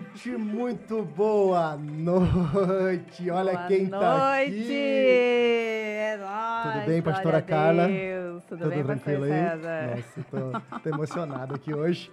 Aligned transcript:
Gente, 0.00 0.30
muito 0.36 1.02
boa 1.02 1.76
noite. 1.76 3.30
Olha 3.30 3.52
boa 3.52 3.66
quem 3.66 3.86
noite. 3.86 3.90
tá 3.90 4.36
aqui. 4.40 4.72
É 4.72 6.16
nóis, 6.16 6.74
Tudo 6.74 6.86
bem, 6.86 7.02
pastora 7.02 7.40
glória 7.40 7.42
Carla? 7.42 7.88
Tudo, 8.48 8.58
Tudo 8.58 8.70
bem, 8.70 8.84
tranquilo 8.84 9.24
aí? 9.24 9.30
César? 9.30 9.96
Nossa, 9.96 10.24
tô, 10.30 10.78
tô 10.80 10.88
emocionado 10.88 11.54
aqui 11.54 11.74
hoje. 11.74 12.10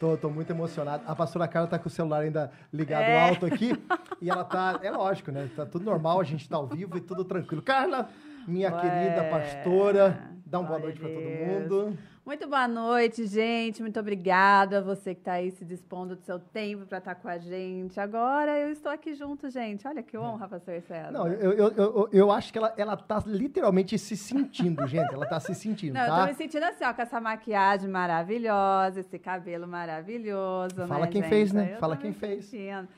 Tô, 0.00 0.16
tô 0.16 0.30
muito 0.30 0.50
emocionado. 0.50 1.02
A 1.06 1.14
pastora 1.14 1.48
Carla 1.48 1.68
tá 1.68 1.78
com 1.78 1.88
o 1.88 1.90
celular 1.90 2.20
ainda 2.22 2.50
ligado 2.72 3.02
É. 3.02 3.28
alto 3.28 3.46
aqui. 3.46 3.72
E 4.20 4.28
ela 4.30 4.44
tá. 4.44 4.78
É 4.82 4.90
lógico, 4.90 5.30
né? 5.30 5.48
Tá 5.56 5.64
tudo 5.64 5.84
normal, 5.84 6.20
a 6.20 6.24
gente 6.24 6.48
tá 6.48 6.56
ao 6.56 6.66
vivo 6.66 6.96
e 6.96 7.00
tudo 7.00 7.24
tranquilo. 7.24 7.62
Carla, 7.62 8.08
minha 8.46 8.72
Ué, 8.72 8.80
querida 8.80 9.24
pastora, 9.30 10.20
dá 10.44 10.58
uma 10.60 10.68
boa 10.68 10.80
noite 10.80 10.98
a 10.98 11.00
pra 11.00 11.08
todo 11.08 11.22
mundo. 11.22 11.98
Muito 12.28 12.46
boa 12.46 12.68
noite, 12.68 13.26
gente. 13.26 13.80
Muito 13.80 13.98
obrigada 13.98 14.80
a 14.80 14.80
você 14.82 15.14
que 15.14 15.20
está 15.22 15.32
aí 15.32 15.50
se 15.50 15.64
dispondo 15.64 16.14
do 16.14 16.20
seu 16.20 16.38
tempo 16.38 16.84
para 16.84 16.98
estar 16.98 17.14
com 17.14 17.26
a 17.26 17.38
gente. 17.38 17.98
Agora 17.98 18.58
eu 18.58 18.70
estou 18.70 18.92
aqui 18.92 19.14
junto, 19.14 19.48
gente. 19.48 19.88
Olha 19.88 20.02
que 20.02 20.14
honra, 20.18 20.46
pastor 20.46 20.78
César. 20.82 21.10
Não, 21.10 21.26
eu, 21.26 21.52
eu, 21.54 21.72
eu, 21.72 22.08
eu 22.12 22.30
acho 22.30 22.52
que 22.52 22.58
ela, 22.58 22.74
ela 22.76 22.98
tá 22.98 23.22
literalmente 23.24 23.98
se 23.98 24.14
sentindo, 24.14 24.84
gente. 24.86 25.10
Ela 25.14 25.24
tá 25.24 25.40
se 25.40 25.54
sentindo, 25.54 25.94
Não, 25.94 26.02
eu 26.02 26.06
tá? 26.06 26.20
tô 26.20 26.26
me 26.26 26.34
sentindo 26.34 26.64
assim, 26.64 26.84
ó, 26.84 26.92
com 26.92 27.00
essa 27.00 27.18
maquiagem 27.18 27.88
maravilhosa, 27.88 29.00
esse 29.00 29.18
cabelo 29.18 29.66
maravilhoso. 29.66 30.86
Fala 30.86 31.06
né, 31.06 31.10
quem 31.10 31.22
gente? 31.22 31.30
fez, 31.30 31.50
né? 31.50 31.70
Eu 31.76 31.78
Fala 31.78 31.96
quem 31.96 32.12
fez. 32.12 32.44
sentindo. 32.44 32.88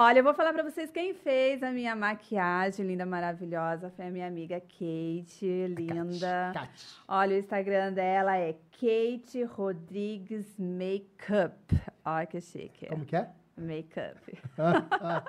Olha, 0.00 0.20
eu 0.20 0.22
vou 0.22 0.32
falar 0.32 0.52
pra 0.52 0.62
vocês 0.62 0.92
quem 0.92 1.12
fez 1.12 1.60
a 1.60 1.72
minha 1.72 1.96
maquiagem 1.96 2.86
linda, 2.86 3.04
maravilhosa. 3.04 3.90
Foi 3.96 4.06
a 4.06 4.10
minha 4.12 4.28
amiga 4.28 4.60
Kate, 4.60 5.66
linda. 5.76 6.52
Cate. 6.54 6.86
Olha, 7.08 7.34
o 7.34 7.38
Instagram 7.40 7.94
dela 7.94 8.36
é 8.36 8.54
Kate 8.70 9.42
Rodrigues 9.42 10.54
Makeup. 10.56 11.52
Olha 12.04 12.26
que 12.26 12.40
chique. 12.40 12.86
Como 12.86 13.04
que 13.04 13.16
é? 13.16 13.28
Makeup. 13.56 14.38
Ah, 14.56 14.84
ah, 15.02 15.24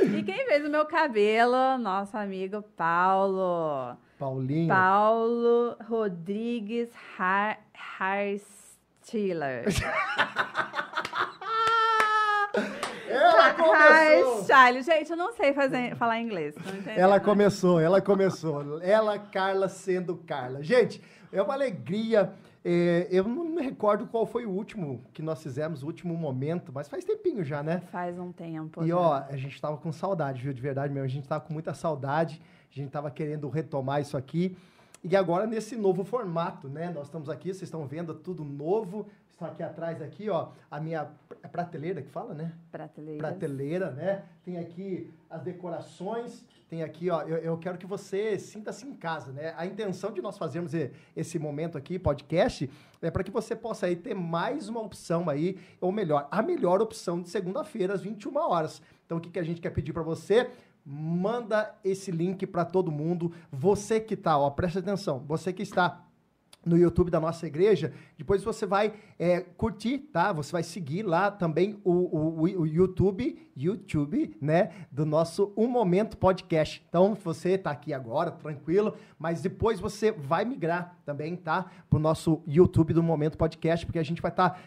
E 0.00 0.22
quem 0.22 0.46
fez 0.46 0.64
o 0.64 0.70
meu 0.70 0.86
cabelo? 0.86 1.76
Nosso 1.76 2.16
amigo 2.16 2.62
Paulo. 2.62 3.96
Paulinho. 4.20 4.68
Paulo 4.68 5.76
Rodrigues 5.82 6.90
Har. 7.18 7.58
Ela 13.08 13.54
começou. 13.54 14.34
Hairstyle. 14.34 14.82
Gente, 14.82 15.10
eu 15.10 15.16
não 15.16 15.32
sei 15.32 15.52
fazer, 15.52 15.96
falar 15.96 16.20
inglês. 16.20 16.54
Ela 16.96 17.18
né? 17.18 17.20
começou, 17.20 17.80
ela 17.80 18.00
começou. 18.00 18.80
Ela, 18.82 19.18
Carla, 19.18 19.68
sendo 19.68 20.16
Carla. 20.16 20.62
Gente, 20.62 21.00
é 21.32 21.42
uma 21.42 21.54
alegria. 21.54 22.32
é, 22.64 23.06
eu 23.10 23.24
não 23.24 23.44
me 23.44 23.62
recordo 23.62 24.06
qual 24.06 24.26
foi 24.26 24.44
o 24.44 24.50
último 24.50 25.02
que 25.12 25.22
nós 25.22 25.42
fizemos, 25.42 25.82
o 25.82 25.86
último 25.86 26.16
momento, 26.16 26.72
mas 26.74 26.88
faz 26.88 27.04
tempinho 27.04 27.44
já, 27.44 27.62
né? 27.62 27.80
Faz 27.92 28.18
um 28.18 28.32
tempo. 28.32 28.82
E 28.84 28.88
já. 28.88 28.96
ó, 28.96 29.24
a 29.28 29.36
gente 29.36 29.60
tava 29.60 29.76
com 29.76 29.92
saudade, 29.92 30.42
viu? 30.42 30.52
De 30.52 30.60
verdade 30.60 30.92
mesmo. 30.92 31.06
A 31.06 31.10
gente 31.10 31.28
tava 31.28 31.44
com 31.44 31.52
muita 31.52 31.74
saudade. 31.74 32.40
A 32.70 32.74
gente 32.74 32.90
tava 32.90 33.10
querendo 33.10 33.48
retomar 33.48 34.00
isso 34.00 34.16
aqui. 34.16 34.56
E 35.02 35.14
agora 35.14 35.46
nesse 35.46 35.76
novo 35.76 36.04
formato, 36.04 36.68
né? 36.68 36.90
Nós 36.90 37.06
estamos 37.06 37.28
aqui, 37.28 37.48
vocês 37.48 37.62
estão 37.62 37.86
vendo 37.86 38.14
tudo 38.14 38.44
novo. 38.44 39.06
Estou 39.36 39.48
aqui 39.48 39.62
atrás 39.62 40.00
aqui, 40.00 40.30
ó, 40.30 40.48
a 40.70 40.80
minha 40.80 41.10
é 41.42 41.46
prateleira 41.46 42.00
que 42.00 42.08
fala, 42.08 42.32
né? 42.32 42.54
Prateleira. 42.72 43.18
prateleira, 43.18 43.90
né? 43.90 44.24
Tem 44.42 44.56
aqui 44.56 45.12
as 45.28 45.42
decorações, 45.42 46.42
tem 46.70 46.82
aqui, 46.82 47.10
ó, 47.10 47.20
eu, 47.20 47.36
eu 47.36 47.58
quero 47.58 47.76
que 47.76 47.84
você 47.84 48.38
sinta-se 48.38 48.86
em 48.86 48.94
casa, 48.94 49.32
né? 49.32 49.52
A 49.58 49.66
intenção 49.66 50.10
de 50.10 50.22
nós 50.22 50.38
fazermos 50.38 50.72
esse 51.14 51.38
momento 51.38 51.76
aqui, 51.76 51.98
podcast, 51.98 52.70
é 53.02 53.10
para 53.10 53.22
que 53.22 53.30
você 53.30 53.54
possa 53.54 53.84
aí 53.84 53.94
ter 53.94 54.14
mais 54.14 54.70
uma 54.70 54.80
opção 54.80 55.28
aí, 55.28 55.58
ou 55.82 55.92
melhor, 55.92 56.26
a 56.30 56.40
melhor 56.40 56.80
opção 56.80 57.20
de 57.20 57.28
segunda-feira 57.28 57.92
às 57.92 58.00
21 58.00 58.34
horas. 58.38 58.80
Então, 59.04 59.18
o 59.18 59.20
que, 59.20 59.28
que 59.28 59.38
a 59.38 59.44
gente 59.44 59.60
quer 59.60 59.68
pedir 59.68 59.92
para 59.92 60.02
você? 60.02 60.50
Manda 60.82 61.74
esse 61.84 62.10
link 62.10 62.46
para 62.46 62.64
todo 62.64 62.90
mundo. 62.90 63.34
Você 63.52 64.00
que 64.00 64.16
tá, 64.16 64.38
ó, 64.38 64.48
presta 64.48 64.78
atenção, 64.78 65.18
você 65.26 65.52
que 65.52 65.62
está 65.62 66.05
no 66.66 66.76
YouTube 66.76 67.10
da 67.10 67.20
nossa 67.20 67.46
igreja. 67.46 67.92
Depois 68.18 68.42
você 68.42 68.66
vai 68.66 68.92
é, 69.18 69.40
curtir, 69.40 69.98
tá? 69.98 70.32
Você 70.32 70.50
vai 70.50 70.64
seguir 70.64 71.04
lá 71.04 71.30
também 71.30 71.78
o, 71.84 71.92
o, 71.92 72.40
o- 72.42 72.66
YouTube, 72.66 73.38
YouTube, 73.56 74.36
né? 74.40 74.72
Do 74.90 75.06
nosso 75.06 75.52
Um 75.56 75.68
Momento 75.68 76.18
Podcast. 76.18 76.84
Então, 76.88 77.14
você 77.14 77.56
tá 77.56 77.70
aqui 77.70 77.94
agora, 77.94 78.32
tranquilo, 78.32 78.94
mas 79.18 79.40
depois 79.40 79.78
você 79.78 80.10
vai 80.10 80.44
migrar 80.44 80.98
também, 81.06 81.36
tá? 81.36 81.66
Pro 81.88 82.00
nosso 82.00 82.42
YouTube 82.46 82.92
do 82.92 83.02
Momento 83.02 83.38
Podcast, 83.38 83.86
porque 83.86 84.00
a 84.00 84.04
gente 84.04 84.20
vai 84.20 84.32
estar 84.32 84.60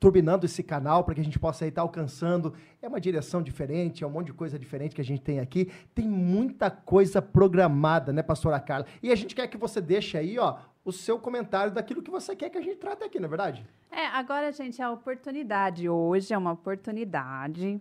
turbinando 0.00 0.44
esse 0.44 0.64
canal 0.64 1.04
para 1.04 1.14
que 1.14 1.20
a 1.20 1.24
gente 1.24 1.38
possa 1.38 1.64
estar 1.64 1.82
alcançando. 1.82 2.52
É 2.80 2.88
uma 2.88 3.00
direção 3.00 3.40
diferente, 3.40 4.02
é 4.02 4.06
um 4.06 4.10
monte 4.10 4.26
de 4.26 4.32
coisa 4.32 4.58
diferente 4.58 4.96
que 4.96 5.00
a 5.00 5.04
gente 5.04 5.22
tem 5.22 5.38
aqui. 5.38 5.70
Tem 5.94 6.08
muita 6.08 6.68
coisa 6.72 7.22
programada, 7.22 8.12
né, 8.12 8.20
pastora 8.20 8.58
Carla? 8.58 8.86
E 9.00 9.12
a 9.12 9.14
gente 9.14 9.32
quer 9.32 9.46
que 9.46 9.56
você 9.56 9.80
deixe 9.80 10.18
aí, 10.18 10.40
ó, 10.40 10.56
o 10.84 10.92
seu 10.92 11.18
comentário 11.18 11.72
daquilo 11.72 12.02
que 12.02 12.10
você 12.10 12.34
quer 12.34 12.50
que 12.50 12.58
a 12.58 12.62
gente 12.62 12.76
trate 12.76 13.04
aqui, 13.04 13.18
não 13.18 13.26
é 13.26 13.28
verdade? 13.28 13.66
É, 13.90 14.06
agora, 14.06 14.50
gente, 14.52 14.80
a 14.82 14.90
oportunidade. 14.90 15.88
Hoje 15.88 16.32
é 16.32 16.38
uma 16.38 16.52
oportunidade 16.52 17.80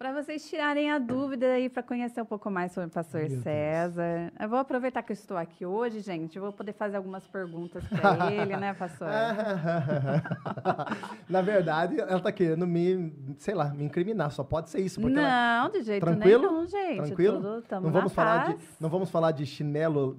para 0.00 0.14
vocês 0.14 0.48
tirarem 0.48 0.90
a 0.90 0.98
dúvida 0.98 1.44
aí 1.44 1.68
para 1.68 1.82
conhecer 1.82 2.22
um 2.22 2.24
pouco 2.24 2.50
mais 2.50 2.72
sobre 2.72 2.88
o 2.88 2.90
pastor 2.90 3.20
Meu 3.20 3.28
Deus. 3.28 3.42
César. 3.42 4.32
Eu 4.40 4.48
vou 4.48 4.58
aproveitar 4.58 5.02
que 5.02 5.12
eu 5.12 5.14
estou 5.14 5.36
aqui 5.36 5.66
hoje, 5.66 6.00
gente. 6.00 6.36
Eu 6.36 6.42
vou 6.42 6.54
poder 6.54 6.72
fazer 6.72 6.96
algumas 6.96 7.26
perguntas 7.26 7.84
para 7.86 8.28
ele, 8.32 8.56
né, 8.56 8.72
pastor? 8.72 9.08
Na 11.28 11.42
verdade, 11.42 12.00
ela 12.00 12.18
tá 12.18 12.32
querendo 12.32 12.66
me, 12.66 13.12
sei 13.36 13.52
lá, 13.52 13.74
me 13.74 13.84
incriminar. 13.84 14.30
Só 14.30 14.42
pode 14.42 14.70
ser 14.70 14.80
isso, 14.80 14.98
porque 14.98 15.18
ela 15.18 15.64
Não, 15.64 15.70
de 15.70 15.82
jeito 15.82 16.02
Tranquilo? 16.02 16.50
nenhum, 16.50 16.66
gente. 16.66 16.96
Tranquilo? 16.96 17.60
Tudo, 17.60 17.80
não 17.82 17.90
vamos 17.90 18.14
falar 18.14 18.46
de, 18.46 18.56
não 18.80 18.88
vamos 18.88 19.10
falar 19.10 19.32
de 19.32 19.44
chinelo 19.44 20.16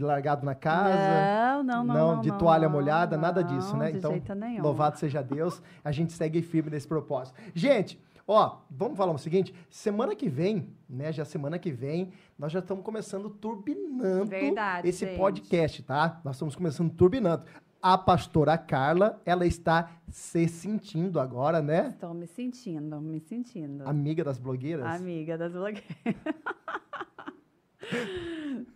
largado 0.00 0.46
na 0.46 0.54
casa. 0.54 0.96
Não, 0.96 1.62
não, 1.62 1.84
não. 1.84 1.94
não 1.94 2.20
de 2.22 2.30
não, 2.30 2.38
toalha 2.38 2.68
não, 2.68 2.72
molhada, 2.72 3.18
nada 3.18 3.44
disso, 3.44 3.76
né? 3.76 3.92
De 3.92 3.98
então, 3.98 4.12
jeito 4.12 4.34
nenhum. 4.34 4.62
louvado 4.62 4.98
seja 4.98 5.22
Deus, 5.22 5.62
a 5.84 5.92
gente 5.92 6.14
segue 6.14 6.40
firme 6.40 6.70
nesse 6.70 6.88
propósito. 6.88 7.38
Gente, 7.54 8.00
ó, 8.30 8.58
vamos 8.70 8.96
falar 8.96 9.12
o 9.12 9.18
seguinte, 9.18 9.52
semana 9.68 10.14
que 10.14 10.28
vem, 10.28 10.68
né, 10.88 11.12
já 11.12 11.24
semana 11.24 11.58
que 11.58 11.72
vem, 11.72 12.12
nós 12.38 12.52
já 12.52 12.60
estamos 12.60 12.84
começando 12.84 13.28
turbinando 13.28 14.26
Verdade, 14.26 14.88
esse 14.88 15.04
gente. 15.04 15.18
podcast, 15.18 15.82
tá? 15.82 16.20
Nós 16.24 16.36
estamos 16.36 16.54
começando 16.54 16.90
turbinando. 16.92 17.44
A 17.82 17.98
pastora 17.98 18.56
Carla, 18.56 19.20
ela 19.24 19.46
está 19.46 19.90
se 20.08 20.46
sentindo 20.46 21.18
agora, 21.18 21.60
né? 21.60 21.88
Estou 21.88 22.14
me 22.14 22.26
sentindo, 22.26 23.00
me 23.00 23.18
sentindo. 23.20 23.88
Amiga 23.88 24.22
das 24.22 24.38
blogueiras. 24.38 24.86
Amiga 24.86 25.36
das 25.36 25.52
blogueiras. 25.52 25.84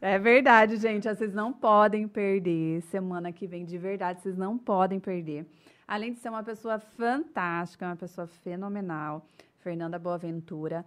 É 0.01 0.19
verdade, 0.19 0.77
gente. 0.77 1.09
Vocês 1.09 1.33
não 1.33 1.53
podem 1.53 2.09
perder. 2.09 2.83
Semana 2.83 3.33
que 3.33 3.47
vem, 3.47 3.65
de 3.65 3.79
verdade, 3.79 4.21
vocês 4.21 4.37
não 4.37 4.59
podem 4.59 4.99
perder. 4.99 5.47
Além 5.87 6.13
de 6.13 6.19
ser 6.19 6.31
uma 6.31 6.43
pessoa 6.43 6.79
fantástica, 6.79 7.87
uma 7.87 7.97
pessoa 7.97 8.27
fenomenal, 8.27 9.27
Fernanda 9.65 9.99
Boaventura, 9.99 10.85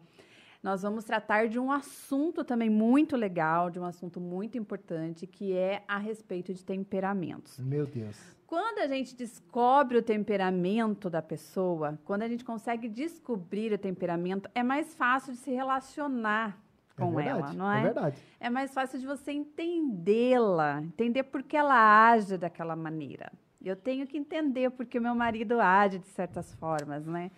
nós 0.61 0.83
vamos 0.83 1.03
tratar 1.03 1.47
de 1.47 1.57
um 1.57 1.71
assunto 1.71 2.43
também 2.43 2.69
muito 2.69 3.15
legal, 3.15 3.71
de 3.71 3.79
um 3.79 3.83
assunto 3.83 4.19
muito 4.21 4.55
importante, 4.55 5.25
que 5.25 5.53
é 5.53 5.83
a 5.87 5.97
respeito 5.97 6.53
de 6.53 6.63
temperamentos. 6.63 7.57
Meu 7.57 7.87
Deus. 7.87 8.17
Quando 8.45 8.79
a 8.79 8.87
gente 8.87 9.15
descobre 9.15 9.97
o 9.97 10.01
temperamento 10.01 11.09
da 11.09 11.21
pessoa, 11.21 11.99
quando 12.05 12.21
a 12.21 12.27
gente 12.27 12.45
consegue 12.45 12.87
descobrir 12.87 13.73
o 13.73 13.77
temperamento, 13.77 14.47
é 14.53 14.61
mais 14.61 14.93
fácil 14.93 15.33
de 15.33 15.39
se 15.39 15.51
relacionar 15.51 16.57
com 16.95 17.19
é 17.19 17.23
verdade, 17.23 17.39
ela, 17.39 17.53
não 17.53 17.71
é? 17.71 17.79
É 17.79 17.83
verdade. 17.83 18.17
É 18.39 18.49
mais 18.49 18.73
fácil 18.73 18.99
de 18.99 19.05
você 19.05 19.31
entendê-la, 19.31 20.81
entender 20.81 21.23
por 21.23 21.43
que 21.43 21.57
ela 21.57 22.09
age 22.09 22.37
daquela 22.37 22.75
maneira. 22.75 23.31
Eu 23.63 23.75
tenho 23.75 24.07
que 24.07 24.17
entender 24.17 24.69
porque 24.71 24.97
o 24.97 25.01
meu 25.01 25.15
marido 25.15 25.59
age 25.59 25.99
de 25.99 26.07
certas 26.07 26.53
formas, 26.53 27.05
né? 27.05 27.31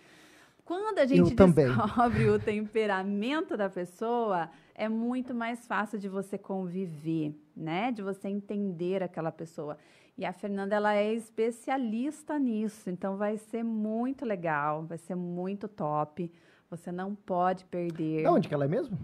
Quando 0.69 1.00
a 1.00 1.06
gente 1.07 1.34
descobre 1.75 2.30
o 2.30 2.38
temperamento 2.39 3.57
da 3.57 3.68
pessoa, 3.69 4.50
é 4.75 4.88
muito 4.88 5.33
mais 5.33 5.66
fácil 5.66 5.98
de 5.98 6.07
você 6.07 6.38
conviver, 6.38 7.33
né? 7.57 7.92
De 7.92 8.04
você 8.04 8.27
entender 8.27 9.01
aquela 9.01 9.31
pessoa. 9.31 9.77
E 10.16 10.24
a 10.25 10.31
Fernanda, 10.31 10.75
ela 10.75 10.94
é 10.95 11.12
especialista 11.12 12.38
nisso, 12.38 12.88
então 12.89 13.18
vai 13.18 13.38
ser 13.38 13.63
muito 13.63 14.24
legal, 14.25 14.83
vai 14.86 15.00
ser 15.00 15.16
muito 15.16 15.68
top. 15.68 16.31
Você 16.69 16.92
não 16.92 17.15
pode 17.15 17.65
perder. 17.65 18.22
De 18.22 18.27
onde 18.27 18.48
que 18.48 18.54
ela 18.54 18.65
é 18.65 18.68
mesmo? 18.68 18.95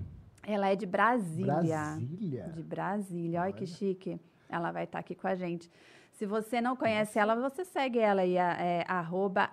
Ela 0.45 0.69
é 0.69 0.75
de 0.75 0.85
Brasília. 0.85 1.55
Brasília. 1.63 2.51
De 2.53 2.61
Brasília. 2.61 3.41
Olha 3.41 3.53
que 3.53 3.65
chique. 3.65 4.19
Ela 4.47 4.71
vai 4.71 4.83
estar 4.83 4.99
aqui 4.99 5.15
com 5.15 5.27
a 5.27 5.33
gente. 5.33 5.67
Se 6.11 6.27
você 6.27 6.61
não 6.61 6.75
conhece 6.75 7.17
ela, 7.17 7.35
você 7.35 7.65
segue 7.65 7.97
ela 7.97 8.21
aí, 8.21 8.37
a- 8.37 8.53
é, 8.61 8.85
arroba 8.87 9.49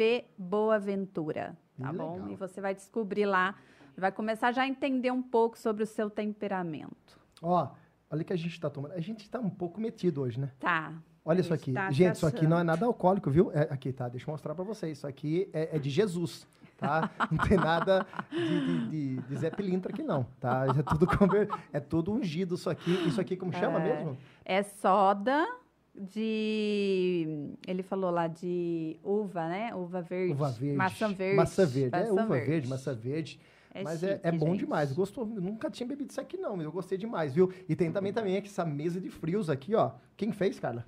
afeboaventura, 0.00 1.56
tá 1.80 1.90
Hum, 1.90 1.94
bom? 1.96 2.12
legal. 2.14 2.30
E 2.30 2.34
você 2.36 2.60
vai 2.60 2.74
descobrir 2.74 3.26
lá, 3.26 3.54
vai 3.96 4.10
começar 4.12 4.52
já 4.52 4.62
a 4.62 4.68
entender 4.68 5.10
um 5.10 5.22
pouco 5.22 5.58
sobre 5.58 5.82
o 5.82 5.86
seu 5.86 6.08
temperamento. 6.10 7.18
Ó, 7.42 7.68
olha 8.10 8.24
que 8.24 8.32
a 8.32 8.36
gente 8.36 8.58
tá 8.60 8.68
tomando. 8.70 8.92
A 8.92 9.00
gente 9.00 9.28
tá 9.28 9.38
um 9.38 9.50
pouco 9.50 9.80
metido 9.80 10.22
hoje, 10.22 10.40
né? 10.40 10.50
Tá. 10.58 10.92
Olha 11.24 11.40
isso 11.40 11.52
aqui. 11.52 11.72
tá 11.72 11.90
gente, 11.90 12.16
isso 12.16 12.26
aqui 12.26 12.46
não 12.46 12.58
é 12.58 12.62
nada 12.62 12.86
alcoólico, 12.86 13.30
viu? 13.30 13.50
É, 13.52 13.62
aqui, 13.70 13.92
tá? 13.92 14.08
Deixa 14.08 14.28
eu 14.28 14.32
mostrar 14.32 14.54
pra 14.54 14.64
vocês. 14.64 14.98
Isso 14.98 15.06
aqui 15.06 15.48
é, 15.52 15.76
é 15.76 15.78
de 15.78 15.90
Jesus, 15.90 16.46
tá? 16.78 17.10
Não 17.30 17.38
tem 17.46 17.58
nada 17.58 18.06
de, 18.30 18.38
de, 18.66 18.88
de, 18.88 19.16
de 19.22 19.36
Zé 19.36 19.50
Pilintra 19.50 19.92
aqui, 19.92 20.02
não, 20.02 20.24
tá? 20.40 20.64
É 20.78 20.82
tudo, 20.82 21.06
conver... 21.18 21.48
é 21.72 21.78
tudo 21.78 22.10
ungido 22.12 22.54
isso 22.54 22.70
aqui. 22.70 22.90
Isso 23.06 23.20
aqui 23.20 23.36
como 23.36 23.52
chama 23.52 23.80
É. 23.80 23.94
mesmo? 23.96 24.16
É 24.44 24.62
soda 24.62 25.46
de. 25.94 27.54
Ele 27.66 27.82
falou 27.82 28.10
lá 28.10 28.26
de 28.26 28.98
uva, 29.02 29.48
né? 29.48 29.74
Uva 29.74 30.02
verde. 30.02 30.32
Uva 30.32 30.50
verde. 30.50 30.76
Maçã 30.76 31.12
verde. 31.12 31.36
Maçã 31.36 31.66
verde. 31.66 31.96
é, 31.96 32.00
Maçã 32.00 32.12
uva 32.24 32.38
verde. 32.38 32.68
maçã 32.68 32.94
verde. 32.94 33.40
É 33.72 33.84
mas 33.84 34.02
é, 34.02 34.14
chique, 34.14 34.26
é 34.26 34.32
bom 34.32 34.50
gente. 34.52 34.60
demais. 34.60 34.92
Gostou? 34.92 35.24
Eu 35.34 35.40
nunca 35.40 35.70
tinha 35.70 35.86
bebido 35.86 36.10
isso 36.10 36.20
aqui, 36.20 36.36
não, 36.36 36.56
mas 36.56 36.64
eu 36.64 36.72
gostei 36.72 36.98
demais, 36.98 37.34
viu? 37.34 37.52
E 37.68 37.76
tem 37.76 37.92
também, 37.92 38.12
também 38.12 38.36
aqui 38.36 38.48
essa 38.48 38.64
mesa 38.64 39.00
de 39.00 39.08
frios 39.08 39.48
aqui, 39.48 39.74
ó. 39.74 39.92
Quem 40.16 40.32
fez, 40.32 40.58
Carla? 40.58 40.84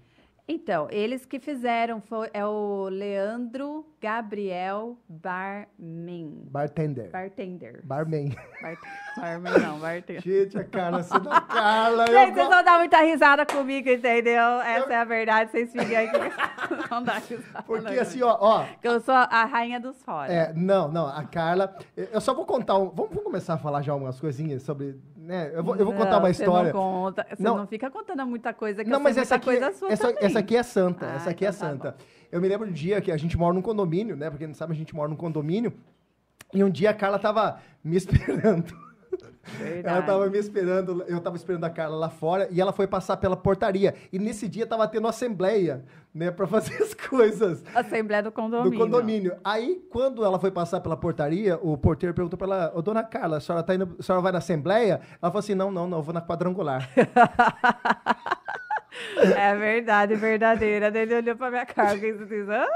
Então, 0.47 0.89
eles 0.91 1.25
que 1.25 1.39
fizeram 1.39 2.01
foi, 2.01 2.29
é 2.33 2.45
o 2.45 2.89
Leandro 2.89 3.87
Gabriel 4.01 4.99
Barman. 5.09 6.49
Bartender. 6.51 7.11
Bartender. 7.11 7.81
Barman. 7.85 8.35
Bar, 8.61 8.77
barman 9.17 9.59
não, 9.61 9.79
bartender. 9.79 10.21
Gente, 10.21 10.59
a 10.59 10.65
Carla, 10.65 11.03
você 11.05 11.21
da 11.21 11.41
Carla. 11.41 12.07
eu 12.09 12.13
Gente, 12.13 12.35
vocês 12.35 12.49
vão 12.49 12.65
dar 12.65 12.79
muita 12.79 13.01
risada 13.03 13.47
comigo, 13.47 13.89
entendeu? 13.89 14.61
Essa 14.61 14.93
é 14.93 14.97
a 14.97 15.05
verdade, 15.05 15.53
vocês 15.53 15.71
ficam 15.71 15.97
aqui. 15.97 16.35
Não 16.91 17.05
dá 17.05 17.15
risada. 17.19 17.63
Porque 17.65 17.99
assim, 17.99 18.23
ó, 18.23 18.37
ó. 18.41 18.67
Eu 18.83 19.01
sou 19.01 19.15
a 19.15 19.45
rainha 19.45 19.79
dos 19.79 20.03
fora. 20.03 20.33
É, 20.33 20.53
não, 20.53 20.91
não, 20.91 21.07
a 21.07 21.25
Carla. 21.25 21.77
Eu 21.97 22.21
só 22.21 22.35
vou 22.35 22.45
contar. 22.45 22.77
Um, 22.79 22.91
vamos, 22.91 23.11
vamos 23.11 23.25
começar 23.25 23.55
a 23.55 23.59
falar 23.59 23.83
já 23.83 23.95
umas 23.95 24.21
coisinhas 24.21 24.63
sobre. 24.63 25.01
Né? 25.23 25.53
Eu 25.55 25.63
vou, 25.63 25.77
eu 25.77 25.85
vou 25.85 25.95
contar 25.95 26.19
uma 26.19 26.33
você 26.33 26.43
história. 26.43 26.73
Não, 26.73 26.81
conta, 26.81 27.27
você 27.31 27.43
Não. 27.43 27.57
não. 27.59 27.67
fica 27.67 27.89
contando 27.91 28.27
muita 28.27 28.53
coisa, 28.53 28.83
que 28.83 28.91
Não, 28.91 28.99
eu 28.99 29.03
mas 29.03 29.15
sei 29.15 29.23
essa 29.23 29.37
aqui, 29.37 29.45
coisa 29.45 29.73
sua 29.73 29.93
essa, 29.93 30.09
também. 30.09 30.25
essa 30.25 30.39
aqui 30.41 30.57
é 30.57 30.63
santa. 30.63 31.07
Ah, 31.07 31.15
essa 31.15 31.31
aqui 31.31 31.47
é 31.47 31.49
então 31.49 31.61
tá 31.61 31.67
santa. 31.69 31.97
Eu 32.31 32.41
me 32.41 32.49
lembro 32.49 32.69
um 32.69 32.73
dia 32.73 33.01
que 33.01 33.13
a 33.13 33.17
gente 33.17 33.39
mora 33.39 33.55
num 33.55 33.63
condomínio, 33.63 34.17
né? 34.17 34.29
Porque 34.31 34.47
não 34.47 34.55
sabe, 34.55 34.73
a 34.73 34.77
gente 34.77 34.95
mora 34.95 35.09
num 35.09 35.17
condomínio. 35.17 35.73
E 36.53 36.65
um 36.65 36.69
dia 36.71 36.91
a 36.91 36.95
Carla 36.95 37.19
tava 37.19 37.61
me 37.85 37.95
esperando. 37.97 38.75
Verdade. 39.59 39.97
Ela 39.97 40.03
tava 40.03 40.29
me 40.29 40.39
esperando, 40.39 41.05
eu 41.07 41.21
tava 41.21 41.37
esperando 41.37 41.65
a 41.65 41.71
Carla 41.71 41.97
lá 41.97 42.09
fora 42.09 42.49
e 42.51 42.61
ela 42.61 42.73
foi 42.73 42.87
passar 42.87 43.17
pela 43.17 43.37
portaria. 43.37 43.95
E 44.13 44.19
nesse 44.19 44.49
dia 44.49 44.67
tava 44.67 44.87
tendo 44.89 45.07
assembleia, 45.07 45.85
né, 46.15 46.31
pra 46.31 46.47
fazer 46.47 46.83
as 46.83 46.95
coisas 46.95 47.63
Assembleia 47.75 48.23
do 48.23 48.33
condomínio. 48.33 48.71
do 48.71 48.79
condomínio. 48.79 49.37
Aí, 49.45 49.85
quando 49.91 50.25
ela 50.25 50.39
foi 50.39 50.51
passar 50.51 50.81
pela 50.81 50.97
portaria, 50.97 51.59
o 51.63 51.77
porteiro 51.77 52.15
perguntou 52.15 52.39
pra 52.39 52.47
ela, 52.47 52.73
ô 52.75 52.83
dona 52.83 53.03
Carla, 53.03 53.39
a 53.39 53.41
senhora, 53.41 53.63
tá 53.63 53.75
indo, 53.75 53.97
a 53.99 54.03
senhora 54.03 54.23
vai 54.23 54.33
na 54.33 54.39
assembleia? 54.39 55.01
Ela 55.21 55.31
falou 55.31 55.39
assim, 55.39 55.55
não, 55.55 55.71
não, 55.71 55.87
não, 55.87 55.99
eu 55.99 56.03
vou 56.03 56.15
na 56.15 56.21
quadrangular. 56.21 56.89
É 59.37 59.57
verdade, 59.57 60.15
verdadeira. 60.15 60.91
Daí 60.91 61.03
Ele 61.03 61.17
olhou 61.17 61.37
pra 61.37 61.51
minha 61.51 61.65
cara 61.65 61.97
e 61.97 62.13
disse, 62.13 62.45
ah, 62.51 62.67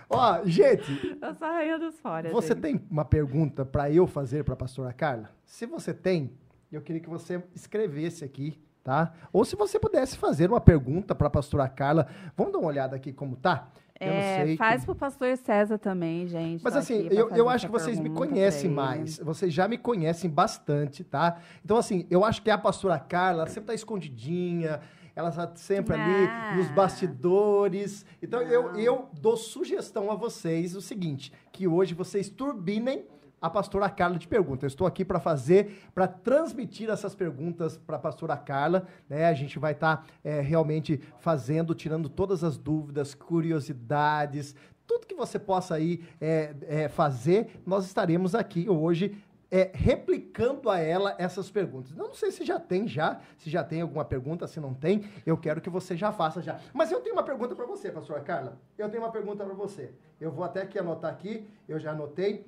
Ó, 0.09 0.45
gente, 0.45 1.17
eu 1.21 1.35
sou 1.35 1.47
a 1.47 1.51
rainha 1.51 1.77
dos 1.77 1.99
fora, 1.99 2.29
Você 2.31 2.49
gente. 2.53 2.61
tem 2.61 2.81
uma 2.89 3.03
pergunta 3.03 3.65
para 3.65 3.91
eu 3.91 4.07
fazer 4.07 4.43
para 4.43 4.53
a 4.53 4.57
pastora 4.57 4.93
Carla? 4.93 5.29
Se 5.45 5.65
você 5.65 5.93
tem, 5.93 6.31
eu 6.71 6.81
queria 6.81 7.01
que 7.01 7.09
você 7.09 7.43
escrevesse 7.53 8.23
aqui, 8.23 8.57
tá? 8.83 9.11
Ou 9.33 9.43
se 9.43 9.55
você 9.57 9.77
pudesse 9.77 10.17
fazer 10.17 10.49
uma 10.49 10.61
pergunta 10.61 11.13
para 11.13 11.27
a 11.27 11.29
pastora 11.29 11.67
Carla. 11.67 12.07
Vamos 12.37 12.53
dar 12.53 12.59
uma 12.59 12.67
olhada 12.69 12.95
aqui 12.95 13.11
como 13.11 13.35
tá? 13.35 13.67
Eu 13.99 14.07
não 14.07 14.13
É, 14.13 14.45
sei. 14.45 14.57
faz 14.57 14.85
pro 14.85 14.93
pastor 14.95 15.35
César 15.37 15.77
também, 15.79 16.27
gente. 16.27 16.63
Mas 16.63 16.75
assim, 16.75 17.07
eu, 17.09 17.29
eu 17.31 17.49
acho 17.49 17.65
que 17.65 17.71
vocês 17.71 17.99
me 17.99 18.11
conhecem 18.11 18.69
mais. 18.69 19.17
Vocês 19.17 19.51
já 19.51 19.67
me 19.67 19.77
conhecem 19.77 20.29
bastante, 20.29 21.03
tá? 21.03 21.39
Então, 21.65 21.75
assim, 21.77 22.05
eu 22.09 22.23
acho 22.23 22.41
que 22.43 22.49
a 22.51 22.57
pastora 22.59 22.99
Carla 22.99 23.47
sempre 23.47 23.67
tá 23.67 23.73
escondidinha. 23.73 24.79
Ela 25.17 25.31
tá 25.31 25.51
sempre 25.55 25.95
ali 25.95 26.27
Ah. 26.27 26.53
nos 26.55 26.69
bastidores. 26.69 28.05
Então, 28.21 28.39
eu, 28.39 28.75
eu 28.75 29.09
dou 29.19 29.35
sugestão 29.35 30.11
a 30.11 30.15
vocês 30.15 30.75
o 30.75 30.81
seguinte: 30.81 31.33
que 31.51 31.67
hoje 31.67 31.95
vocês 31.95 32.29
turbinem 32.29 33.03
a 33.41 33.49
pastora 33.49 33.89
Carla 33.89 34.19
de 34.19 34.27
perguntas. 34.27 34.63
Eu 34.63 34.67
estou 34.67 34.85
aqui 34.85 35.03
para 35.03 35.19
fazer, 35.19 35.89
para 35.93 36.07
transmitir 36.07 36.89
essas 36.89 37.15
perguntas 37.15 37.77
para 37.77 37.95
a 37.95 37.99
pastora 37.99 38.37
Carla. 38.37 38.87
Né? 39.09 39.25
A 39.25 39.33
gente 39.33 39.57
vai 39.57 39.71
estar 39.71 40.05
realmente 40.23 41.01
fazendo, 41.19 41.73
tirando 41.73 42.09
todas 42.09 42.43
as 42.43 42.55
dúvidas, 42.57 43.15
curiosidades, 43.15 44.55
tudo 44.87 45.05
que 45.05 45.13
você 45.13 45.37
possa 45.37 45.75
aí 45.75 46.01
é, 46.19 46.55
é, 46.67 46.87
fazer, 46.87 47.61
nós 47.65 47.85
estaremos 47.85 48.33
aqui 48.33 48.69
hoje 48.69 49.17
é, 49.49 49.71
replicando 49.73 50.69
a 50.69 50.79
ela 50.79 51.15
essas 51.17 51.49
perguntas. 51.49 51.91
Eu 51.91 52.07
não 52.07 52.13
sei 52.13 52.31
se 52.31 52.45
já 52.45 52.59
tem 52.59 52.87
já, 52.87 53.19
se 53.37 53.49
já 53.49 53.63
tem 53.63 53.81
alguma 53.81 54.03
pergunta, 54.03 54.47
se 54.47 54.59
não 54.59 54.73
tem, 54.73 55.05
eu 55.25 55.37
quero 55.37 55.61
que 55.61 55.69
você 55.69 55.95
já 55.95 56.11
faça 56.11 56.41
já. 56.41 56.59
Mas 56.73 56.91
eu 56.91 56.99
tenho 57.01 57.15
uma 57.15 57.23
pergunta 57.23 57.55
para 57.55 57.65
você, 57.65 57.91
pastora 57.91 58.21
Carla. 58.21 58.57
Eu 58.77 58.89
tenho 58.89 59.03
uma 59.03 59.11
pergunta 59.11 59.45
para 59.45 59.53
você. 59.53 59.93
Eu 60.19 60.31
vou 60.31 60.43
até 60.43 60.61
aqui 60.61 60.77
anotar 60.77 61.11
aqui, 61.11 61.47
eu 61.67 61.79
já 61.79 61.91
anotei. 61.91 62.45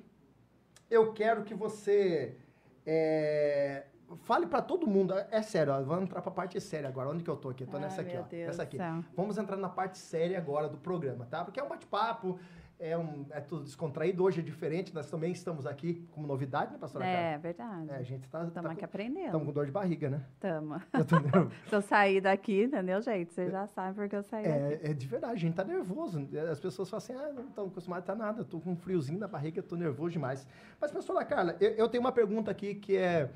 Eu 0.90 1.12
quero 1.12 1.44
que 1.44 1.54
você 1.54 2.36
é, 2.84 3.84
fale 4.22 4.46
para 4.46 4.60
todo 4.60 4.86
mundo. 4.86 5.14
É 5.30 5.42
sério, 5.42 5.72
ó, 5.72 5.82
vamos 5.82 6.04
entrar 6.04 6.20
para 6.20 6.30
a 6.30 6.34
parte 6.34 6.60
séria 6.60 6.88
agora. 6.88 7.08
Onde 7.08 7.24
que 7.24 7.30
eu 7.30 7.36
tô 7.36 7.48
aqui? 7.48 7.64
Eu 7.64 7.68
tô 7.68 7.76
Ai, 7.76 7.84
nessa 7.84 8.02
aqui, 8.02 8.16
ó. 8.16 8.22
Deus 8.22 8.48
Essa 8.48 8.58
do 8.58 8.62
aqui. 8.62 8.78
Vamos 9.16 9.38
entrar 9.38 9.56
na 9.56 9.68
parte 9.68 9.98
séria 9.98 10.36
agora 10.36 10.68
do 10.68 10.76
programa, 10.76 11.26
tá? 11.26 11.44
Porque 11.44 11.60
é 11.60 11.62
um 11.62 11.68
bate-papo, 11.68 12.38
é, 12.80 12.96
um, 12.96 13.26
é 13.30 13.40
tudo 13.40 13.64
descontraído. 13.64 14.24
Hoje 14.24 14.40
é 14.40 14.42
diferente, 14.42 14.94
nós 14.94 15.08
também 15.08 15.30
estamos 15.32 15.66
aqui 15.66 16.08
como 16.12 16.26
novidade, 16.26 16.72
né, 16.72 16.78
pastora 16.78 17.04
Carla? 17.04 17.20
É, 17.20 17.38
verdade. 17.38 17.90
É, 17.90 17.96
a 17.96 18.02
gente 18.02 18.28
tá, 18.28 18.42
Estamos 18.44 18.62
tá 18.62 18.70
aqui 18.70 18.80
com, 18.80 18.84
aprendendo. 18.86 19.32
tamo 19.32 19.44
com 19.44 19.52
dor 19.52 19.66
de 19.66 19.72
barriga, 19.72 20.08
né? 20.08 20.24
Nervoso. 20.42 21.50
Se 21.68 21.74
eu 21.74 21.82
sair 21.82 22.20
daqui, 22.22 22.64
entendeu, 22.64 23.00
gente? 23.02 23.32
Vocês 23.32 23.52
já 23.52 23.66
sabem 23.66 23.92
porque 23.94 24.16
eu 24.16 24.22
saí 24.22 24.44
daqui. 24.44 24.86
É, 24.86 24.90
é 24.90 24.94
de 24.94 25.06
verdade, 25.06 25.34
a 25.34 25.36
gente 25.36 25.54
tá 25.54 25.62
nervoso. 25.62 26.26
As 26.50 26.58
pessoas 26.58 26.88
falam 26.88 27.04
assim, 27.04 27.12
ah, 27.12 27.32
não 27.32 27.48
estão 27.48 27.66
acostumadas 27.66 28.08
a 28.08 28.14
nada, 28.14 28.44
tô 28.44 28.58
com 28.58 28.72
um 28.72 28.76
friozinho 28.76 29.18
na 29.18 29.28
barriga, 29.28 29.62
tô 29.62 29.76
nervoso 29.76 30.12
demais. 30.12 30.46
Mas, 30.80 30.90
pastora 30.90 31.24
Carla, 31.24 31.56
eu, 31.60 31.70
eu 31.72 31.88
tenho 31.88 32.02
uma 32.02 32.12
pergunta 32.12 32.50
aqui 32.50 32.74
que 32.74 32.96
é, 32.96 33.28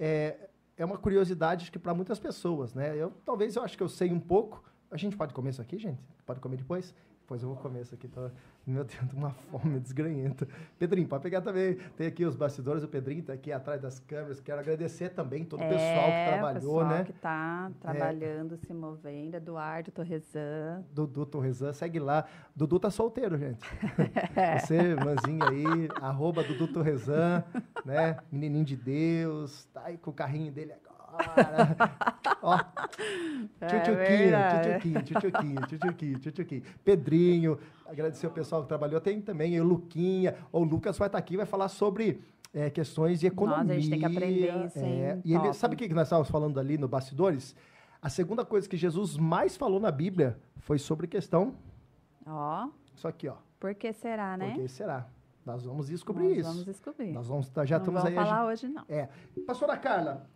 é, 0.00 0.48
é 0.78 0.84
uma 0.84 0.96
curiosidade 0.96 1.70
que 1.70 1.78
para 1.78 1.92
muitas 1.92 2.18
pessoas, 2.18 2.72
né? 2.72 2.96
Eu, 2.96 3.12
talvez 3.24 3.54
eu 3.54 3.62
acho 3.62 3.76
que 3.76 3.82
eu 3.82 3.88
sei 3.88 4.10
um 4.10 4.20
pouco. 4.20 4.64
A 4.90 4.96
gente 4.96 5.14
pode 5.14 5.34
comer 5.34 5.50
isso 5.50 5.60
aqui, 5.60 5.76
gente? 5.76 6.00
Pode 6.24 6.40
comer 6.40 6.56
depois? 6.56 6.94
Depois 7.28 7.42
eu 7.42 7.50
vou 7.50 7.58
comer 7.58 7.82
isso 7.82 7.94
aqui. 7.94 8.08
Tô, 8.08 8.30
meu 8.66 8.82
Deus, 8.84 9.12
uma 9.12 9.28
fome 9.52 9.78
desgranhenta. 9.80 10.48
Pedrinho, 10.78 11.06
pode 11.06 11.22
pegar 11.22 11.42
também. 11.42 11.74
Tem 11.94 12.06
aqui 12.06 12.24
os 12.24 12.34
bastidores, 12.34 12.82
o 12.82 12.88
Pedrinho 12.88 13.22
tá 13.22 13.34
aqui 13.34 13.52
atrás 13.52 13.82
das 13.82 13.98
câmeras. 13.98 14.40
Quero 14.40 14.58
agradecer 14.60 15.10
também 15.10 15.44
todo 15.44 15.60
o 15.62 15.68
pessoal 15.68 16.06
que 16.06 16.10
É, 16.10 16.32
trabalhou, 16.32 16.76
o 16.76 16.78
pessoal 16.78 16.88
né? 16.88 17.04
que 17.04 17.12
tá 17.12 17.70
trabalhando, 17.82 18.56
se 18.56 18.72
movendo. 18.72 19.34
Eduardo 19.34 19.90
Torresan. 19.90 20.82
Dudu 20.90 21.26
Torresan, 21.26 21.70
segue 21.74 21.98
lá. 21.98 22.24
Dudu 22.56 22.80
tá 22.80 22.90
solteiro, 22.90 23.36
gente. 23.36 23.60
É. 24.34 24.58
Você, 24.60 24.94
manzinho 24.94 25.44
aí, 25.44 25.88
arroba 26.00 26.42
Dudu 26.42 26.68
Torresan, 26.68 27.44
né? 27.84 28.16
Menininho 28.32 28.64
de 28.64 28.76
Deus, 28.76 29.66
tá 29.66 29.82
aí 29.84 29.98
com 29.98 30.10
o 30.10 30.14
carrinho 30.14 30.50
dele 30.50 30.72
agora. 30.72 30.87
Ó, 32.42 32.58
É 33.60 33.66
tchutchuquinho, 33.66 35.02
tchutchuquinho, 35.02 35.66
tchutchuquinho, 35.66 36.18
tchutchuquinho. 36.18 36.62
Pedrinho, 36.84 37.58
agradecer 37.86 38.26
o 38.26 38.30
pessoal 38.30 38.62
que 38.62 38.68
trabalhou. 38.68 39.00
Tem 39.00 39.20
também 39.20 39.60
o 39.60 39.64
Luquinha, 39.64 40.36
o 40.52 40.62
Lucas 40.62 40.96
vai 40.98 41.08
estar 41.08 41.18
aqui, 41.18 41.36
vai 41.36 41.46
falar 41.46 41.68
sobre 41.68 42.20
é, 42.54 42.70
questões 42.70 43.20
de 43.20 43.26
economia. 43.26 43.62
Nossa, 43.64 43.72
a 43.72 43.80
gente 43.80 43.90
tem 43.90 43.98
que 43.98 44.04
aprender 44.06 44.66
isso? 44.66 44.78
É, 44.78 45.18
e 45.24 45.34
ele, 45.34 45.52
sabe 45.52 45.74
o 45.74 45.78
que 45.78 45.88
nós 45.92 46.04
estávamos 46.06 46.30
falando 46.30 46.58
ali 46.60 46.78
no 46.78 46.88
bastidores? 46.88 47.54
A 48.00 48.08
segunda 48.08 48.44
coisa 48.44 48.68
que 48.68 48.76
Jesus 48.76 49.16
mais 49.16 49.56
falou 49.56 49.80
na 49.80 49.90
Bíblia 49.90 50.38
foi 50.60 50.78
sobre 50.78 51.06
questão, 51.06 51.54
Ó, 52.26 52.68
isso 52.94 53.08
aqui, 53.08 53.26
ó. 53.28 53.34
por 53.58 53.74
que 53.74 53.92
será, 53.92 54.36
né? 54.36 54.52
Por 54.52 54.62
que 54.62 54.68
será? 54.68 55.06
Nós 55.44 55.64
vamos 55.64 55.88
descobrir 55.88 56.28
Nós 56.28 56.36
isso. 56.38 56.48
vamos 56.48 56.64
descobrir. 56.64 57.12
Nós 57.12 57.26
vamos, 57.26 57.48
tá- 57.48 57.64
já 57.64 57.76
não 57.78 57.82
estamos 57.84 58.02
vamos 58.02 58.18
aí. 58.18 58.22
a 58.22 58.26
falar 58.30 58.46
hoje, 58.46 58.68
não. 58.68 58.84
É. 58.88 59.08
Pastora 59.46 59.76
Carla, 59.78 60.26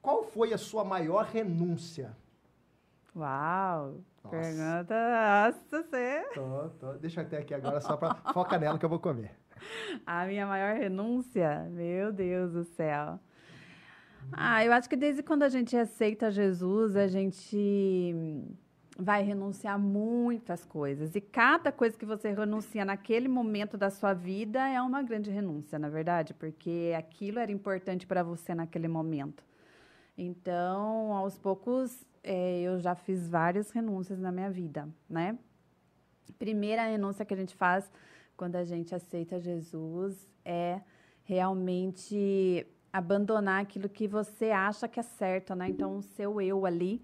qual 0.00 0.22
foi 0.24 0.52
a 0.52 0.58
sua 0.58 0.84
maior 0.84 1.24
renúncia? 1.24 2.16
Uau! 3.14 3.96
Nossa. 4.22 4.28
Pergunta. 4.28 4.94
Nossa, 4.94 5.82
você. 5.82 6.24
Tô, 6.34 6.68
tô. 6.78 6.92
Deixa 6.94 7.22
até 7.22 7.38
aqui 7.38 7.54
agora 7.54 7.80
só 7.80 7.96
para 7.96 8.14
foca 8.32 8.58
nela 8.58 8.78
que 8.78 8.84
eu 8.84 8.88
vou 8.88 9.00
comer. 9.00 9.32
A 10.06 10.26
minha 10.26 10.46
maior 10.46 10.76
renúncia? 10.76 11.66
Meu 11.70 12.12
Deus 12.12 12.52
do 12.52 12.64
céu. 12.64 13.18
Ah, 14.32 14.64
eu 14.64 14.72
acho 14.72 14.88
que 14.88 14.96
desde 14.96 15.22
quando 15.22 15.42
a 15.42 15.48
gente 15.48 15.76
aceita 15.76 16.30
Jesus, 16.30 16.96
a 16.96 17.06
gente 17.06 18.14
vai 18.98 19.22
renunciar 19.22 19.78
muitas 19.78 20.64
coisas. 20.64 21.14
E 21.14 21.20
cada 21.20 21.72
coisa 21.72 21.96
que 21.96 22.04
você 22.04 22.32
renuncia 22.32 22.84
naquele 22.84 23.28
momento 23.28 23.78
da 23.78 23.90
sua 23.90 24.12
vida 24.12 24.68
é 24.68 24.80
uma 24.82 25.02
grande 25.02 25.30
renúncia, 25.30 25.78
na 25.78 25.88
verdade, 25.88 26.34
porque 26.34 26.92
aquilo 26.96 27.38
era 27.38 27.50
importante 27.50 28.06
para 28.06 28.22
você 28.22 28.54
naquele 28.54 28.88
momento. 28.88 29.47
Então, 30.20 31.14
aos 31.14 31.38
poucos, 31.38 32.04
eh, 32.24 32.60
eu 32.62 32.80
já 32.80 32.96
fiz 32.96 33.28
várias 33.28 33.70
renúncias 33.70 34.18
na 34.18 34.32
minha 34.32 34.50
vida, 34.50 34.88
né? 35.08 35.38
Primeira 36.40 36.84
renúncia 36.86 37.24
que 37.24 37.32
a 37.32 37.36
gente 37.36 37.54
faz 37.54 37.88
quando 38.36 38.56
a 38.56 38.64
gente 38.64 38.92
aceita 38.94 39.38
Jesus 39.38 40.28
é 40.44 40.80
realmente 41.22 42.66
abandonar 42.92 43.62
aquilo 43.62 43.88
que 43.88 44.08
você 44.08 44.50
acha 44.50 44.88
que 44.88 44.98
é 44.98 45.04
certo, 45.04 45.54
né? 45.54 45.68
Então, 45.68 45.96
o 45.98 46.02
seu 46.02 46.40
eu 46.40 46.66
ali, 46.66 47.00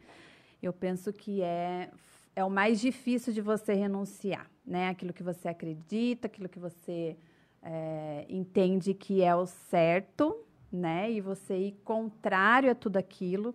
eu 0.60 0.72
penso 0.72 1.12
que 1.12 1.40
é, 1.40 1.90
é 2.34 2.44
o 2.44 2.50
mais 2.50 2.80
difícil 2.80 3.32
de 3.32 3.40
você 3.40 3.74
renunciar. 3.74 4.50
né? 4.66 4.88
Aquilo 4.88 5.12
que 5.12 5.22
você 5.22 5.46
acredita, 5.48 6.26
aquilo 6.26 6.48
que 6.48 6.58
você 6.58 7.16
é, 7.62 8.26
entende 8.28 8.94
que 8.94 9.22
é 9.22 9.34
o 9.36 9.46
certo, 9.46 10.44
né? 10.74 11.10
E 11.10 11.20
você 11.20 11.56
ir 11.56 11.72
contrário 11.84 12.70
a 12.70 12.74
tudo 12.74 12.96
aquilo 12.96 13.54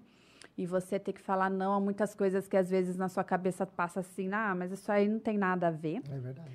e 0.58 0.66
você 0.66 1.00
ter 1.00 1.14
que 1.14 1.22
falar 1.22 1.50
não 1.50 1.74
a 1.74 1.80
muitas 1.80 2.14
coisas 2.14 2.48
que 2.48 2.58
às 2.58 2.70
vezes 2.70 2.98
na 2.98 3.08
sua 3.08 3.24
cabeça 3.24 3.66
passa 3.66 4.02
assim, 4.02 4.30
ah, 4.34 4.54
mas 4.56 4.72
isso 4.72 4.92
aí 4.92 5.08
não 5.08 5.20
tem 5.20 5.38
nada 5.38 5.68
a 5.68 5.72
ver. 5.72 6.02
É 6.12 6.20
verdade. 6.20 6.52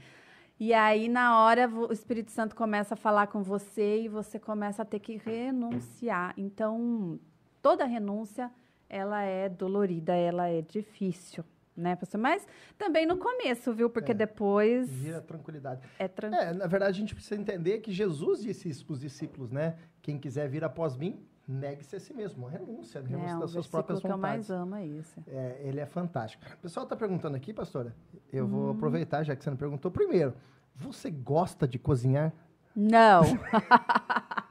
E 0.58 0.72
aí, 0.72 1.08
na 1.08 1.42
hora, 1.42 1.68
o 1.68 1.92
Espírito 1.92 2.30
Santo 2.30 2.54
começa 2.54 2.94
a 2.94 2.96
falar 2.96 3.26
com 3.26 3.42
você 3.42 4.02
e 4.02 4.08
você 4.08 4.38
começa 4.38 4.82
a 4.82 4.84
ter 4.84 5.00
que 5.00 5.16
renunciar. 5.16 6.32
Então, 6.36 7.18
toda 7.60 7.84
renúncia, 7.84 8.50
ela 8.88 9.22
é 9.22 9.48
dolorida, 9.48 10.14
ela 10.14 10.48
é 10.48 10.62
difícil, 10.62 11.44
né, 11.76 11.96
pastor? 11.96 12.20
Mas 12.20 12.46
também 12.78 13.06
no 13.06 13.16
começo, 13.16 13.72
viu? 13.72 13.90
Porque 13.90 14.12
É. 14.12 14.14
depois 14.14 14.88
Vira 14.90 15.20
tranquilidade. 15.20 15.80
é. 15.98 16.04
É, 16.04 16.52
na 16.52 16.66
verdade, 16.66 16.96
a 16.96 17.00
gente 17.00 17.14
precisa 17.14 17.40
entender 17.40 17.78
que 17.80 17.92
Jesus 17.92 18.42
disse 18.42 18.68
isso 18.68 18.84
para 18.86 18.92
os 18.94 19.00
discípulos, 19.00 19.50
né? 19.50 19.76
Quem 20.02 20.18
quiser 20.18 20.48
vir 20.48 20.62
após 20.64 20.96
mim, 20.96 21.18
negue-se 21.46 21.96
a 21.96 22.00
si 22.00 22.14
mesmo. 22.14 22.46
Renúncia, 22.46 23.00
renúncia 23.02 23.30
É, 23.32 23.36
um 23.36 23.40
das 23.40 23.50
suas 23.50 23.66
próprias 23.66 24.00
que 24.00 24.06
eu 24.06 24.16
mais 24.16 24.48
vontades. 24.48 24.50
amo 24.50 24.76
é 24.76 24.86
esse. 24.86 25.20
É, 25.28 25.60
ele 25.64 25.80
é 25.80 25.86
fantástico. 25.86 26.42
O 26.54 26.58
pessoal 26.58 26.84
está 26.84 26.94
perguntando 26.96 27.36
aqui, 27.36 27.52
pastora. 27.52 27.94
Eu 28.32 28.44
Hum. 28.44 28.48
vou 28.48 28.70
aproveitar, 28.70 29.22
já 29.24 29.34
que 29.36 29.42
você 29.44 29.50
não 29.50 29.56
perguntou. 29.56 29.90
Primeiro, 29.90 30.34
você 30.74 31.10
gosta 31.10 31.66
de 31.68 31.78
cozinhar? 31.78 32.32
Não. 32.74 33.22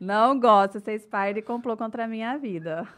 não 0.00 0.40
gosto. 0.40 0.78
Espalha 0.90 1.38
e 1.38 1.42
complô 1.42 1.76
contra 1.76 2.04
a 2.04 2.08
minha 2.08 2.36
vida. 2.38 2.88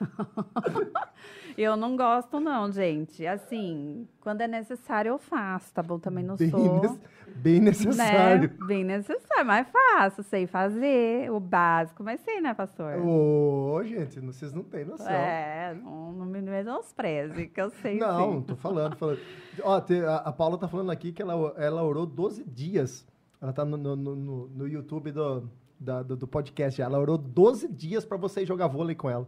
eu 1.59 1.76
não 1.76 1.97
gosto, 1.97 2.40
não, 2.40 2.71
gente. 2.73 3.26
Assim, 3.26 4.09
quando 4.21 4.40
é 4.42 4.49
necessário, 4.49 5.11
eu 5.11 5.18
faço, 5.18 5.73
tá 5.75 5.82
bom? 5.82 5.99
Também 5.99 6.25
não 6.25 6.37
bem, 6.37 6.49
sou. 6.50 6.80
nece- 6.80 7.00
bem 7.37 7.61
necessário. 7.61 8.49
Né? 8.50 8.66
Bem 8.66 8.85
necessário, 8.85 9.44
mas 9.47 9.66
faço, 9.68 10.23
sei 10.23 10.47
fazer 10.47 11.30
o 11.30 11.40
básico, 11.40 12.02
mas 12.02 12.21
sei, 12.21 12.40
né, 12.40 12.54
pastor? 12.54 12.99
Ô, 12.99 13.82
gente, 13.85 14.21
vocês 14.21 14.52
não 14.52 14.62
têm 14.62 14.85
noção. 14.85 15.06
É, 15.11 15.75
não, 15.75 16.12
não 16.12 16.26
me 16.26 16.40
menospreze, 16.40 17.49
que 17.49 17.61
eu 17.61 17.71
sei 17.71 17.99
Não, 17.99 18.35
sim. 18.35 18.42
tô 18.42 18.56
falando, 18.56 18.97
falando. 18.97 19.18
Ó, 19.62 19.80
te- 19.80 20.04
a, 20.04 20.16
a 20.16 20.32
Paula 20.32 20.56
tá 20.56 20.68
falando 20.68 20.90
aqui 20.90 21.12
que 21.12 21.21
ela, 21.23 21.54
ela 21.56 21.82
orou 21.82 22.06
12 22.06 22.44
dias. 22.44 23.06
Ela 23.40 23.52
tá 23.52 23.64
no, 23.64 23.76
no- 23.76 23.97
no, 23.97 24.49
no 24.49 24.68
YouTube 24.68 25.11
do, 25.11 25.50
da- 25.83 26.03
do, 26.03 26.17
do 26.17 26.27
podcast. 26.27 26.81
Ela 26.81 26.99
orou 26.99 27.19
12 27.19 27.69
dias 27.69 28.05
para 28.05 28.17
você 28.17 28.45
jogar 28.47 28.67
vôlei 28.69 28.95
com 28.95 29.11
ela. 29.11 29.27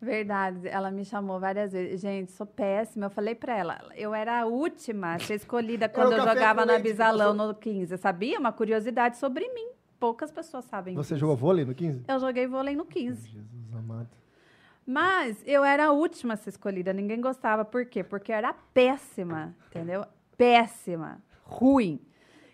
Verdade, 0.00 0.66
ela 0.66 0.90
me 0.90 1.04
chamou 1.04 1.38
várias 1.38 1.72
vezes. 1.72 2.00
Gente, 2.00 2.32
sou 2.32 2.46
péssima. 2.46 3.06
Eu 3.06 3.10
falei 3.10 3.34
pra 3.34 3.54
ela, 3.56 3.80
eu 3.94 4.14
era 4.14 4.40
a 4.40 4.46
última 4.46 5.14
a 5.14 5.18
ser 5.18 5.34
escolhida 5.34 5.88
quando 5.90 6.12
eu 6.12 6.24
jogava 6.24 6.64
na 6.64 6.78
Bisalão 6.78 7.34
no 7.34 7.54
15. 7.54 7.98
Sabia? 7.98 8.38
Uma 8.40 8.50
curiosidade 8.52 9.18
sobre 9.18 9.46
mim. 9.52 9.68
Poucas 9.98 10.32
pessoas 10.32 10.64
sabem 10.64 10.94
Você 10.94 11.08
disso. 11.14 11.20
jogou 11.20 11.36
vôlei 11.36 11.64
no 11.66 11.74
15? 11.74 12.04
Eu 12.08 12.18
joguei 12.18 12.46
vôlei 12.46 12.74
no 12.74 12.86
15. 12.86 13.28
Jesus 13.28 13.74
amado. 13.74 14.08
Mas 14.86 15.42
eu 15.46 15.62
era 15.62 15.88
a 15.88 15.92
última 15.92 16.32
a 16.32 16.36
ser 16.38 16.48
escolhida, 16.50 16.92
ninguém 16.94 17.20
gostava. 17.20 17.64
Por 17.66 17.84
quê? 17.84 18.02
Porque 18.02 18.32
eu 18.32 18.36
era 18.36 18.54
péssima, 18.72 19.54
entendeu? 19.68 20.04
Péssima, 20.38 21.20
ruim. 21.44 22.00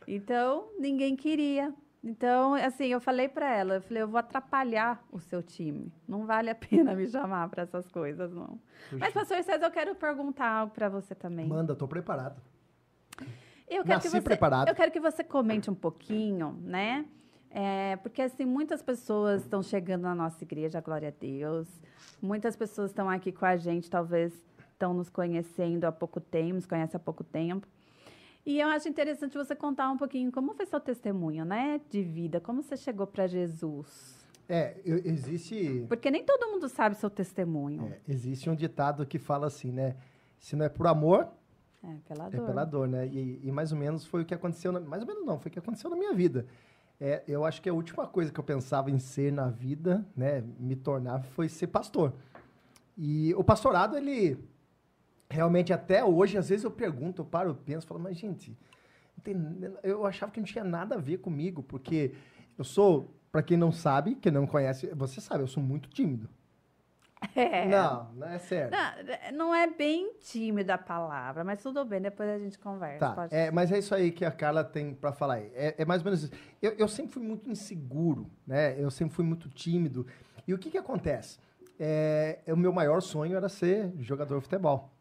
Então, 0.08 0.68
ninguém 0.78 1.14
queria. 1.14 1.72
Então, 2.06 2.54
assim, 2.54 2.86
eu 2.86 3.00
falei 3.00 3.28
pra 3.28 3.52
ela, 3.52 3.74
eu 3.74 3.82
falei, 3.82 4.00
eu 4.00 4.06
vou 4.06 4.20
atrapalhar 4.20 5.04
o 5.10 5.18
seu 5.18 5.42
time. 5.42 5.92
Não 6.06 6.24
vale 6.24 6.48
a 6.48 6.54
pena 6.54 6.94
me 6.94 7.08
chamar 7.08 7.48
pra 7.48 7.64
essas 7.64 7.88
coisas, 7.88 8.32
não. 8.32 8.60
Mas, 8.92 9.12
pastor 9.12 9.42
César, 9.42 9.66
eu 9.66 9.70
quero 9.72 9.92
perguntar 9.96 10.48
algo 10.48 10.72
pra 10.72 10.88
você 10.88 11.16
também. 11.16 11.48
Manda, 11.48 11.74
tô 11.74 11.88
preparado. 11.88 12.40
Eu 13.68 13.82
quero, 13.82 13.88
Nasci 13.88 14.02
que 14.08 14.10
você, 14.10 14.20
preparado. 14.20 14.68
eu 14.68 14.74
quero 14.76 14.92
que 14.92 15.00
você 15.00 15.24
comente 15.24 15.68
um 15.68 15.74
pouquinho, 15.74 16.56
né? 16.62 17.04
É, 17.50 17.96
porque, 17.96 18.22
assim, 18.22 18.44
muitas 18.44 18.80
pessoas 18.80 19.42
estão 19.42 19.60
chegando 19.60 20.02
na 20.02 20.14
nossa 20.14 20.44
igreja, 20.44 20.80
glória 20.80 21.08
a 21.08 21.12
Deus. 21.20 21.66
Muitas 22.22 22.54
pessoas 22.54 22.90
estão 22.92 23.10
aqui 23.10 23.32
com 23.32 23.44
a 23.46 23.56
gente, 23.56 23.90
talvez 23.90 24.32
estão 24.70 24.94
nos 24.94 25.10
conhecendo 25.10 25.84
há 25.86 25.90
pouco 25.90 26.20
tempo, 26.20 26.54
nos 26.54 26.66
conhecem 26.66 26.96
há 26.96 27.00
pouco 27.00 27.24
tempo. 27.24 27.66
E 28.46 28.60
eu 28.60 28.68
acho 28.68 28.88
interessante 28.88 29.36
você 29.36 29.56
contar 29.56 29.90
um 29.90 29.96
pouquinho 29.96 30.30
como 30.30 30.54
foi 30.54 30.64
seu 30.66 30.78
testemunho, 30.78 31.44
né? 31.44 31.80
De 31.90 32.00
vida, 32.02 32.40
como 32.40 32.62
você 32.62 32.76
chegou 32.76 33.04
para 33.06 33.26
Jesus. 33.26 34.14
É, 34.48 34.76
existe, 34.84 35.84
Porque 35.88 36.08
nem 36.08 36.24
todo 36.24 36.48
mundo 36.48 36.68
sabe 36.68 36.94
seu 36.94 37.10
testemunho. 37.10 37.88
é, 37.92 38.00
existe 38.08 38.48
um 38.48 38.54
ditado 38.54 39.04
que 39.04 39.18
fala 39.18 39.48
assim, 39.48 39.72
né? 39.72 39.96
Se 40.38 40.54
não 40.54 40.64
é 40.64 40.68
por 40.68 40.86
amor, 40.86 41.26
É, 41.82 41.96
pela 42.06 42.28
é 42.28 42.30
dor. 42.30 42.46
pela 42.46 42.64
dor, 42.64 42.86
né? 42.86 43.08
E, 43.08 43.40
e 43.42 43.50
mais 43.50 43.72
ou 43.72 43.78
menos 43.78 44.06
foi 44.06 44.22
o 44.22 44.24
que 44.24 44.32
aconteceu, 44.34 44.70
na, 44.70 44.78
mais 44.78 45.02
ou 45.02 45.08
menos 45.08 45.26
não, 45.26 45.40
foi 45.40 45.48
o 45.48 45.52
que 45.52 45.58
aconteceu 45.58 45.90
na 45.90 45.96
minha 45.96 46.14
vida. 46.14 46.46
É, 47.00 47.24
eu 47.26 47.44
acho 47.44 47.60
que 47.60 47.68
a 47.68 47.74
última 47.74 48.06
coisa 48.06 48.32
que 48.32 48.38
eu 48.38 48.44
pensava 48.44 48.90
em 48.90 48.98
ser 49.00 49.32
na 49.32 49.48
vida, 49.48 50.06
né, 50.16 50.42
me 50.58 50.76
tornar, 50.76 51.22
foi 51.24 51.48
ser 51.48 51.66
pastor. 51.66 52.12
E 52.96 53.34
o 53.34 53.42
pastorado, 53.42 53.96
ele 53.96 54.38
realmente 55.28 55.72
até 55.72 56.04
hoje, 56.04 56.38
às 56.38 56.48
vezes 56.48 56.64
eu 56.64 56.70
pergunto, 56.70 57.22
eu 57.22 57.26
paro, 57.26 57.50
eu 57.50 57.54
penso, 57.54 57.86
falo, 57.86 58.00
mas 58.00 58.16
gente, 58.16 58.56
eu 59.82 60.06
achava 60.06 60.32
que 60.32 60.40
não 60.40 60.46
tinha 60.46 60.64
nada 60.64 60.94
a 60.94 60.98
ver 60.98 61.18
comigo, 61.18 61.62
porque 61.62 62.12
eu 62.56 62.64
sou, 62.64 63.14
para 63.32 63.42
quem 63.42 63.56
não 63.56 63.72
sabe, 63.72 64.14
quem 64.14 64.32
não 64.32 64.46
conhece, 64.46 64.86
você 64.94 65.20
sabe, 65.20 65.42
eu 65.42 65.48
sou 65.48 65.62
muito 65.62 65.88
tímido. 65.88 66.28
É. 67.34 67.66
Não, 67.66 68.12
não 68.14 68.28
é 68.28 68.38
sério. 68.38 68.70
Não, 68.70 69.48
não 69.48 69.54
é 69.54 69.66
bem 69.66 70.12
tímida 70.20 70.74
a 70.74 70.78
palavra, 70.78 71.42
mas 71.42 71.62
tudo 71.62 71.84
bem, 71.84 72.00
depois 72.00 72.28
a 72.28 72.38
gente 72.38 72.58
conversa. 72.58 72.98
Tá, 73.14 73.28
é, 73.30 73.50
mas 73.50 73.72
é 73.72 73.78
isso 73.78 73.94
aí 73.94 74.12
que 74.12 74.24
a 74.24 74.30
Carla 74.30 74.62
tem 74.62 74.94
pra 74.94 75.12
falar 75.12 75.34
aí. 75.34 75.50
É, 75.54 75.74
é 75.78 75.84
mais 75.84 76.02
ou 76.02 76.04
menos 76.04 76.24
isso. 76.24 76.32
Eu, 76.60 76.72
eu 76.72 76.86
sempre 76.86 77.12
fui 77.12 77.22
muito 77.22 77.50
inseguro, 77.50 78.30
né? 78.46 78.78
Eu 78.78 78.90
sempre 78.90 79.14
fui 79.14 79.24
muito 79.24 79.48
tímido. 79.48 80.06
E 80.46 80.54
o 80.54 80.58
que 80.58 80.70
que 80.70 80.78
acontece? 80.78 81.38
É, 81.80 82.38
o 82.48 82.56
meu 82.56 82.72
maior 82.72 83.00
sonho 83.00 83.36
era 83.36 83.48
ser 83.48 83.92
jogador 83.98 84.36
de 84.36 84.42
futebol. 84.42 84.95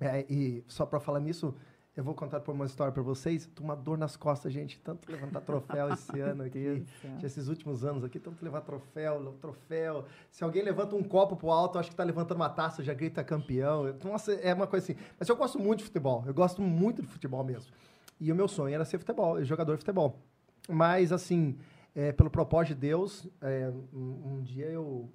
É, 0.00 0.24
e 0.28 0.64
só 0.68 0.86
pra 0.86 1.00
falar 1.00 1.20
nisso, 1.20 1.54
eu 1.96 2.04
vou 2.04 2.14
contar 2.14 2.38
por 2.38 2.54
uma 2.54 2.64
história 2.64 2.92
pra 2.92 3.02
vocês. 3.02 3.46
Tô 3.54 3.64
uma 3.64 3.74
dor 3.74 3.98
nas 3.98 4.16
costas, 4.16 4.52
gente. 4.52 4.78
Tanto 4.80 5.10
levantar 5.10 5.40
troféu 5.40 5.92
esse 5.92 6.18
ano 6.20 6.44
aqui. 6.44 6.84
Esses 7.22 7.48
últimos 7.48 7.84
anos 7.84 8.04
aqui, 8.04 8.20
tanto 8.20 8.44
levar 8.44 8.60
troféu, 8.60 9.34
troféu. 9.40 10.04
Se 10.30 10.44
alguém 10.44 10.62
levanta 10.62 10.94
um 10.94 11.02
copo 11.02 11.34
pro 11.34 11.50
alto, 11.50 11.76
acho 11.76 11.90
que 11.90 11.96
tá 11.96 12.04
levantando 12.04 12.36
uma 12.36 12.48
taça, 12.48 12.84
já 12.84 12.94
grita 12.94 13.24
campeão. 13.24 13.92
Nossa, 14.04 14.32
é 14.34 14.54
uma 14.54 14.68
coisa 14.68 14.92
assim. 14.92 15.00
Mas 15.18 15.28
eu 15.28 15.34
gosto 15.34 15.58
muito 15.58 15.78
de 15.80 15.86
futebol. 15.86 16.22
Eu 16.24 16.32
gosto 16.34 16.62
muito 16.62 17.02
de 17.02 17.08
futebol 17.08 17.42
mesmo. 17.42 17.72
E 18.20 18.30
o 18.30 18.34
meu 18.34 18.46
sonho 18.46 18.74
era 18.74 18.84
ser 18.84 18.98
futebol, 18.98 19.42
jogador 19.44 19.72
de 19.74 19.78
futebol. 19.78 20.20
Mas, 20.68 21.12
assim, 21.12 21.56
é, 21.94 22.12
pelo 22.12 22.30
propósito 22.30 22.74
de 22.74 22.80
Deus, 22.80 23.26
é, 23.40 23.72
um, 23.92 24.34
um 24.36 24.42
dia 24.42 24.66
eu, 24.66 25.10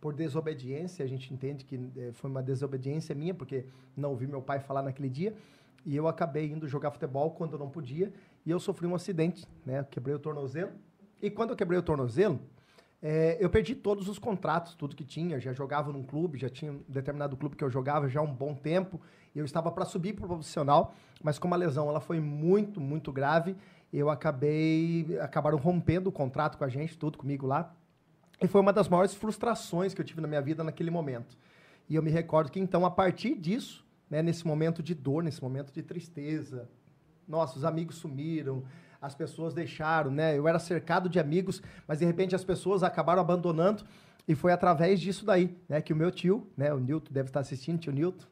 por 0.00 0.14
desobediência, 0.14 1.04
a 1.04 1.08
gente 1.08 1.32
entende 1.32 1.64
que 1.64 1.78
é, 1.96 2.12
foi 2.12 2.30
uma 2.30 2.42
desobediência 2.42 3.14
minha, 3.14 3.34
porque 3.34 3.66
não 3.96 4.10
ouvi 4.10 4.26
meu 4.26 4.40
pai 4.40 4.58
falar 4.58 4.82
naquele 4.82 5.10
dia, 5.10 5.34
e 5.84 5.94
eu 5.94 6.08
acabei 6.08 6.50
indo 6.50 6.66
jogar 6.66 6.90
futebol 6.90 7.30
quando 7.32 7.54
eu 7.54 7.58
não 7.58 7.68
podia, 7.68 8.12
e 8.44 8.50
eu 8.50 8.58
sofri 8.58 8.86
um 8.86 8.94
acidente, 8.94 9.46
né? 9.64 9.84
Quebrei 9.90 10.14
o 10.14 10.18
tornozelo. 10.18 10.72
E 11.22 11.30
quando 11.30 11.50
eu 11.50 11.56
quebrei 11.56 11.78
o 11.78 11.82
tornozelo, 11.82 12.40
é, 13.02 13.38
eu 13.40 13.48
perdi 13.48 13.74
todos 13.74 14.08
os 14.08 14.18
contratos, 14.18 14.74
tudo 14.74 14.94
que 14.94 15.04
tinha. 15.04 15.40
Já 15.40 15.52
jogava 15.52 15.92
num 15.92 16.02
clube, 16.02 16.38
já 16.38 16.48
tinha 16.48 16.72
um 16.72 16.82
determinado 16.88 17.36
clube 17.36 17.56
que 17.56 17.64
eu 17.64 17.70
jogava 17.70 18.08
já 18.08 18.20
há 18.20 18.22
um 18.22 18.34
bom 18.34 18.54
tempo. 18.54 19.00
Eu 19.34 19.44
estava 19.44 19.70
para 19.70 19.84
subir 19.84 20.14
para 20.14 20.24
o 20.24 20.28
profissional, 20.28 20.94
mas 21.22 21.38
como 21.38 21.54
a 21.54 21.56
lesão 21.56 21.88
ela 21.88 22.00
foi 22.00 22.20
muito, 22.20 22.80
muito 22.80 23.12
grave, 23.12 23.56
eu 23.92 24.10
acabei 24.10 25.18
acabaram 25.20 25.58
rompendo 25.58 26.08
o 26.08 26.12
contrato 26.12 26.58
com 26.58 26.64
a 26.64 26.68
gente, 26.68 26.98
tudo 26.98 27.16
comigo 27.16 27.46
lá. 27.46 27.74
E 28.42 28.48
foi 28.48 28.60
uma 28.60 28.72
das 28.72 28.88
maiores 28.88 29.14
frustrações 29.14 29.92
que 29.92 30.00
eu 30.00 30.04
tive 30.04 30.20
na 30.20 30.28
minha 30.28 30.40
vida 30.40 30.64
naquele 30.64 30.90
momento. 30.90 31.36
E 31.88 31.94
eu 31.94 32.02
me 32.02 32.10
recordo 32.10 32.50
que 32.50 32.58
então 32.58 32.86
a 32.86 32.90
partir 32.90 33.34
disso, 33.34 33.84
né, 34.08 34.22
nesse 34.22 34.46
momento 34.46 34.82
de 34.82 34.94
dor, 34.94 35.22
nesse 35.22 35.42
momento 35.42 35.72
de 35.72 35.82
tristeza, 35.82 36.68
nossa, 37.28 37.58
os 37.58 37.64
amigos 37.64 37.96
sumiram, 37.96 38.64
as 39.00 39.14
pessoas 39.14 39.54
deixaram, 39.54 40.10
né? 40.10 40.36
Eu 40.36 40.46
era 40.46 40.58
cercado 40.58 41.08
de 41.08 41.18
amigos, 41.18 41.62
mas 41.86 41.98
de 41.98 42.04
repente 42.04 42.34
as 42.34 42.44
pessoas 42.44 42.82
acabaram 42.82 43.20
abandonando 43.20 43.84
e 44.26 44.34
foi 44.34 44.52
através 44.52 45.00
disso 45.00 45.24
daí, 45.24 45.56
né, 45.68 45.80
que 45.80 45.92
o 45.92 45.96
meu 45.96 46.10
tio, 46.10 46.46
né, 46.56 46.72
o 46.72 46.78
Nilton 46.78 47.12
deve 47.12 47.28
estar 47.28 47.40
assistindo, 47.40 47.78
tio 47.78 47.92
Nilton, 47.92 48.26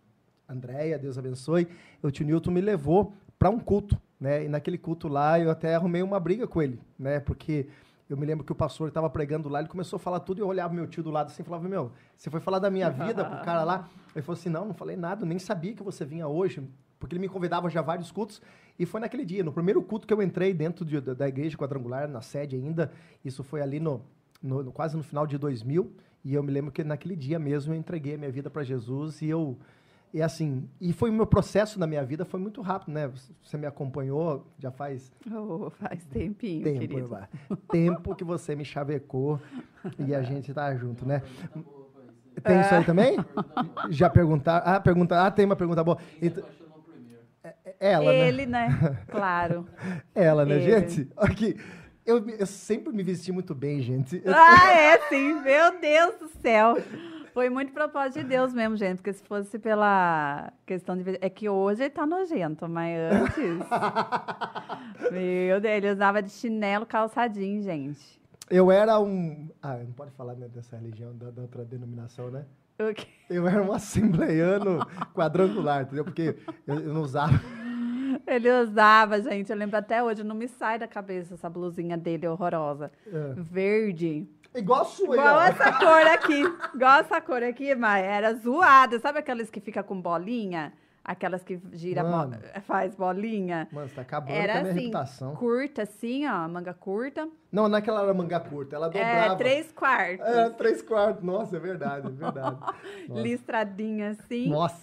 Andréia, 0.48 0.98
Deus 0.98 1.18
abençoe, 1.18 1.68
o 2.02 2.10
tio 2.10 2.24
Nilton 2.24 2.50
me 2.50 2.60
levou 2.60 3.12
para 3.38 3.50
um 3.50 3.58
culto, 3.58 4.00
né? 4.20 4.44
E 4.44 4.48
naquele 4.48 4.78
culto 4.78 5.08
lá 5.08 5.38
eu 5.38 5.50
até 5.50 5.74
arrumei 5.74 6.02
uma 6.02 6.18
briga 6.18 6.46
com 6.46 6.60
ele, 6.62 6.80
né? 6.98 7.20
Porque 7.20 7.68
eu 8.08 8.16
me 8.16 8.24
lembro 8.26 8.44
que 8.44 8.52
o 8.52 8.54
pastor 8.54 8.88
estava 8.88 9.08
pregando 9.10 9.48
lá, 9.48 9.60
ele 9.60 9.68
começou 9.68 9.96
a 9.98 10.00
falar 10.00 10.20
tudo 10.20 10.38
e 10.38 10.42
eu 10.42 10.46
olhava 10.48 10.72
meu 10.72 10.86
tio 10.86 11.02
do 11.02 11.10
lado 11.10 11.26
assim 11.26 11.42
e 11.42 11.44
falava: 11.44 11.68
Meu, 11.68 11.92
você 12.16 12.30
foi 12.30 12.40
falar 12.40 12.58
da 12.58 12.70
minha 12.70 12.88
vida 13.06 13.24
pro 13.24 13.44
cara 13.44 13.64
lá? 13.64 13.88
Ele 14.14 14.22
falou 14.22 14.38
assim: 14.38 14.48
Não, 14.48 14.64
não 14.64 14.74
falei 14.74 14.96
nada, 14.96 15.26
nem 15.26 15.38
sabia 15.38 15.74
que 15.74 15.82
você 15.82 16.04
vinha 16.04 16.26
hoje, 16.26 16.62
porque 16.98 17.14
ele 17.14 17.20
me 17.20 17.28
convidava 17.28 17.68
já 17.68 17.82
vários 17.82 18.10
cultos. 18.10 18.40
E 18.78 18.86
foi 18.86 19.00
naquele 19.00 19.24
dia, 19.24 19.42
no 19.44 19.52
primeiro 19.52 19.82
culto 19.82 20.06
que 20.06 20.14
eu 20.14 20.22
entrei 20.22 20.54
dentro 20.54 20.84
de- 20.84 21.00
da, 21.00 21.12
da 21.12 21.28
igreja 21.28 21.56
quadrangular, 21.58 22.08
na 22.08 22.20
sede 22.20 22.56
ainda, 22.56 22.90
isso 23.24 23.42
foi 23.42 23.60
ali 23.60 23.78
no, 23.80 24.02
no- 24.42 24.62
no- 24.62 24.72
quase 24.72 24.96
no 24.96 25.02
final 25.02 25.26
de 25.26 25.36
2000. 25.36 25.92
E 26.24 26.34
eu 26.34 26.42
me 26.42 26.50
lembro 26.52 26.70
que 26.72 26.82
naquele 26.84 27.14
dia 27.16 27.38
mesmo 27.38 27.72
eu 27.74 27.78
entreguei 27.78 28.14
a 28.14 28.18
minha 28.18 28.30
vida 28.30 28.48
para 28.48 28.62
Jesus 28.62 29.20
e 29.22 29.26
eu 29.28 29.58
E 30.12 30.22
assim, 30.22 30.68
e 30.80 30.92
foi 30.92 31.10
o 31.10 31.12
meu 31.12 31.26
processo 31.26 31.78
na 31.78 31.86
minha 31.86 32.02
vida, 32.02 32.24
foi 32.24 32.40
muito 32.40 32.62
rápido, 32.62 32.92
né? 32.92 33.10
Você 33.42 33.56
me 33.58 33.66
acompanhou 33.66 34.46
já 34.58 34.70
faz 34.70 35.12
Oh, 35.30 35.68
faz 35.70 36.02
tempinho, 36.06 36.64
tempo, 36.64 36.78
querido. 36.80 37.00
Eva. 37.14 37.28
tempo 37.70 38.14
que 38.14 38.24
você 38.24 38.56
me 38.56 38.64
chavecou 38.64 39.38
e 39.98 40.14
a 40.14 40.22
gente 40.22 40.52
tá 40.54 40.74
junto, 40.74 41.06
né? 41.06 41.22
Tem 42.42 42.60
isso 42.60 42.74
aí 42.74 42.84
também? 42.84 43.16
Já 43.90 44.08
perguntar? 44.08 44.58
Ah, 44.58 44.78
pergunta, 44.80 45.26
ah, 45.26 45.30
tem 45.30 45.44
uma 45.44 45.56
pergunta 45.56 45.82
boa. 45.82 45.98
Então, 46.22 46.44
é- 47.42 47.54
é 47.80 47.92
ela, 47.92 48.12
né? 48.12 48.28
Ele, 48.28 48.46
né? 48.46 49.04
Claro. 49.08 49.66
Ela, 50.14 50.44
né, 50.46 50.54
Ele. 50.54 50.62
gente? 50.80 51.10
Aqui. 51.16 51.56
Eu, 52.06 52.26
eu 52.30 52.46
sempre 52.46 52.92
me 52.92 53.02
vesti 53.02 53.30
muito 53.32 53.54
bem, 53.54 53.82
gente. 53.82 54.22
Eu- 54.24 54.34
Ah, 54.34 54.72
é 54.72 54.98
sim. 55.08 55.34
Meu 55.42 55.80
Deus 55.80 56.14
do 56.18 56.28
céu. 56.40 56.76
Foi 57.38 57.48
muito 57.48 57.72
propósito 57.72 58.18
de 58.18 58.24
Deus 58.24 58.52
mesmo, 58.52 58.76
gente. 58.76 58.96
Porque 58.96 59.12
se 59.12 59.22
fosse 59.22 59.60
pela 59.60 60.52
questão 60.66 60.96
de... 60.96 61.04
É 61.20 61.30
que 61.30 61.48
hoje 61.48 61.84
ele 61.84 61.90
tá 61.90 62.04
nojento, 62.04 62.68
mas 62.68 62.98
antes... 63.12 63.64
Meu 65.12 65.60
Deus, 65.60 65.74
ele 65.76 65.92
usava 65.92 66.20
de 66.20 66.30
chinelo 66.30 66.84
calçadinho, 66.84 67.62
gente. 67.62 68.20
Eu 68.50 68.72
era 68.72 68.98
um. 68.98 69.48
Ah, 69.62 69.76
não 69.76 69.92
pode 69.92 70.10
falar 70.16 70.34
né, 70.34 70.48
dessa 70.48 70.76
religião, 70.76 71.16
da, 71.16 71.30
da 71.30 71.42
outra 71.42 71.64
denominação, 71.64 72.28
né? 72.28 72.44
O 72.80 72.92
quê? 72.92 73.06
Eu 73.30 73.46
era 73.46 73.62
um 73.62 73.72
assembleiano 73.72 74.84
quadrangular, 75.14 75.82
entendeu? 75.82 76.02
Porque 76.02 76.36
eu, 76.66 76.80
eu 76.80 76.92
não 76.92 77.02
usava. 77.02 77.40
Ele 78.26 78.50
usava, 78.62 79.22
gente. 79.22 79.50
Eu 79.50 79.56
lembro 79.56 79.76
até 79.76 80.02
hoje. 80.02 80.24
Não 80.24 80.34
me 80.34 80.48
sai 80.48 80.76
da 80.76 80.88
cabeça 80.88 81.34
essa 81.34 81.48
blusinha 81.48 81.96
dele 81.96 82.26
horrorosa. 82.26 82.90
É. 83.06 83.34
Verde. 83.36 84.26
Igual 84.54 84.80
a 84.82 84.84
sua, 84.84 85.14
Igual 85.16 85.40
essa 85.42 85.72
cor 85.72 86.06
aqui. 86.06 86.42
Igual 86.74 87.00
essa 87.00 87.20
cor 87.20 87.42
aqui, 87.42 87.74
mas 87.74 88.04
era 88.04 88.34
zoada. 88.34 88.98
Sabe 88.98 89.18
aquelas 89.18 89.50
que 89.50 89.60
fica 89.60 89.82
com 89.82 90.00
bolinha? 90.00 90.72
Aquelas 91.04 91.42
que 91.42 91.58
gira, 91.72 92.04
Mano. 92.04 92.36
faz 92.66 92.94
bolinha? 92.94 93.66
Mano, 93.72 93.88
você 93.88 93.94
tá 93.94 94.02
acabando 94.02 94.30
Era 94.36 94.52
com 94.54 94.58
a 94.58 94.62
minha 94.62 94.72
assim, 94.72 94.80
reputação. 94.80 95.34
curta 95.36 95.82
assim, 95.82 96.26
ó, 96.26 96.46
manga 96.48 96.74
curta. 96.74 97.26
Não, 97.50 97.66
não 97.66 97.78
é 97.78 97.82
era 97.82 98.12
manga 98.12 98.38
curta, 98.40 98.76
ela 98.76 98.88
dobrava. 98.88 99.32
É, 99.32 99.36
três 99.36 99.72
quartos. 99.72 100.26
É, 100.26 100.50
três 100.50 100.82
quartos. 100.82 101.24
Nossa, 101.24 101.56
é 101.56 101.60
verdade, 101.60 102.08
é 102.08 102.10
verdade. 102.10 102.58
Nossa. 102.60 102.74
Listradinha 103.22 104.10
assim, 104.10 104.50
Nossa, 104.50 104.76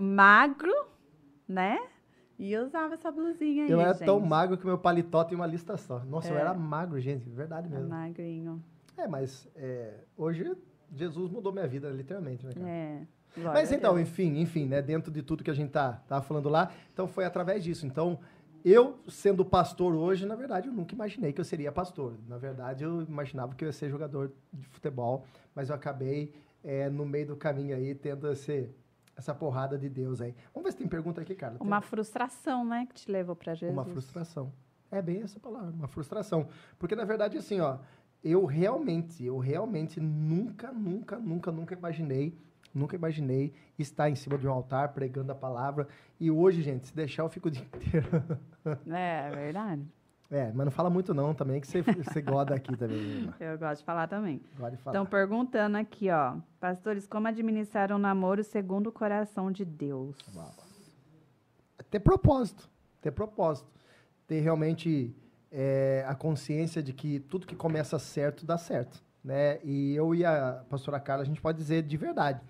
magro, 0.00 0.72
né? 1.48 1.78
E 2.38 2.52
eu 2.52 2.64
usava 2.64 2.94
essa 2.94 3.12
blusinha 3.12 3.64
aí, 3.66 3.70
eu 3.70 3.80
era 3.80 3.92
gente. 3.92 4.04
tão 4.04 4.18
magro 4.18 4.56
que 4.58 4.66
meu 4.66 4.78
paletó 4.78 5.22
tem 5.22 5.36
uma 5.36 5.46
lista 5.46 5.76
só. 5.76 6.00
Nossa, 6.00 6.28
eu 6.28 6.36
É. 6.38 6.40
era 6.40 6.54
magro, 6.54 6.98
gente, 7.00 7.28
verdade 7.30 7.68
mesmo. 7.68 7.88
Magrinho. 7.88 8.60
É, 8.96 9.06
mas 9.08 9.48
é, 9.56 10.00
hoje 10.16 10.56
Jesus 10.94 11.30
mudou 11.30 11.52
minha 11.52 11.66
vida, 11.66 11.88
literalmente, 11.90 12.44
né, 12.44 12.52
cara? 12.52 12.68
É. 12.68 13.06
glória 13.34 13.60
Mas 13.60 13.72
então, 13.72 13.98
enfim, 13.98 14.38
enfim, 14.40 14.66
né, 14.66 14.82
dentro 14.82 15.10
de 15.10 15.22
tudo 15.22 15.42
que 15.42 15.50
a 15.50 15.54
gente 15.54 15.70
tá, 15.70 16.02
tá 16.06 16.20
falando 16.20 16.48
lá, 16.48 16.72
então 16.92 17.08
foi 17.08 17.24
através 17.24 17.64
disso. 17.64 17.86
Então, 17.86 18.18
eu 18.64 19.00
sendo 19.08 19.44
pastor 19.44 19.94
hoje, 19.94 20.24
na 20.26 20.36
verdade, 20.36 20.68
eu 20.68 20.72
nunca 20.72 20.94
imaginei 20.94 21.32
que 21.32 21.40
eu 21.40 21.44
seria 21.44 21.72
pastor. 21.72 22.14
Na 22.28 22.38
verdade, 22.38 22.84
eu 22.84 23.02
imaginava 23.02 23.54
que 23.54 23.64
eu 23.64 23.66
ia 23.66 23.72
ser 23.72 23.90
jogador 23.90 24.32
de 24.52 24.66
futebol, 24.68 25.24
mas 25.54 25.68
eu 25.68 25.74
acabei 25.74 26.32
é, 26.62 26.88
no 26.88 27.04
meio 27.04 27.28
do 27.28 27.36
caminho 27.36 27.74
aí 27.74 27.94
tendo 27.94 28.30
esse, 28.30 28.70
essa 29.16 29.34
porrada 29.34 29.76
de 29.76 29.88
Deus 29.88 30.20
aí. 30.20 30.34
Vamos 30.54 30.66
ver 30.66 30.72
se 30.72 30.78
tem 30.78 30.86
pergunta 30.86 31.20
aqui, 31.20 31.34
Carla. 31.34 31.58
Tem 31.58 31.66
Uma 31.66 31.80
frustração, 31.80 32.64
né, 32.64 32.86
que 32.86 32.94
te 32.94 33.10
levou 33.10 33.34
pra 33.34 33.54
Jesus. 33.54 33.72
uma 33.72 33.84
frustração. 33.84 34.52
É 34.90 35.00
bem 35.00 35.22
essa 35.22 35.40
palavra, 35.40 35.70
uma 35.70 35.88
frustração. 35.88 36.46
Porque, 36.78 36.94
na 36.94 37.04
verdade, 37.04 37.38
assim, 37.38 37.60
ó, 37.60 37.78
eu 38.22 38.44
realmente, 38.44 39.24
eu 39.24 39.38
realmente 39.38 40.00
nunca, 40.00 40.70
nunca, 40.72 41.18
nunca, 41.18 41.50
nunca 41.50 41.74
imaginei, 41.74 42.38
nunca 42.72 42.94
imaginei 42.94 43.52
estar 43.78 44.08
em 44.08 44.14
cima 44.14 44.38
de 44.38 44.46
um 44.46 44.52
altar 44.52 44.92
pregando 44.92 45.32
a 45.32 45.34
palavra. 45.34 45.88
E 46.20 46.30
hoje, 46.30 46.62
gente, 46.62 46.86
se 46.86 46.94
deixar, 46.94 47.22
eu 47.22 47.28
fico 47.28 47.48
o 47.48 47.50
dia 47.50 47.64
inteiro. 47.64 48.08
É, 48.88 49.26
é 49.26 49.30
verdade. 49.32 49.84
É, 50.30 50.52
mas 50.52 50.64
não 50.64 50.70
fala 50.70 50.88
muito 50.88 51.12
não 51.12 51.34
também, 51.34 51.60
que 51.60 51.66
você, 51.66 51.82
você 51.82 52.22
gosta 52.22 52.54
aqui 52.54 52.74
também. 52.76 53.28
Eu 53.38 53.58
gosto 53.58 53.80
de 53.80 53.84
falar 53.84 54.06
também. 54.06 54.38
De 54.38 54.56
falar. 54.56 54.72
Estão 54.76 55.04
perguntando 55.04 55.76
aqui, 55.76 56.08
ó. 56.10 56.36
Pastores, 56.60 57.08
como 57.08 57.26
administrar 57.26 57.92
um 57.92 57.98
namoro 57.98 58.42
segundo 58.44 58.86
o 58.86 58.92
coração 58.92 59.50
de 59.50 59.64
Deus? 59.64 60.16
Uau. 60.34 60.54
Ter 61.90 62.00
propósito, 62.00 62.70
ter 63.02 63.10
propósito. 63.10 63.68
Ter 64.26 64.40
realmente 64.40 65.14
é, 65.52 66.02
a 66.08 66.14
consciência 66.14 66.82
de 66.82 66.94
que 66.94 67.20
tudo 67.20 67.46
que 67.46 67.54
começa 67.54 67.98
certo, 67.98 68.46
dá 68.46 68.56
certo. 68.56 69.02
Né? 69.22 69.60
E 69.62 69.94
eu 69.94 70.14
e 70.14 70.24
a 70.24 70.64
pastora 70.68 70.98
Carla, 70.98 71.22
a 71.22 71.26
gente 71.26 71.40
pode 71.40 71.58
dizer 71.58 71.82
de 71.82 71.96
verdade. 71.96 72.40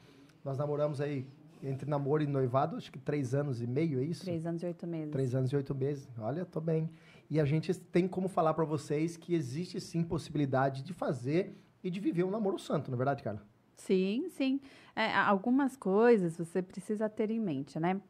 Nós 0.44 0.56
namoramos 0.56 1.00
aí, 1.00 1.26
entre 1.62 1.88
namoro 1.88 2.22
e 2.22 2.26
noivado, 2.26 2.76
acho 2.76 2.90
que 2.90 2.98
três 2.98 3.34
anos 3.34 3.60
e 3.60 3.66
meio, 3.66 4.00
é 4.00 4.04
isso? 4.04 4.24
Três 4.24 4.46
anos 4.46 4.62
e 4.62 4.66
oito 4.66 4.86
meses. 4.86 5.10
Três 5.10 5.34
anos 5.34 5.52
e 5.52 5.56
oito 5.56 5.74
meses. 5.74 6.08
Olha, 6.18 6.44
tô 6.44 6.60
bem. 6.60 6.88
E 7.28 7.40
a 7.40 7.44
gente 7.44 7.74
tem 7.74 8.06
como 8.06 8.28
falar 8.28 8.54
para 8.54 8.64
vocês 8.64 9.16
que 9.16 9.34
existe 9.34 9.80
sim 9.80 10.02
possibilidade 10.02 10.82
de 10.82 10.92
fazer 10.92 11.56
e 11.82 11.90
de 11.90 11.98
viver 11.98 12.24
um 12.24 12.30
namoro 12.30 12.58
santo, 12.58 12.90
não 12.90 12.96
é 12.96 12.98
verdade, 12.98 13.22
Carla? 13.22 13.42
Sim, 13.74 14.28
sim. 14.30 14.60
É, 14.94 15.12
algumas 15.14 15.76
coisas 15.76 16.36
você 16.36 16.62
precisa 16.62 17.08
ter 17.08 17.30
em 17.30 17.40
mente, 17.40 17.80
né? 17.80 18.00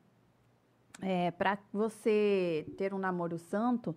É, 1.01 1.31
Para 1.31 1.59
você 1.73 2.67
ter 2.77 2.93
um 2.93 2.99
namoro 2.99 3.39
santo, 3.39 3.97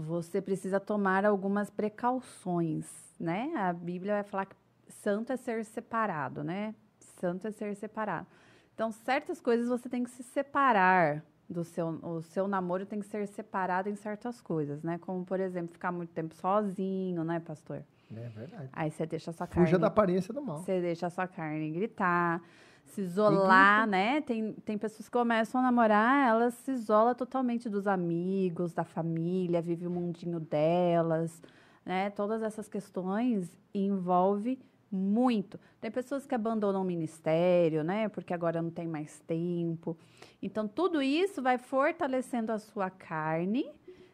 você 0.00 0.40
precisa 0.40 0.78
tomar 0.78 1.24
algumas 1.24 1.70
precauções, 1.70 2.86
né? 3.18 3.52
A 3.56 3.72
Bíblia 3.72 4.14
vai 4.14 4.22
falar 4.22 4.46
que 4.46 4.56
santo 4.88 5.32
é 5.32 5.36
ser 5.36 5.64
separado, 5.64 6.44
né? 6.44 6.74
Santo 7.20 7.48
é 7.48 7.50
ser 7.50 7.74
separado. 7.74 8.26
Então, 8.74 8.92
certas 8.92 9.40
coisas 9.40 9.68
você 9.68 9.88
tem 9.88 10.04
que 10.04 10.10
se 10.10 10.22
separar 10.22 11.24
do 11.48 11.64
seu, 11.64 11.88
o 11.88 12.22
seu 12.22 12.46
namoro 12.46 12.86
tem 12.86 13.00
que 13.00 13.06
ser 13.06 13.26
separado 13.26 13.88
em 13.88 13.96
certas 13.96 14.40
coisas, 14.40 14.82
né? 14.82 14.98
Como, 14.98 15.24
por 15.24 15.40
exemplo, 15.40 15.72
ficar 15.72 15.90
muito 15.90 16.10
tempo 16.10 16.34
sozinho, 16.34 17.24
né, 17.24 17.40
pastor? 17.40 17.82
É 18.14 18.28
verdade. 18.28 18.68
Aí 18.72 18.90
você 18.90 19.04
deixa 19.04 19.30
a 19.30 19.34
sua 19.34 19.46
carne. 19.46 19.66
Fuja 19.66 19.78
da 19.78 19.88
aparência 19.88 20.32
do 20.32 20.40
mal. 20.40 20.58
Você 20.58 20.80
deixa 20.80 21.08
a 21.08 21.10
sua 21.10 21.26
carne 21.26 21.70
gritar, 21.72 22.40
se 22.88 23.02
isolar, 23.02 23.86
né? 23.86 24.20
Tem, 24.20 24.52
tem 24.64 24.78
pessoas 24.78 25.08
que 25.08 25.12
começam 25.12 25.60
a 25.60 25.64
namorar, 25.64 26.28
elas 26.28 26.54
se 26.54 26.72
isolam 26.72 27.14
totalmente 27.14 27.68
dos 27.68 27.86
amigos, 27.86 28.72
da 28.72 28.84
família, 28.84 29.62
vive 29.62 29.86
o 29.86 29.90
mundinho 29.90 30.40
delas, 30.40 31.42
né? 31.84 32.10
Todas 32.10 32.42
essas 32.42 32.68
questões 32.68 33.50
envolve 33.74 34.58
muito. 34.90 35.58
Tem 35.80 35.90
pessoas 35.90 36.26
que 36.26 36.34
abandonam 36.34 36.82
o 36.82 36.84
ministério, 36.84 37.84
né? 37.84 38.08
Porque 38.08 38.32
agora 38.32 38.62
não 38.62 38.70
tem 38.70 38.86
mais 38.86 39.20
tempo. 39.20 39.96
Então, 40.42 40.66
tudo 40.66 41.02
isso 41.02 41.42
vai 41.42 41.58
fortalecendo 41.58 42.52
a 42.52 42.58
sua 42.58 42.90
carne, 42.90 43.70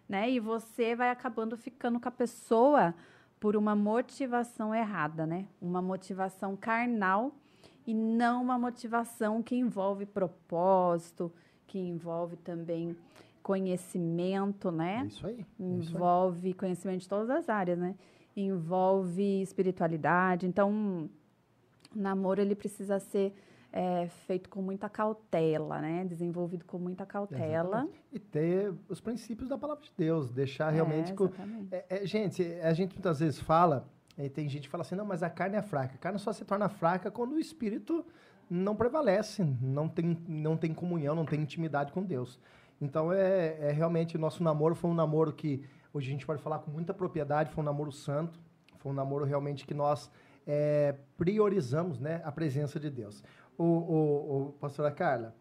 né? 0.09 0.31
E 0.31 0.41
você 0.41 0.95
vai 0.95 1.11
acabando 1.11 1.57
ficando 1.57 2.01
com 2.01 2.09
a 2.09 2.13
pessoa 2.13 2.95
por 3.39 3.57
uma 3.57 3.77
motivação 3.77 4.75
errada, 4.75 5.27
né? 5.27 5.47
Uma 5.61 5.81
motivação 5.81 6.57
carnal 6.57 7.33
e 7.87 7.93
não 7.95 8.43
uma 8.43 8.59
motivação 8.59 9.43
que 9.43 9.55
envolve 9.57 10.07
propósito, 10.07 11.33
que 11.67 11.79
envolve 11.79 12.37
também 12.37 12.97
conhecimento, 13.43 14.69
É 14.69 14.73
né? 14.73 15.05
isso 15.07 15.27
aí. 15.27 15.35
é 15.35 15.37
isso 15.39 15.47
aí. 15.59 15.67
Envolve 15.67 16.55
conhecimento 16.55 17.01
de 17.01 17.09
todas 17.09 17.31
as 17.31 17.49
áreas, 17.49 17.79
né? 17.79 17.95
Envolve 18.37 19.43
espiritualidade. 19.43 20.47
Então, 20.47 21.09
o 21.95 21.99
namoro 21.99 22.41
ele 22.41 22.55
precisa 22.55 22.99
ser 22.99 23.33
é, 23.73 24.07
feito 24.27 24.49
com 24.49 24.63
muita 24.63 24.89
cautela, 24.89 25.81
né? 25.81 26.05
Desenvolvido 26.05 26.65
com 26.65 26.79
muita 26.79 27.05
cautela. 27.05 27.79
Exatamente. 27.79 28.03
E 28.13 28.19
ter 28.19 28.73
os 28.89 29.01
princípios 29.01 29.49
da 29.49 29.59
palavra 29.59 29.83
de 29.83 29.93
Deus, 29.97 30.31
deixar 30.31 30.73
É, 30.73 30.77
realmente. 30.77 31.13
com- 31.13 31.25
exatamente. 31.25 31.75
É, 31.75 31.85
é, 31.89 32.07
gente, 32.07 32.43
a 32.63 32.73
gente 32.73 32.93
muitas 32.95 33.19
vezes 33.21 33.39
fala, 33.41 33.87
e 34.17 34.29
tem 34.29 34.49
gente 34.49 34.65
que 34.65 34.69
fala 34.69 34.83
assim, 34.83 34.95
não, 34.95 35.05
mas 35.05 35.23
a 35.23 35.31
carne 35.31 35.57
é 35.57 35.63
fraca. 35.63 35.95
A 35.95 35.99
carne 35.99 36.19
só 36.19 36.33
se 36.33 36.45
torna 36.45 36.69
fraca 36.69 37.11
quando 37.11 37.33
o 37.33 37.39
espírito 37.39 38.05
não 38.49 38.77
prevalece, 38.77 39.45
não 39.61 39.89
tem, 39.89 40.17
não 40.29 40.57
tem 40.57 40.73
comunhão, 40.73 41.15
não 41.15 41.25
tem 41.25 41.41
intimidade 41.41 41.93
com 41.93 42.03
Deus. 42.03 42.39
Então, 42.81 43.13
é, 43.13 43.57
é 43.61 43.73
realmente, 43.73 44.19
nosso 44.19 44.43
namoro 44.43 44.75
foi 44.75 44.91
um 44.91 44.95
namoro 44.95 45.33
que, 45.33 45.65
hoje 45.93 46.09
a 46.09 46.13
gente 46.13 46.27
pode 46.27 46.43
falar 46.43 46.59
com 46.61 46.71
muita 46.71 46.93
propriedade, 46.93 47.51
foi 47.51 47.63
um 47.63 47.65
namoro 47.65 47.91
santo, 47.91 48.39
foi 48.79 48.93
um 48.93 48.95
namoro 48.95 49.25
realmente 49.25 49.67
que 49.67 49.75
nós 49.75 50.11
é, 50.47 50.95
priorizamos 51.17 51.99
né, 51.99 52.21
a 52.25 52.31
presença 52.31 52.79
de 52.79 52.91
Deus. 52.91 53.23
O, 53.57 53.65
o, 53.65 54.49
o 54.49 54.53
pastora 54.53 54.91
Carla, 54.91 55.35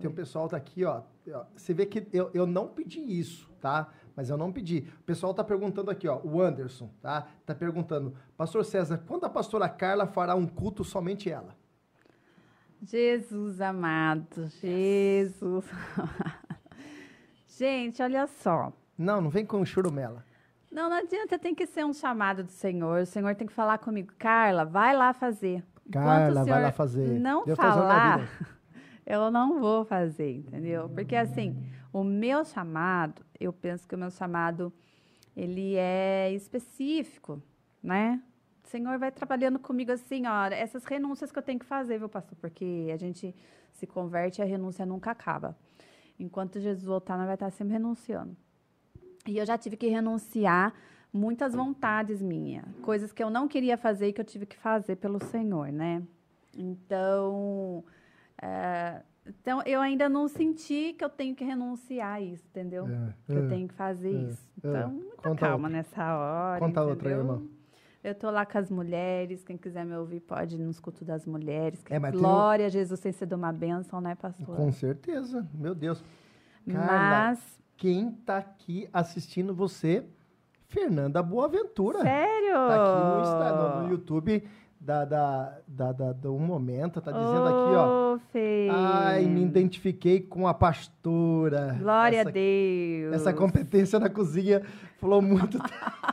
tem 0.00 0.10
um 0.10 0.14
pessoal 0.14 0.48
tá 0.48 0.56
aqui, 0.56 0.84
ó. 0.84 1.02
ó, 1.32 1.44
Você 1.56 1.72
vê 1.72 1.86
que 1.86 2.06
eu, 2.12 2.30
eu 2.34 2.46
não 2.46 2.68
pedi 2.68 3.00
isso, 3.00 3.50
tá? 3.60 3.92
Mas 4.16 4.30
eu 4.30 4.36
não 4.36 4.52
pedi. 4.52 4.86
O 5.00 5.02
pessoal 5.02 5.34
tá 5.34 5.42
perguntando 5.42 5.90
aqui, 5.90 6.06
ó. 6.06 6.20
O 6.22 6.40
Anderson, 6.40 6.88
tá? 7.00 7.26
Tá 7.44 7.54
perguntando, 7.54 8.14
Pastor 8.36 8.64
César, 8.64 9.02
quando 9.06 9.24
a 9.24 9.30
pastora 9.30 9.68
Carla 9.68 10.06
fará 10.06 10.34
um 10.34 10.46
culto 10.46 10.84
somente 10.84 11.30
ela? 11.30 11.56
Jesus 12.82 13.60
amado, 13.60 14.48
Jesus. 14.60 15.64
Gente, 17.58 18.02
olha 18.02 18.26
só. 18.26 18.72
Não, 18.96 19.20
não 19.20 19.30
vem 19.30 19.46
com 19.46 19.64
churumela. 19.64 20.24
Não, 20.70 20.90
não 20.90 20.96
adianta, 20.96 21.38
tem 21.38 21.54
que 21.54 21.66
ser 21.66 21.84
um 21.84 21.92
chamado 21.92 22.42
do 22.42 22.50
Senhor. 22.50 23.02
O 23.02 23.06
Senhor 23.06 23.34
tem 23.36 23.46
que 23.46 23.52
falar 23.52 23.78
comigo, 23.78 24.12
Carla, 24.18 24.64
vai 24.64 24.94
lá 24.94 25.12
fazer. 25.12 25.64
Carla, 25.90 26.44
vai 26.44 26.62
lá 26.62 26.72
fazer. 26.72 27.20
Não 27.20 27.44
Deus 27.44 27.56
falar. 27.56 28.28
eu 29.06 29.30
não 29.30 29.60
vou 29.60 29.84
fazer, 29.84 30.36
entendeu? 30.36 30.88
Porque 30.88 31.16
assim, 31.16 31.56
o 31.92 32.02
meu 32.02 32.44
chamado, 32.44 33.24
eu 33.38 33.52
penso 33.52 33.86
que 33.86 33.94
o 33.94 33.98
meu 33.98 34.10
chamado 34.10 34.72
ele 35.36 35.74
é 35.76 36.32
específico, 36.32 37.42
né? 37.82 38.22
O 38.64 38.68
Senhor 38.68 38.98
vai 38.98 39.12
trabalhando 39.12 39.58
comigo 39.58 39.92
assim, 39.92 40.26
ó, 40.26 40.46
essas 40.46 40.84
renúncias 40.84 41.30
que 41.30 41.38
eu 41.38 41.42
tenho 41.42 41.58
que 41.58 41.66
fazer, 41.66 41.98
viu, 41.98 42.08
pastor? 42.08 42.36
Porque 42.40 42.90
a 42.92 42.96
gente 42.96 43.34
se 43.72 43.86
converte 43.86 44.40
e 44.40 44.42
a 44.42 44.46
renúncia 44.46 44.86
nunca 44.86 45.10
acaba. 45.10 45.56
Enquanto 46.18 46.60
Jesus 46.60 46.84
voltar, 46.84 47.16
nós 47.16 47.26
vai 47.26 47.34
estar 47.34 47.50
sempre 47.50 47.74
renunciando. 47.74 48.36
E 49.26 49.38
eu 49.38 49.44
já 49.44 49.58
tive 49.58 49.76
que 49.76 49.88
renunciar 49.88 50.72
muitas 51.12 51.54
vontades 51.54 52.20
minhas, 52.22 52.64
coisas 52.82 53.12
que 53.12 53.22
eu 53.22 53.30
não 53.30 53.46
queria 53.46 53.76
fazer 53.76 54.08
e 54.08 54.12
que 54.12 54.20
eu 54.20 54.24
tive 54.24 54.46
que 54.46 54.56
fazer 54.56 54.96
pelo 54.96 55.22
Senhor, 55.24 55.70
né? 55.70 56.02
Então, 56.56 57.84
é, 58.44 59.02
então 59.26 59.62
eu 59.64 59.80
ainda 59.80 60.08
não 60.08 60.28
senti 60.28 60.92
que 60.98 61.04
eu 61.04 61.08
tenho 61.08 61.34
que 61.34 61.42
renunciar 61.44 62.14
a 62.14 62.20
isso, 62.20 62.44
entendeu? 62.50 62.86
É, 62.88 63.14
que 63.26 63.32
eu 63.38 63.44
é, 63.46 63.48
tenho 63.48 63.68
que 63.68 63.74
fazer 63.74 64.14
é, 64.14 64.22
isso. 64.28 64.48
é. 64.62 64.68
Então, 64.68 64.90
muita 64.90 65.16
Conta 65.22 65.40
calma 65.46 65.68
outra. 65.68 65.76
nessa 65.78 66.16
hora. 66.16 66.60
Conta 66.60 66.82
outra 66.82 67.08
aí, 67.08 67.14
entendeu? 67.14 67.34
irmã. 67.36 67.46
Eu 68.02 68.14
tô 68.14 68.30
lá 68.30 68.44
com 68.44 68.58
as 68.58 68.70
mulheres, 68.70 69.42
quem 69.42 69.56
quiser 69.56 69.82
me 69.86 69.96
ouvir 69.96 70.20
pode 70.20 70.56
ir 70.56 70.58
nos 70.58 70.78
cultos 70.78 71.06
das 71.06 71.24
mulheres. 71.24 71.82
É, 71.88 71.98
tem 71.98 72.10
Glória 72.12 72.66
a 72.66 72.68
Jesus 72.68 73.00
tem 73.00 73.12
sido 73.12 73.34
uma 73.34 73.50
bênção, 73.50 73.98
né, 73.98 74.14
pastor? 74.14 74.54
Com 74.56 74.70
certeza, 74.70 75.48
meu 75.54 75.74
Deus. 75.74 76.04
Carla, 76.70 76.96
Mas, 77.30 77.60
quem 77.78 78.10
tá 78.10 78.36
aqui 78.38 78.86
assistindo 78.92 79.54
você? 79.54 80.04
Fernanda 80.68 81.22
Boaventura. 81.22 82.02
sério? 82.02 82.52
Tá 82.52 82.74
aqui 82.84 82.98
no, 82.98 83.68
no- 83.68 83.82
no 83.84 83.90
YouTube 83.90 84.44
da, 84.84 85.04
da, 85.06 85.58
da, 85.66 85.92
da- 85.92 86.12
do 86.12 86.34
Um 86.34 86.40
Momento, 86.40 87.00
tá 87.00 87.10
dizendo 87.10 87.48
aqui, 87.48 87.74
ó. 87.74 88.18
Fê. 88.30 88.68
Ai, 88.70 89.24
me 89.24 89.42
identifiquei 89.42 90.20
com 90.20 90.46
a 90.46 90.52
pastora. 90.52 91.76
Glória 91.80 92.18
essa, 92.18 92.28
a 92.28 92.32
Deus. 92.32 93.14
Essa 93.14 93.32
competência 93.32 93.98
na 93.98 94.10
cozinha 94.10 94.62
falou 95.00 95.22
muito. 95.22 95.58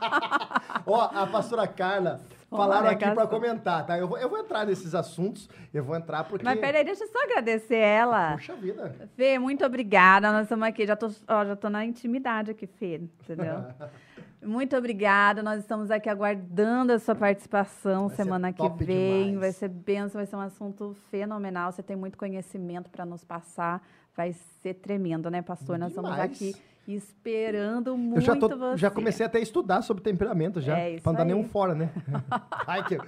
Ó, 0.86 1.00
a 1.00 1.26
pastora 1.26 1.66
Carla 1.68 2.20
falaram 2.50 2.86
Olha, 2.86 2.90
aqui 2.92 3.08
para 3.10 3.26
comentar, 3.26 3.86
tá? 3.86 3.96
Eu 3.96 4.08
vou, 4.08 4.18
eu 4.18 4.28
vou 4.28 4.38
entrar 4.38 4.66
nesses 4.66 4.94
assuntos, 4.94 5.48
eu 5.72 5.84
vou 5.84 5.94
entrar 5.94 6.24
porque. 6.24 6.44
Mas 6.44 6.58
peraí, 6.58 6.82
deixa 6.82 7.04
eu 7.04 7.08
só 7.08 7.22
agradecer 7.22 7.76
ela. 7.76 8.32
Puxa 8.32 8.54
vida. 8.56 8.94
Fê, 9.14 9.38
muito 9.38 9.64
obrigada. 9.64 10.32
Nós 10.32 10.42
estamos 10.42 10.66
aqui. 10.66 10.86
Já 10.86 10.96
tô, 10.96 11.10
ó, 11.28 11.44
já 11.44 11.54
tô 11.54 11.70
na 11.70 11.84
intimidade 11.84 12.50
aqui, 12.50 12.66
Fê. 12.66 12.96
Entendeu? 12.96 13.64
muito 14.44 14.76
obrigada. 14.76 15.42
Nós 15.42 15.60
estamos 15.60 15.90
aqui 15.90 16.08
aguardando 16.08 16.92
a 16.92 16.98
sua 16.98 17.14
participação 17.14 18.08
Vai 18.08 18.16
semana 18.16 18.52
que 18.52 18.68
vem. 18.84 19.24
demais. 19.24 19.40
Vai 19.40 19.52
ser 19.52 19.68
benção, 19.68 20.18
vai 20.18 20.26
ser 20.26 20.36
um 20.36 20.40
assunto 20.40 20.96
fenomenal. 21.10 21.72
Você 21.72 21.82
tem 21.82 21.96
muito 21.96 22.18
conhecimento 22.18 22.90
para 22.90 23.04
nos 23.04 23.24
passar. 23.24 23.82
Vai 24.16 24.32
ser 24.32 24.74
tremendo, 24.74 25.30
né, 25.30 25.40
pastor? 25.42 25.78
Nós 25.78 25.88
estamos 25.90 26.10
Demais. 26.10 26.30
aqui 26.30 26.54
esperando 26.86 27.96
muito 27.96 28.18
Eu 28.18 28.20
já, 28.20 28.36
tô, 28.36 28.48
você. 28.48 28.76
já 28.76 28.90
comecei 28.90 29.24
até 29.24 29.38
a 29.38 29.40
estudar 29.40 29.82
sobre 29.82 30.02
temperamento 30.02 30.60
já, 30.60 30.76
É 30.76 31.00
pra 31.00 31.12
não 31.12 31.18
dar 31.18 31.24
nenhum 31.24 31.44
fora, 31.44 31.74
né? 31.74 31.90
Ai, 32.66 32.84
que 32.84 32.98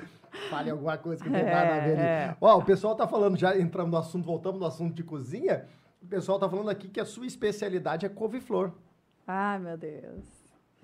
fale 0.48 0.70
alguma 0.70 0.96
coisa 0.96 1.22
que 1.22 1.28
não 1.28 1.38
tem 1.38 1.44
nada 1.44 1.74
a 1.74 1.80
ver. 1.80 1.98
É. 1.98 2.36
Ó, 2.40 2.58
o 2.58 2.64
pessoal 2.64 2.94
tá 2.94 3.06
falando, 3.06 3.36
já 3.36 3.58
entramos 3.58 3.90
no 3.90 3.98
assunto, 3.98 4.24
voltamos 4.24 4.60
no 4.60 4.66
assunto 4.66 4.94
de 4.94 5.02
cozinha, 5.02 5.66
o 6.00 6.06
pessoal 6.06 6.38
tá 6.38 6.48
falando 6.48 6.70
aqui 6.70 6.88
que 6.88 7.00
a 7.00 7.04
sua 7.04 7.26
especialidade 7.26 8.06
é 8.06 8.08
couve-flor. 8.08 8.72
Ai, 9.26 9.58
meu 9.58 9.76
Deus. 9.76 10.24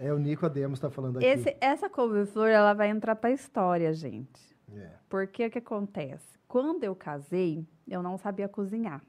É, 0.01 0.13
o 0.13 0.19
Nico 0.19 0.47
Ademos 0.47 0.81
tá 0.81 0.91
falando 0.91 1.19
aqui. 1.19 1.27
Esse, 1.27 1.57
essa 1.61 1.89
couve-flor, 1.91 2.49
ela 2.49 2.73
vai 2.73 2.89
entrar 2.89 3.15
para 3.17 3.31
a 3.31 3.33
história, 3.33 3.93
gente. 3.93 4.41
É. 4.75 4.89
Porque 5.09 5.47
o 5.47 5.51
que 5.51 5.59
acontece? 5.59 6.27
Quando 6.49 6.83
eu 6.85 6.95
casei, 6.95 7.67
eu 7.87 8.03
não 8.03 8.17
sabia 8.17 8.49
cozinhar. 8.49 9.03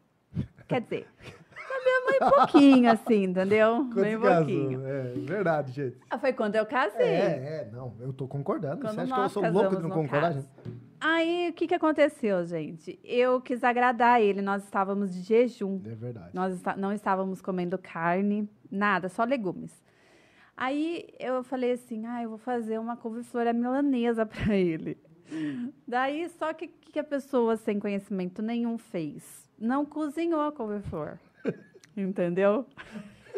Quer 0.67 0.81
dizer, 0.81 1.07
sabia 1.21 2.19
bem 2.19 2.29
pouquinho, 2.29 2.91
assim, 2.91 3.23
entendeu? 3.23 3.87
Quando 3.93 4.21
casou. 4.21 4.35
pouquinho. 4.37 4.85
É 4.85 5.01
verdade, 5.25 5.71
gente. 5.71 5.97
Ah, 6.09 6.17
Foi 6.19 6.33
quando 6.33 6.55
eu 6.55 6.65
casei. 6.65 7.05
É, 7.05 7.21
é, 7.61 7.69
não, 7.71 7.93
eu 7.99 8.11
tô 8.11 8.27
concordando. 8.27 8.81
Quando 8.81 8.93
Você 8.95 9.01
acha 9.01 9.13
que 9.15 9.19
eu 9.21 9.29
sou 9.29 9.49
louco 9.49 9.75
de 9.77 9.81
não 9.83 9.89
concordar, 9.89 10.33
caso. 10.33 10.39
gente? 10.41 10.81
Aí, 10.99 11.49
o 11.49 11.53
que, 11.53 11.67
que 11.67 11.73
aconteceu, 11.73 12.45
gente? 12.45 12.99
Eu 13.03 13.41
quis 13.41 13.63
agradar 13.63 14.21
ele, 14.21 14.41
nós 14.41 14.63
estávamos 14.63 15.11
de 15.13 15.21
jejum. 15.21 15.81
É 15.85 15.95
verdade. 15.95 16.29
Nós 16.33 16.53
está- 16.53 16.75
não 16.75 16.93
estávamos 16.93 17.41
comendo 17.41 17.77
carne, 17.77 18.47
nada, 18.69 19.09
só 19.09 19.23
legumes. 19.23 19.81
Aí 20.63 21.07
eu 21.19 21.43
falei 21.43 21.71
assim, 21.71 22.05
ah, 22.05 22.21
eu 22.21 22.29
vou 22.29 22.37
fazer 22.37 22.79
uma 22.79 22.95
couve-flor 22.95 23.51
milanesa 23.51 24.25
para 24.27 24.55
ele. 24.55 24.95
Daí, 25.87 26.29
só 26.37 26.53
que 26.53 26.65
o 26.65 26.69
que, 26.91 26.99
a 26.99 27.03
pessoa 27.03 27.57
sem 27.57 27.79
conhecimento 27.79 28.43
nenhum 28.43 28.77
fez? 28.77 29.49
Não 29.57 29.83
cozinhou 29.83 30.41
a 30.41 30.51
couve-flor. 30.51 31.17
Entendeu? 31.97 32.67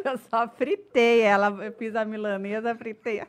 Eu 0.03 0.17
só 0.29 0.49
fritei 0.49 1.21
ela, 1.21 1.47
eu 1.63 1.71
fiz 1.71 1.95
a 1.95 2.03
milanesa, 2.03 2.75
fritei. 2.75 3.21
A 3.21 3.27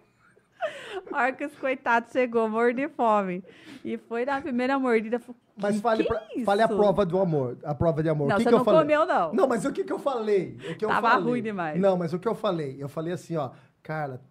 hora 1.12 1.33
que 1.33 1.44
os 1.44 1.54
coitados 1.54 2.11
chegou, 2.11 2.48
morto 2.48 2.74
de 2.74 2.88
fome. 2.88 3.44
E 3.85 3.96
foi 3.96 4.24
na 4.24 4.40
primeira 4.40 4.76
mordida. 4.76 5.20
Mas 5.57 5.76
"Que 5.76 5.83
fale, 5.83 6.02
que 6.02 6.09
pra- 6.09 6.26
é 6.35 6.40
fale 6.42 6.62
a 6.62 6.64
isso?" 6.64 6.76
prova 6.76 7.07
do 7.07 7.18
amor. 7.20 7.59
A 7.62 7.74
prova 7.74 8.02
de 8.02 8.09
amor. 8.09 8.26
Não, 8.28 8.35
o 8.35 8.38
que 8.38 8.42
você 8.44 8.48
que 8.48 8.54
eu 8.54 8.59
não 8.59 8.64
falei? 8.64 8.80
comeu, 8.80 9.07
não. 9.07 9.33
Não, 9.35 9.46
mas 9.46 9.64
o 9.64 9.72
que, 9.72 9.85
que 9.85 9.92
eu 9.92 9.98
falei? 10.00 10.57
O 10.68 10.74
que 10.74 10.85
eu 10.85 10.88
Tava 10.88 11.11
falei? 11.11 11.24
ruim 11.24 11.42
demais. 11.42 11.78
Não, 11.80 11.96
mas 11.96 12.12
o 12.12 12.18
que 12.18 12.26
eu 12.26 12.35
falei? 12.35 12.76
Eu 12.83 12.88
falei 12.88 13.12
assim, 13.12 13.37
ó, 13.37 13.50
Carla, 13.85 14.23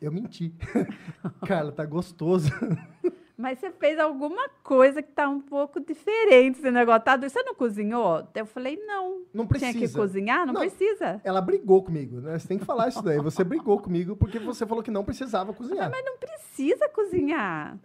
eu 0.00 0.12
menti. 0.12 0.54
Carla, 1.46 1.72
tá 1.72 1.84
gostoso. 1.84 2.48
Mas 3.36 3.58
você 3.58 3.72
fez 3.72 3.98
alguma 3.98 4.48
coisa 4.62 5.02
que 5.02 5.10
tá 5.10 5.28
um 5.28 5.40
pouco 5.40 5.80
diferente 5.80 6.60
esse 6.60 6.70
negócio. 6.70 7.02
Tá? 7.02 7.16
doido? 7.16 7.32
Você 7.32 7.42
não 7.42 7.56
cozinhou? 7.56 8.28
Eu 8.32 8.46
falei, 8.46 8.76
não. 8.86 9.24
Não 9.34 9.44
Tinha 9.48 9.72
que 9.72 9.78
precisa. 9.80 9.98
cozinhar? 9.98 10.46
Não, 10.46 10.54
Não. 10.54 10.60
precisa. 10.60 11.20
Ela 11.24 11.40
brigou 11.40 11.82
comigo, 11.82 12.20
né? 12.20 12.38
Você 12.38 12.46
tem 12.46 12.58
que 12.60 12.64
falar 12.64 12.88
isso 12.90 13.02
daí. 13.02 13.18
Você 13.18 13.42
brigou 13.42 13.80
comigo 13.80 14.14
porque 14.14 14.38
você 14.38 14.64
falou 14.64 14.84
que 14.84 14.90
não 14.92 15.04
precisava 15.04 15.52
cozinhar. 15.52 15.90
Mas 15.90 16.04
não 16.04 16.16
precisa 16.16 16.88
cozinhar. 16.90 17.76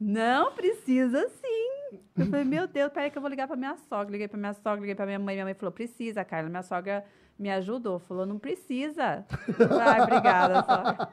não 0.00 0.52
precisa 0.52 1.28
sim. 1.28 2.00
Eu 2.18 2.26
falei, 2.26 2.44
meu 2.44 2.66
Deus, 2.66 2.90
peraí 2.92 3.08
que 3.10 3.16
eu 3.18 3.22
vou 3.22 3.30
ligar 3.30 3.46
pra 3.46 3.56
minha 3.56 3.76
sogra. 3.88 4.10
Liguei 4.10 4.26
pra 4.26 4.36
minha 4.38 4.52
sogra, 4.54 4.80
liguei 4.80 4.96
pra 4.96 5.06
minha 5.06 5.18
mãe. 5.20 5.36
Minha 5.36 5.44
mãe 5.44 5.54
falou, 5.54 5.70
precisa, 5.72 6.24
Carla. 6.24 6.48
Minha 6.50 6.64
sogra 6.64 7.04
me 7.38 7.50
ajudou. 7.50 7.98
Falou, 7.98 8.26
não 8.26 8.38
precisa. 8.38 9.24
Ai, 9.80 10.00
obrigada, 10.02 10.62
sogra. 10.62 11.08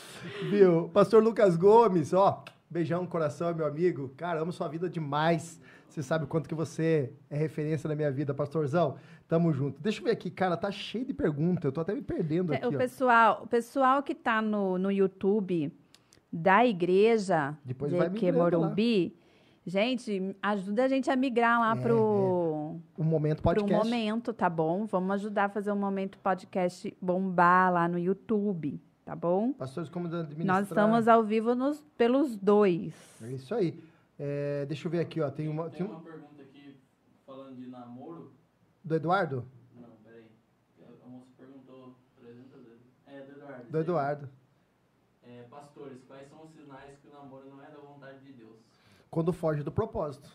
Viu? 0.50 0.88
Pastor 0.90 1.22
Lucas 1.22 1.56
Gomes, 1.56 2.12
ó, 2.12 2.44
beijão 2.68 3.02
no 3.02 3.08
coração, 3.08 3.54
meu 3.54 3.66
amigo. 3.66 4.10
Cara, 4.16 4.40
amo 4.40 4.52
sua 4.52 4.68
vida 4.68 4.88
demais. 4.88 5.60
Você 5.88 6.02
sabe 6.02 6.24
o 6.24 6.28
quanto 6.28 6.48
que 6.48 6.54
você 6.54 7.12
é 7.30 7.36
referência 7.36 7.88
na 7.88 7.94
minha 7.94 8.10
vida, 8.10 8.34
pastorzão. 8.34 8.96
Tamo 9.26 9.52
junto. 9.52 9.80
Deixa 9.80 10.00
eu 10.00 10.04
ver 10.04 10.10
aqui, 10.12 10.30
cara, 10.30 10.56
tá 10.56 10.70
cheio 10.70 11.04
de 11.04 11.14
perguntas. 11.14 11.64
Eu 11.64 11.72
tô 11.72 11.80
até 11.80 11.94
me 11.94 12.02
perdendo 12.02 12.52
aqui, 12.52 12.64
É, 12.64 12.68
o, 12.68 12.74
ó. 12.74 12.76
pessoal, 12.78 13.40
o 13.44 13.46
pessoal 13.46 14.02
que 14.02 14.14
tá 14.14 14.40
no, 14.42 14.78
no 14.78 14.90
YouTube 14.92 15.72
da 16.32 16.64
igreja 16.66 17.56
Depois 17.64 17.90
de 17.90 17.98
que 18.10 18.26
migrando 18.26 18.38
lá. 18.58 18.66
Morumbi, 18.66 19.16
gente, 19.66 20.36
ajuda 20.42 20.84
a 20.84 20.88
gente 20.88 21.10
a 21.10 21.16
migrar 21.16 21.58
lá 21.60 21.72
É, 21.76 21.80
pro, 21.82 21.94
Um 22.98 23.04
momento 23.04 23.42
pro 23.42 23.54
podcast. 23.54 23.84
momento, 23.84 24.32
tá 24.32 24.48
bom? 24.48 24.86
Vamos 24.86 25.10
ajudar 25.12 25.44
a 25.44 25.48
fazer 25.48 25.72
um 25.72 25.76
momento 25.76 26.18
podcast 26.18 26.96
bombar 27.00 27.72
lá 27.72 27.88
no 27.88 27.98
YouTube, 27.98 28.80
tá 29.04 29.14
bom? 29.16 29.52
Pastores 29.52 29.88
como 29.88 30.06
administrar. 30.06 30.46
Nós 30.46 30.68
estamos 30.68 31.08
ao 31.08 31.22
vivo 31.24 31.54
nos, 31.54 31.80
pelos 31.96 32.36
dois. 32.36 32.94
É 33.22 33.32
isso 33.32 33.54
aí. 33.54 33.82
É, 34.18 34.66
deixa 34.66 34.86
eu 34.86 34.90
ver 34.90 35.00
aqui, 35.00 35.20
ó. 35.20 35.30
Tem 35.30 35.48
uma. 35.48 35.70
Tem 35.70 35.78
Tem 35.78 35.86
uma 35.86 35.98
um, 35.98 36.02
pergunta 36.02 36.42
aqui 36.42 36.76
falando 37.24 37.56
de 37.56 37.66
namoro. 37.68 38.32
do 38.82 38.94
Eduardo? 38.94 39.44
Não, 39.76 39.90
peraí. 40.04 40.26
A 41.04 41.08
moça 41.08 41.26
perguntou 41.36 41.94
300 42.20 42.62
vezes. 42.64 42.82
É, 43.06 43.20
do 43.20 43.32
Eduardo. 43.32 43.70
Do 43.70 43.78
Eduardo. 43.78 44.28
É, 45.22 45.42
pastores, 45.50 46.02
quais 46.04 46.28
são 46.28 46.44
os 46.44 46.52
sinais 46.52 46.98
que 47.00 47.06
o 47.08 47.12
namoro 47.12 47.48
não 47.48 47.62
é 47.62 47.70
da 47.70 47.78
vontade 47.78 48.24
de 48.24 48.32
Deus? 48.32 48.56
Quando 49.10 49.32
foge 49.32 49.62
do 49.62 49.70
propósito. 49.72 50.28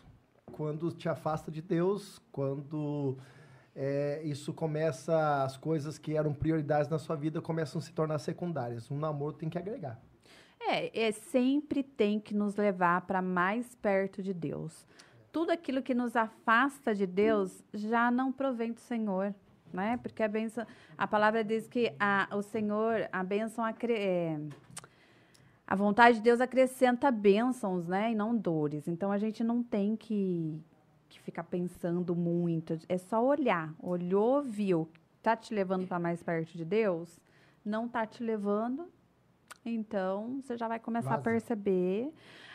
Quando 0.56 0.92
te 0.92 1.08
afasta 1.08 1.50
de 1.50 1.60
Deus, 1.60 2.22
quando 2.30 3.18
é, 3.74 4.22
isso 4.24 4.52
começa, 4.52 5.42
as 5.42 5.56
coisas 5.56 5.98
que 5.98 6.16
eram 6.16 6.32
prioridades 6.32 6.88
na 6.88 6.96
sua 6.96 7.16
vida 7.16 7.42
começam 7.42 7.80
a 7.80 7.82
se 7.82 7.92
tornar 7.92 8.18
secundárias. 8.20 8.88
Um 8.88 8.96
namoro 8.96 9.32
tem 9.32 9.50
que 9.50 9.58
agregar. 9.58 10.00
É, 10.60 11.06
é, 11.08 11.10
sempre 11.10 11.82
tem 11.82 12.20
que 12.20 12.32
nos 12.34 12.54
levar 12.54 13.00
para 13.00 13.20
mais 13.20 13.74
perto 13.74 14.22
de 14.22 14.32
Deus. 14.32 14.86
Tudo 15.32 15.50
aquilo 15.50 15.82
que 15.82 15.92
nos 15.92 16.14
afasta 16.14 16.94
de 16.94 17.04
Deus 17.04 17.64
já 17.74 18.08
não 18.08 18.30
provém 18.30 18.72
do 18.72 18.78
Senhor, 18.78 19.34
né? 19.72 19.98
Porque 20.00 20.22
a 20.22 20.28
benção, 20.28 20.64
a 20.96 21.06
palavra 21.08 21.42
diz 21.42 21.66
que 21.66 21.92
a, 21.98 22.28
o 22.32 22.42
Senhor, 22.42 23.08
a 23.10 23.24
bênção, 23.24 23.64
acre- 23.64 23.98
é, 23.98 24.38
a 25.66 25.74
vontade 25.74 26.18
de 26.18 26.22
Deus 26.22 26.40
acrescenta 26.40 27.10
bênçãos, 27.10 27.86
né? 27.86 28.12
E 28.12 28.14
não 28.14 28.36
dores. 28.36 28.86
Então 28.88 29.10
a 29.10 29.18
gente 29.18 29.42
não 29.42 29.62
tem 29.62 29.96
que, 29.96 30.60
que 31.08 31.20
ficar 31.20 31.44
pensando 31.44 32.14
muito. 32.14 32.78
É 32.88 32.98
só 32.98 33.24
olhar. 33.24 33.74
Olhou, 33.80 34.42
viu. 34.42 34.88
Tá 35.22 35.34
te 35.36 35.54
levando 35.54 35.86
para 35.86 35.98
mais 35.98 36.22
perto 36.22 36.52
de 36.56 36.64
Deus? 36.64 37.18
Não 37.64 37.88
tá 37.88 38.04
te 38.06 38.22
levando, 38.22 38.86
Então, 39.64 40.42
você 40.42 40.56
já 40.58 40.68
vai 40.68 40.78
começar 40.78 41.08
Vaza. 41.08 41.20
a 41.20 41.24
perceber. 41.24 42.12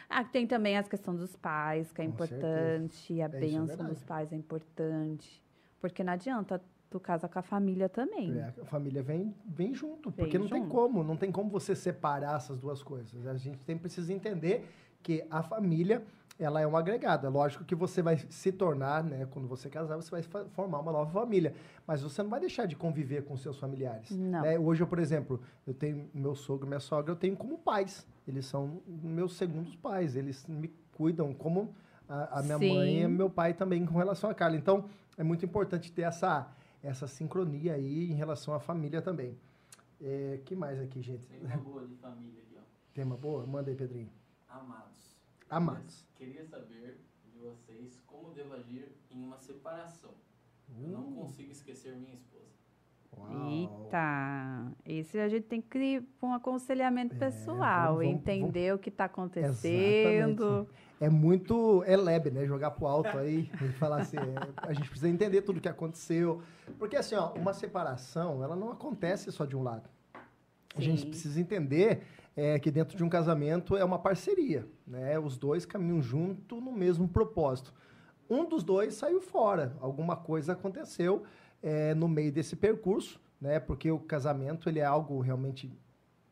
Ah, 0.07 0.23
tem 0.23 0.45
também 0.45 0.77
as 0.77 0.87
questões 0.87 1.19
dos 1.19 1.35
pais, 1.35 1.91
que 1.91 2.01
é 2.01 2.05
Com 2.05 2.11
importante. 2.11 3.19
A 3.19 3.25
É, 3.25 3.25
é 3.25 3.27
bênção 3.27 3.65
verdade. 3.65 3.89
dos 3.89 4.03
pais 4.03 4.31
é 4.31 4.35
importante. 4.35 5.43
Porque 5.81 6.03
não 6.03 6.13
adianta 6.13 6.61
tu 6.89 6.99
casa 6.99 7.27
com 7.27 7.39
a 7.39 7.41
família 7.41 7.87
também. 7.87 8.37
É, 8.37 8.53
a 8.61 8.65
família 8.65 9.03
vem, 9.03 9.33
vem 9.45 9.73
junto, 9.73 10.09
Vem 10.09 10.25
porque 10.25 10.37
não 10.37 10.47
tem 10.47 10.63
junto. 10.63 10.71
como, 10.73 11.03
não 11.03 11.15
tem 11.15 11.31
como 11.31 11.49
você 11.49 11.75
separar 11.75 12.37
essas 12.37 12.57
duas 12.59 12.81
coisas. 12.81 13.27
A 13.27 13.35
gente 13.35 13.59
tem 13.59 13.77
precisa 13.77 14.11
entender 14.11 14.67
que 15.03 15.23
a 15.29 15.43
família, 15.43 16.03
ela 16.37 16.59
é 16.59 16.67
um 16.67 16.75
agregado. 16.75 17.27
É 17.27 17.29
lógico 17.29 17.63
que 17.63 17.75
você 17.75 18.01
vai 18.01 18.17
se 18.29 18.51
tornar, 18.51 19.03
né, 19.03 19.27
quando 19.31 19.47
você 19.47 19.69
casar, 19.69 19.95
você 19.95 20.09
vai 20.09 20.23
formar 20.51 20.79
uma 20.79 20.91
nova 20.91 21.11
família, 21.11 21.53
mas 21.85 22.01
você 22.01 22.23
não 22.23 22.29
vai 22.29 22.39
deixar 22.39 22.65
de 22.65 22.75
conviver 22.75 23.23
com 23.23 23.37
seus 23.37 23.57
familiares. 23.59 24.09
Não. 24.11 24.41
né? 24.41 24.57
Hoje, 24.57 24.81
eu, 24.81 24.87
por 24.87 24.99
exemplo, 24.99 25.39
eu 25.67 25.73
tenho 25.73 26.09
meu 26.13 26.35
sogro, 26.35 26.67
minha 26.67 26.79
sogra, 26.79 27.11
eu 27.11 27.15
tenho 27.15 27.35
como 27.35 27.57
pais. 27.57 28.05
Eles 28.27 28.45
são 28.45 28.81
meus 28.87 29.37
segundos 29.37 29.75
pais, 29.75 30.15
eles 30.15 30.45
me 30.47 30.73
cuidam 30.93 31.33
como 31.33 31.73
a, 32.07 32.39
a 32.39 32.43
minha 32.43 32.57
Sim. 32.57 32.73
mãe 32.73 33.01
e 33.03 33.07
meu 33.07 33.29
pai 33.29 33.53
também 33.53 33.85
com 33.85 33.97
relação 33.97 34.29
a 34.29 34.33
Carla. 34.33 34.57
Então, 34.57 34.85
é 35.17 35.23
muito 35.23 35.45
importante 35.45 35.91
ter 35.91 36.03
essa, 36.03 36.47
essa 36.83 37.07
sincronia 37.07 37.73
aí 37.73 38.09
em 38.11 38.15
relação 38.15 38.53
à 38.53 38.59
família 38.59 39.01
também. 39.01 39.37
É, 40.01 40.39
que 40.45 40.55
mais 40.55 40.79
aqui, 40.79 41.01
gente? 41.01 41.25
Tem 41.27 41.39
uma 41.41 41.57
boa 41.57 41.85
de 41.85 41.95
família 41.95 42.41
aqui, 42.41 42.55
ó. 42.57 42.61
Tema 42.93 43.17
boa? 43.17 43.45
Manda 43.45 43.69
aí, 43.69 43.75
Pedrinho. 43.75 44.09
Amados. 44.47 45.17
Amados. 45.49 46.05
Queria 46.15 46.45
saber 46.45 46.99
de 47.25 47.39
vocês 47.39 47.99
como 48.07 48.31
devo 48.33 48.53
agir 48.53 48.91
em 49.11 49.21
uma 49.23 49.37
separação. 49.37 50.11
Eu 50.81 50.87
não 50.89 51.11
consigo 51.13 51.51
esquecer 51.51 51.95
minha 51.95 52.13
esposa. 52.13 52.45
Uau. 53.17 53.49
Eita, 53.49 54.71
esse 54.85 55.19
a 55.19 55.27
gente 55.27 55.47
tem 55.47 55.59
que 55.61 55.77
ir 55.79 56.01
para 56.19 56.29
um 56.29 56.33
aconselhamento 56.33 57.15
É, 57.15 57.17
pessoal, 57.17 57.95
vamos- 57.95 58.05
vamos- 58.05 58.21
entender 58.21 58.73
o 58.73 58.77
que 58.79 58.89
está 58.89 59.05
acontecendo. 59.05 60.37
Exatamente. 60.37 60.88
É 60.99 61.09
muito 61.09 61.83
é 61.85 61.95
né? 62.29 62.45
Jogar 62.45 62.71
pro 62.71 62.85
alto 62.85 63.17
aí 63.17 63.49
e 63.61 63.67
falar 63.73 64.01
assim, 64.01 64.17
é, 64.17 64.23
a 64.57 64.73
gente 64.73 64.89
precisa 64.89 65.09
entender 65.09 65.41
tudo 65.41 65.57
o 65.57 65.61
que 65.61 65.69
aconteceu. 65.69 66.41
Porque 66.77 66.97
assim, 66.97 67.15
ó, 67.15 67.31
uma 67.33 67.53
separação, 67.53 68.43
ela 68.43 68.55
não 68.55 68.69
acontece 68.69 69.31
só 69.31 69.45
de 69.45 69.55
um 69.55 69.63
lado. 69.63 69.89
A 70.75 70.81
gente 70.81 71.01
Sim. 71.01 71.09
precisa 71.09 71.39
entender 71.39 72.03
é, 72.35 72.59
que 72.59 72.69
dentro 72.69 72.97
de 72.97 73.03
um 73.03 73.09
casamento 73.09 73.77
é 73.77 73.83
uma 73.83 73.97
parceria, 73.97 74.67
né? 74.85 75.17
Os 75.17 75.37
dois 75.37 75.65
caminham 75.65 76.01
junto 76.01 76.59
no 76.59 76.71
mesmo 76.71 77.07
propósito. 77.07 77.73
Um 78.29 78.47
dos 78.47 78.63
dois 78.63 78.93
saiu 78.93 79.21
fora, 79.21 79.75
alguma 79.81 80.15
coisa 80.15 80.53
aconteceu 80.53 81.23
é, 81.63 81.93
no 81.95 82.07
meio 82.07 82.31
desse 82.31 82.55
percurso, 82.55 83.19
né? 83.41 83.59
Porque 83.59 83.89
o 83.89 83.99
casamento 83.99 84.69
ele 84.69 84.79
é 84.79 84.85
algo 84.85 85.19
realmente 85.21 85.71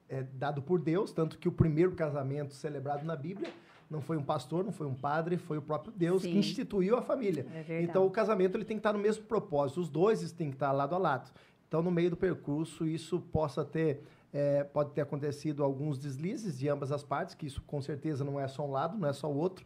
é, 0.09 0.23
dado 0.23 0.61
por 0.61 0.79
Deus, 0.79 1.11
tanto 1.11 1.37
que 1.37 1.47
o 1.47 1.51
primeiro 1.51 1.93
casamento 1.93 2.53
celebrado 2.53 3.05
na 3.05 3.15
Bíblia 3.15 3.49
não 3.89 4.01
foi 4.01 4.17
um 4.17 4.23
pastor, 4.23 4.63
não 4.65 4.71
foi 4.71 4.85
um 4.87 4.93
padre, 4.93 5.37
foi 5.37 5.57
o 5.57 5.61
próprio 5.61 5.93
Deus 5.95 6.21
que 6.23 6.31
Sim. 6.31 6.39
instituiu 6.39 6.97
a 6.97 7.01
família. 7.01 7.45
É. 7.69 7.81
Então 7.81 8.05
o 8.05 8.11
casamento 8.11 8.55
ele 8.57 8.65
tem 8.65 8.77
que 8.77 8.79
estar 8.81 8.93
no 8.93 8.99
mesmo 8.99 9.23
propósito, 9.25 9.79
os 9.79 9.89
dois 9.89 10.29
têm 10.33 10.49
que 10.49 10.55
estar 10.55 10.71
lado 10.71 10.93
a 10.93 10.97
lado. 10.97 11.31
Então 11.67 11.81
no 11.81 11.89
meio 11.91 12.09
do 12.09 12.17
percurso 12.17 12.85
isso 12.85 13.19
possa 13.19 13.63
ter 13.63 14.03
é, 14.33 14.63
pode 14.65 14.91
ter 14.91 15.01
acontecido 15.01 15.63
alguns 15.63 15.97
deslizes 15.97 16.59
de 16.59 16.67
ambas 16.67 16.91
as 16.91 17.01
partes, 17.01 17.33
que 17.33 17.45
isso 17.47 17.61
com 17.61 17.81
certeza 17.81 18.25
não 18.25 18.37
é 18.39 18.47
só 18.47 18.65
um 18.67 18.71
lado, 18.71 18.97
não 18.97 19.07
é 19.07 19.13
só 19.13 19.31
o 19.31 19.35
outro. 19.37 19.65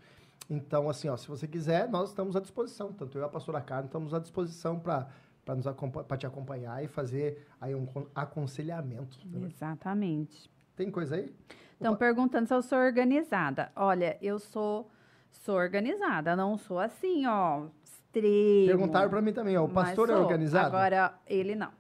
Então 0.50 0.88
assim, 0.90 1.08
ó, 1.10 1.18
se 1.18 1.28
você 1.28 1.48
quiser, 1.48 1.90
nós 1.90 2.10
estamos 2.10 2.36
à 2.36 2.40
disposição, 2.40 2.94
tanto 2.94 3.18
eu 3.18 3.24
e 3.24 3.26
a 3.26 3.30
pastora 3.30 3.60
Carla 3.62 3.86
estamos 3.86 4.14
à 4.14 4.20
disposição 4.20 4.80
para 4.80 5.08
para 5.44 5.56
nos 5.56 5.66
pra 6.08 6.16
te 6.18 6.28
acompanhar 6.28 6.84
e 6.84 6.88
fazer 6.88 7.48
aí 7.60 7.74
um 7.74 7.88
con- 7.88 8.06
aconselhamento. 8.14 9.18
né? 9.26 9.48
Exatamente. 9.52 10.48
Tem 10.76 10.92
coisa 10.92 11.16
aí? 11.16 11.34
Estão 11.82 11.96
perguntando 11.96 12.48
se 12.48 12.54
eu 12.54 12.62
sou 12.62 12.78
organizada. 12.78 13.72
Olha, 13.76 14.16
eu 14.22 14.38
sou, 14.38 14.88
sou 15.32 15.56
organizada, 15.56 16.36
não 16.36 16.56
sou 16.56 16.78
assim, 16.80 17.26
ó, 17.26 17.66
extremo. 17.84 18.68
Perguntaram 18.68 19.10
para 19.10 19.20
mim 19.20 19.34
também, 19.34 19.58
ó, 19.58 19.66
o 19.66 19.70
pastor 19.70 20.08
é 20.12 20.14
sou. 20.14 20.22
organizado? 20.22 20.68
Agora, 20.68 21.16
ele 21.26 21.56
não. 21.56 21.72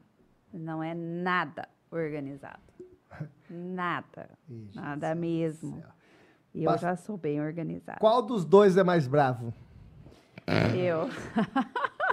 Não 0.51 0.81
é 0.81 0.95
nada 0.95 1.69
organizado. 1.91 2.59
Nada. 3.47 4.29
Ixi, 4.49 4.75
Nada 4.75 5.13
mesmo. 5.13 5.75
céu. 5.79 5.89
Eu 6.55 6.65
Pas- 6.65 6.81
já 6.81 6.95
sou 6.95 7.15
bem 7.15 7.39
organizada. 7.39 7.99
Qual 7.99 8.21
dos 8.23 8.43
dois 8.43 8.75
é 8.77 8.83
mais 8.83 9.07
bravo? 9.07 9.53
Eu. 10.75 11.09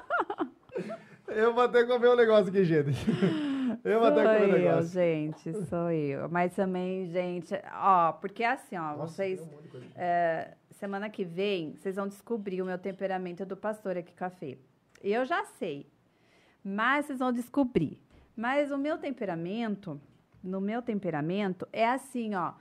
Eu 1.29 1.55
vou 1.55 1.69
ter 1.69 1.87
que 1.87 1.93
comer 1.93 2.09
um 2.09 2.17
negócio 2.17 2.49
aqui, 2.49 2.65
gente. 2.65 2.91
Eu 3.85 4.01
que 4.01 4.23
Sou 4.23 4.23
eu, 4.23 4.53
negócio. 4.53 4.91
gente, 4.91 5.67
sou 5.67 5.91
eu. 5.91 6.29
Mas 6.29 6.55
também, 6.55 7.07
gente, 7.07 7.55
ó, 7.73 8.13
porque 8.13 8.45
assim, 8.45 8.77
ó, 8.77 8.97
Nossa, 8.97 9.15
vocês. 9.15 9.41
um 9.41 9.81
é, 9.95 10.55
semana 10.73 11.09
que 11.11 11.25
vem, 11.25 11.75
vocês 11.75 11.97
vão 11.97 12.07
descobrir 12.09 12.63
o 12.63 12.65
meu 12.67 12.79
temperamento 12.79 13.45
do 13.45 13.57
pastor 13.57 13.97
aqui, 13.97 14.13
café. 14.13 14.59
Eu 15.03 15.25
já 15.25 15.45
sei. 15.45 15.87
Mas 16.65 17.07
vocês 17.07 17.19
vão 17.19 17.33
descobrir. 17.33 18.01
Mas 18.37 18.71
o 18.71 18.79
meu 18.79 18.99
temperamento, 18.99 20.01
no 20.43 20.61
meu 20.61 20.81
temperamento, 20.83 21.67
é 21.73 21.89
assim, 21.89 22.35
ó. 22.35 22.53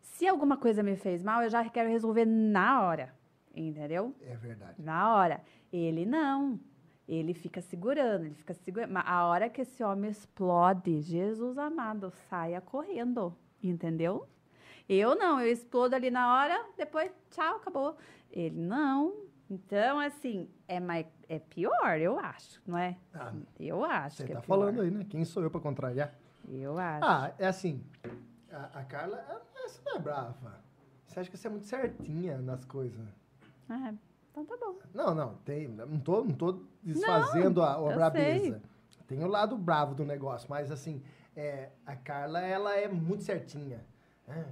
Se 0.00 0.28
alguma 0.28 0.56
coisa 0.56 0.82
me 0.82 0.96
fez 0.96 1.22
mal, 1.24 1.42
eu 1.42 1.50
já 1.50 1.68
quero 1.68 1.88
resolver 1.88 2.24
na 2.24 2.82
hora. 2.82 3.14
Entendeu? 3.54 4.14
É 4.22 4.36
verdade. 4.36 4.74
Na 4.82 5.14
hora. 5.14 5.40
Ele 5.72 6.06
não. 6.06 6.58
Ele 7.08 7.34
fica 7.34 7.60
segurando, 7.60 8.24
ele 8.24 8.34
fica 8.34 8.54
segurando. 8.54 8.90
Mas 8.92 9.04
a 9.06 9.26
hora 9.26 9.48
que 9.50 9.60
esse 9.62 9.82
homem 9.84 10.10
explode, 10.10 11.00
Jesus 11.02 11.58
amado, 11.58 12.10
saia 12.30 12.60
correndo. 12.60 13.36
Entendeu? 13.62 14.26
Eu 14.88 15.14
não, 15.14 15.40
eu 15.40 15.50
explodo 15.50 15.94
ali 15.94 16.10
na 16.10 16.34
hora, 16.34 16.66
depois, 16.76 17.10
tchau, 17.30 17.56
acabou. 17.56 17.96
Ele 18.30 18.58
não. 18.60 19.14
Então, 19.50 19.98
assim, 20.00 20.48
é, 20.66 20.80
mais, 20.80 21.06
é 21.28 21.38
pior, 21.38 21.98
eu 21.98 22.18
acho, 22.18 22.60
não 22.66 22.76
é? 22.78 22.96
Ah, 23.14 23.32
Eu 23.60 23.84
acho 23.84 24.16
você 24.16 24.24
que 24.24 24.32
tá 24.32 24.38
é 24.38 24.42
falando 24.42 24.80
aí, 24.80 24.90
né? 24.90 25.06
Quem 25.08 25.24
sou 25.24 25.42
eu 25.42 25.50
para 25.50 25.60
contrariar? 25.60 26.14
Eu 26.48 26.78
acho. 26.78 27.04
Ah, 27.06 27.32
é 27.38 27.46
assim. 27.46 27.82
A, 28.50 28.80
a 28.80 28.84
Carla, 28.84 29.18
ela- 29.28 29.42
essa 29.64 29.80
não 29.84 29.96
é 29.96 29.98
brava. 29.98 30.62
Você 31.06 31.20
acha 31.20 31.30
que 31.30 31.36
você 31.36 31.46
é 31.46 31.50
muito 31.50 31.66
certinha 31.66 32.38
nas 32.38 32.64
coisas? 32.64 33.06
Ah, 33.68 33.92
então 34.36 34.44
tá 34.44 34.56
bom. 34.56 34.78
Não, 34.92 35.14
não, 35.14 35.34
tem. 35.44 35.68
Não 35.68 35.98
tô, 36.00 36.24
não 36.24 36.34
tô 36.34 36.60
desfazendo 36.82 37.62
a, 37.62 37.76
a 37.76 37.78
eu 37.80 37.94
brabeza. 37.94 38.62
Tem 39.06 39.22
o 39.22 39.28
lado 39.28 39.56
bravo 39.56 39.94
do 39.94 40.04
negócio, 40.04 40.48
mas 40.50 40.70
assim, 40.70 41.02
é, 41.36 41.70
a 41.86 41.94
Carla, 41.94 42.40
ela 42.40 42.74
é 42.76 42.88
muito 42.88 43.22
certinha. 43.22 43.84
Ah, 44.26 44.44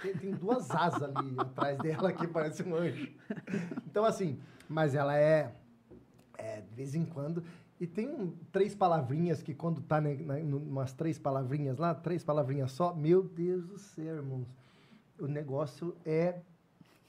Tem, 0.00 0.14
tem 0.16 0.30
duas 0.32 0.70
asas 0.70 1.02
ali 1.02 1.34
atrás 1.38 1.78
dela 1.78 2.12
que 2.12 2.26
parece 2.26 2.62
um 2.62 2.74
anjo. 2.74 3.12
Então, 3.86 4.04
assim, 4.04 4.38
mas 4.68 4.94
ela 4.94 5.16
é, 5.16 5.54
é, 6.38 6.60
de 6.60 6.74
vez 6.74 6.94
em 6.94 7.04
quando. 7.04 7.42
E 7.80 7.86
tem 7.86 8.08
um- 8.08 8.32
três 8.52 8.74
palavrinhas 8.74 9.42
que 9.42 9.52
quando 9.54 9.80
tá 9.82 10.00
né, 10.00 10.14
na, 10.14 10.36
umas 10.36 10.92
três 10.92 11.18
palavrinhas 11.18 11.78
lá, 11.78 11.94
três 11.94 12.22
palavrinhas 12.24 12.70
só, 12.72 12.94
meu 12.94 13.22
Deus 13.22 13.66
do 13.66 13.78
céu, 13.78 14.16
irmãos. 14.16 14.46
O 15.18 15.26
negócio 15.26 15.94
é, 16.06 16.40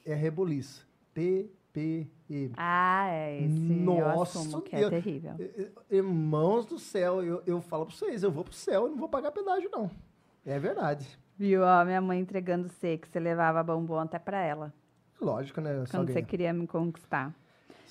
é 0.06 0.14
rebuliço. 0.16 0.88
TPE. 1.14 2.52
Ah, 2.58 3.08
é 3.10 3.42
esse. 3.44 3.72
eu 3.72 3.76
Nossa, 3.84 4.40
assumo 4.40 4.62
que 4.62 4.76
é 4.76 4.84
eu- 4.84 4.90
terrível. 4.90 5.34
I- 5.40 5.62
i- 5.92 5.98
Irmãos 5.98 6.66
do 6.66 6.78
céu, 6.80 7.24
eu, 7.24 7.42
eu 7.46 7.62
falo 7.62 7.86
pra 7.86 7.96
vocês, 7.96 8.24
eu 8.24 8.32
vou 8.32 8.44
pro 8.44 8.54
céu 8.54 8.88
e 8.88 8.90
não 8.92 8.98
vou 8.98 9.10
pagar 9.10 9.32
pedágio, 9.32 9.70
não. 9.72 9.90
É 10.46 10.60
verdade. 10.60 11.08
Viu, 11.38 11.64
ó, 11.64 11.84
minha 11.86 12.02
mãe 12.02 12.20
entregando 12.20 12.68
você, 12.70 12.98
que 12.98 13.08
você 13.08 13.20
levava 13.20 13.64
bombom 13.64 14.00
até 14.00 14.20
pra 14.20 14.42
ela. 14.42 14.74
Lógico, 15.20 15.62
né? 15.62 15.84
Quando 15.90 16.12
você 16.12 16.22
queria 16.22 16.52
me 16.54 16.68
conquistar. 16.68 17.34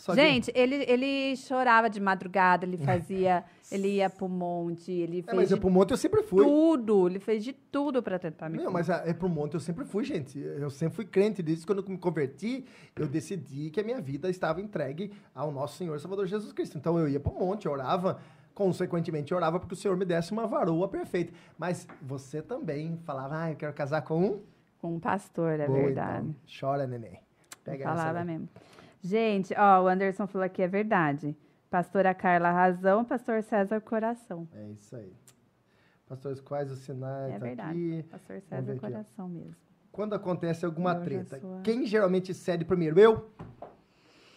Só 0.02 0.16
Gente, 0.16 0.50
ele, 0.52 0.84
ele 0.88 1.36
chorava 1.36 1.88
de 1.88 2.00
madrugada, 2.00 2.66
ele 2.66 2.76
fazia, 2.84 3.44
ele 3.70 3.86
ia 3.98 4.10
pro 4.10 4.28
monte, 4.28 4.90
ele 4.90 5.20
É, 5.20 5.22
fez 5.22 5.36
mas 5.36 5.48
de 5.50 5.56
pro 5.56 5.70
monte 5.70 5.92
eu 5.92 5.96
sempre 5.96 6.24
fui. 6.24 6.44
tudo, 6.44 7.06
ele 7.08 7.20
fez 7.20 7.44
de 7.44 7.52
tudo 7.52 8.02
pra 8.02 8.18
tentar 8.18 8.48
me 8.48 8.58
Não, 8.58 8.72
mas 8.72 8.90
a- 8.90 9.04
é 9.06 9.12
pro 9.14 9.28
monte 9.28 9.54
eu 9.54 9.60
sempre 9.60 9.84
fui, 9.84 10.02
gente. 10.02 10.40
Eu 10.40 10.70
sempre 10.70 10.96
fui 10.96 11.04
crente. 11.04 11.40
Desde 11.40 11.64
quando 11.64 11.82
eu 11.84 11.88
me 11.88 11.96
converti, 11.96 12.64
eu 12.96 13.06
decidi 13.06 13.70
que 13.70 13.78
a 13.78 13.84
minha 13.84 14.00
vida 14.00 14.28
estava 14.28 14.60
entregue 14.60 15.12
ao 15.32 15.52
nosso 15.52 15.76
Senhor 15.76 16.00
Salvador 16.00 16.26
Jesus 16.26 16.52
Cristo. 16.52 16.76
Então 16.76 16.98
eu 16.98 17.08
ia 17.08 17.20
pro 17.20 17.32
monte, 17.32 17.66
eu 17.66 17.72
orava, 17.72 18.18
consequentemente 18.56 19.30
eu 19.30 19.36
orava 19.38 19.60
porque 19.60 19.74
o 19.74 19.76
Senhor 19.76 19.96
me 19.96 20.04
desse 20.04 20.32
uma 20.32 20.48
varoa 20.48 20.88
perfeita. 20.88 21.32
Mas 21.56 21.86
você 22.02 22.42
também 22.42 22.98
falava, 23.04 23.40
ah, 23.44 23.50
eu 23.52 23.56
quero 23.56 23.72
casar 23.72 24.02
com 24.02 24.20
um. 24.20 24.40
com 24.80 24.94
um 24.96 24.98
pastor, 24.98 25.60
é 25.60 25.66
Boa, 25.68 25.78
verdade. 25.78 26.26
então. 26.26 26.34
Chora, 26.60 26.88
neném. 26.88 27.20
Pega 27.62 27.84
essa 27.84 27.94
Falava 27.94 28.24
mesmo. 28.24 28.48
Gente, 29.02 29.52
ó, 29.58 29.82
o 29.82 29.88
Anderson 29.88 30.26
falou 30.26 30.48
que 30.48 30.62
é 30.62 30.68
verdade. 30.68 31.36
Pastora 31.68 32.14
Carla, 32.14 32.50
razão, 32.50 33.04
pastor 33.04 33.42
César, 33.42 33.80
coração. 33.80 34.46
É 34.54 34.68
isso 34.70 34.94
aí. 34.94 35.12
Pastores, 36.08 36.40
quais 36.40 36.70
os 36.70 36.78
sinais? 36.80 37.30
É 37.34 37.38
tá 37.38 37.44
verdade. 37.44 37.70
aqui. 37.70 38.02
Pastor 38.10 38.40
César, 38.42 38.72
aqui, 38.72 38.80
coração 38.80 39.28
mesmo. 39.28 39.56
Quando 39.90 40.14
acontece 40.14 40.64
alguma 40.64 40.94
Eu 40.94 41.02
treta, 41.02 41.40
sou 41.40 41.58
a- 41.58 41.60
quem 41.62 41.84
geralmente 41.86 42.32
cede 42.32 42.64
primeiro? 42.64 42.98
Eu? 43.00 43.30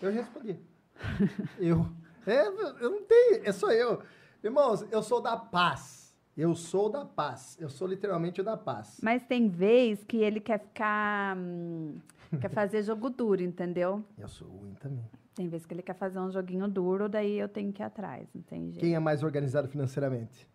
Eu 0.01 0.11
respondi. 0.11 0.59
eu. 1.59 1.85
É, 2.25 2.47
eu 2.47 2.89
não 2.89 3.03
tenho, 3.03 3.41
é 3.47 3.51
só 3.51 3.71
eu. 3.71 4.01
Irmãos, 4.43 4.83
eu 4.91 5.03
sou 5.03 5.21
da 5.21 5.37
paz. 5.37 6.04
Eu 6.37 6.53
sou 6.53 6.89
da 6.89 7.05
paz. 7.05 7.57
Eu 7.59 7.69
sou 7.69 7.87
literalmente 7.87 8.41
o 8.41 8.43
da 8.43 8.57
paz. 8.57 8.99
Mas 9.01 9.23
tem 9.23 9.47
vez 9.47 10.03
que 10.03 10.17
ele 10.17 10.39
quer 10.41 10.59
ficar. 10.59 11.37
hum, 11.37 11.95
quer 12.41 12.49
fazer 12.49 12.83
jogo 12.83 13.09
duro, 13.09 13.41
entendeu? 13.41 14.03
Eu 14.17 14.27
sou 14.27 14.47
ruim 14.47 14.73
também. 14.73 15.05
Tem 15.33 15.47
vez 15.47 15.65
que 15.65 15.73
ele 15.73 15.81
quer 15.81 15.95
fazer 15.95 16.19
um 16.19 16.31
joguinho 16.31 16.67
duro, 16.67 17.09
daí 17.09 17.37
eu 17.37 17.47
tenho 17.49 17.71
que 17.73 17.81
ir 17.81 17.85
atrás, 17.85 18.27
não 18.33 18.41
tem 18.41 18.71
jeito. 18.71 18.79
Quem 18.79 18.95
é 18.95 18.99
mais 18.99 19.21
organizado 19.21 19.67
financeiramente? 19.67 20.47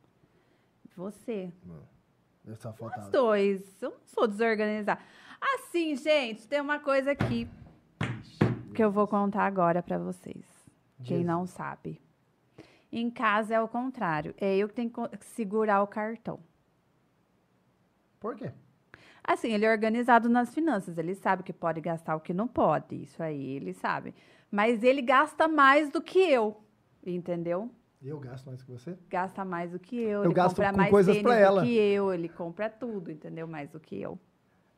Você. 0.96 1.52
Eu 2.46 2.56
só 2.56 2.70
Os 2.70 2.76
faltava. 2.76 3.10
dois. 3.10 3.82
Eu 3.82 3.90
não 3.90 3.98
sou 4.06 4.26
desorganizada. 4.26 5.00
Assim, 5.40 5.96
gente, 5.96 6.46
tem 6.48 6.60
uma 6.60 6.78
coisa 6.78 7.12
aqui 7.12 7.48
que 8.74 8.82
eu 8.82 8.90
vou 8.90 9.06
contar 9.06 9.44
agora 9.44 9.82
pra 9.82 9.98
vocês. 9.98 10.44
Quem 10.98 11.18
Jesus. 11.18 11.26
não 11.26 11.46
sabe. 11.46 12.00
Em 12.92 13.10
casa 13.10 13.54
é 13.54 13.60
o 13.60 13.68
contrário. 13.68 14.34
É 14.40 14.56
eu 14.56 14.68
que 14.68 14.74
tenho 14.74 14.90
que 14.90 15.24
segurar 15.26 15.82
o 15.82 15.86
cartão. 15.86 16.40
Por 18.18 18.34
quê? 18.36 18.50
Assim, 19.22 19.52
ele 19.52 19.64
é 19.64 19.70
organizado 19.70 20.28
nas 20.28 20.52
finanças. 20.52 20.98
Ele 20.98 21.14
sabe 21.14 21.42
que 21.42 21.52
pode 21.52 21.80
gastar 21.80 22.16
o 22.16 22.20
que 22.20 22.32
não 22.34 22.48
pode. 22.48 23.02
Isso 23.02 23.22
aí, 23.22 23.56
ele 23.56 23.72
sabe. 23.72 24.14
Mas 24.50 24.82
ele 24.82 25.02
gasta 25.02 25.46
mais 25.46 25.90
do 25.90 26.02
que 26.02 26.18
eu. 26.18 26.60
Entendeu? 27.06 27.70
Eu 28.02 28.18
gasto 28.18 28.46
mais 28.46 28.62
que 28.62 28.70
você? 28.70 28.98
Gasta 29.08 29.44
mais 29.44 29.70
do 29.70 29.78
que 29.78 29.96
eu. 29.96 30.20
Eu 30.20 30.24
ele 30.24 30.34
gasto 30.34 30.56
compra 30.56 30.70
com 30.70 30.76
mais 30.78 30.90
coisas 30.90 31.18
pra 31.18 31.36
ela. 31.36 31.60
do 31.60 31.66
que 31.66 31.74
eu. 31.74 32.12
Ele 32.12 32.28
compra 32.28 32.68
tudo, 32.68 33.10
entendeu? 33.10 33.46
Mais 33.46 33.70
do 33.70 33.78
que 33.78 34.00
eu. 34.00 34.18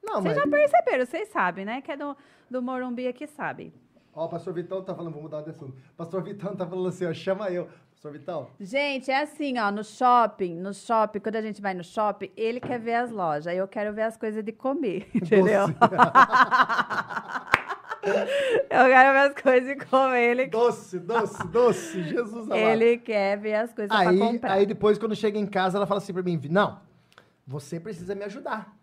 Não, 0.03 0.21
Vocês 0.21 0.35
mas. 0.37 0.45
já 0.45 0.51
perceberam, 0.51 1.07
vocês 1.07 1.29
sabem, 1.29 1.65
né? 1.65 1.81
Que 1.81 1.93
é 1.93 1.97
do, 1.97 2.17
do 2.51 2.61
Morumbi 2.61 3.07
aqui, 3.07 3.27
sabe. 3.27 3.73
Ó, 4.13 4.27
o 4.27 4.29
pastor 4.29 4.53
Vitão 4.53 4.83
tá 4.83 4.95
falando, 4.95 5.13
vou 5.13 5.23
mudar 5.23 5.43
de 5.43 5.51
assunto. 5.51 5.75
Pastor 5.97 6.23
Vitão 6.23 6.55
tá 6.57 6.67
falando 6.67 6.89
assim, 6.89 7.07
ó, 7.07 7.15
chama 7.15 7.49
eu. 7.51 7.69
Gente, 8.59 9.13
é 9.13 9.23
assim, 9.23 9.61
ó, 9.61 9.71
no 9.71 9.85
shopping, 9.85 10.57
no 10.57 10.75
shopping, 10.75 11.21
quando 11.21 11.37
a 11.37 11.41
gente 11.41 11.63
vai 11.63 11.73
no 11.73 11.85
shopping, 11.85 12.33
ele 12.37 12.59
quer 12.59 12.81
ver 12.81 12.95
as 12.95 13.13
lojas, 13.13 13.47
aí 13.47 13.59
eu 13.59 13.69
quero 13.69 13.95
ver 13.95 14.03
as 14.03 14.17
coisas 14.17 14.43
de 14.43 14.51
comer, 14.51 15.09
entendeu? 15.15 15.67
Eu 18.05 18.87
quero 18.87 19.13
ver 19.13 19.19
as 19.19 19.35
coisas 19.41 19.69
de 19.69 19.87
comer, 19.87 20.31
ele, 20.31 20.47
doce, 20.49 20.99
doce, 20.99 21.47
doce, 21.47 22.03
Jesus 22.03 22.47
amado. 22.47 22.57
ele 22.57 22.99
quer 22.99 23.39
ver 23.39 23.55
as 23.55 23.73
coisas 23.73 23.97
pra 23.97 24.11
aí, 24.11 24.19
comprar. 24.19 24.53
aí 24.55 24.67
depois, 24.67 24.99
quando 24.99 25.15
chega 25.15 25.39
em 25.39 25.47
casa, 25.47 25.79
ela 25.79 25.87
fala 25.87 25.99
assim 25.99 26.13
pra 26.13 26.21
mim, 26.21 26.41
não, 26.51 26.81
você 27.47 27.79
precisa 27.79 28.17
me 28.17 28.25
ajudar. 28.25 28.77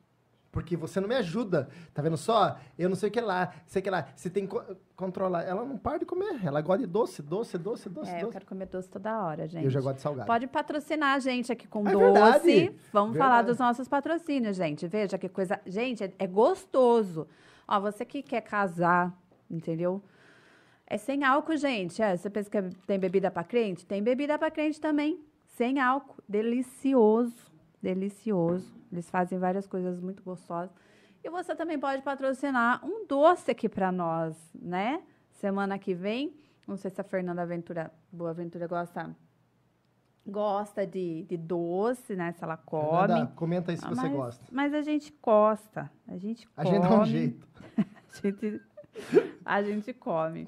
Porque 0.52 0.76
você 0.76 1.00
não 1.00 1.08
me 1.08 1.14
ajuda. 1.16 1.70
Tá 1.94 2.02
vendo 2.02 2.18
só? 2.18 2.58
Eu 2.78 2.90
não 2.90 2.96
sei 2.96 3.10
o 3.10 3.12
que 3.12 3.22
lá, 3.22 3.54
sei 3.68 3.82
o 3.82 3.84
que 3.84 3.90
lá. 3.90 4.08
Você 4.16 4.30
tem 4.32 4.48
que 4.48 4.50
co- 4.50 4.64
controlar. 4.96 5.44
Ela 5.44 5.64
não 5.64 5.78
para 5.78 6.00
de 6.00 6.06
comer. 6.06 6.44
Ela 6.44 6.60
gosta 6.62 6.80
de 6.80 6.88
doce, 6.88 7.22
doce, 7.22 7.56
doce, 7.58 7.88
doce, 7.88 8.10
É, 8.10 8.18
eu 8.18 8.22
doce. 8.22 8.32
quero 8.34 8.46
comer 8.48 8.66
doce 8.66 8.90
toda 8.90 9.24
hora, 9.24 9.48
gente. 9.48 9.64
Eu 9.66 9.70
já 9.70 9.80
gosto 9.80 9.98
de 9.98 10.02
salgado. 10.02 10.26
Pode 10.26 10.48
patrocinar 10.48 11.16
a 11.16 11.20
gente 11.20 11.52
aqui 11.52 11.68
com 11.68 11.88
É 11.88 11.92
doce. 11.92 12.04
verdade. 12.04 12.76
Vamos 12.92 13.12
Verdade. 13.14 13.18
falar 13.18 13.42
dos 13.44 13.60
nossos 13.60 13.88
patrocínios, 13.88 14.58
gente. 14.58 14.88
Veja 14.88 15.20
que 15.20 15.30
coisa. 15.30 15.60
Gente, 15.68 16.04
é, 16.04 16.14
é 16.18 16.26
gostoso. 16.26 17.28
Ó, 17.68 17.80
você 17.80 18.04
que 18.04 18.24
quer 18.24 18.42
casar, 18.42 19.16
entendeu? 19.52 20.02
É 20.88 20.98
sem 20.98 21.24
álcool, 21.24 21.58
gente. 21.58 22.02
É, 22.02 22.18
você 22.18 22.28
pensa 22.28 22.50
que 22.50 22.60
tem 22.88 22.98
bebida 22.98 23.30
pra 23.30 23.44
crente? 23.44 23.86
Tem 23.86 24.02
bebida 24.02 24.40
pra 24.40 24.50
crente 24.50 24.82
também. 24.82 25.20
Sem 25.46 25.80
álcool. 25.80 26.16
Delicioso. 26.28 27.49
Delicioso. 27.82 28.72
Eles 28.92 29.10
fazem 29.10 29.38
várias 29.40 29.68
coisas 29.68 30.00
muito 30.00 30.22
gostosas. 30.24 30.72
E 31.24 31.30
você 31.30 31.56
também 31.56 31.78
pode 31.80 32.02
patrocinar 32.02 32.84
um 32.86 33.06
doce 33.06 33.52
aqui 33.52 33.68
pra 33.70 33.92
nós, 33.92 34.36
né? 34.56 35.02
Semana 35.32 35.78
que 35.78 35.94
vem. 35.94 36.34
Não 36.68 36.78
sei 36.78 36.90
se 36.92 37.00
a 37.02 37.04
Fernanda 37.04 37.46
Ventura, 37.46 37.92
Boa 38.12 38.34
Ventura 38.34 38.68
gosta 38.68 39.16
gosta 40.28 40.86
de, 40.86 41.24
de 41.24 41.38
doce, 41.38 42.16
né? 42.16 42.32
Se 42.34 42.44
ela 42.44 42.56
come. 42.58 43.08
Fernanda, 43.08 43.32
comenta 43.36 43.72
aí 43.72 43.78
se 43.78 43.86
Ah, 43.86 43.90
você 43.90 44.02
mas, 44.02 44.12
gosta. 44.12 44.46
Mas 44.52 44.74
a 44.74 44.82
gente 44.82 45.14
gosta. 45.22 45.92
A 46.08 46.18
gente 46.18 46.48
A 46.56 46.64
come. 46.64 46.76
gente 46.76 46.88
dá 46.90 47.00
um 47.02 47.06
jeito. 47.06 47.48
A 48.10 48.22
gente, 48.22 48.62
a 49.46 49.62
gente 49.64 49.94
come. 49.94 50.48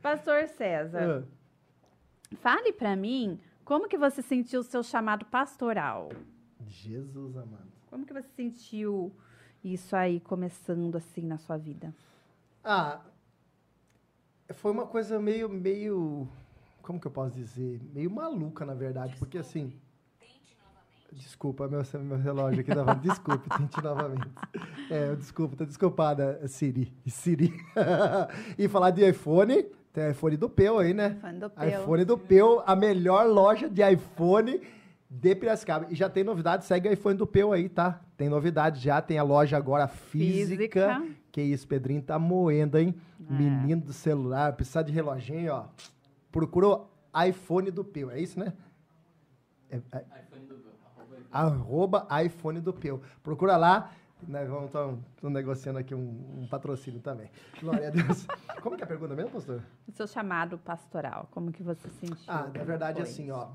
Pastor 0.00 0.46
César, 0.48 1.24
Ah. 1.24 2.36
fale 2.36 2.72
pra 2.72 2.94
mim 2.96 3.38
como 3.64 3.88
que 3.88 3.98
você 3.98 4.22
sentiu 4.22 4.60
o 4.60 4.64
seu 4.64 4.82
chamado 4.84 5.24
pastoral. 5.26 6.10
Jesus 6.68 7.36
amado. 7.36 7.70
Como 7.88 8.06
que 8.06 8.12
você 8.12 8.28
sentiu 8.36 9.12
isso 9.62 9.94
aí 9.94 10.20
começando 10.20 10.96
assim 10.96 11.22
na 11.22 11.38
sua 11.38 11.56
vida? 11.56 11.94
Ah, 12.64 13.00
foi 14.52 14.70
uma 14.70 14.86
coisa 14.86 15.18
meio, 15.18 15.48
meio, 15.48 16.28
como 16.82 17.00
que 17.00 17.06
eu 17.06 17.10
posso 17.10 17.34
dizer? 17.34 17.80
Meio 17.92 18.10
maluca, 18.10 18.64
na 18.64 18.74
verdade, 18.74 19.14
porque 19.18 19.38
assim... 19.38 19.72
Desculpa, 21.12 21.68
meu, 21.68 21.82
meu 22.00 22.16
relógio 22.16 22.60
aqui 22.60 22.74
tava... 22.74 22.94
Desculpe, 22.94 23.46
tente 23.58 23.82
novamente. 23.82 24.30
É, 24.90 25.14
desculpa, 25.14 25.56
tá 25.56 25.64
desculpada, 25.64 26.40
Siri. 26.48 26.90
Siri. 27.06 27.52
e 28.56 28.66
falar 28.66 28.90
de 28.92 29.06
iPhone, 29.06 29.62
tem 29.92 30.10
iPhone 30.10 30.36
do 30.38 30.48
Peu 30.48 30.78
aí, 30.78 30.94
né? 30.94 31.18
Fã 31.20 31.34
do 31.34 31.50
Peu. 31.50 31.68
iPhone 31.68 32.04
do 32.06 32.16
Peu, 32.16 32.62
a 32.64 32.74
melhor 32.74 33.26
loja 33.26 33.68
de 33.68 33.82
iPhone 33.82 34.58
de 35.12 35.34
Piracicaba. 35.34 35.86
E 35.90 35.94
já 35.94 36.08
tem 36.08 36.24
novidade, 36.24 36.64
segue 36.64 36.88
o 36.88 36.92
iPhone 36.92 37.16
do 37.18 37.26
Peu 37.26 37.52
aí, 37.52 37.68
tá? 37.68 38.00
Tem 38.16 38.30
novidade 38.30 38.80
já, 38.80 39.02
tem 39.02 39.18
a 39.18 39.22
loja 39.22 39.58
agora 39.58 39.86
física. 39.86 40.56
Física. 40.56 41.06
Que 41.30 41.42
isso, 41.42 41.68
Pedrinho 41.68 42.00
tá 42.00 42.18
moendo, 42.18 42.78
hein? 42.78 42.94
É. 43.20 43.32
Menino 43.32 43.82
do 43.82 43.92
celular, 43.92 44.54
precisar 44.54 44.82
de 44.82 44.90
reloginho, 44.90 45.52
ó. 45.52 45.64
Procurou 46.30 46.90
iPhone 47.28 47.70
do 47.70 47.84
Peu, 47.84 48.10
é 48.10 48.20
isso, 48.20 48.40
né? 48.40 48.54
É, 49.70 49.76
é, 49.76 50.04
iPhone 50.22 50.46
do 50.46 50.54
arroba 50.94 51.16
iPhone. 51.18 51.26
arroba 51.30 52.08
iPhone 52.24 52.60
do 52.60 52.72
Peu. 52.72 53.02
Procura 53.22 53.56
lá. 53.58 53.92
Nós 54.26 54.48
vamos 54.48 54.66
estar 54.66 54.88
negociando 55.24 55.80
aqui 55.80 55.94
um, 55.94 56.42
um 56.42 56.46
patrocínio 56.48 57.00
também. 57.00 57.28
Glória 57.60 57.88
a 57.88 57.90
Deus. 57.90 58.24
Como 58.62 58.76
que 58.76 58.82
é 58.82 58.84
a 58.84 58.88
pergunta 58.88 59.16
mesmo, 59.16 59.32
pastor? 59.32 59.60
O 59.86 59.90
seu 59.90 60.06
chamado 60.06 60.56
pastoral, 60.58 61.26
como 61.32 61.50
que 61.50 61.64
você 61.64 61.88
sentiu? 61.88 62.24
Ah, 62.28 62.48
na 62.54 62.62
verdade, 62.62 63.00
Foi. 63.00 63.10
assim, 63.10 63.30
ó. 63.32 63.48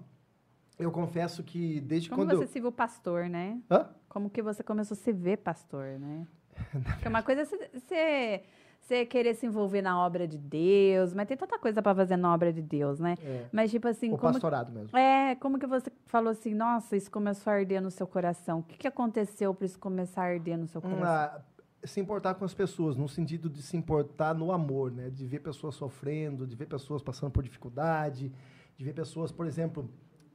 Eu 0.77 0.91
confesso 0.91 1.43
que 1.43 1.81
desde 1.81 2.09
Como 2.09 2.25
quando. 2.25 2.37
você 2.37 2.47
se 2.47 2.59
viu 2.59 2.71
pastor, 2.71 3.27
né? 3.29 3.59
Hã? 3.69 3.87
Como 4.07 4.29
que 4.29 4.41
você 4.41 4.63
começou 4.63 4.95
a 4.95 4.97
se 4.97 5.11
ver 5.11 5.37
pastor, 5.37 5.99
né? 5.99 6.27
Porque 6.83 7.07
uma 7.07 7.23
coisa 7.23 7.41
é 7.41 7.45
você- 7.45 8.43
você 8.79 9.05
querer 9.05 9.33
se 9.35 9.45
envolver 9.45 9.81
na 9.81 9.99
obra 9.99 10.27
de 10.27 10.37
Deus, 10.37 11.13
mas 11.13 11.27
tem 11.27 11.35
tanta 11.35 11.57
coisa 11.59 11.81
para 11.81 11.93
fazer 11.95 12.15
na 12.15 12.33
obra 12.33 12.53
de 12.53 12.61
Deus, 12.61 12.99
né? 12.99 13.15
É, 13.21 13.45
Mas 13.51 13.69
tipo 13.71 13.87
assim, 13.87 14.07
o 14.13 14.17
como 14.17 14.33
pastorado 14.33 14.71
mesmo. 14.71 14.95
é, 14.97 15.35
como 15.35 15.57
que 15.59 15.65
você 15.67 15.91
falou 16.05 16.29
assim, 16.31 16.53
nossa, 16.53 16.95
isso 16.95 17.09
começou 17.11 17.51
a 17.51 17.55
arder 17.57 17.81
no 17.81 17.91
seu 17.91 18.07
coração? 18.07 18.59
O 18.59 18.63
que, 18.63 18.77
que 18.77 18.87
aconteceu 18.87 19.53
para 19.53 19.65
isso 19.65 19.77
começar 19.79 20.21
a 20.21 20.25
arder 20.27 20.57
no 20.57 20.67
seu 20.67 20.81
coração? 20.81 21.03
Ah, 21.03 21.41
se 21.83 21.99
importar 21.99 22.35
com 22.35 22.45
as 22.45 22.53
pessoas, 22.53 22.95
no 22.95 23.07
sentido 23.09 23.49
de 23.49 23.61
se 23.61 23.75
importar 23.77 24.33
no 24.33 24.51
amor, 24.51 24.91
né? 24.91 25.09
De 25.09 25.25
ver 25.25 25.39
pessoas 25.39 25.75
sofrendo, 25.75 26.45
de 26.47 26.55
ver 26.55 26.67
pessoas 26.67 27.01
passando 27.01 27.31
por 27.31 27.43
dificuldade, 27.43 28.31
de 28.77 28.83
ver 28.85 28.93
pessoas, 28.93 29.31
por 29.31 29.45
exemplo, 29.47 29.89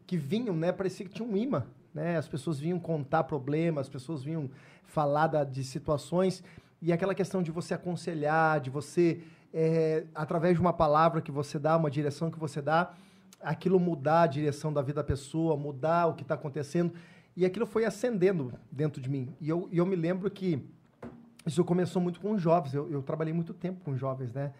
que 0.06 0.16
vinham, 0.16 0.54
né? 0.56 0.72
Parecia 0.72 1.06
que 1.06 1.12
tinha 1.12 1.26
um 1.28 1.36
imã, 1.36 1.64
né? 1.94 2.16
As 2.16 2.28
pessoas 2.28 2.58
vinham 2.58 2.78
contar 2.78 3.24
problemas, 3.24 3.86
as 3.86 3.88
pessoas 3.88 4.22
vinham 4.22 4.50
falar 4.84 5.26
da- 5.26 5.44
de 5.44 5.64
situações 5.64 6.42
e 6.80 6.92
aquela 6.92 7.14
questão 7.14 7.42
de 7.42 7.50
você 7.50 7.74
aconselhar, 7.74 8.60
de 8.60 8.68
você, 8.70 9.20
é, 9.54 10.04
através 10.14 10.54
de 10.54 10.60
uma 10.60 10.72
palavra 10.72 11.20
que 11.20 11.30
você 11.30 11.58
dá, 11.58 11.76
uma 11.76 11.90
direção 11.90 12.30
que 12.30 12.38
você 12.38 12.60
dá, 12.60 12.92
aquilo 13.40 13.78
mudar 13.80 14.22
a 14.22 14.26
direção 14.26 14.72
da 14.72 14.82
vida 14.82 14.96
da 14.96 15.04
pessoa, 15.04 15.56
mudar 15.56 16.06
o 16.06 16.14
que 16.14 16.22
está 16.22 16.34
acontecendo. 16.34 16.92
E 17.36 17.46
aquilo 17.46 17.64
foi 17.64 17.84
acendendo 17.84 18.52
dentro 18.70 19.00
de 19.00 19.08
mim. 19.08 19.34
E 19.40 19.48
eu, 19.48 19.68
e 19.72 19.78
eu 19.78 19.86
me 19.86 19.96
lembro 19.96 20.30
que 20.30 20.62
isso 21.46 21.64
começou 21.64 22.00
muito 22.02 22.20
com 22.20 22.36
jovens. 22.36 22.74
Eu, 22.74 22.90
eu 22.90 23.02
trabalhei 23.02 23.32
muito 23.32 23.54
tempo 23.54 23.80
com 23.84 23.96
jovens, 23.96 24.32
né? 24.32 24.52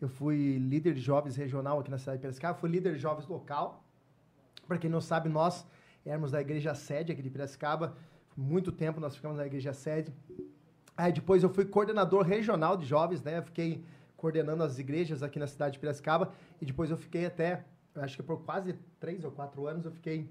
Eu 0.00 0.08
fui 0.08 0.56
líder 0.58 0.94
de 0.94 1.00
jovens 1.00 1.36
regional 1.36 1.80
aqui 1.80 1.90
na 1.90 1.98
cidade 1.98 2.18
de 2.18 2.22
Piracicaba, 2.22 2.56
fui 2.58 2.70
líder 2.70 2.94
de 2.94 2.98
jovens 2.98 3.26
local. 3.26 3.84
Para 4.66 4.78
quem 4.78 4.90
não 4.90 5.00
sabe, 5.00 5.28
nós 5.28 5.66
éramos 6.04 6.30
da 6.30 6.40
igreja 6.40 6.74
sede 6.74 7.12
aqui 7.12 7.22
de 7.22 7.30
Piracicaba. 7.30 7.96
Muito 8.36 8.70
tempo 8.70 9.00
nós 9.00 9.16
ficamos 9.16 9.38
na 9.38 9.46
igreja 9.46 9.72
sede. 9.72 10.12
Aí 10.96 11.12
depois 11.12 11.42
eu 11.42 11.48
fui 11.48 11.64
coordenador 11.64 12.22
regional 12.24 12.76
de 12.76 12.86
jovens, 12.86 13.22
né? 13.22 13.38
Eu 13.38 13.42
fiquei 13.42 13.84
coordenando 14.16 14.62
as 14.62 14.78
igrejas 14.78 15.22
aqui 15.22 15.38
na 15.38 15.46
cidade 15.46 15.74
de 15.74 15.78
Piracicaba. 15.78 16.32
E 16.60 16.66
depois 16.66 16.90
eu 16.90 16.96
fiquei 16.96 17.26
até, 17.26 17.64
acho 17.96 18.16
que 18.16 18.22
por 18.22 18.42
quase 18.42 18.74
três 18.98 19.24
ou 19.24 19.30
quatro 19.30 19.66
anos, 19.66 19.84
eu 19.84 19.92
fiquei 19.92 20.30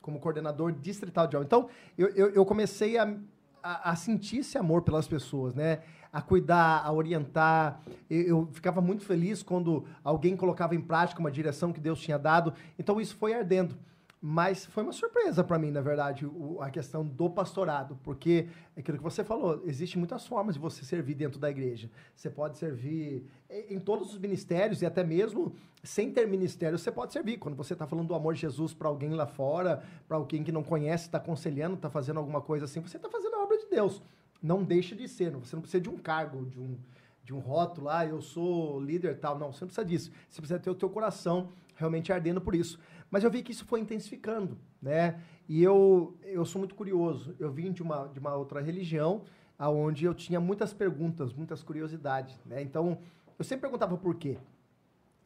como 0.00 0.20
coordenador 0.20 0.72
distrital 0.72 1.26
de 1.26 1.32
jovens. 1.32 1.46
Então, 1.46 1.68
eu, 1.96 2.08
eu, 2.08 2.30
eu 2.30 2.44
comecei 2.44 2.98
a, 2.98 3.16
a, 3.62 3.96
sentir 3.96 4.38
esse 4.38 4.58
amor 4.58 4.82
pelas 4.82 5.06
pessoas, 5.06 5.54
né? 5.54 5.80
A 6.12 6.20
cuidar, 6.20 6.82
a 6.84 6.92
orientar. 6.92 7.80
Eu, 8.10 8.20
eu 8.26 8.48
ficava 8.52 8.80
muito 8.80 9.04
feliz 9.04 9.42
quando 9.42 9.84
alguém 10.04 10.36
colocava 10.36 10.74
em 10.74 10.80
prática 10.80 11.20
uma 11.20 11.30
direção 11.30 11.72
que 11.72 11.80
Deus 11.80 12.00
tinha 12.00 12.18
dado. 12.18 12.52
Então, 12.78 13.00
isso 13.00 13.16
foi 13.16 13.32
ardendo. 13.32 13.76
Mas 14.24 14.64
foi 14.66 14.84
uma 14.84 14.92
surpresa 14.92 15.42
para 15.42 15.58
mim, 15.58 15.72
na 15.72 15.80
verdade, 15.80 16.24
o, 16.24 16.62
a 16.62 16.70
questão 16.70 17.04
do 17.04 17.28
pastorado, 17.28 17.98
porque 18.04 18.46
é 18.76 18.78
aquilo 18.78 18.96
que 18.96 19.02
você 19.02 19.24
falou, 19.24 19.60
existem 19.64 19.98
muitas 19.98 20.24
formas 20.24 20.54
de 20.54 20.60
você 20.60 20.84
servir 20.84 21.16
dentro 21.16 21.40
da 21.40 21.50
igreja. 21.50 21.90
Você 22.14 22.30
pode 22.30 22.56
servir 22.56 23.26
em 23.68 23.80
todos 23.80 24.12
os 24.12 24.18
ministérios 24.20 24.80
e 24.80 24.86
até 24.86 25.02
mesmo 25.02 25.52
sem 25.82 26.12
ter 26.12 26.28
ministério, 26.28 26.78
você 26.78 26.92
pode 26.92 27.12
servir. 27.12 27.38
Quando 27.38 27.56
você 27.56 27.72
está 27.72 27.84
falando 27.84 28.06
do 28.06 28.14
amor 28.14 28.34
de 28.34 28.42
Jesus 28.42 28.72
para 28.72 28.86
alguém 28.86 29.10
lá 29.10 29.26
fora, 29.26 29.82
para 30.06 30.16
alguém 30.16 30.44
que 30.44 30.52
não 30.52 30.62
conhece, 30.62 31.06
está 31.06 31.18
aconselhando, 31.18 31.74
está 31.74 31.90
fazendo 31.90 32.18
alguma 32.18 32.40
coisa 32.40 32.66
assim, 32.66 32.80
você 32.80 32.98
está 32.98 33.10
fazendo 33.10 33.34
a 33.34 33.42
obra 33.42 33.58
de 33.58 33.66
Deus. 33.66 34.00
Não 34.40 34.62
deixa 34.62 34.94
de 34.94 35.08
ser, 35.08 35.32
você 35.32 35.56
não 35.56 35.62
precisa 35.62 35.80
de 35.80 35.90
um 35.90 35.98
cargo, 35.98 36.46
de 36.46 36.60
um, 36.60 36.78
de 37.24 37.34
um 37.34 37.40
rótulo, 37.40 37.88
ah, 37.88 38.06
eu 38.06 38.22
sou 38.22 38.80
líder 38.80 39.18
tal. 39.18 39.36
Não, 39.36 39.52
você 39.52 39.64
não 39.64 39.68
precisa 39.68 39.84
disso. 39.84 40.12
Você 40.28 40.40
precisa 40.40 40.60
ter 40.60 40.70
o 40.70 40.76
teu 40.76 40.88
coração 40.88 41.48
realmente 41.74 42.12
ardendo 42.12 42.40
por 42.40 42.54
isso. 42.54 42.78
Mas 43.12 43.22
eu 43.22 43.30
vi 43.30 43.42
que 43.42 43.52
isso 43.52 43.66
foi 43.66 43.78
intensificando, 43.78 44.56
né? 44.80 45.20
E 45.46 45.62
eu, 45.62 46.16
eu 46.22 46.46
sou 46.46 46.58
muito 46.58 46.74
curioso. 46.74 47.36
Eu 47.38 47.52
vim 47.52 47.70
de 47.70 47.82
uma, 47.82 48.08
de 48.08 48.18
uma 48.18 48.34
outra 48.34 48.62
religião, 48.62 49.22
aonde 49.58 50.06
eu 50.06 50.14
tinha 50.14 50.40
muitas 50.40 50.72
perguntas, 50.72 51.30
muitas 51.34 51.62
curiosidades, 51.62 52.34
né? 52.46 52.62
Então, 52.62 52.98
eu 53.38 53.44
sempre 53.44 53.60
perguntava 53.60 53.98
por 53.98 54.14
quê. 54.16 54.38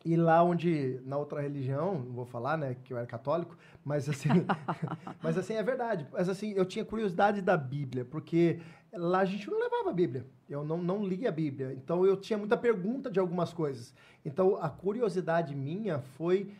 E 0.05 0.17
lá 0.17 0.43
onde, 0.43 1.01
na 1.05 1.17
outra 1.17 1.41
religião, 1.41 2.01
não 2.01 2.13
vou 2.13 2.27
falar, 2.27 2.57
né, 2.57 2.77
que 2.85 2.93
eu 2.93 2.97
era 2.97 3.07
católico, 3.07 3.57
mas 3.85 4.09
assim, 4.09 4.29
mas 5.23 5.39
assim, 5.39 5.55
é 5.55 5.63
verdade. 5.63 6.09
Mas 6.13 6.29
assim, 6.29 6.53
eu 6.53 6.65
tinha 6.65 6.85
curiosidade 6.85 7.41
da 7.41 7.57
Bíblia, 7.57 8.05
porque 8.05 8.61
lá 8.93 9.21
a 9.21 9.25
gente 9.25 9.49
não 9.49 9.59
levava 9.59 9.91
a 9.91 9.93
Bíblia. 9.93 10.27
Eu 10.49 10.65
não, 10.65 10.79
não 10.79 11.05
lia 11.05 11.29
a 11.29 11.33
Bíblia. 11.33 11.73
Então 11.73 12.05
eu 12.05 12.17
tinha 12.17 12.39
muita 12.39 12.57
pergunta 12.57 13.11
de 13.11 13.19
algumas 13.19 13.53
coisas. 13.53 13.95
Então 14.25 14.57
a 14.61 14.69
curiosidade 14.69 15.55
minha 15.55 16.01
foi, 16.17 16.53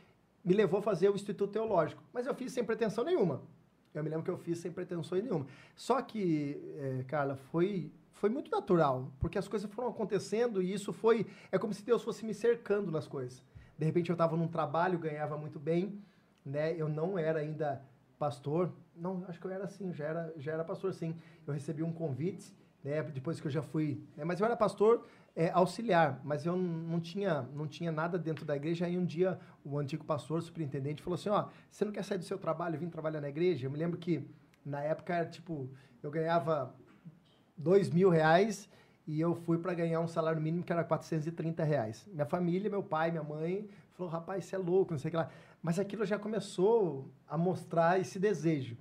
me 0.47 0.55
levou 0.55 0.79
a 0.79 0.83
fazer 0.83 1.11
o 1.11 1.17
Instituto 1.17 1.51
Teológico. 1.51 2.03
Mas 2.13 2.25
eu 2.25 2.35
fiz 2.35 2.53
sem 2.53 2.65
pretensão 2.65 3.05
nenhuma. 3.05 3.43
Eu 3.93 4.05
me 4.05 4.09
lembro 4.09 4.25
que 4.25 4.31
eu 4.31 4.39
fiz 4.39 4.59
sem 4.59 4.71
pretensão 4.71 5.19
nenhuma. 5.19 5.47
Só 5.75 6.01
que, 6.01 6.57
é, 6.79 7.05
Carla, 7.09 7.35
foi 7.37 7.91
foi 8.13 8.31
muito 8.31 8.51
natural, 8.51 9.13
porque 9.21 9.37
as 9.37 9.47
coisas 9.47 9.71
foram 9.71 9.89
acontecendo 9.89 10.63
e 10.63 10.73
isso 10.73 10.91
foi. 10.91 11.27
É 11.53 11.59
como 11.59 11.75
se 11.75 11.85
Deus 11.85 12.03
fosse 12.03 12.25
me 12.25 12.33
cercando 12.33 12.91
nas 12.91 13.07
coisas. 13.07 13.43
De 13.77 13.85
repente 13.85 14.09
eu 14.09 14.15
estava 14.15 14.35
num 14.39 14.49
trabalho, 14.49 14.99
ganhava 14.99 15.37
muito 15.37 15.59
bem, 15.59 16.01
né? 16.43 16.75
Eu 16.75 16.89
não 16.89 17.19
era 17.19 17.41
ainda 17.41 17.83
pastor. 18.19 18.73
Não, 18.95 19.23
acho 19.29 19.39
que 19.39 19.47
eu 19.47 19.51
era 19.51 19.65
assim, 19.65 19.93
já 19.93 20.07
era, 20.07 20.35
já 20.39 20.53
era 20.53 20.65
pastor 20.65 20.95
sim. 20.95 21.15
Eu 21.47 21.53
recebi 21.53 21.83
um 21.83 21.93
convite, 21.93 22.55
né? 22.83 23.03
Depois 23.03 23.39
que 23.39 23.49
eu 23.49 23.51
já 23.51 23.61
fui. 23.61 24.03
Né? 24.17 24.25
Mas 24.25 24.41
eu 24.41 24.47
era 24.47 24.57
pastor 24.57 25.05
é, 25.37 25.51
auxiliar, 25.51 26.19
mas 26.25 26.47
eu 26.47 26.57
não 26.57 26.99
tinha, 26.99 27.43
não 27.55 27.69
tinha 27.69 27.93
nada 27.93 28.19
dentro 28.19 28.47
da 28.47 28.57
igreja. 28.57 28.87
Aí 28.87 28.97
um 28.97 29.05
dia 29.05 29.39
o 29.63 29.79
antigo 29.79 30.03
pastor, 30.03 30.41
superintendente, 30.41 31.03
falou 31.03 31.17
assim: 31.17 31.29
Ó, 31.29 31.47
você 31.71 31.85
não 31.85 31.93
quer 31.93 32.03
sair 32.03 32.17
do 32.17 32.25
seu 32.25 32.39
trabalho 32.39 32.75
e 32.75 32.79
vir 32.79 32.89
trabalhar 32.89 33.21
na 33.21 33.29
igreja? 33.29 33.67
Eu 33.67 33.71
me 33.71 33.77
lembro 33.77 33.99
que 33.99 34.27
na 34.65 34.81
época 34.81 35.15
era 35.15 35.27
tipo, 35.27 35.69
eu 36.03 36.11
ganhava 36.11 36.75
dois 37.55 37.91
mil 37.91 38.09
reais 38.09 38.67
e 39.07 39.21
eu 39.21 39.35
fui 39.35 39.59
para 39.59 39.75
ganhar 39.75 40.01
um 40.01 40.09
salário 40.09 40.41
mínimo 40.41 40.65
que 40.65 40.73
era 40.73 40.83
430 40.83 41.63
reais. 41.63 42.09
Minha 42.11 42.27
família, 42.27 42.71
meu 42.71 42.83
pai, 42.83 43.11
minha 43.11 43.23
mãe, 43.23 43.69
falou, 43.93 44.11
rapaz, 44.11 44.47
você 44.47 44.57
é 44.57 44.59
louco, 44.59 44.93
não 44.93 44.99
sei 44.99 45.09
o 45.09 45.11
que 45.13 45.17
lá. 45.17 45.31
Mas 45.63 45.79
aquilo 45.79 46.05
já 46.05 46.19
começou 46.19 47.09
a 47.29 47.37
mostrar 47.37 48.01
esse 48.01 48.19
desejo. 48.19 48.77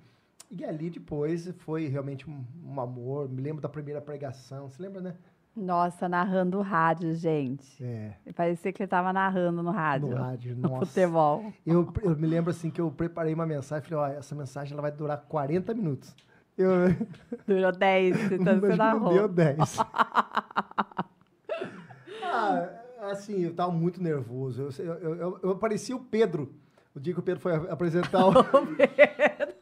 E 0.50 0.64
ali 0.64 0.90
depois 0.90 1.48
foi 1.58 1.86
realmente 1.86 2.28
um, 2.28 2.44
um 2.64 2.80
amor. 2.80 3.28
Me 3.28 3.42
lembro 3.42 3.60
da 3.60 3.68
primeira 3.68 4.00
pregação, 4.00 4.68
você 4.68 4.82
lembra, 4.82 5.00
né? 5.00 5.16
Nossa, 5.56 6.06
narrando 6.06 6.58
o 6.58 6.62
rádio, 6.62 7.14
gente. 7.14 7.82
É. 7.82 8.12
Parecia 8.34 8.70
que 8.72 8.82
ele 8.82 8.86
estava 8.86 9.10
narrando 9.10 9.62
no 9.62 9.70
rádio. 9.70 10.10
No 10.10 10.16
rádio, 10.16 10.54
no 10.54 10.68
nossa. 10.68 10.84
futebol. 10.84 11.50
Eu, 11.64 11.90
eu 12.02 12.14
me 12.14 12.26
lembro 12.26 12.50
assim 12.50 12.70
que 12.70 12.78
eu 12.78 12.90
preparei 12.90 13.32
uma 13.32 13.46
mensagem, 13.46 13.88
falei, 13.88 14.16
ó, 14.16 14.18
essa 14.18 14.34
mensagem 14.34 14.74
ela 14.74 14.82
vai 14.82 14.92
durar 14.92 15.16
40 15.16 15.72
minutos. 15.72 16.14
Eu... 16.58 16.70
Durou 17.48 17.72
10, 17.72 18.32
então 18.32 18.60
você 18.60 18.76
narrou. 18.76 19.14
Deu 19.14 19.28
10. 19.28 19.78
ah, 22.22 22.68
assim, 23.10 23.44
eu 23.44 23.54
tava 23.54 23.72
muito 23.72 24.02
nervoso. 24.02 24.68
Eu, 24.78 24.84
eu, 24.84 25.14
eu, 25.14 25.40
eu 25.42 25.56
parecia 25.56 25.96
o 25.96 26.00
Pedro. 26.00 26.54
O 26.94 27.00
dia 27.00 27.14
que 27.14 27.20
o 27.20 27.22
Pedro 27.22 27.40
foi 27.40 27.54
apresentar 27.54 28.26
o. 28.26 28.30
o 28.30 28.34
Pedro. 28.76 29.56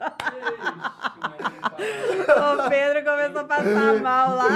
O 2.64 2.68
Pedro 2.68 3.04
começou 3.04 3.40
a 3.40 3.44
passar 3.44 4.00
mal 4.00 4.36
lá. 4.36 4.48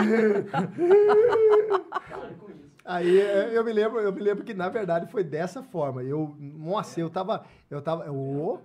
Aí 2.84 3.18
eu 3.52 3.62
me 3.62 3.72
lembro, 3.72 4.00
eu 4.00 4.12
me 4.12 4.20
lembro 4.20 4.44
que 4.44 4.54
na 4.54 4.68
verdade 4.68 5.10
foi 5.10 5.22
dessa 5.22 5.62
forma. 5.62 6.02
Eu, 6.02 6.34
nossa, 6.38 6.98
eu 6.98 7.10
tava, 7.10 7.44
eu 7.70 7.82
tava, 7.82 8.06
eu, 8.06 8.60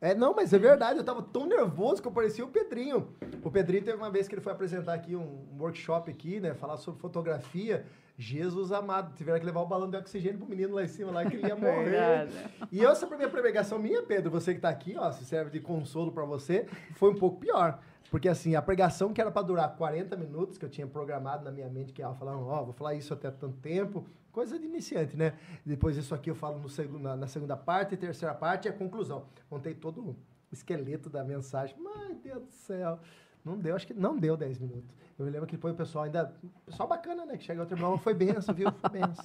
é, 0.00 0.14
não, 0.14 0.34
mas 0.34 0.52
é 0.52 0.58
verdade, 0.58 0.98
eu 0.98 1.04
tava 1.04 1.22
tão 1.22 1.46
nervoso 1.46 2.02
que 2.02 2.06
eu 2.06 2.12
parecia 2.12 2.44
o 2.44 2.48
Pedrinho. 2.48 3.08
O 3.42 3.50
Pedrinho 3.50 3.82
teve 3.82 3.96
uma 3.96 4.10
vez 4.10 4.28
que 4.28 4.34
ele 4.34 4.42
foi 4.42 4.52
apresentar 4.52 4.94
aqui 4.94 5.16
um, 5.16 5.48
um 5.52 5.60
workshop 5.60 6.10
aqui, 6.10 6.38
né, 6.38 6.54
falar 6.54 6.76
sobre 6.76 7.00
fotografia. 7.00 7.84
Jesus 8.18 8.72
amado, 8.72 9.14
tiveram 9.14 9.38
que 9.38 9.44
levar 9.44 9.60
o 9.60 9.66
balão 9.66 9.90
de 9.90 9.96
oxigênio 9.96 10.38
pro 10.38 10.48
menino 10.48 10.74
lá 10.74 10.84
em 10.84 10.88
cima, 10.88 11.10
lá 11.10 11.24
que 11.24 11.36
ele 11.36 11.46
ia 11.46 11.54
morrer. 11.56 12.28
E 12.72 12.84
essa 12.84 13.06
primeira 13.06 13.30
pregação 13.30 13.78
minha, 13.78 14.02
Pedro, 14.02 14.30
você 14.30 14.54
que 14.54 14.60
tá 14.60 14.70
aqui, 14.70 14.96
ó, 14.96 15.10
se 15.12 15.24
serve 15.24 15.50
de 15.50 15.60
consolo 15.60 16.10
para 16.10 16.24
você, 16.24 16.66
foi 16.94 17.10
um 17.10 17.14
pouco 17.14 17.38
pior. 17.38 17.78
Porque 18.10 18.28
assim, 18.28 18.54
a 18.54 18.62
pregação 18.62 19.12
que 19.12 19.20
era 19.20 19.30
para 19.30 19.42
durar 19.42 19.76
40 19.76 20.16
minutos, 20.16 20.56
que 20.56 20.64
eu 20.64 20.70
tinha 20.70 20.86
programado 20.86 21.44
na 21.44 21.50
minha 21.50 21.68
mente, 21.68 21.92
que 21.92 22.00
ia 22.00 22.14
falar, 22.14 22.36
ó, 22.36 22.62
oh, 22.62 22.64
vou 22.66 22.72
falar 22.72 22.94
isso 22.94 23.12
até 23.12 23.30
tanto 23.30 23.58
tempo, 23.58 24.06
coisa 24.32 24.58
de 24.58 24.64
iniciante, 24.64 25.16
né? 25.16 25.34
Depois 25.64 25.96
isso 25.96 26.14
aqui 26.14 26.30
eu 26.30 26.34
falo 26.34 26.58
no 26.58 26.68
segundo, 26.68 27.02
na, 27.02 27.16
na 27.16 27.26
segunda 27.26 27.56
parte, 27.56 27.94
e 27.94 27.96
terceira 27.96 28.34
parte 28.34 28.66
e 28.66 28.68
a 28.68 28.72
conclusão. 28.72 29.26
Montei 29.50 29.74
todo 29.74 30.00
o 30.00 30.16
esqueleto 30.52 31.10
da 31.10 31.24
mensagem. 31.24 31.76
Meu 31.78 32.14
Deus 32.14 32.42
do 32.44 32.52
céu. 32.52 32.98
Não 33.44 33.56
deu, 33.58 33.76
acho 33.76 33.86
que 33.86 33.94
não 33.94 34.18
deu 34.18 34.36
10 34.36 34.58
minutos. 34.58 34.94
Eu 35.18 35.24
me 35.24 35.30
lembro 35.30 35.46
que 35.46 35.56
foi 35.56 35.72
o 35.72 35.74
pessoal 35.74 36.04
ainda. 36.04 36.34
Pessoal 36.66 36.88
bacana, 36.88 37.24
né? 37.24 37.36
Que 37.36 37.44
chega 37.44 37.60
outro 37.60 37.76
irmão, 37.76 37.96
foi 37.96 38.12
benção, 38.12 38.54
viu? 38.54 38.70
Foi 38.72 38.90
benção. 38.90 39.24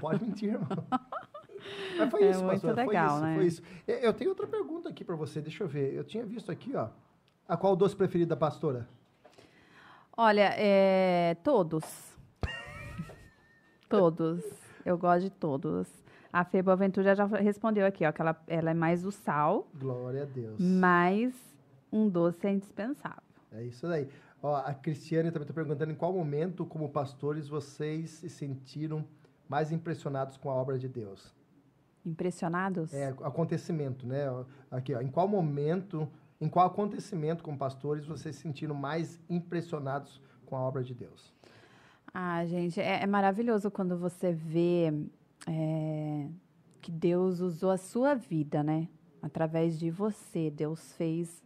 pode 0.00 0.24
mentir, 0.24 0.52
irmão. 0.52 0.68
Mas 1.98 2.10
foi 2.10 2.22
é 2.22 2.30
isso, 2.30 2.44
pastor. 2.44 2.74
Legal, 2.74 3.08
foi 3.08 3.16
isso, 3.16 3.22
né? 3.22 3.34
foi 3.36 3.46
isso. 3.46 3.62
Eu 3.86 4.12
tenho 4.12 4.30
outra 4.30 4.46
pergunta 4.46 4.90
aqui 4.90 5.02
para 5.02 5.16
você, 5.16 5.40
deixa 5.40 5.64
eu 5.64 5.68
ver. 5.68 5.94
Eu 5.94 6.04
tinha 6.04 6.24
visto 6.24 6.52
aqui, 6.52 6.76
ó. 6.76 6.88
A 7.48 7.56
qual 7.56 7.74
doce 7.74 7.96
preferido 7.96 8.30
da 8.30 8.36
pastora? 8.36 8.86
Olha, 10.16 10.54
é, 10.56 11.36
todos. 11.42 11.84
Todos. 13.88 14.44
Eu 14.84 14.98
gosto 14.98 15.22
de 15.24 15.30
todos. 15.30 15.88
A 16.32 16.44
Fê 16.44 16.62
Boaventura 16.62 17.14
já 17.14 17.24
respondeu 17.26 17.86
aqui, 17.86 18.04
ó, 18.04 18.12
que 18.12 18.20
ela, 18.20 18.36
ela 18.46 18.70
é 18.70 18.74
mais 18.74 19.06
o 19.06 19.10
sal. 19.10 19.68
Glória 19.74 20.22
a 20.22 20.26
Deus. 20.26 20.56
Mas 20.58 21.34
um 21.92 22.08
doce 22.08 22.46
é 22.46 22.52
indispensável. 22.52 23.22
É 23.52 23.62
isso 23.62 23.86
daí. 23.86 24.08
Ó, 24.44 24.56
a 24.56 24.74
Cristiane 24.74 25.30
também 25.30 25.44
está 25.44 25.54
perguntando 25.54 25.90
em 25.90 25.94
qual 25.94 26.12
momento, 26.12 26.66
como 26.66 26.86
pastores, 26.90 27.48
vocês 27.48 28.10
se 28.10 28.28
sentiram 28.28 29.02
mais 29.48 29.72
impressionados 29.72 30.36
com 30.36 30.50
a 30.50 30.54
obra 30.54 30.78
de 30.78 30.86
Deus? 30.86 31.34
Impressionados? 32.04 32.92
É, 32.92 33.08
acontecimento, 33.22 34.06
né? 34.06 34.26
Aqui, 34.70 34.94
ó, 34.94 35.00
em 35.00 35.08
qual 35.08 35.26
momento, 35.26 36.06
em 36.38 36.46
qual 36.46 36.66
acontecimento, 36.66 37.42
como 37.42 37.56
pastores, 37.56 38.04
vocês 38.04 38.36
se 38.36 38.42
sentiram 38.42 38.74
mais 38.74 39.18
impressionados 39.30 40.20
com 40.44 40.56
a 40.56 40.60
obra 40.60 40.84
de 40.84 40.92
Deus? 40.92 41.32
Ah, 42.12 42.44
gente, 42.44 42.78
é, 42.78 43.02
é 43.02 43.06
maravilhoso 43.06 43.70
quando 43.70 43.96
você 43.96 44.30
vê 44.30 44.92
é, 45.48 46.28
que 46.82 46.92
Deus 46.92 47.40
usou 47.40 47.70
a 47.70 47.78
sua 47.78 48.14
vida, 48.14 48.62
né? 48.62 48.88
Através 49.22 49.78
de 49.78 49.90
você, 49.90 50.50
Deus 50.50 50.92
fez 50.92 51.42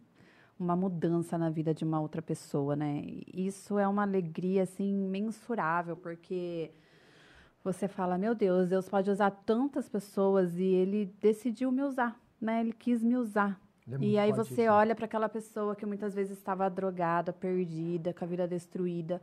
uma 0.59 0.75
mudança 0.75 1.37
na 1.37 1.49
vida 1.49 1.73
de 1.73 1.85
uma 1.85 2.01
outra 2.01 2.21
pessoa, 2.21 2.75
né? 2.75 3.03
Isso 3.33 3.79
é 3.79 3.87
uma 3.87 4.01
alegria 4.01 4.63
assim 4.63 4.93
mensurável, 4.93 5.95
porque 5.95 6.71
você 7.63 7.87
fala, 7.87 8.17
meu 8.17 8.35
Deus, 8.35 8.67
Deus 8.67 8.89
pode 8.89 9.09
usar 9.09 9.31
tantas 9.31 9.87
pessoas 9.87 10.57
e 10.57 10.65
Ele 10.65 11.05
decidiu 11.21 11.71
me 11.71 11.81
usar, 11.81 12.19
né? 12.41 12.59
Ele 12.61 12.73
quis 12.73 13.01
me 13.01 13.15
usar. 13.15 13.59
É 13.89 13.97
e 14.01 14.17
aí 14.17 14.31
você 14.31 14.63
isso. 14.63 14.71
olha 14.71 14.93
para 14.93 15.05
aquela 15.05 15.29
pessoa 15.29 15.75
que 15.75 15.85
muitas 15.85 16.13
vezes 16.13 16.37
estava 16.37 16.69
drogada, 16.69 17.31
perdida, 17.31 18.13
com 18.13 18.23
a 18.23 18.27
vida 18.27 18.47
destruída 18.47 19.21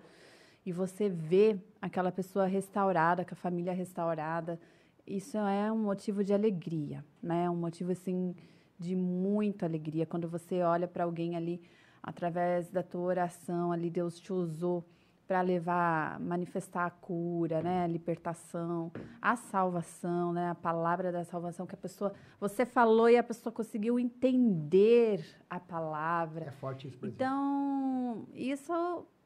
e 0.64 0.72
você 0.72 1.08
vê 1.08 1.56
aquela 1.80 2.10
pessoa 2.10 2.46
restaurada, 2.46 3.24
com 3.24 3.34
a 3.34 3.36
família 3.36 3.72
restaurada, 3.72 4.58
isso 5.06 5.38
é 5.38 5.70
um 5.70 5.78
motivo 5.78 6.24
de 6.24 6.34
alegria, 6.34 7.04
né? 7.22 7.48
Um 7.48 7.54
motivo 7.54 7.92
assim 7.92 8.34
de 8.78 8.94
muita 8.94 9.66
alegria 9.66 10.06
quando 10.06 10.28
você 10.28 10.62
olha 10.62 10.86
para 10.86 11.04
alguém 11.04 11.36
ali 11.36 11.60
através 12.02 12.70
da 12.70 12.82
tua 12.82 13.02
oração, 13.02 13.72
ali 13.72 13.90
Deus 13.90 14.20
te 14.20 14.32
usou 14.32 14.84
para 15.26 15.40
levar, 15.40 16.20
manifestar 16.20 16.86
a 16.86 16.90
cura, 16.90 17.60
né, 17.60 17.82
a 17.82 17.86
libertação, 17.86 18.92
a 19.20 19.34
salvação, 19.34 20.32
né, 20.32 20.50
a 20.50 20.54
palavra 20.54 21.10
da 21.10 21.24
salvação 21.24 21.66
que 21.66 21.74
a 21.74 21.78
pessoa, 21.78 22.12
você 22.38 22.64
falou 22.64 23.10
e 23.10 23.16
a 23.16 23.24
pessoa 23.24 23.52
conseguiu 23.52 23.98
entender 23.98 25.24
a 25.50 25.58
palavra. 25.58 26.44
É 26.44 26.50
forte 26.52 26.86
isso. 26.86 27.04
Então, 27.04 28.26
isso 28.34 28.72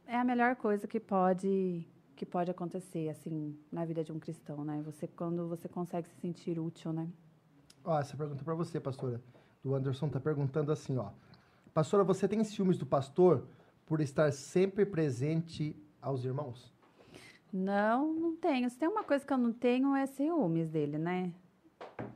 é 0.07 0.17
a 0.17 0.25
melhor 0.25 0.57
coisa 0.57 0.89
que 0.89 0.99
pode 0.99 1.87
que 2.17 2.27
pode 2.27 2.51
acontecer 2.51 3.09
assim 3.09 3.59
na 3.73 3.83
vida 3.87 4.05
de 4.05 4.13
um 4.13 4.19
cristão, 4.19 4.63
né? 4.63 4.83
Você 4.85 5.07
quando 5.07 5.49
você 5.49 5.67
consegue 5.67 6.07
se 6.07 6.21
sentir 6.21 6.59
útil, 6.59 6.93
né? 6.93 7.09
Ó, 7.83 7.99
essa 7.99 8.15
pergunta 8.15 8.45
para 8.45 8.55
você, 8.55 8.79
pastora. 8.79 9.23
Do 9.63 9.75
Anderson 9.75 10.09
tá 10.09 10.19
perguntando 10.19 10.73
assim, 10.73 10.97
ó. 10.97 11.11
Pastora, 11.73 12.03
você 12.03 12.27
tem 12.27 12.43
ciúmes 12.43 12.77
do 12.77 12.87
pastor 12.87 13.45
por 13.87 14.01
estar 14.01 14.33
sempre 14.33 14.85
presente 14.85 15.77
aos 16.01 16.25
irmãos? 16.25 16.73
Não, 17.53 18.13
não 18.13 18.37
tenho. 18.37 18.69
Se 18.71 18.79
tem 18.79 18.89
uma 18.89 19.05
coisa 19.05 19.25
que 19.25 19.33
eu 19.33 19.39
não 19.39 19.53
tenho 19.53 19.95
é 19.95 20.07
ciúmes 20.07 20.69
dele, 20.69 20.99
né? 20.99 21.33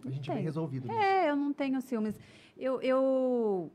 A 0.04 0.10
gente 0.10 0.26
Tem. 0.26 0.36
vem 0.36 0.44
resolvido 0.44 0.86
nisso. 0.88 0.98
É, 0.98 1.30
eu 1.30 1.36
não 1.36 1.52
tenho 1.52 1.80
ciúmes. 1.80 2.18
Eu, 2.56 2.80
eu, 2.80 3.70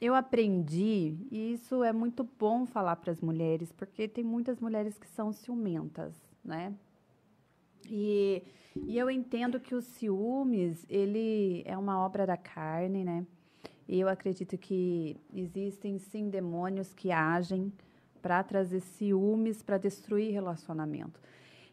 eu 0.00 0.14
aprendi, 0.14 1.16
e 1.30 1.52
isso 1.52 1.82
é 1.84 1.92
muito 1.92 2.24
bom 2.38 2.66
falar 2.66 2.96
para 2.96 3.12
as 3.12 3.20
mulheres, 3.20 3.70
porque 3.72 4.08
tem 4.08 4.24
muitas 4.24 4.58
mulheres 4.60 4.98
que 4.98 5.06
são 5.08 5.32
ciumentas, 5.32 6.14
né? 6.44 6.74
E, 7.86 8.42
e 8.86 8.98
eu 8.98 9.10
entendo 9.10 9.58
que 9.60 9.74
os 9.74 9.84
ciúmes, 9.84 10.84
ele 10.88 11.62
é 11.66 11.76
uma 11.76 11.98
obra 12.04 12.26
da 12.26 12.36
carne, 12.36 13.04
né? 13.04 13.26
E 13.86 13.98
eu 14.00 14.08
acredito 14.08 14.56
que 14.58 15.16
existem 15.32 15.98
sim 15.98 16.28
demônios 16.28 16.92
que 16.92 17.10
agem 17.10 17.72
para 18.20 18.42
trazer 18.42 18.80
ciúmes, 18.80 19.62
para 19.62 19.78
destruir 19.78 20.32
relacionamento. 20.32 21.20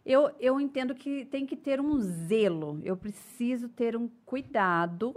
Eu, 0.06 0.30
eu 0.40 0.60
entendo 0.62 0.94
que 0.94 1.26
tem 1.26 1.46
que 1.46 1.56
ter 1.56 1.82
um 1.82 2.00
zelo. 2.00 2.80
Eu 2.84 2.96
preciso 2.96 3.68
ter 3.68 3.98
um 3.98 4.08
cuidado 4.26 5.16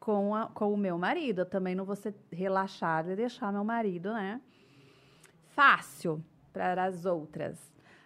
com, 0.00 0.34
a- 0.34 0.46
com 0.48 0.72
o 0.72 0.76
meu 0.76 0.96
marido. 0.98 1.42
Eu 1.42 1.46
também 1.46 1.74
não 1.74 1.84
vou 1.84 1.94
ser 1.94 2.14
relaxada 2.32 3.12
e 3.12 3.16
deixar 3.16 3.52
meu 3.52 3.62
marido, 3.62 4.12
né? 4.12 4.40
Fácil 5.48 6.24
para 6.52 6.84
as 6.84 7.04
outras. 7.04 7.58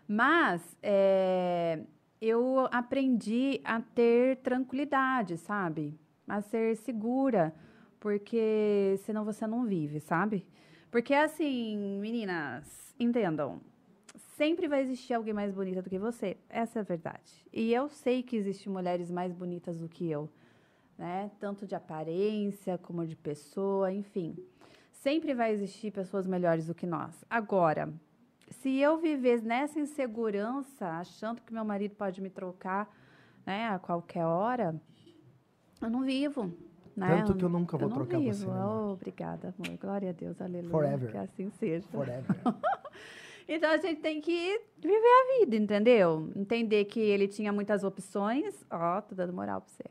Mas 0.06 0.76
é, 0.82 1.80
eu 2.24 2.66
aprendi 2.72 3.60
a 3.64 3.80
ter 3.80 4.38
tranquilidade, 4.38 5.36
sabe? 5.36 5.98
A 6.26 6.40
ser 6.40 6.76
segura, 6.76 7.54
porque 8.00 8.96
senão 9.04 9.24
você 9.24 9.46
não 9.46 9.64
vive, 9.64 10.00
sabe? 10.00 10.46
Porque 10.90 11.12
assim, 11.12 11.98
meninas, 12.00 12.94
entendam, 12.98 13.60
sempre 14.36 14.66
vai 14.66 14.80
existir 14.80 15.12
alguém 15.12 15.34
mais 15.34 15.52
bonita 15.52 15.82
do 15.82 15.90
que 15.90 15.98
você. 15.98 16.36
Essa 16.48 16.78
é 16.78 16.80
a 16.80 16.84
verdade. 16.84 17.46
E 17.52 17.72
eu 17.72 17.88
sei 17.88 18.22
que 18.22 18.36
existem 18.36 18.72
mulheres 18.72 19.10
mais 19.10 19.32
bonitas 19.32 19.78
do 19.78 19.88
que 19.88 20.10
eu, 20.10 20.30
né? 20.96 21.30
Tanto 21.38 21.66
de 21.66 21.74
aparência 21.74 22.78
como 22.78 23.06
de 23.06 23.16
pessoa, 23.16 23.92
enfim. 23.92 24.34
Sempre 24.92 25.34
vai 25.34 25.52
existir 25.52 25.90
pessoas 25.90 26.26
melhores 26.26 26.66
do 26.66 26.74
que 26.74 26.86
nós. 26.86 27.24
Agora, 27.28 27.92
se 28.62 28.78
eu 28.78 28.98
viver 28.98 29.42
nessa 29.42 29.78
insegurança, 29.78 30.86
achando 30.86 31.40
que 31.40 31.52
meu 31.52 31.64
marido 31.64 31.94
pode 31.94 32.20
me 32.20 32.30
trocar, 32.30 32.88
né, 33.46 33.68
a 33.68 33.78
qualquer 33.78 34.24
hora, 34.24 34.80
eu 35.80 35.90
não 35.90 36.02
vivo. 36.02 36.52
Né? 36.96 37.08
Tanto 37.08 37.34
que 37.34 37.44
eu 37.44 37.48
nunca 37.48 37.76
vou 37.76 37.88
não 37.88 37.96
trocar 37.96 38.18
vivo. 38.18 38.32
você, 38.32 38.44
amor. 38.44 38.88
Oh, 38.88 38.92
obrigada, 38.92 39.54
amor. 39.58 39.78
Glória 39.78 40.10
a 40.10 40.12
Deus, 40.12 40.40
aleluia. 40.40 40.70
Forever. 40.70 41.10
Que 41.10 41.18
assim 41.18 41.50
seja. 41.50 41.86
Forever. 41.88 42.24
Então 43.46 43.70
a 43.70 43.76
gente 43.76 44.00
tem 44.00 44.22
que 44.22 44.58
viver 44.78 44.96
a 44.96 45.38
vida, 45.38 45.56
entendeu? 45.56 46.30
Entender 46.34 46.86
que 46.86 46.98
ele 46.98 47.28
tinha 47.28 47.52
muitas 47.52 47.84
opções. 47.84 48.64
Ó, 48.70 49.00
tô 49.02 49.14
dando 49.14 49.34
moral 49.34 49.60
pra 49.60 49.70
você. 49.70 49.84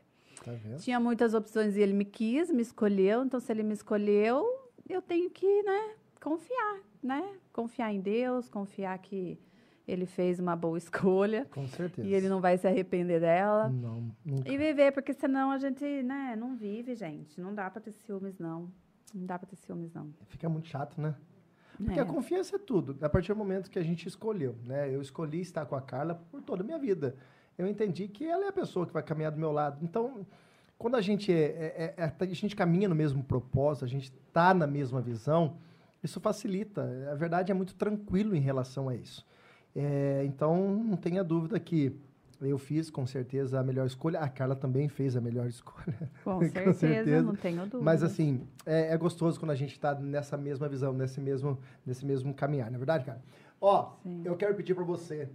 Tá 0.44 0.52
vendo? 0.52 0.80
Tinha 0.80 0.98
muitas 0.98 1.34
opções 1.34 1.76
e 1.76 1.80
ele 1.80 1.92
me 1.92 2.04
quis, 2.04 2.50
me 2.50 2.62
escolheu. 2.62 3.22
Então, 3.24 3.38
se 3.38 3.52
ele 3.52 3.62
me 3.62 3.72
escolheu, 3.72 4.44
eu 4.88 5.00
tenho 5.00 5.30
que, 5.30 5.62
né, 5.62 5.94
confiar, 6.24 6.80
né? 7.02 7.22
Confiar 7.52 7.92
em 7.92 8.00
Deus, 8.00 8.48
confiar 8.48 8.98
que 8.98 9.38
ele 9.86 10.06
fez 10.06 10.40
uma 10.40 10.56
boa 10.56 10.78
escolha 10.84 11.46
Com 11.50 11.66
certeza. 11.68 12.08
e 12.08 12.14
ele 12.14 12.28
não 12.28 12.40
vai 12.40 12.56
se 12.56 12.66
arrepender 12.66 13.20
dela. 13.20 13.68
Não, 13.68 14.10
nunca. 14.24 14.50
E 14.50 14.56
viver, 14.56 14.92
porque 14.92 15.12
senão 15.12 15.50
a 15.50 15.58
gente, 15.58 15.84
né, 16.02 16.34
não 16.36 16.56
vive, 16.56 16.94
gente. 16.94 17.38
Não 17.40 17.54
dá 17.54 17.68
pra 17.70 17.80
ter 17.80 17.92
ciúmes, 17.92 18.38
não. 18.38 18.72
Não 19.14 19.26
dá 19.26 19.38
pra 19.38 19.46
ter 19.46 19.56
ciúmes, 19.56 19.92
não. 19.92 20.12
Fica 20.28 20.48
muito 20.48 20.66
chato, 20.68 21.00
né? 21.00 21.14
Porque 21.76 21.98
É. 21.98 22.02
a 22.02 22.06
confiança 22.06 22.56
é 22.56 22.58
tudo. 22.58 22.96
A 23.04 23.08
partir 23.08 23.32
do 23.32 23.36
momento 23.36 23.70
que 23.70 23.78
a 23.78 23.82
gente 23.82 24.08
escolheu, 24.08 24.56
né? 24.64 24.92
Eu 24.92 25.02
escolhi 25.02 25.40
estar 25.40 25.66
com 25.66 25.74
a 25.76 25.82
Carla 25.82 26.14
por 26.30 26.40
toda 26.40 26.62
a 26.62 26.64
minha 26.66 26.78
vida. 26.78 27.16
Eu 27.58 27.66
entendi 27.68 28.08
que 28.08 28.24
ela 28.24 28.44
é 28.46 28.48
a 28.48 28.52
pessoa 28.52 28.86
que 28.86 28.92
vai 28.92 29.02
caminhar 29.02 29.30
do 29.32 29.38
meu 29.38 29.52
lado. 29.52 29.78
Então, 29.82 30.26
quando 30.78 30.96
a 30.96 31.00
gente, 31.00 31.32
é, 31.32 31.36
é- 31.36 31.94
é- 31.96 32.12
a 32.18 32.26
gente 32.26 32.56
caminha 32.56 32.88
no 32.88 32.94
mesmo 32.94 33.22
propósito, 33.22 33.84
a 33.84 33.88
gente 33.88 34.12
está 34.26 34.52
na 34.54 34.66
mesma 34.66 35.00
visão, 35.00 35.56
isso 36.04 36.20
facilita. 36.20 36.88
A 37.10 37.14
verdade 37.14 37.50
é 37.50 37.54
muito 37.54 37.74
tranquilo 37.74 38.36
em 38.36 38.40
relação 38.40 38.88
a 38.88 38.94
isso. 38.94 39.26
É, 39.74 40.22
então, 40.24 40.76
não 40.84 40.96
tenha 40.96 41.24
dúvida 41.24 41.58
que 41.58 41.96
eu 42.40 42.58
fiz, 42.58 42.90
com 42.90 43.06
certeza, 43.06 43.58
a 43.58 43.62
melhor 43.62 43.86
escolha. 43.86 44.20
A 44.20 44.28
Carla 44.28 44.54
também 44.54 44.88
fez 44.88 45.16
a 45.16 45.20
melhor 45.20 45.46
escolha. 45.48 46.10
Com 46.22 46.34
Com 46.34 46.40
certeza, 46.40 46.74
certeza. 46.74 47.22
não 47.22 47.34
tenho 47.36 47.62
dúvida. 47.62 47.80
Mas 47.80 48.02
assim, 48.02 48.46
é, 48.66 48.92
é 48.92 48.96
gostoso 48.96 49.38
quando 49.40 49.50
a 49.52 49.56
gente 49.56 49.72
está 49.72 49.94
nessa 49.94 50.36
mesma 50.36 50.68
visão, 50.68 50.92
nesse 50.92 51.20
mesmo, 51.20 51.58
nesse 51.86 52.04
mesmo 52.04 52.34
caminhar, 52.34 52.70
não 52.70 52.76
é 52.76 52.78
verdade, 52.78 53.04
cara? 53.04 53.20
Ó, 53.60 53.92
Sim. 54.02 54.22
eu 54.24 54.36
quero 54.36 54.54
pedir 54.54 54.74
para 54.74 54.84
você, 54.84 55.28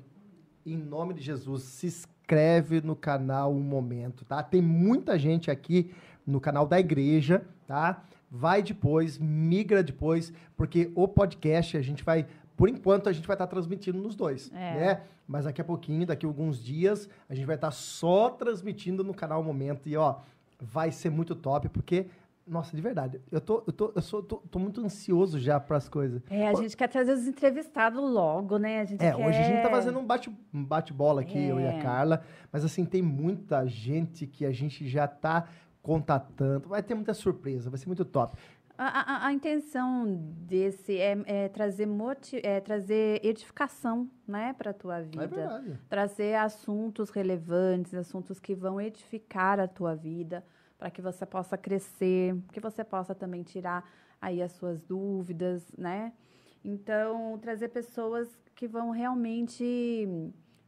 em 0.65 0.77
nome 0.77 1.13
de 1.15 1.21
Jesus, 1.21 1.63
se 1.63 1.87
inscreve 1.87 2.79
no 2.81 2.95
canal 2.95 3.51
Um 3.51 3.61
Momento, 3.61 4.23
tá? 4.23 4.43
Tem 4.43 4.61
muita 4.61 5.17
gente 5.17 5.49
aqui 5.49 5.91
no 6.27 6.39
canal 6.39 6.67
da 6.67 6.79
igreja, 6.79 7.43
tá? 7.65 8.05
Vai 8.31 8.61
depois, 8.61 9.17
migra 9.17 9.81
depois, 9.81 10.31
porque 10.55 10.91
o 10.95 11.07
podcast 11.07 11.75
a 11.77 11.81
gente 11.81 12.03
vai, 12.03 12.27
por 12.55 12.69
enquanto, 12.69 13.09
a 13.09 13.11
gente 13.11 13.25
vai 13.27 13.35
estar 13.35 13.47
transmitindo 13.47 13.97
nos 13.99 14.15
dois, 14.15 14.51
É. 14.53 14.55
né? 14.75 15.01
Mas 15.27 15.45
daqui 15.45 15.61
a 15.61 15.63
pouquinho, 15.63 16.05
daqui 16.05 16.25
a 16.25 16.29
alguns 16.29 16.63
dias, 16.63 17.07
a 17.29 17.35
gente 17.35 17.45
vai 17.45 17.55
estar 17.55 17.71
só 17.71 18.29
transmitindo 18.29 19.03
no 19.03 19.13
canal 19.13 19.43
Momento 19.43 19.87
e, 19.89 19.95
ó, 19.95 20.15
vai 20.59 20.91
ser 20.91 21.09
muito 21.11 21.35
top, 21.35 21.69
porque, 21.69 22.07
nossa, 22.47 22.75
de 22.75 22.81
verdade, 22.81 23.21
eu 23.31 23.39
tô, 23.39 23.63
eu 23.67 23.71
tô, 23.73 23.91
eu 23.95 24.01
sou, 24.01 24.21
tô, 24.23 24.37
tô 24.37 24.57
muito 24.59 24.81
ansioso 24.81 25.39
já 25.39 25.59
para 25.59 25.77
as 25.77 25.87
coisas. 25.87 26.21
É, 26.29 26.47
a 26.47 26.53
gente 26.55 26.75
quer 26.75 26.87
trazer 26.87 27.13
os 27.13 27.27
entrevistados 27.27 28.01
logo, 28.01 28.57
né? 28.57 28.81
A 28.81 28.85
gente 28.85 29.03
É, 29.03 29.11
quer... 29.11 29.27
hoje 29.27 29.37
a 29.39 29.43
gente 29.43 29.61
tá 29.61 29.69
fazendo 29.69 29.99
um 29.99 30.05
bate- 30.05 30.31
um 30.53 30.63
bate-bola 30.63 31.21
aqui, 31.21 31.37
eu 31.39 31.59
e 31.59 31.65
a 31.67 31.73
É. 31.73 31.81
Carla, 31.81 32.23
mas 32.51 32.65
assim, 32.65 32.83
tem 32.85 33.01
muita 33.01 33.65
gente 33.67 34.25
que 34.27 34.45
a 34.45 34.51
gente 34.51 34.87
já 34.87 35.07
tá 35.07 35.47
contatando, 35.81 36.67
vai 36.69 36.83
ter 36.83 36.93
muita 36.95 37.13
surpresa, 37.13 37.69
vai 37.69 37.77
ser 37.79 37.87
muito 37.87 38.05
top. 38.05 38.37
A, 38.77 38.85
a- 38.85 39.27
a 39.27 39.33
intenção 39.33 40.05
desse 40.47 40.97
é, 40.97 41.17
é 41.25 41.49
trazer 41.49 41.85
moti 41.85 42.39
é 42.45 42.61
trazer 42.61 43.19
edificação, 43.25 44.09
né, 44.25 44.53
para 44.57 44.73
tua 44.73 44.99
É 44.99 45.01
vida. 45.01 45.27
verdade. 45.27 45.79
trazer 45.89 46.35
assuntos 46.35 47.09
relevantes, 47.09 47.93
assuntos 47.93 48.39
que 48.39 48.55
vão 48.55 48.79
edificar 48.79 49.59
a 49.59 49.67
tua 49.67 49.95
vida, 49.95 50.45
para 50.77 50.89
que 50.89 51.01
você 51.01 51.25
possa 51.25 51.57
crescer, 51.57 52.37
que 52.53 52.59
você 52.61 52.83
possa 52.85 53.13
também 53.13 53.43
tirar 53.43 53.83
aí 54.21 54.41
as 54.41 54.53
suas 54.53 54.81
dúvidas, 54.81 55.61
né? 55.77 56.13
Então, 56.63 57.37
trazer 57.39 57.69
pessoas 57.69 58.29
que 58.55 58.65
vão 58.67 58.91
realmente 58.91 60.07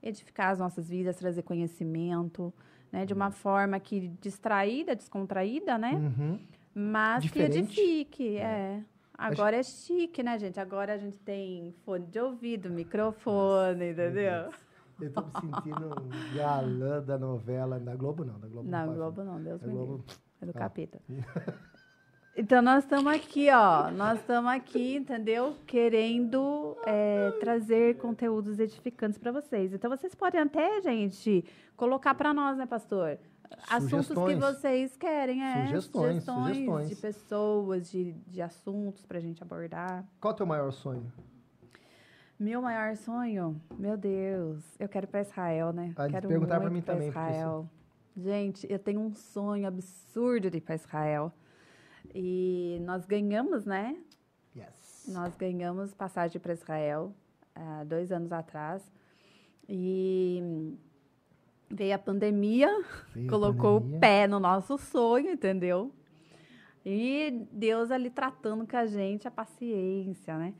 edificar 0.04 0.50
as 0.52 0.60
nossas 0.60 0.90
vidas, 0.90 1.16
trazer 1.18 1.44
conhecimento, 1.44 2.54
né? 2.92 3.06
De 3.06 3.14
uma 3.14 3.32
forma 3.32 3.80
que 3.80 4.10
distraída, 4.22 4.96
descontraída, 4.96 5.78
né? 5.78 5.94
Uhum. 5.94 6.40
Mas 6.74 7.24
Diferente. 7.24 7.52
que 7.54 7.60
edifique, 7.60 8.38
é. 8.38 8.82
Agora 9.18 9.58
é 9.58 9.64
chique, 9.64 10.24
né, 10.24 10.40
gente? 10.40 10.60
Agora 10.60 10.94
a 10.94 10.98
gente 10.98 11.18
tem 11.20 11.74
fone 11.86 12.08
de 12.08 12.20
ouvido, 12.20 12.70
microfone, 12.70 13.92
entendeu? 13.92 14.50
Eu 15.00 15.12
tô 15.14 15.22
me 15.22 15.32
sentindo 15.32 15.88
um 15.88 16.36
galã 16.36 17.02
da 17.04 17.18
novela, 17.18 17.80
da 17.80 17.96
Globo 17.96 18.24
não, 18.24 18.40
da 18.40 18.48
Globo 18.48 18.70
Não, 18.70 18.86
pode 18.86 18.98
Globo 18.98 19.24
não, 19.24 19.42
Deus 19.42 19.62
me 19.62 19.68
Da 19.74 19.80
livre. 19.80 20.04
É 20.42 20.46
do 20.46 20.52
Ah. 20.52 20.54
capeta. 20.60 21.00
Então, 22.36 22.62
nós 22.62 22.86
estamos 22.86 23.12
aqui, 23.14 23.50
ó. 23.50 23.92
Nós 23.92 24.20
estamos 24.20 24.50
aqui, 24.52 24.96
entendeu? 24.96 25.58
Querendo 25.68 26.78
é, 26.86 27.32
trazer 27.42 27.98
conteúdos 27.98 28.58
edificantes 28.58 29.18
para 29.18 29.34
vocês. 29.34 29.74
Então, 29.74 29.90
vocês 29.90 30.16
podem 30.16 30.40
até, 30.40 30.82
gente, 30.82 31.44
colocar 31.76 32.16
para 32.16 32.34
nós, 32.34 32.58
né, 32.58 32.66
pastor? 32.66 33.20
Assuntos 33.70 34.08
que 34.08 34.14
Sugestões. 34.14 34.40
vocês 34.40 34.96
querem, 34.96 35.44
é. 35.44 35.68
Sugestões, 35.68 36.24
sugestões. 36.24 36.90
de 36.90 36.96
pessoas, 36.96 37.92
de, 37.92 38.14
de 38.14 38.42
assuntos 38.42 39.06
para 39.06 39.18
a 39.18 39.22
gente 39.22 39.44
abordar. 39.44 40.06
Qual 40.22 40.32
é 40.32 40.34
o 40.34 40.38
teu 40.38 40.46
maior 40.46 40.72
sonho? 40.72 41.12
Meu 42.40 42.62
maior 42.62 42.96
sonho, 42.96 43.62
meu 43.78 43.98
Deus, 43.98 44.64
eu 44.80 44.88
quero 44.88 45.06
ir 45.06 45.10
para 45.10 45.22
Israel, 45.22 45.74
né? 45.74 45.94
Ah, 45.98 46.08
quero 46.10 46.28
perguntaram 46.30 46.62
pra 46.62 46.72
muito 46.72 46.74
mim 46.74 46.82
também, 46.82 47.12
porque 47.12 47.30
Israel. 47.30 47.70
Gente, 48.16 48.66
eu 48.70 48.80
tenho 48.80 49.02
um 49.02 49.14
sonho 49.14 49.68
absurdo 49.68 50.50
de 50.50 50.58
ir 50.58 50.62
para 50.62 50.76
Israel. 50.76 51.32
E 52.14 52.80
nós 52.82 53.06
ganhamos, 53.06 53.66
né? 53.66 53.98
Yes. 54.56 55.06
Nós 55.08 55.36
ganhamos 55.36 55.94
passagem 55.94 56.40
para 56.42 56.54
Israel 56.54 57.14
há 57.56 57.84
dois 57.84 58.12
anos 58.12 58.32
atrás. 58.32 58.84
E 59.68 60.74
veio 61.70 61.96
a 61.96 62.00
pandemia, 62.00 62.68
Veio 63.14 63.28
a 63.28 63.30
colocou 63.30 63.80
pandemia. 63.80 63.98
o 63.98 64.00
pé 64.02 64.28
no 64.28 64.40
nosso 64.40 64.78
sonho, 64.78 65.32
entendeu? 65.32 65.92
E 66.86 67.46
Deus 67.52 67.92
ali 67.92 68.10
tratando 68.10 68.68
com 68.68 68.76
a 68.76 68.86
gente 68.86 69.28
a 69.28 69.32
paciência, 69.32 70.38
né? 70.38 70.54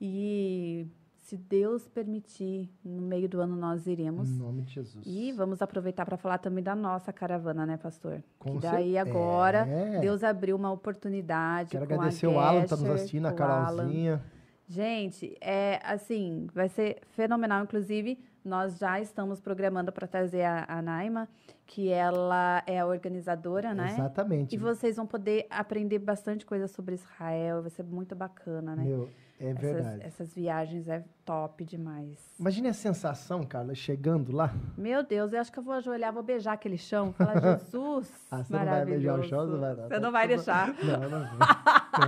E 0.00 0.86
Se 1.26 1.36
Deus 1.36 1.88
permitir, 1.88 2.70
no 2.84 3.02
meio 3.02 3.28
do 3.28 3.40
ano 3.40 3.56
nós 3.56 3.84
iremos. 3.88 4.28
Em 4.30 4.38
nome 4.38 4.62
de 4.62 4.74
Jesus. 4.74 5.04
E 5.04 5.32
vamos 5.32 5.60
aproveitar 5.60 6.06
para 6.06 6.16
falar 6.16 6.38
também 6.38 6.62
da 6.62 6.76
nossa 6.76 7.12
caravana, 7.12 7.66
né, 7.66 7.76
pastor? 7.76 8.22
Com 8.38 8.52
que 8.52 8.58
daí 8.60 8.96
agora 8.96 9.66
É. 9.66 9.98
Deus 9.98 10.22
abriu 10.22 10.54
uma 10.54 10.70
oportunidade. 10.70 11.70
Quero 11.70 11.84
com 11.84 11.94
a 11.94 11.96
agradecer 11.96 12.28
o 12.28 12.38
Alan 12.38 12.62
que 12.62 12.68
tá 12.68 12.76
nos 12.76 12.90
assistindo, 12.90 13.26
a 13.26 13.30
Alan. 13.30 13.36
Carolzinha. 13.36 14.22
Gente, 14.68 15.36
é 15.40 15.80
assim, 15.82 16.46
vai 16.54 16.68
ser 16.68 17.00
fenomenal. 17.10 17.64
Inclusive, 17.64 18.20
nós 18.44 18.78
já 18.78 19.00
estamos 19.00 19.40
programando 19.40 19.90
para 19.90 20.06
trazer 20.06 20.44
a, 20.44 20.64
a 20.68 20.80
Naima, 20.80 21.28
que 21.66 21.88
ela 21.88 22.62
é 22.68 22.78
a 22.78 22.86
organizadora, 22.86 23.74
né? 23.74 23.88
Exatamente. 23.94 24.54
E 24.54 24.58
vocês 24.58 24.94
vão 24.94 25.08
poder 25.08 25.48
aprender 25.50 25.98
bastante 25.98 26.46
coisa 26.46 26.68
sobre 26.68 26.94
Israel, 26.94 27.62
vai 27.62 27.70
ser 27.70 27.82
muito 27.82 28.14
bacana, 28.14 28.76
né? 28.76 28.84
Meu, 28.84 29.08
é 29.38 29.50
Essas- 29.50 29.60
verdade. 29.60 30.02
Essas, 30.04 30.34
viagens 30.34 30.88
é 30.88 31.04
top 31.24 31.64
demais. 31.64 32.18
Imagine 32.38 32.68
a 32.68 32.72
sensação, 32.72 33.42
Carla, 33.44 33.74
chegando 33.74 34.32
lá. 34.32 34.52
Meu 34.78 35.02
Deus, 35.02 35.32
eu 35.32 35.40
acho 35.40 35.52
que 35.52 35.58
eu 35.58 35.62
vou 35.62 35.74
ajoelhar, 35.74 36.12
vou 36.12 36.22
beijar 36.22 36.52
aquele 36.54 36.78
chão, 36.78 37.12
falar, 37.12 37.34
Jesus, 37.60 38.10
Ah, 38.30 38.42
você 38.42 38.52
não 38.52 38.64
vai 38.64 38.84
beijar 38.84 39.14
o 39.14 39.16
maravilhoso. 39.18 39.28
chão, 39.28 39.46
não 39.46 39.60
vai 39.60 39.74
não. 39.74 39.88
Você 39.88 39.98
não 40.00 40.12
vai 40.12 40.28
deixar. 40.28 40.74
Não, 40.82 41.00
não 41.10 41.20
vou. 41.28 41.38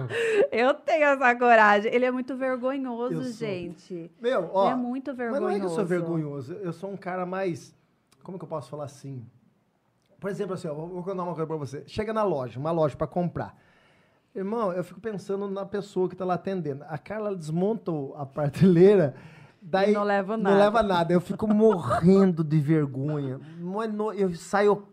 Eu 0.52 0.74
tenho 0.74 1.04
essa 1.04 1.34
coragem. 1.36 1.92
Ele 1.94 2.04
é 2.04 2.10
muito 2.10 2.36
vergonhoso, 2.36 3.22
sou. 3.24 3.32
gente. 3.32 4.10
Meu, 4.20 4.50
ó. 4.52 4.64
Ele 4.64 4.72
é 4.72 4.76
muito 4.76 5.08
Mas 5.10 5.16
vergonhoso. 5.16 5.42
não 5.46 5.50
é 5.50 5.58
que 5.60 5.64
eu 5.66 5.70
sou 5.70 5.86
vergonhoso. 5.86 6.52
Eu 6.54 6.72
sou 6.72 6.90
um 6.90 6.96
cara 6.96 7.24
mais. 7.24 7.74
Como 8.22 8.38
que 8.38 8.44
eu 8.44 8.48
posso 8.48 8.68
falar 8.68 8.84
assim? 8.84 9.24
Por 10.20 10.28
exemplo, 10.30 10.54
assim, 10.54 10.68
ó, 10.68 10.74
vou 10.74 10.88
vou 10.88 11.02
contar 11.02 11.22
uma 11.22 11.32
coisa 11.34 11.46
pra 11.46 11.56
você. 11.56 11.84
Chega 11.86 12.12
na 12.12 12.22
loja, 12.22 12.58
uma 12.60 12.70
loja 12.70 12.96
pra 12.96 13.06
comprar. 13.06 13.56
Irmão, 14.38 14.72
eu 14.72 14.84
fico 14.84 15.00
pensando 15.00 15.48
na 15.50 15.66
pessoa 15.66 16.08
que 16.08 16.14
tá 16.16 16.24
lá 16.24 16.34
atendendo. 16.34 16.84
A 16.88 16.96
Carla 16.96 17.34
desmonta 17.34 17.90
o- 17.90 18.14
a 18.16 18.24
prateleira. 18.24 19.14
Daí 19.60 19.90
E 19.90 19.94
não 19.94 20.04
leva 20.04 20.36
Não 20.36 20.44
nada. 20.44 20.56
leva 20.64 20.82
nada. 20.82 21.12
Eu 21.12 21.20
fico 21.20 21.46
morrendo 21.48 22.44
de 22.44 22.60
vergonha. 22.60 23.40
Eu 24.16 24.32
saio. 24.36 24.84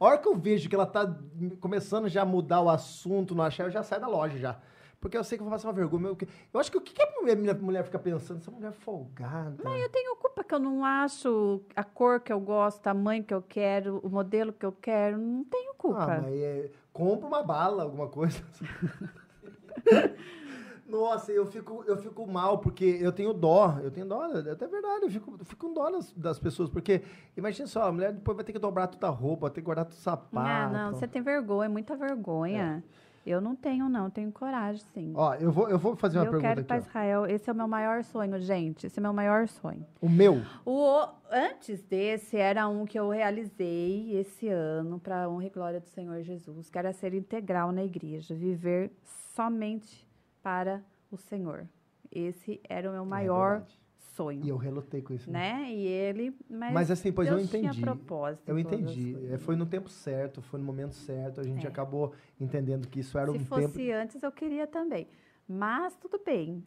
A 0.00 0.04
hora 0.04 0.16
que 0.18 0.26
eu 0.26 0.34
vejo 0.36 0.68
que 0.68 0.74
ela 0.74 0.86
tá 0.86 1.14
começando 1.60 2.08
já 2.08 2.22
a 2.22 2.24
mudar 2.24 2.62
o 2.62 2.70
assunto, 2.70 3.34
não 3.34 3.44
achar, 3.44 3.64
eu 3.64 3.70
já 3.70 3.82
saio 3.82 4.00
da 4.00 4.08
loja 4.08 4.38
já. 4.38 4.56
Porque 5.04 5.18
eu 5.18 5.22
sei 5.22 5.36
que 5.36 5.42
eu 5.42 5.44
vou 5.44 5.52
passar 5.52 5.68
uma 5.68 5.74
vergonha. 5.74 6.06
Eu, 6.06 6.16
eu 6.54 6.58
acho 6.58 6.72
que 6.72 6.78
o 6.78 6.80
que 6.80 6.94
que 6.94 7.02
a 7.02 7.36
minha 7.36 7.52
mulher 7.52 7.84
fica 7.84 7.98
pensando? 7.98 8.38
Essa 8.38 8.50
mulher 8.50 8.68
é 8.68 8.72
folgada. 8.72 9.62
Eu 9.62 9.88
tenho 9.90 10.16
culpa 10.16 10.42
que 10.42 10.54
eu 10.54 10.58
não 10.58 10.82
acho 10.82 11.60
a 11.76 11.84
cor 11.84 12.20
que 12.20 12.32
eu 12.32 12.40
gosto, 12.40 12.78
o 12.78 12.80
tamanho 12.80 13.22
que 13.22 13.34
eu 13.34 13.42
quero, 13.42 14.00
o 14.02 14.08
modelo 14.08 14.50
que 14.50 14.64
eu 14.64 14.72
quero. 14.72 15.18
Não 15.18 15.44
tenho 15.44 15.74
culpa. 15.74 16.04
Ah, 16.04 16.22
mas 16.22 16.34
é, 16.34 16.70
compra 16.90 17.26
uma 17.26 17.42
bala, 17.42 17.82
alguma 17.82 18.08
coisa. 18.08 18.42
Nossa, 20.88 21.32
eu 21.32 21.44
fico, 21.44 21.84
eu 21.86 21.98
fico 21.98 22.26
mal, 22.26 22.58
porque 22.58 22.84
eu 22.84 23.12
tenho 23.12 23.34
dó. 23.34 23.78
Eu 23.82 23.90
tenho 23.90 24.06
dó, 24.06 24.24
é 24.24 24.52
até 24.52 24.66
verdade, 24.66 25.04
eu 25.04 25.10
fico, 25.10 25.36
eu 25.38 25.44
fico 25.44 25.66
com 25.66 25.74
dó 25.74 25.90
das, 25.90 26.12
das 26.12 26.38
pessoas. 26.38 26.70
Porque, 26.70 27.02
imagina 27.36 27.66
só, 27.66 27.82
a 27.82 27.92
mulher 27.92 28.14
depois 28.14 28.36
vai 28.36 28.44
ter 28.44 28.54
que 28.54 28.58
dobrar 28.58 28.86
toda 28.86 29.06
a 29.06 29.10
roupa, 29.10 29.42
vai 29.42 29.50
ter 29.50 29.60
que 29.60 29.66
guardar 29.66 29.84
todo 29.84 29.92
o 29.92 30.00
sapato. 30.00 30.38
Ah, 30.38 30.70
não, 30.70 30.94
você 30.94 31.06
tem 31.06 31.20
vergonha, 31.20 31.68
muita 31.68 31.94
vergonha. 31.94 32.82
Eu 33.26 33.40
não 33.40 33.56
tenho, 33.56 33.88
não, 33.88 34.10
tenho 34.10 34.30
coragem, 34.30 34.84
sim. 34.92 35.12
Ó, 35.14 35.34
eu 35.34 35.50
vou, 35.50 35.68
eu 35.68 35.78
vou 35.78 35.96
fazer 35.96 36.18
uma 36.18 36.26
eu 36.26 36.30
pergunta 36.30 36.48
quero 36.48 36.60
ir 36.60 36.64
para 36.64 36.76
aqui. 36.76 36.84
ó. 36.84 36.88
Israel. 36.90 37.26
Esse 37.26 37.48
é 37.48 37.52
o 37.52 37.56
meu 37.56 37.66
maior 37.68 38.04
sonho, 38.04 38.38
gente. 38.38 38.86
Esse 38.86 38.98
é 38.98 39.00
o 39.00 39.02
meu 39.02 39.12
maior 39.12 39.48
sonho. 39.48 39.86
O 40.00 40.08
meu, 40.08 40.42
O, 40.66 41.06
antes 41.30 41.82
desse, 41.82 42.36
era 42.36 42.68
um 42.68 42.84
que 42.84 42.98
eu 42.98 43.08
realizei 43.08 44.16
esse 44.18 44.48
ano 44.48 44.98
para 45.00 45.28
honra 45.28 45.46
e 45.46 45.50
glória 45.50 45.80
do 45.80 45.86
Senhor 45.88 46.22
Jesus, 46.22 46.68
que 46.68 46.78
era 46.78 46.92
ser 46.92 47.14
integral 47.14 47.72
na 47.72 47.82
igreja, 47.82 48.34
viver 48.34 48.92
somente 49.34 50.06
para 50.42 50.82
o 51.10 51.16
Senhor. 51.16 51.66
Esse 52.12 52.60
era 52.68 52.88
o 52.88 52.92
meu 52.92 53.04
maior 53.06 53.62
É. 53.62 53.83
sonho, 54.14 54.44
e 54.44 54.48
eu 54.48 54.56
relutei 54.56 55.02
com 55.02 55.12
isso. 55.14 55.30
né? 55.30 55.66
E 55.70 55.86
ele, 55.86 56.34
mas, 56.48 56.72
Mas 56.72 56.90
assim, 56.90 57.12
pois 57.12 57.28
eu 57.28 57.36
Deus 57.36 57.50
tinha 57.50 57.62
entendi. 57.70 57.80
propósito. 57.80 58.42
Eu 58.48 58.58
entendi. 58.58 59.16
É, 59.32 59.38
Foi 59.38 59.56
no 59.56 59.66
tempo 59.66 59.88
certo, 59.88 60.40
foi 60.42 60.58
no 60.60 60.64
momento 60.66 60.94
certo. 60.94 61.40
A 61.40 61.44
gente 61.44 61.66
É. 61.66 61.68
acabou 61.68 62.12
entendendo 62.40 62.88
que 62.88 63.00
isso 63.00 63.18
era 63.18 63.30
Se 63.30 63.36
um 63.38 63.44
fosse 63.44 63.68
tempo. 63.78 63.92
antes, 64.00 64.22
eu 64.22 64.32
queria 64.32 64.66
também. 64.66 65.06
Mas 65.48 65.94
tudo 65.96 66.18
bem, 66.24 66.64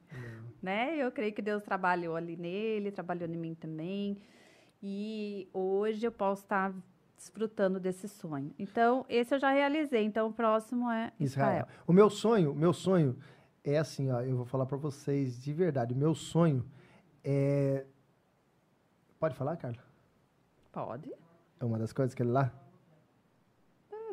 né? 0.62 0.96
Eu 0.98 1.12
creio 1.12 1.34
que 1.34 1.42
Deus 1.42 1.64
trabalhou 1.64 2.16
ali 2.16 2.36
nele, 2.38 2.92
trabalhou 2.92 3.28
em 3.28 3.36
mim 3.38 3.56
também. 3.56 4.18
E 4.82 5.48
hoje 5.54 6.06
eu 6.06 6.12
posso 6.12 6.44
estar 6.44 6.74
desfrutando 7.16 7.80
desse 7.80 8.08
sonho. 8.08 8.54
Então, 8.60 9.04
esse 9.10 9.34
eu 9.34 9.40
já 9.40 9.52
realizei. 9.52 10.04
Então, 10.04 10.28
o 10.28 10.34
próximo 10.34 10.90
é 10.92 11.12
Israel. 11.20 11.50
Israel. 11.50 11.68
O 11.88 11.94
meu 11.94 12.10
sonho, 12.10 12.54
meu 12.54 12.72
sonho 12.74 13.18
é 13.64 13.80
assim, 13.80 14.12
ó, 14.12 14.22
eu 14.22 14.36
vou 14.38 14.46
falar 14.46 14.66
pra 14.68 14.78
vocês 14.78 15.42
de 15.42 15.52
verdade. 15.52 15.94
O 15.94 15.98
meu 15.98 16.14
sonho 16.14 16.64
é 17.30 17.86
Pode 19.20 19.36
falar, 19.36 19.58
Carla? 19.58 19.84
Pode? 20.72 21.12
É 21.60 21.66
uma 21.66 21.78
das 21.80 21.92
coisas 21.92 22.14
que 22.14 22.22
ele 22.22 22.32
lá. 22.32 22.54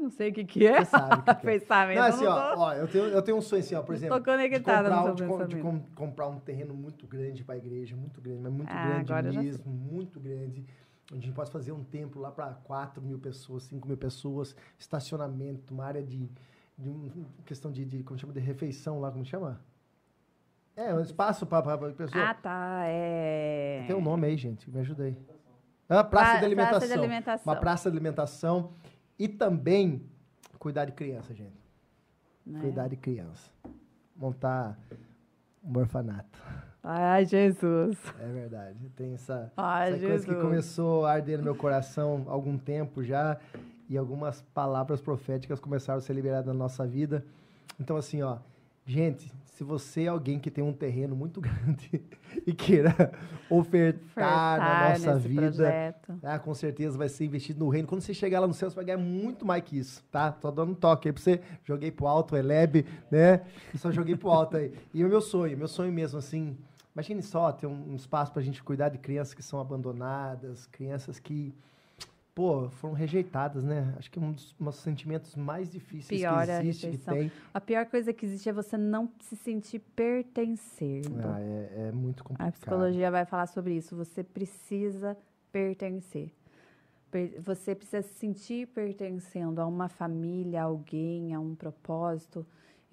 Não 0.01 0.11
sei 0.11 0.31
o 0.31 0.35
que, 0.35 0.45
que 0.45 0.67
é. 0.67 0.85
Você 0.85 0.91
sabe 0.91 1.21
o 1.21 1.23
que 1.23 1.35
que 1.41 1.47
é. 1.47 1.59
Pensamento. 1.59 1.97
Não, 1.99 2.07
eu 2.07 2.15
assim, 2.15 2.25
não 2.25 2.33
ó, 2.33 2.55
tô- 2.55 2.61
ó, 2.61 2.73
eu 2.75 2.89
tenho, 2.89 3.05
eu 3.07 3.23
tenho 3.23 3.37
um 3.39 3.41
sonho 3.41 3.61
assim, 3.63 3.75
ó, 3.75 3.83
por 3.83 3.95
exemplo, 3.95 4.19
tô 4.19 4.25
conectada 4.25 4.89
de, 4.91 5.23
comprar, 5.25 5.45
um- 5.45 5.49
de, 5.49 5.55
de 5.57 5.63
com- 5.63 5.81
comprar 5.95 6.27
um 6.29 6.41
terreno 6.41 6.75
muito 6.75 7.07
grande 7.07 7.43
para 7.45 7.55
a 7.55 7.59
igreja, 7.59 7.97
muito 7.97 8.21
grande, 8.21 8.41
mas 8.43 8.53
muito 8.53 8.71
Ah, 8.71 9.03
grande 9.03 9.39
mesmo, 9.39 9.71
muito 9.73 10.21
grande. 10.21 10.67
Onde 11.13 11.23
a 11.23 11.27
gente 11.27 11.35
pode 11.35 11.51
fazer 11.51 11.73
um 11.73 11.85
templo 11.85 12.21
lá 12.21 12.31
para 12.31 12.53
4 12.55 13.03
mil 13.03 13.19
pessoas, 13.19 13.63
5 13.65 13.87
mil 13.89 13.97
pessoas, 13.97 14.55
estacionamento, 14.79 15.73
uma 15.73 15.85
área 15.85 16.03
de, 16.03 16.29
de 16.77 16.89
um- 16.91 17.25
questão 17.47 17.71
de, 17.71 17.85
de, 17.85 18.03
como 18.03 18.19
chama, 18.19 18.33
de 18.33 18.41
refeição 18.41 19.01
lá, 19.01 19.11
como 19.11 19.25
chama? 19.25 19.61
É, 20.77 20.93
um 20.95 21.01
espaço 21.01 21.47
para 21.47 21.75
a 21.75 21.79
pessoa. 21.93 22.31
Ah, 22.31 22.35
tá. 22.35 22.83
É... 22.87 23.85
Tem 23.87 23.95
um 23.95 24.01
nome 24.01 24.27
aí, 24.27 24.37
gente, 24.37 24.69
me 24.71 24.81
ajuda 24.81 25.05
aí. 25.05 25.17
Ah, 25.89 26.03
praça, 26.03 26.31
Pra- 26.33 26.39
de 26.41 26.45
alimentação. 26.47 26.79
praça 26.81 26.87
de 26.89 26.99
alimentação. 27.01 27.53
Uma 27.53 27.61
praça 27.61 27.91
de 27.91 27.97
alimentação. 27.97 28.71
E 29.19 29.29
também 29.29 30.03
cuidar 30.59 30.87
de 30.87 30.93
criança, 30.93 31.33
gente. 31.35 31.55
né? 32.45 32.61
Cuidar 32.61 32.89
de 32.89 32.97
criança. 32.97 33.51
Montar 34.17 34.79
um 35.63 35.79
orfanato. 35.79 36.39
Ai, 36.83 37.25
Jesus. 37.25 37.97
É 38.21 38.27
verdade. 38.27 38.79
Tem 38.97 39.15
essa, 39.15 39.53
Ai, 39.57 39.93
essa 39.95 40.07
coisa 40.07 40.27
que 40.27 40.35
começou 40.35 41.07
a 41.07 41.13
arder 41.13 41.39
no 41.39 41.45
meu 41.45 41.55
coração 41.55 42.25
há 42.29 42.33
algum 42.33 42.59
tempo 42.59 43.03
já. 43.03 43.39
E 43.89 43.97
algumas 43.97 44.41
palavras 44.55 45.01
proféticas 45.01 45.61
começaram 45.61 45.99
a 45.99 46.01
ser 46.03 46.15
liberadas 46.15 46.47
na 46.47 46.55
nossa 46.55 46.87
vida. 46.87 47.25
Então, 47.79 47.97
assim, 47.97 48.23
ó. 48.23 48.39
Gente, 48.87 49.33
se 49.47 49.65
você 49.65 50.03
é 50.03 50.09
alguém 50.09 50.39
que 50.39 50.51
tem 50.51 50.63
um 50.63 50.73
terreno 50.73 51.15
muito 51.17 51.41
grande 51.43 52.03
e 52.47 52.53
queira 52.53 53.13
ofertar 53.49 54.59
na 54.59 54.65
Ofertar 54.65 54.91
nossa 54.99 55.15
nesse 55.15 55.29
vida, 55.29 55.43
projeto. 55.43 56.19
ah, 56.23 56.39
com 56.39 56.55
certeza 56.55 56.99
vai 56.99 57.09
ser 57.09 57.25
investido 57.25 57.65
no 57.65 57.71
reino. 57.71 57.89
Quando 57.89 58.01
você 58.03 58.13
chegar 58.13 58.41
lá 58.41 58.47
no 58.47 58.53
céu, 58.53 58.69
você 58.69 58.77
vai 58.77 58.85
ganhar 58.85 58.99
muito 58.99 59.47
mais 59.47 59.63
que 59.63 59.79
isso, 59.79 60.03
tá? 60.11 60.33
Tô 60.33 60.51
dando 60.51 60.73
um 60.73 60.75
toque 60.75 61.09
aí 61.09 61.13
pra 61.13 61.23
você. 61.23 61.41
Joguei 61.65 61.91
pro 61.91 62.07
alto, 62.07 62.37
Eleb, 62.37 62.85
né? 63.11 63.43
E 63.73 63.79
só 63.79 63.91
joguei 63.91 64.17
pro 64.17 64.31
alto 64.31 64.57
aí. 64.57 64.73
E 64.93 65.05
o 65.05 65.09
meu 65.09 65.21
sonho, 65.21 65.57
meu 65.57 65.69
sonho 65.69 65.93
mesmo, 65.93 66.19
assim, 66.19 66.57
imagine 66.95 67.23
só 67.23 67.53
ter 67.53 67.67
um, 67.67 67.93
um 67.93 67.95
espaço 67.97 68.33
pra 68.33 68.43
gente 68.43 68.63
cuidar 68.63 68.89
de 68.91 68.99
crianças 68.99 69.35
que 69.35 69.43
são 69.43 69.61
abandonadas, 69.61 70.67
crianças 70.67 71.19
que, 71.19 71.55
pô, 72.35 72.69
foram 72.71 72.95
rejeitadas, 72.95 73.63
né? 73.65 73.95
Acho 73.99 74.11
que 74.11 74.19
é 74.19 74.23
um 74.23 74.33
dos, 74.33 74.55
um 74.61 74.65
dos 74.65 74.77
sentimentos 74.77 75.37
mais 75.37 75.71
difíceis 75.71 76.21
Pior 76.21 76.45
que 76.45 76.51
é 76.51 76.57
a 76.57 76.61
existe, 76.63 76.81
que 76.81 76.87
rejeição. 76.87 77.15
tem. 77.15 77.33
A 77.53 77.61
pior 77.61 77.87
coisa 77.87 78.13
que 78.13 78.27
existe 78.27 78.49
é 78.49 78.53
você 78.53 78.77
não 78.77 79.09
se 79.21 79.37
sentir 79.37 79.81
pertencendo. 79.95 81.21
Ah, 81.29 81.41
é, 81.41 81.89
é 81.89 81.93
muito 81.93 82.23
A 82.25 82.27
complicado. 82.29 82.53
psicologia 82.53 83.11
vai 83.11 83.25
falar 83.25 83.47
sobre 83.47 83.75
isso. 83.77 83.95
Você 83.97 84.23
precisa 84.25 85.17
pertencer. 85.53 86.33
Per- 87.11 87.41
Você 87.41 87.75
precisa 87.75 88.03
se 88.03 88.15
sentir 88.15 88.67
pertencendo 88.69 89.61
a 89.61 89.67
uma 89.67 89.89
família, 89.89 90.61
a 90.63 90.65
alguém, 90.65 91.33
a 91.35 91.41
um 91.41 91.55
propósito. 91.55 92.45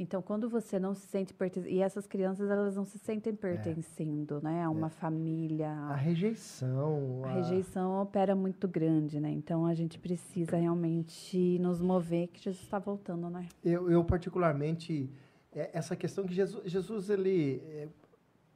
Então, 0.02 0.20
quando 0.20 0.50
você 0.50 0.80
não 0.80 0.96
se 0.96 1.06
sente 1.06 1.32
pertencendo... 1.32 1.72
E 1.72 1.80
essas 1.80 2.08
crianças, 2.08 2.50
elas 2.50 2.76
não 2.76 2.84
se 2.84 2.98
sentem 2.98 3.36
pertencendo, 3.36 4.42
né? 4.42 4.64
A 4.64 4.70
uma 4.70 4.90
família. 4.90 5.70
A 5.70 5.96
rejeição. 5.96 7.22
A 7.24 7.34
rejeição 7.34 8.02
opera 8.02 8.36
muito 8.36 8.68
grande, 8.68 9.20
né? 9.20 9.30
Então, 9.30 9.64
a 9.64 9.76
gente 9.76 10.00
precisa 10.00 10.58
realmente 10.58 11.60
nos 11.60 11.80
mover, 11.80 12.30
que 12.30 12.44
Jesus 12.44 12.64
está 12.64 12.80
voltando, 12.80 13.30
né? 13.30 13.48
Eu, 13.64 13.92
eu 13.92 14.04
particularmente, 14.04 15.08
é, 15.54 15.70
essa 15.72 15.96
questão 15.96 16.26
que 16.26 16.34
Jesus, 16.34 16.64
Jesus 16.66 17.12
ele, 17.12 17.62
é, 17.68 17.88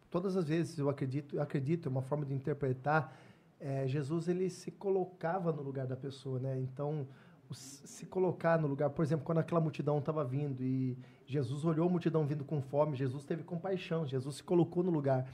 todas 0.10 0.36
as 0.36 0.48
vezes 0.48 0.80
eu 0.80 0.90
acredito, 0.90 1.36
eu 1.36 1.44
acredito, 1.44 1.88
é 1.88 1.92
uma 1.92 2.02
forma 2.02 2.26
de 2.26 2.34
interpretar, 2.34 3.16
é, 3.60 3.88
Jesus 3.88 4.28
ele 4.28 4.50
se 4.50 4.72
colocava 4.72 5.52
no 5.52 5.62
lugar 5.62 5.86
da 5.86 5.96
pessoa, 5.96 6.40
né? 6.40 6.60
Então, 6.60 7.08
se 7.52 8.06
colocar 8.08 8.60
no 8.60 8.68
lugar, 8.68 8.90
por 8.90 9.04
exemplo, 9.04 9.24
quando 9.24 9.38
aquela 9.38 9.62
multidão 9.62 10.00
estava 10.00 10.24
vindo 10.24 10.64
e 10.64 10.98
Jesus 11.28 11.66
olhou 11.66 11.88
a 11.88 11.92
multidão 11.92 12.26
vindo 12.26 12.44
com 12.44 12.62
fome, 12.62 12.96
Jesus 12.96 13.24
teve 13.24 13.44
compaixão, 13.44 14.06
Jesus 14.06 14.38
se 14.38 14.44
colocou 14.44 14.84
no 14.84 14.92
lugar. 14.92 15.28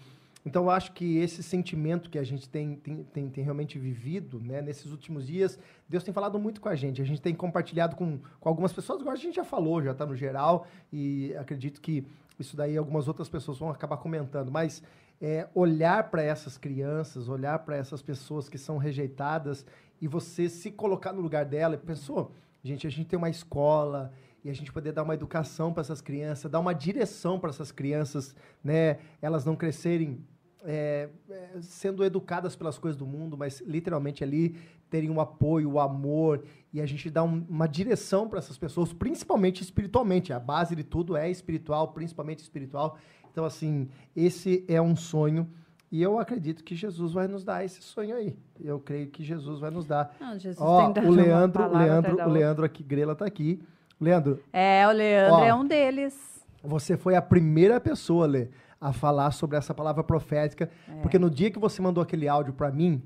Então, 0.45 0.63
eu 0.63 0.69
acho 0.71 0.93
que 0.93 1.17
esse 1.17 1.43
sentimento 1.43 2.09
que 2.09 2.17
a 2.17 2.23
gente 2.23 2.49
tem, 2.49 2.75
tem, 2.75 3.03
tem, 3.03 3.29
tem 3.29 3.43
realmente 3.43 3.77
vivido 3.77 4.39
né, 4.39 4.61
nesses 4.61 4.91
últimos 4.91 5.27
dias, 5.27 5.59
Deus 5.87 6.03
tem 6.03 6.13
falado 6.13 6.39
muito 6.39 6.59
com 6.59 6.67
a 6.67 6.75
gente. 6.75 7.01
A 7.01 7.05
gente 7.05 7.21
tem 7.21 7.35
compartilhado 7.35 7.95
com, 7.95 8.19
com 8.39 8.49
algumas 8.49 8.73
pessoas, 8.73 9.01
agora 9.01 9.15
a 9.15 9.19
gente 9.19 9.35
já 9.35 9.43
falou, 9.43 9.83
já 9.83 9.91
está 9.91 10.05
no 10.05 10.15
geral, 10.15 10.65
e 10.91 11.35
acredito 11.37 11.79
que 11.79 12.03
isso 12.39 12.57
daí 12.57 12.75
algumas 12.75 13.07
outras 13.07 13.29
pessoas 13.29 13.59
vão 13.59 13.69
acabar 13.69 13.97
comentando, 13.97 14.51
mas 14.51 14.81
é, 15.21 15.47
olhar 15.53 16.09
para 16.09 16.23
essas 16.23 16.57
crianças, 16.57 17.29
olhar 17.29 17.59
para 17.59 17.75
essas 17.75 18.01
pessoas 18.01 18.49
que 18.49 18.57
são 18.57 18.79
rejeitadas 18.79 19.63
e 20.01 20.07
você 20.07 20.49
se 20.49 20.71
colocar 20.71 21.13
no 21.13 21.21
lugar 21.21 21.45
dela. 21.45 21.77
Pensou, 21.77 22.31
gente, 22.63 22.87
a 22.87 22.89
gente 22.89 23.05
tem 23.05 23.17
uma 23.17 23.29
escola 23.29 24.11
e 24.43 24.49
a 24.49 24.53
gente 24.53 24.71
poder 24.71 24.91
dar 24.91 25.03
uma 25.03 25.13
educação 25.13 25.71
para 25.71 25.81
essas 25.81 26.01
crianças, 26.01 26.51
dar 26.51 26.59
uma 26.59 26.73
direção 26.73 27.39
para 27.39 27.49
essas 27.49 27.71
crianças, 27.71 28.35
né? 28.63 28.97
Elas 29.21 29.45
não 29.45 29.55
crescerem 29.55 30.25
é, 30.63 31.09
é, 31.29 31.49
sendo 31.61 32.03
educadas 32.03 32.55
pelas 32.55 32.77
coisas 32.77 32.97
do 32.97 33.05
mundo, 33.05 33.37
mas 33.37 33.61
literalmente 33.61 34.23
ali 34.23 34.57
terem 34.89 35.09
um 35.09 35.21
apoio, 35.21 35.69
o 35.69 35.73
um 35.73 35.79
amor, 35.79 36.43
e 36.73 36.81
a 36.81 36.85
gente 36.85 37.09
dá 37.09 37.23
um, 37.23 37.45
uma 37.49 37.67
direção 37.67 38.27
para 38.27 38.39
essas 38.39 38.57
pessoas, 38.57 38.91
principalmente 38.91 39.61
espiritualmente. 39.61 40.33
A 40.33 40.39
base 40.39 40.75
de 40.75 40.83
tudo 40.83 41.15
é 41.15 41.29
espiritual, 41.29 41.93
principalmente 41.93 42.39
espiritual. 42.39 42.97
Então, 43.31 43.45
assim, 43.45 43.87
esse 44.15 44.65
é 44.67 44.81
um 44.81 44.95
sonho. 44.95 45.47
E 45.89 46.01
eu 46.01 46.19
acredito 46.19 46.63
que 46.63 46.75
Jesus 46.75 47.13
vai 47.13 47.27
nos 47.27 47.43
dar 47.43 47.65
esse 47.65 47.81
sonho 47.81 48.15
aí. 48.15 48.35
Eu 48.59 48.79
creio 48.79 49.07
que 49.07 49.23
Jesus 49.23 49.59
vai 49.59 49.71
nos 49.71 49.85
dar. 49.85 50.15
Não, 50.19 50.37
Jesus 50.37 50.57
Ó, 50.59 50.89
tem 50.91 51.05
o 51.05 51.11
Leandro, 51.11 51.77
Leandro, 51.77 52.15
o 52.23 52.29
Leandro 52.29 52.65
aqui, 52.65 52.83
Grela 52.83 53.15
tá 53.15 53.25
aqui. 53.25 53.61
Leandro, 54.02 54.39
É, 54.52 54.88
o 54.88 54.91
Leandro 54.91 55.36
Ó. 55.36 55.43
é 55.45 55.54
um 55.54 55.66
deles. 55.66 56.43
você 56.64 56.97
foi 56.97 57.16
a 57.16 57.22
primeira 57.22 57.80
pessoa, 57.80 58.26
Lê, 58.26 58.47
a 58.80 58.91
falar 58.91 59.32
sobre 59.32 59.58
essa 59.58 59.74
palavra 59.74 60.04
profética, 60.04 60.70
É. 60.89 61.02
porque 61.02 61.20
no 61.20 61.30
dia 61.30 61.52
que 61.52 61.60
você 61.60 61.82
mandou 61.82 62.02
aquele 62.02 62.28
áudio 62.28 62.52
para 62.54 62.72
mim, 62.72 63.02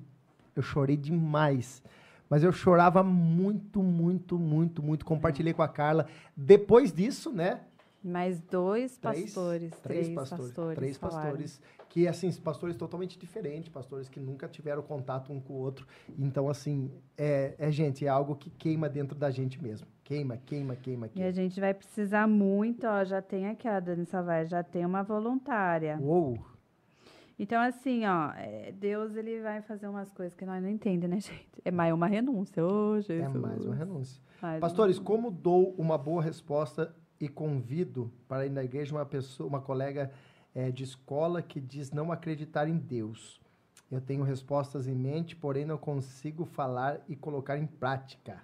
eu 0.56 0.64
chorei 0.64 0.96
demais. 0.98 1.84
Mas 2.30 2.44
eu 2.44 2.52
chorava 2.52 3.04
muito, 3.04 3.84
muito, 3.84 4.40
muito, 4.40 4.82
muito. 4.82 5.06
Compartilhei 5.06 5.54
com 5.54 5.62
a 5.62 5.68
Carla. 5.68 6.08
Depois 6.36 6.92
disso, 6.92 7.32
né? 7.32 7.60
Mais 8.04 8.40
dois 8.42 8.98
Três, 8.98 9.26
pastores. 9.34 9.72
três 9.84 10.10
pastores, 10.10 10.76
três 10.76 10.98
falaram. 10.98 11.22
pastores 11.24 11.62
que 11.90 12.08
assim 12.08 12.32
pastores 12.34 12.76
totalmente 12.76 13.18
diferentes 13.18 13.70
pastores 13.70 14.08
que 14.10 14.20
nunca 14.20 14.48
tiveram 14.48 14.82
contato 14.84 15.32
um 15.34 15.40
com 15.40 15.54
o 15.54 15.58
outro 15.58 15.88
então 16.20 16.48
assim 16.50 16.92
é, 17.18 17.56
é 17.58 17.72
gente 17.72 18.06
é 18.06 18.10
algo 18.10 18.36
que 18.36 18.50
queima 18.50 18.88
dentro 18.90 19.18
da 19.18 19.32
gente 19.32 19.62
mesmo 19.64 19.88
queima 20.06 20.38
queima 20.38 20.76
queima 20.76 21.08
E 21.08 21.10
a 21.10 21.12
queima 21.14 21.32
gente 21.34 21.60
vai 21.60 21.74
precisar 21.74 22.28
muito, 22.28 22.88
ó, 22.88 23.04
já 23.04 23.22
tem 23.22 23.48
aqui 23.50 23.68
a 23.68 23.80
Dani 23.82 24.06
Savai, 24.06 24.46
já 24.46 24.64
tem 24.64 24.86
uma 24.86 25.04
voluntária. 25.04 25.98
uou 26.00 26.38
Então, 27.38 27.62
assim, 27.62 28.06
ó, 28.06 28.32
é, 28.38 28.72
Deus, 28.72 29.14
ele 29.18 29.42
vai 29.42 29.62
fazer 29.62 29.88
umas 29.90 30.10
coisas 30.14 30.34
que 30.34 30.46
nós 30.46 30.62
não 30.64 30.70
entendemos, 30.70 31.16
né, 31.16 31.20
gente? 31.36 31.62
É 31.66 31.72
mais 31.72 31.94
uma 31.94 32.08
renúncia, 32.08 32.64
ô 32.66 32.96
é 32.98 33.02
Jesus. 33.02 33.36
mais 33.42 33.66
uma 33.66 33.76
renúncia 33.76 34.22
Mais 34.42 34.62
pastores 34.62 34.98
uma- 35.00 35.06
como 35.06 35.32
dou 35.32 35.74
uma 35.78 35.98
boa 35.98 36.22
resposta 36.24 36.96
e 37.20 37.28
convido 37.28 38.10
para 38.28 38.46
ir 38.46 38.52
na 38.52 38.64
igreja 38.64 38.96
uma 38.96 39.06
pessoa 39.06 39.50
uma 39.50 39.60
colega 39.60 40.12
é, 40.54 40.70
de 40.72 40.84
escola 40.84 41.42
que 41.42 41.60
diz 41.60 41.92
não 41.92 42.12
acreditar 42.12 42.68
em 42.70 42.78
Deus 42.78 43.42
eu 43.92 44.00
tenho 44.02 44.24
respostas 44.24 44.88
em 44.88 44.94
mente 44.96 45.36
porém 45.36 45.66
não 45.66 45.78
consigo 45.78 46.46
falar 46.46 47.00
e 47.08 47.16
colocar 47.16 47.58
em 47.58 47.66
prática 47.66 48.42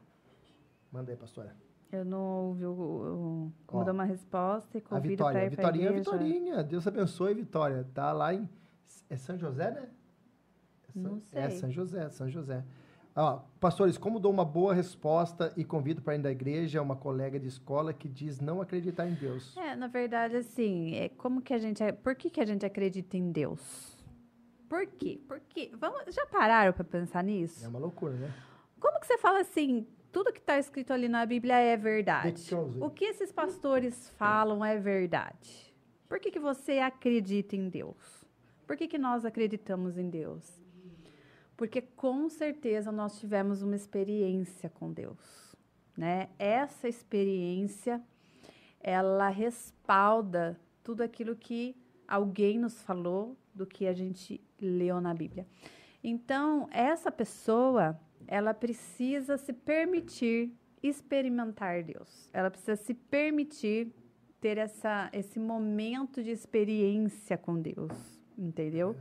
manda 0.91 1.11
aí 1.11 1.17
pastora 1.17 1.55
Eu 1.91 2.03
não 2.05 2.47
ouvi 2.47 2.65
o, 2.65 2.71
o, 2.71 3.53
como 3.65 3.83
dar 3.83 3.91
uma 3.93 4.03
resposta 4.05 4.77
e 4.77 4.79
A 4.79 4.81
convido 4.81 5.07
Vitória. 5.09 5.33
para 5.39 5.41
A 5.41 5.45
ir 5.45 5.55
pra 5.55 5.63
Vitorinha 5.71 5.85
é 5.85 5.87
a 5.87 5.91
igreja. 5.91 6.11
Vitorinha. 6.11 6.63
Deus 6.63 6.87
abençoe, 6.87 7.33
Vitória. 7.33 7.85
Tá 7.93 8.11
lá 8.11 8.33
em. 8.33 8.49
É 9.09 9.17
São 9.17 9.37
José, 9.37 9.71
né? 9.71 9.89
É 10.89 10.91
São- 10.93 11.01
Não 11.03 11.21
É 11.31 11.49
sei. 11.49 11.59
São 11.59 11.71
José, 11.71 12.09
São 12.09 12.29
José. 12.29 12.63
Ó, 13.13 13.41
pastores, 13.59 13.97
como 13.97 14.21
dou 14.21 14.31
uma 14.31 14.45
boa 14.45 14.73
resposta 14.73 15.51
e 15.57 15.65
convido 15.65 16.01
para 16.01 16.15
ir 16.15 16.19
da 16.21 16.31
igreja 16.31 16.81
uma 16.81 16.95
colega 16.95 17.37
de 17.37 17.47
escola 17.47 17.91
que 17.93 18.07
diz 18.07 18.39
não 18.39 18.61
acreditar 18.61 19.05
em 19.05 19.13
Deus? 19.15 19.55
É, 19.57 19.75
na 19.75 19.87
verdade, 19.87 20.37
assim, 20.37 20.95
é 20.95 21.09
como 21.09 21.41
que 21.41 21.53
a 21.53 21.57
gente. 21.57 21.83
é- 21.83 21.91
Por 21.91 22.15
que, 22.15 22.29
que 22.29 22.39
a 22.39 22.45
gente 22.45 22.65
acredita 22.65 23.17
em 23.17 23.29
Deus? 23.31 23.97
Por 24.69 24.87
quê? 24.87 25.19
Porque. 25.27 25.71
Vamos, 25.77 26.15
já 26.15 26.25
pararam 26.27 26.71
para 26.71 26.85
pensar 26.85 27.21
nisso? 27.21 27.65
É 27.65 27.67
uma 27.67 27.79
loucura, 27.79 28.13
né? 28.13 28.33
Como 28.79 28.97
que 29.01 29.05
você 29.07 29.17
fala 29.17 29.41
assim? 29.41 29.85
Tudo 30.11 30.33
que 30.33 30.39
está 30.39 30.59
escrito 30.59 30.91
ali 30.91 31.07
na 31.07 31.25
Bíblia 31.25 31.57
é 31.57 31.77
verdade. 31.77 32.53
O 32.79 32.89
que 32.89 33.05
esses 33.05 33.31
pastores 33.31 34.09
falam 34.17 34.63
é 34.63 34.77
verdade. 34.77 35.73
Por 36.09 36.19
que, 36.19 36.29
que 36.29 36.39
você 36.39 36.79
acredita 36.79 37.55
em 37.55 37.69
Deus? 37.69 38.25
Por 38.67 38.75
que, 38.75 38.87
que 38.87 38.97
nós 38.97 39.23
acreditamos 39.25 39.97
em 39.97 40.09
Deus? 40.09 40.61
Porque 41.55 41.81
com 41.81 42.27
certeza 42.27 42.91
nós 42.91 43.19
tivemos 43.19 43.61
uma 43.61 43.75
experiência 43.75 44.69
com 44.69 44.91
Deus, 44.91 45.55
né? 45.95 46.29
Essa 46.39 46.87
experiência 46.89 48.01
ela 48.79 49.29
respalda 49.29 50.59
tudo 50.83 51.01
aquilo 51.01 51.35
que 51.35 51.75
alguém 52.07 52.57
nos 52.57 52.81
falou 52.81 53.37
do 53.53 53.65
que 53.65 53.87
a 53.87 53.93
gente 53.93 54.41
leu 54.59 54.99
na 54.99 55.13
Bíblia. 55.13 55.47
Então, 56.03 56.67
essa 56.71 57.11
pessoa, 57.11 57.99
ela 58.27 58.53
precisa 58.53 59.37
se 59.37 59.53
permitir 59.53 60.51
experimentar 60.81 61.83
Deus. 61.83 62.29
Ela 62.33 62.49
precisa 62.49 62.75
se 62.75 62.93
permitir 62.93 63.93
ter 64.39 64.57
essa, 64.57 65.09
esse 65.13 65.39
momento 65.39 66.23
de 66.23 66.31
experiência 66.31 67.37
com 67.37 67.61
Deus, 67.61 68.19
entendeu? 68.37 68.95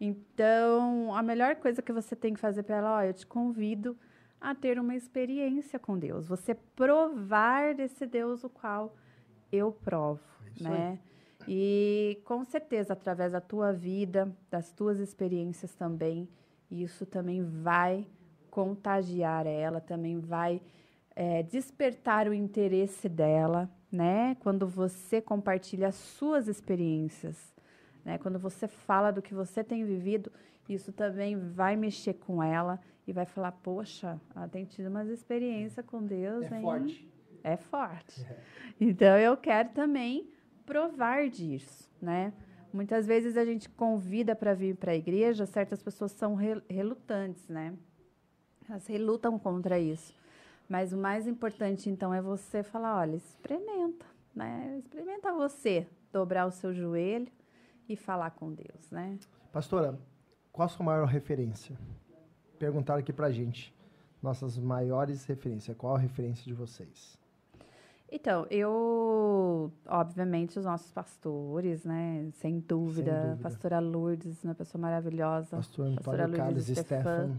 Então, 0.00 1.14
a 1.14 1.22
melhor 1.22 1.56
coisa 1.56 1.82
que 1.82 1.92
você 1.92 2.14
tem 2.14 2.32
que 2.32 2.40
fazer 2.40 2.62
para 2.62 2.76
ela, 2.76 2.96
ó, 2.98 3.02
eu 3.02 3.12
te 3.12 3.26
convido 3.26 3.98
a 4.40 4.54
ter 4.54 4.78
uma 4.78 4.94
experiência 4.94 5.78
com 5.78 5.98
Deus. 5.98 6.26
Você 6.26 6.54
provar 6.54 7.74
desse 7.74 8.06
Deus 8.06 8.42
o 8.44 8.48
qual 8.48 8.96
eu 9.52 9.72
provo, 9.72 10.22
Isso 10.54 10.64
né? 10.64 10.98
E 11.48 12.20
com 12.24 12.44
certeza, 12.44 12.92
através 12.92 13.32
da 13.32 13.40
tua 13.40 13.72
vida, 13.72 14.34
das 14.50 14.72
tuas 14.72 15.00
experiências 15.00 15.74
também, 15.74 16.28
isso 16.70 17.04
também 17.04 17.42
vai 17.42 18.06
contagiar 18.50 19.46
ela, 19.46 19.80
também 19.80 20.18
vai 20.18 20.60
é, 21.14 21.42
despertar 21.42 22.28
o 22.28 22.34
interesse 22.34 23.08
dela, 23.08 23.70
né? 23.90 24.36
Quando 24.40 24.66
você 24.66 25.20
compartilha 25.20 25.88
as 25.88 25.94
suas 25.94 26.48
experiências, 26.48 27.36
né? 28.04 28.18
Quando 28.18 28.38
você 28.38 28.66
fala 28.68 29.10
do 29.10 29.22
que 29.22 29.34
você 29.34 29.62
tem 29.64 29.84
vivido, 29.84 30.30
isso 30.68 30.92
também 30.92 31.36
vai 31.36 31.76
mexer 31.76 32.14
com 32.14 32.42
ela 32.42 32.78
e 33.06 33.12
vai 33.12 33.24
falar, 33.26 33.52
poxa, 33.52 34.20
ela 34.34 34.46
tem 34.48 34.64
tido 34.64 34.86
umas 34.88 35.08
experiências 35.08 35.84
com 35.84 36.02
Deus, 36.04 36.44
É 36.44 36.56
hein? 36.56 36.62
forte. 36.62 37.08
É 37.42 37.56
forte. 37.56 38.26
Então 38.80 39.16
eu 39.18 39.36
quero 39.36 39.70
também 39.70 40.30
provar 40.64 41.28
disso, 41.28 41.90
né? 42.00 42.32
Muitas 42.72 43.04
vezes 43.06 43.36
a 43.36 43.44
gente 43.44 43.68
convida 43.68 44.36
para 44.36 44.54
vir 44.54 44.76
para 44.76 44.92
a 44.92 44.94
igreja, 44.94 45.44
certas 45.44 45.82
pessoas 45.82 46.12
são 46.12 46.36
re- 46.36 46.62
relutantes, 46.68 47.48
né? 47.48 47.74
Elas 48.70 48.86
relutam 48.86 49.38
contra 49.38 49.78
isso. 49.78 50.14
Mas 50.68 50.92
o 50.92 50.96
mais 50.96 51.26
importante 51.26 51.90
então 51.90 52.14
é 52.14 52.22
você 52.22 52.62
falar, 52.62 53.00
olha, 53.00 53.16
experimenta, 53.16 54.06
né? 54.32 54.78
Experimenta 54.78 55.32
você 55.32 55.88
dobrar 56.12 56.46
o 56.46 56.52
seu 56.52 56.72
joelho 56.72 57.26
e 57.88 57.96
falar 57.96 58.30
com 58.30 58.52
Deus, 58.52 58.88
né? 58.92 59.18
Pastora, 59.52 59.98
qual 60.52 60.66
a 60.66 60.68
sua 60.68 60.86
maior 60.86 61.06
referência? 61.06 61.76
Perguntaram 62.58 63.00
aqui 63.00 63.12
pra 63.12 63.32
gente. 63.32 63.74
Nossas 64.22 64.56
maiores 64.56 65.24
referências. 65.24 65.76
Qual 65.76 65.96
a 65.96 65.98
referência 65.98 66.44
de 66.44 66.54
vocês? 66.54 67.18
Então, 68.12 68.46
eu, 68.50 69.72
obviamente, 69.88 70.58
os 70.58 70.64
nossos 70.64 70.92
pastores, 70.92 71.84
né? 71.84 72.28
Sem 72.34 72.60
dúvida. 72.60 73.12
dúvida. 73.12 73.38
Pastora 73.42 73.80
Lourdes, 73.80 74.44
uma 74.44 74.54
pessoa 74.54 74.80
maravilhosa. 74.80 75.56
Pastor 75.56 75.94
Pastora 75.94 76.24
Antônio 76.24 76.36
Carlos 76.36 76.66
Luiz 76.66 76.78
Stefan. 76.78 77.38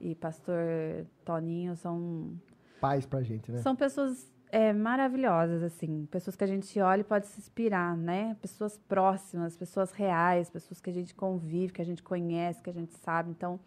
E 0.00 0.14
pastor 0.14 1.06
Toninho 1.24 1.76
são, 1.76 2.38
Paz 2.80 3.06
pra 3.06 3.22
gente, 3.22 3.50
né? 3.50 3.58
são 3.58 3.74
pessoas 3.74 4.30
é, 4.50 4.72
maravilhosas, 4.72 5.62
assim. 5.62 6.06
Pessoas 6.10 6.36
que 6.36 6.44
a 6.44 6.46
gente 6.46 6.80
olha 6.80 7.00
e 7.00 7.04
pode 7.04 7.26
se 7.26 7.38
inspirar, 7.40 7.96
né? 7.96 8.36
Pessoas 8.40 8.78
próximas, 8.78 9.56
pessoas 9.56 9.90
reais, 9.92 10.50
pessoas 10.50 10.80
que 10.80 10.90
a 10.90 10.92
gente 10.92 11.14
convive, 11.14 11.72
que 11.72 11.82
a 11.82 11.84
gente 11.84 12.02
conhece, 12.02 12.62
que 12.62 12.70
a 12.70 12.72
gente 12.72 12.94
sabe. 12.98 13.30
Então, 13.30 13.58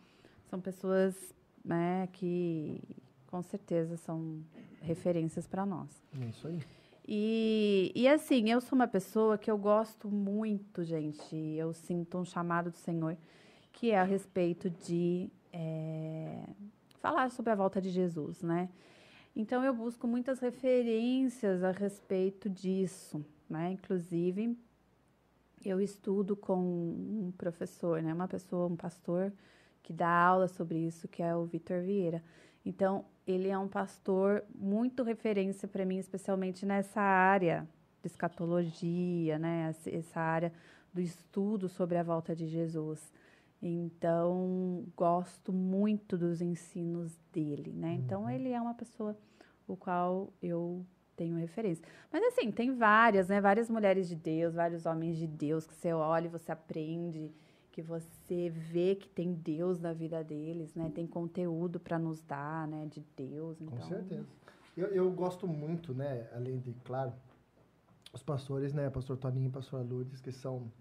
são 0.50 0.60
pessoas 0.60 1.16
né, 1.64 2.08
que, 2.14 2.82
com 3.28 3.42
certeza, 3.42 3.98
são 3.98 4.40
referências 4.82 5.46
para 5.46 5.66
nós. 5.66 5.90
É 6.20 6.26
isso 6.26 6.48
aí. 6.48 6.60
E, 7.08 7.92
e 7.96 8.08
assim, 8.08 8.50
eu 8.50 8.62
sou 8.62 8.76
uma 8.76 8.88
pessoa 8.88 9.38
que 9.38 9.50
eu 9.50 9.58
gosto 9.58 10.10
muito, 10.10 10.84
gente. 10.84 11.36
Eu 11.36 11.74
sinto 11.74 12.18
um 12.18 12.26
chamado 12.26 12.70
do 12.70 12.78
Senhor, 12.78 13.18
que 13.72 13.92
é 13.92 14.00
a 14.00 14.04
respeito 14.04 14.70
de 14.70 15.30
é, 15.52 16.44
falar 17.00 17.32
sobre 17.32 17.52
a 17.52 17.56
volta 17.56 17.82
de 17.82 17.90
Jesus, 17.90 18.42
né? 18.42 18.70
Então 19.36 19.64
eu 19.64 19.74
busco 19.74 20.08
muitas 20.08 20.40
referências 20.40 21.64
a 21.64 21.72
respeito 21.72 22.50
disso, 22.50 23.24
né? 23.50 23.72
Inclusive, 23.72 24.58
eu 25.64 25.82
estudo 25.82 26.36
com 26.36 26.58
um 26.60 27.34
professor, 27.38 28.02
né? 28.02 28.14
Uma 28.14 28.28
pessoa, 28.28 28.68
um 28.68 28.76
pastor 28.76 29.32
que 29.84 29.94
dá 29.94 30.10
aula 30.10 30.48
sobre 30.48 30.80
isso, 30.80 31.08
que 31.08 31.22
é 31.22 31.36
o 31.36 31.46
Vitor 31.46 31.82
Vieira. 31.82 32.24
Então, 32.66 33.06
ele 33.26 33.48
é 33.48 33.58
um 33.58 33.68
pastor 33.68 34.44
muito 34.56 35.04
referência 35.04 35.68
para 35.68 35.86
mim, 35.86 35.98
especialmente 35.98 36.66
nessa 36.66 37.02
área 37.02 37.68
de 38.02 38.08
escatologia, 38.08 39.38
né? 39.40 39.74
Essa- 39.86 40.20
área 40.20 40.52
do 40.94 41.02
estudo 41.02 41.70
sobre 41.70 41.98
a 41.98 42.04
volta 42.04 42.36
de 42.36 42.48
Jesus. 42.48 43.12
Então, 43.62 44.86
gosto 44.96 45.52
muito 45.52 46.18
dos 46.18 46.42
ensinos 46.42 47.18
dele, 47.34 47.74
né? 47.74 47.94
Então, 47.94 48.30
ele 48.30 48.50
é 48.52 48.62
uma 48.62 48.74
pessoa 48.74 49.18
o 49.68 49.76
qual 49.76 50.32
eu 50.42 50.86
tenho 51.16 51.38
referência. 51.38 51.84
Mas 52.12 52.24
assim, 52.24 52.52
tem 52.52 52.74
várias, 52.74 53.28
né? 53.28 53.42
Várias 53.42 53.70
mulheres 53.70 54.08
de 54.08 54.16
Deus, 54.16 54.56
vários 54.56 54.86
homens 54.86 55.18
de 55.18 55.28
Deus 55.28 55.68
que 55.68 55.74
você 55.74 55.92
olha 55.92 56.26
e 56.26 56.30
você 56.30 56.52
aprende, 56.52 57.32
que 57.72 57.82
você 57.82 58.50
vê 58.50 58.96
que 58.96 59.10
tem 59.10 59.34
Deus 59.34 59.80
na 59.80 59.92
vida 59.92 60.24
deles, 60.24 60.74
né? 60.74 60.90
Tem 60.96 61.06
conteúdo 61.06 61.80
para 61.80 62.00
nos 62.00 62.22
dar, 62.22 62.66
né? 62.68 62.88
De 62.88 63.04
Deus. 63.18 63.60
Então, 63.60 63.78
Com 63.78 63.84
certeza. 63.84 64.26
Eu, 64.78 64.88
eu 64.88 65.12
gosto 65.12 65.46
muito, 65.46 65.94
né, 65.94 66.30
além 66.34 66.58
de, 66.58 66.74
claro, 66.86 67.12
os 68.14 68.24
pastores, 68.24 68.74
né, 68.74 68.90
pastor 68.90 69.18
Toninho 69.18 69.50
e 69.50 69.52
pastor 69.52 69.86
Lourdes, 69.86 70.22
que 70.22 70.32
são, 70.32 70.72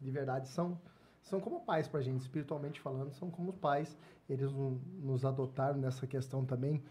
de 0.00 0.08
verdade, 0.08 0.46
são, 0.46 0.80
são 1.22 1.40
como 1.40 1.60
pais 1.60 1.86
pra 1.88 2.00
gente, 2.00 2.20
espiritualmente 2.20 2.80
falando, 2.80 3.12
são 3.12 3.30
como 3.30 3.52
pais. 3.52 3.96
Eles 4.28 4.52
no- 4.52 4.80
nos 5.00 5.24
adotaram 5.24 5.78
nessa 5.78 6.06
questão 6.06 6.44
também 6.44 6.82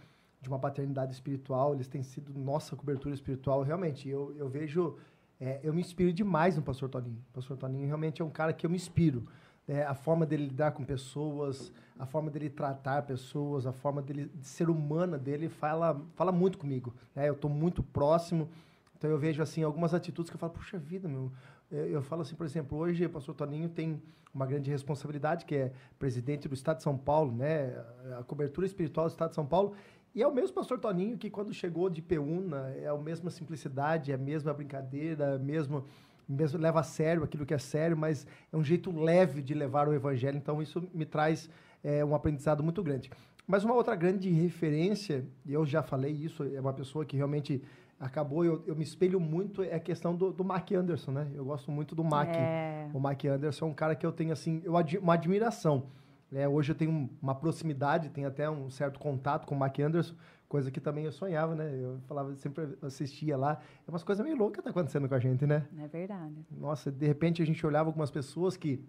de 0.41 0.47
uma 0.47 0.57
paternidade 0.59 1.11
espiritual, 1.11 1.73
eles 1.73 1.87
têm 1.87 2.01
sido 2.01 2.33
nossa 2.33 2.75
cobertura 2.75 3.13
espiritual. 3.13 3.61
Realmente, 3.61 4.07
eu, 4.07 4.33
eu 4.37 4.47
vejo, 4.47 4.95
é, 5.39 5.59
eu 5.61 5.73
me 5.73 5.81
inspiro 5.81 6.13
demais 6.13 6.55
no 6.55 6.61
pastor 6.61 6.87
Toninho. 6.89 7.17
O 7.29 7.33
pastor 7.33 7.57
Toninho 7.57 7.85
realmente 7.87 8.21
é 8.21 8.25
um 8.25 8.29
cara 8.29 8.53
que 8.53 8.65
eu 8.65 8.69
me 8.69 8.75
inspiro. 8.77 9.23
né, 9.67 9.83
a 9.85 9.93
forma 9.93 10.25
dele 10.25 10.45
lidar 10.45 10.71
com 10.71 10.83
pessoas, 10.83 11.71
a 11.99 12.03
forma 12.05 12.31
dele 12.31 12.49
tratar 12.49 13.03
pessoas, 13.03 13.67
a 13.67 13.71
forma 13.71 14.01
dele 14.01 14.31
de 14.33 14.47
ser 14.47 14.67
humana 14.69 15.15
dele 15.15 15.47
fala, 15.47 16.01
fala 16.15 16.31
muito 16.31 16.57
comigo. 16.57 16.91
né? 17.13 17.29
Eu 17.29 17.33
estou 17.33 17.51
muito 17.51 17.83
próximo, 17.83 18.49
então 18.97 19.09
eu 19.11 19.17
vejo 19.19 19.43
assim 19.43 19.61
algumas 19.61 19.93
atitudes 19.93 20.29
que 20.31 20.35
eu 20.35 20.39
falo, 20.39 20.53
puxa 20.53 20.77
vida, 20.79 21.07
meu. 21.07 21.31
Eu, 21.71 21.87
eu 21.87 22.01
falo 22.01 22.21
assim, 22.21 22.35
por 22.35 22.45
exemplo, 22.45 22.77
hoje 22.77 23.05
o 23.05 23.09
pastor 23.09 23.35
Toninho 23.35 23.69
tem 23.69 24.01
uma 24.33 24.45
grande 24.45 24.69
responsabilidade, 24.69 25.45
que 25.45 25.55
é 25.55 25.71
presidente 25.97 26.47
do 26.47 26.53
Estado 26.53 26.77
de 26.77 26.83
São 26.83 26.97
Paulo, 26.97 27.31
né? 27.31 27.73
A 28.19 28.23
cobertura 28.23 28.65
espiritual 28.65 29.07
do 29.07 29.11
Estado 29.11 29.29
de 29.29 29.35
São 29.35 29.45
Paulo. 29.45 29.73
E 30.13 30.21
é 30.21 30.27
o 30.27 30.33
mesmo 30.33 30.55
pastor 30.55 30.79
Toninho 30.79 31.17
que 31.17 31.29
quando 31.29 31.53
chegou 31.53 31.89
de 31.89 32.01
Peúna, 32.01 32.73
é 32.77 32.87
a 32.87 32.97
mesma 32.97 33.29
simplicidade, 33.29 34.11
é 34.11 34.15
a 34.15 34.17
mesma 34.17 34.53
brincadeira, 34.53 35.25
é 35.25 35.35
a 35.35 35.39
mesma 35.39 35.83
mesmo 36.29 36.59
leva 36.59 36.81
a 36.81 36.83
sério 36.83 37.23
aquilo 37.23 37.43
que 37.43 37.55
é 37.55 37.57
sério, 37.57 37.97
mas 37.97 38.27
é 38.53 38.55
um 38.55 38.63
jeito 38.63 38.91
leve 38.91 39.41
de 39.41 39.55
levar 39.55 39.87
o 39.87 39.93
evangelho, 39.93 40.37
então 40.37 40.61
isso 40.61 40.87
me 40.93 41.03
traz 41.03 41.49
é, 41.83 42.05
um 42.05 42.13
aprendizado 42.13 42.63
muito 42.63 42.83
grande. 42.83 43.09
Mas 43.47 43.63
uma 43.63 43.73
outra 43.73 43.95
grande 43.95 44.29
referência, 44.29 45.25
e 45.43 45.53
eu 45.53 45.65
já 45.65 45.81
falei 45.81 46.11
isso, 46.11 46.43
é 46.43 46.61
uma 46.61 46.71
pessoa 46.71 47.03
que 47.03 47.17
realmente 47.17 47.63
acabou, 47.99 48.45
eu, 48.45 48.63
eu 48.65 48.75
me 48.75 48.83
espelho 48.83 49.19
muito, 49.19 49.61
é 49.61 49.75
a 49.75 49.79
questão 49.79 50.15
do, 50.15 50.31
do 50.31 50.43
Mark 50.43 50.71
Anderson, 50.71 51.11
né? 51.11 51.27
Eu 51.35 51.43
gosto 51.45 51.69
muito 51.71 51.93
do 51.95 52.03
Mark. 52.03 52.29
É, 52.33 52.89
O 52.93 52.99
Mark 52.99 53.23
Anderson 53.25 53.65
é 53.65 53.69
um 53.69 53.73
cara 53.73 53.95
que 53.95 54.05
eu 54.05 54.11
tenho, 54.11 54.31
assim, 54.31 54.61
eu 54.63 54.77
admi- 54.77 54.99
uma 54.99 55.13
admiração. 55.15 55.87
né? 56.31 56.47
hoje 56.47 56.71
eu 56.71 56.75
tenho 56.75 56.91
um- 56.91 57.09
uma 57.21 57.33
proximidade, 57.33 58.09
tenho 58.09 58.27
até 58.27 58.47
um 58.49 58.69
certo 58.69 58.99
contato 58.99 59.47
com 59.47 59.55
o 59.55 59.57
Mark 59.57 59.79
Anderson, 59.79 60.13
coisa 60.47 60.69
que 60.69 60.79
também 60.79 61.05
eu 61.05 61.11
sonhava, 61.11 61.55
né? 61.55 61.67
Eu 61.73 61.99
falava, 62.07 62.35
sempre 62.35 62.77
assistia 62.83 63.35
lá. 63.35 63.59
É 63.87 63.89
umas 63.89 64.03
coisas 64.03 64.23
meio 64.23 64.37
loucas 64.37 64.57
que 64.57 64.63
tá 64.63 64.69
acontecendo 64.69 65.09
com 65.09 65.15
a 65.15 65.19
gente, 65.19 65.45
né? 65.47 65.65
é 65.79 65.87
verdade. 65.87 66.35
Nossa, 66.51 66.91
de 66.91 67.05
repente 67.07 67.41
a 67.41 67.45
gente 67.45 67.65
olhava 67.65 67.89
algumas 67.89 68.11
pessoas 68.11 68.55
que 68.55 68.79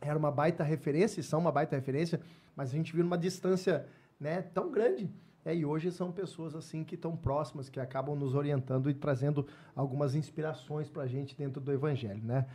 era 0.00 0.18
uma 0.18 0.30
baita 0.32 0.64
referência, 0.64 1.20
e 1.20 1.22
são 1.22 1.38
uma 1.40 1.52
baita 1.52 1.76
referência, 1.76 2.20
mas 2.56 2.70
a 2.70 2.72
gente 2.76 2.92
viu 2.94 3.04
uma 3.06 3.16
distância 3.16 3.86
né, 4.18 4.42
tão 4.42 4.70
grande. 4.70 5.08
Né, 5.44 5.54
e 5.54 5.64
hoje 5.64 5.90
são 5.92 6.10
pessoas 6.10 6.54
assim 6.54 6.82
que 6.82 6.94
estão 6.94 7.16
próximas, 7.16 7.68
que 7.68 7.78
acabam 7.78 8.16
nos 8.16 8.34
orientando 8.34 8.88
e 8.88 8.94
trazendo 8.94 9.46
algumas 9.74 10.14
inspirações 10.14 10.88
para 10.88 11.02
a 11.02 11.06
gente 11.06 11.36
dentro 11.36 11.60
do 11.60 11.72
Evangelho. 11.72 12.22
Né? 12.24 12.46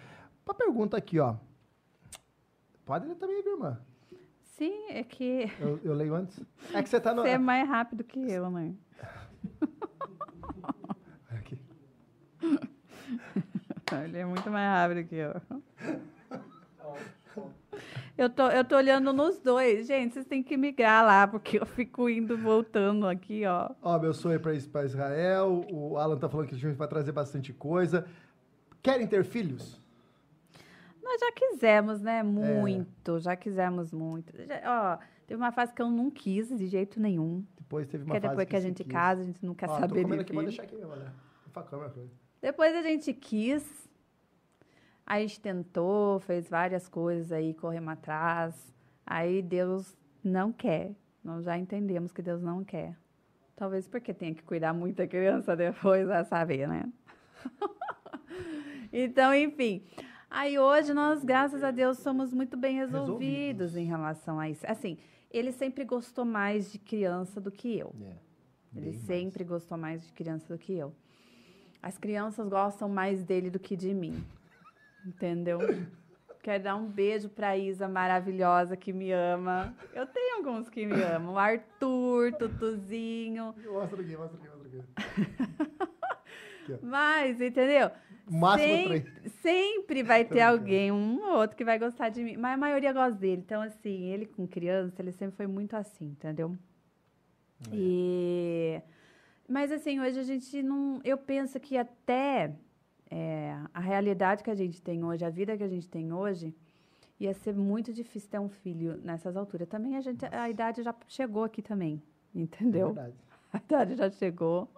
Uma 0.45 0.53
pergunta 0.55 0.97
aqui, 0.97 1.19
ó. 1.19 1.35
Pode 2.85 3.07
ler 3.07 3.15
também, 3.15 3.43
viu, 3.43 3.53
irmã? 3.53 3.79
Sim, 4.41 4.87
é 4.89 5.03
que 5.03 5.49
Eu, 5.59 5.79
eu 5.83 5.93
leio 5.93 6.15
antes. 6.15 6.43
É 6.73 6.81
que 6.81 6.89
você 6.89 6.99
tá 6.99 7.13
no. 7.13 7.21
você 7.21 7.29
é 7.29 7.37
mais 7.37 7.67
rápido 7.69 8.03
que 8.03 8.19
eu, 8.19 8.49
né? 8.49 8.73
Aqui. 11.29 11.57
Ele 14.03 14.17
é 14.17 14.25
muito 14.25 14.49
mais 14.51 14.67
rápido 14.69 15.07
que 15.07 15.15
eu. 15.15 15.41
Eu 18.17 18.29
tô, 18.29 18.47
eu 18.49 18.63
tô 18.65 18.75
olhando 18.75 19.13
nos 19.13 19.39
dois. 19.39 19.87
Gente, 19.87 20.13
vocês 20.13 20.25
têm 20.25 20.43
que 20.43 20.57
migrar 20.57 21.05
lá, 21.05 21.27
porque 21.27 21.59
eu 21.59 21.65
fico 21.65 22.09
indo 22.09 22.37
voltando 22.37 23.07
aqui, 23.07 23.45
ó. 23.45 23.71
Ó, 23.81 23.97
meu 23.99 24.13
sonho 24.13 24.35
é 24.35 24.39
para 24.39 24.53
Israel. 24.85 25.65
O 25.71 25.97
Alan 25.97 26.17
tá 26.17 26.27
falando 26.29 26.47
que 26.47 26.55
a 26.55 26.57
gente 26.57 26.75
vai 26.75 26.87
trazer 26.87 27.11
bastante 27.11 27.53
coisa. 27.53 28.05
Querem 28.81 29.07
ter 29.07 29.23
filhos? 29.23 29.79
Nós 31.03 31.19
já 31.21 31.31
quisemos, 31.31 32.01
É. 32.01 32.03
né? 32.03 32.23
Muito, 32.23 33.19
já 33.19 33.35
quisemos 33.35 33.91
muito. 33.91 34.31
Já- 34.45 34.97
ó, 35.01 35.05
teve 35.25 35.41
uma 35.41 35.51
fase 35.51 35.73
que 35.73 35.81
eu 35.81 35.89
não 35.89 36.09
quis 36.11 36.49
de 36.49 36.67
jeito 36.67 36.99
nenhum. 36.99 37.43
Depois 37.57 37.87
teve 37.87 38.03
uma 38.03 38.13
Porque 38.13 38.21
fase 38.21 38.31
depois 38.31 38.47
que 38.49 38.55
a 38.55 38.59
você 38.61 38.67
gente 38.67 38.83
quis. 38.83 38.93
casa, 38.93 39.21
a 39.21 39.25
gente 39.25 39.45
não 39.45 39.53
quer 39.55 39.69
Ó, 39.69 39.73
tô 39.73 39.79
saber 39.79 40.01
comendo 40.03 40.15
de 40.17 40.21
aqui, 40.21 40.33
pode 40.33 40.47
deixar 40.47 40.63
aqui 40.63 40.75
mesmo, 40.75 40.91
câmera, 41.69 41.89
coisa. 41.89 42.09
Depois 42.41 42.75
a 42.75 42.81
gente 42.81 43.13
quis, 43.13 43.88
aí 45.09 45.23
a 45.23 45.27
gente 45.27 45.41
tentou, 45.41 46.19
fez 46.19 46.47
várias 46.47 46.87
coisas 46.87 47.31
aí, 47.31 47.53
corremos 47.55 47.91
atrás. 47.93 48.73
Aí 49.05 49.41
Deus 49.41 49.97
não 50.23 50.53
quer. 50.53 50.91
Nós 51.23 51.43
já 51.45 51.57
entendemos 51.57 52.11
que 52.13 52.21
Deus 52.21 52.41
não 52.41 52.63
quer. 52.63 52.95
Talvez 53.55 53.87
porque 53.87 54.13
tenha 54.13 54.33
que 54.33 54.43
cuidar 54.43 54.71
muito 54.73 54.97
da 54.97 55.07
criança 55.07 55.55
depois, 55.55 56.07
vai 56.07 56.23
saber, 56.23 56.67
né? 56.67 56.85
então, 58.93 59.33
enfim. 59.33 59.83
Aí 60.29 60.57
hoje 60.59 60.93
nós, 60.93 61.23
graças 61.23 61.63
a 61.63 61.71
Deus, 61.71 61.97
somos 61.97 62.31
muito 62.33 62.55
bem 62.55 62.75
resolvidos, 62.75 63.09
Resolvidos. 63.73 63.75
em 63.77 63.85
relação 63.85 64.39
a 64.39 64.49
isso. 64.49 64.63
Assim, 64.67 64.97
ele 65.31 65.51
sempre 65.51 65.83
gostou 65.83 66.23
mais 66.23 66.71
de 66.71 66.77
criança 66.79 67.41
do 67.41 67.51
que 67.51 67.77
eu. 67.77 67.93
É, 68.01 68.13
Ele 68.75 68.85
bem 68.85 68.93
mais. 68.93 69.05
sempre 69.05 69.43
gostou 69.43 69.77
mais 69.77 70.05
de 70.05 70.13
criança 70.13 70.53
do 70.53 70.59
que 70.59 70.73
eu. 70.73 70.93
As 71.81 71.97
crianças 71.97 72.47
gostam 72.47 72.87
mais 72.87 73.23
dele 73.23 73.49
do 73.49 73.59
que 73.59 73.75
de 73.75 73.93
mim. 73.93 74.23
Entendeu? 75.05 75.59
Quero 76.41 76.63
dar 76.63 76.75
um 76.75 76.87
beijo 76.87 77.29
pra 77.29 77.57
Isa 77.57 77.87
maravilhosa 77.87 78.77
que 78.77 78.93
me 78.93 79.11
ama. 79.11 79.75
Eu 79.93 80.05
tenho 80.07 80.37
alguns 80.37 80.69
que 80.69 80.85
me 80.85 81.01
amam. 81.01 81.33
O 81.33 81.37
Arthur, 81.37 82.33
Tutuzinho. 82.33 83.53
Mostra 83.65 84.01
aqui, 84.01 84.15
mostra 84.15 84.37
aqui, 84.39 84.47
mostra 84.49 84.67
aqui. 84.67 85.89
Mas, 86.81 87.41
entendeu? 87.41 87.91
Máximo 88.29 88.67
Sem- 88.73 88.87
três. 88.87 89.31
sempre 89.41 90.03
vai 90.03 90.23
ter 90.23 90.41
alguém, 90.41 90.91
um 90.91 91.19
ou 91.23 91.39
outro, 91.39 91.57
que 91.57 91.65
vai 91.65 91.79
gostar 91.79 92.09
de 92.09 92.23
mim. 92.23 92.37
Mas 92.37 92.53
a 92.53 92.57
maioria 92.57 92.93
gosta 92.93 93.17
dele. 93.19 93.41
Então, 93.43 93.61
assim, 93.61 94.05
ele 94.05 94.25
com 94.25 94.47
criança, 94.47 95.01
ele 95.01 95.11
sempre 95.11 95.35
foi 95.35 95.47
muito 95.47 95.75
assim, 95.75 96.05
entendeu? 96.05 96.55
É. 97.71 97.75
E... 97.75 98.81
Mas, 99.47 99.71
assim, 99.71 99.99
hoje 99.99 100.19
a 100.19 100.23
gente 100.23 100.61
não... 100.61 101.01
Eu 101.03 101.17
penso 101.17 101.59
que 101.59 101.75
até 101.75 102.53
é, 103.09 103.57
a 103.73 103.79
realidade 103.79 104.43
que 104.43 104.49
a 104.51 104.55
gente 104.55 104.81
tem 104.81 105.03
hoje, 105.03 105.25
a 105.25 105.29
vida 105.29 105.57
que 105.57 105.63
a 105.63 105.67
gente 105.67 105.89
tem 105.89 106.13
hoje, 106.13 106.53
ia 107.19 107.33
ser 107.33 107.53
muito 107.55 107.91
difícil 107.91 108.29
ter 108.29 108.39
um 108.39 108.49
filho 108.49 108.99
nessas 109.03 109.35
alturas. 109.35 109.67
Também 109.67 109.97
a 109.97 110.01
gente... 110.01 110.25
A 110.25 110.49
idade 110.49 110.83
já 110.83 110.95
chegou 111.07 111.43
aqui 111.43 111.61
também, 111.61 112.01
É 112.35 112.39
entendeu? 112.39 112.87
verdade. 112.93 113.15
A 113.51 113.57
idade 113.57 113.95
já 113.95 114.09
chegou. 114.11 114.69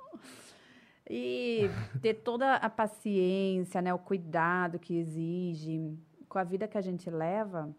E 1.10 1.70
ter 2.02 2.14
toda 2.14 2.56
a 2.56 2.70
paciência, 2.70 3.82
né, 3.82 3.94
o 3.94 4.00
cuidado 4.00 4.80
que 4.80 4.96
exige 4.98 5.94
com 6.30 6.40
a 6.40 6.44
vida 6.46 6.70
que 6.70 6.78
a 6.78 6.82
gente 6.82 7.10
leva, 7.10 7.70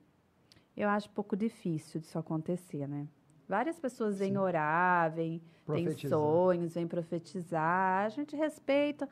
eu 0.77 0.87
acho 0.91 1.09
pouco 1.11 1.35
difícil 1.35 1.99
disso 1.99 2.19
acontecer, 2.19 2.87
né? 2.87 3.09
Várias 3.49 3.79
pessoas 3.81 4.19
vêm 4.19 4.33
Sim. 4.33 4.37
orar, 4.37 5.13
vêm, 5.13 5.41
têm 5.67 5.91
sonhos, 5.97 6.75
vêm 6.75 6.87
profetizar, 6.87 8.05
a 8.05 8.09
gente 8.11 8.37
respeita. 8.37 9.09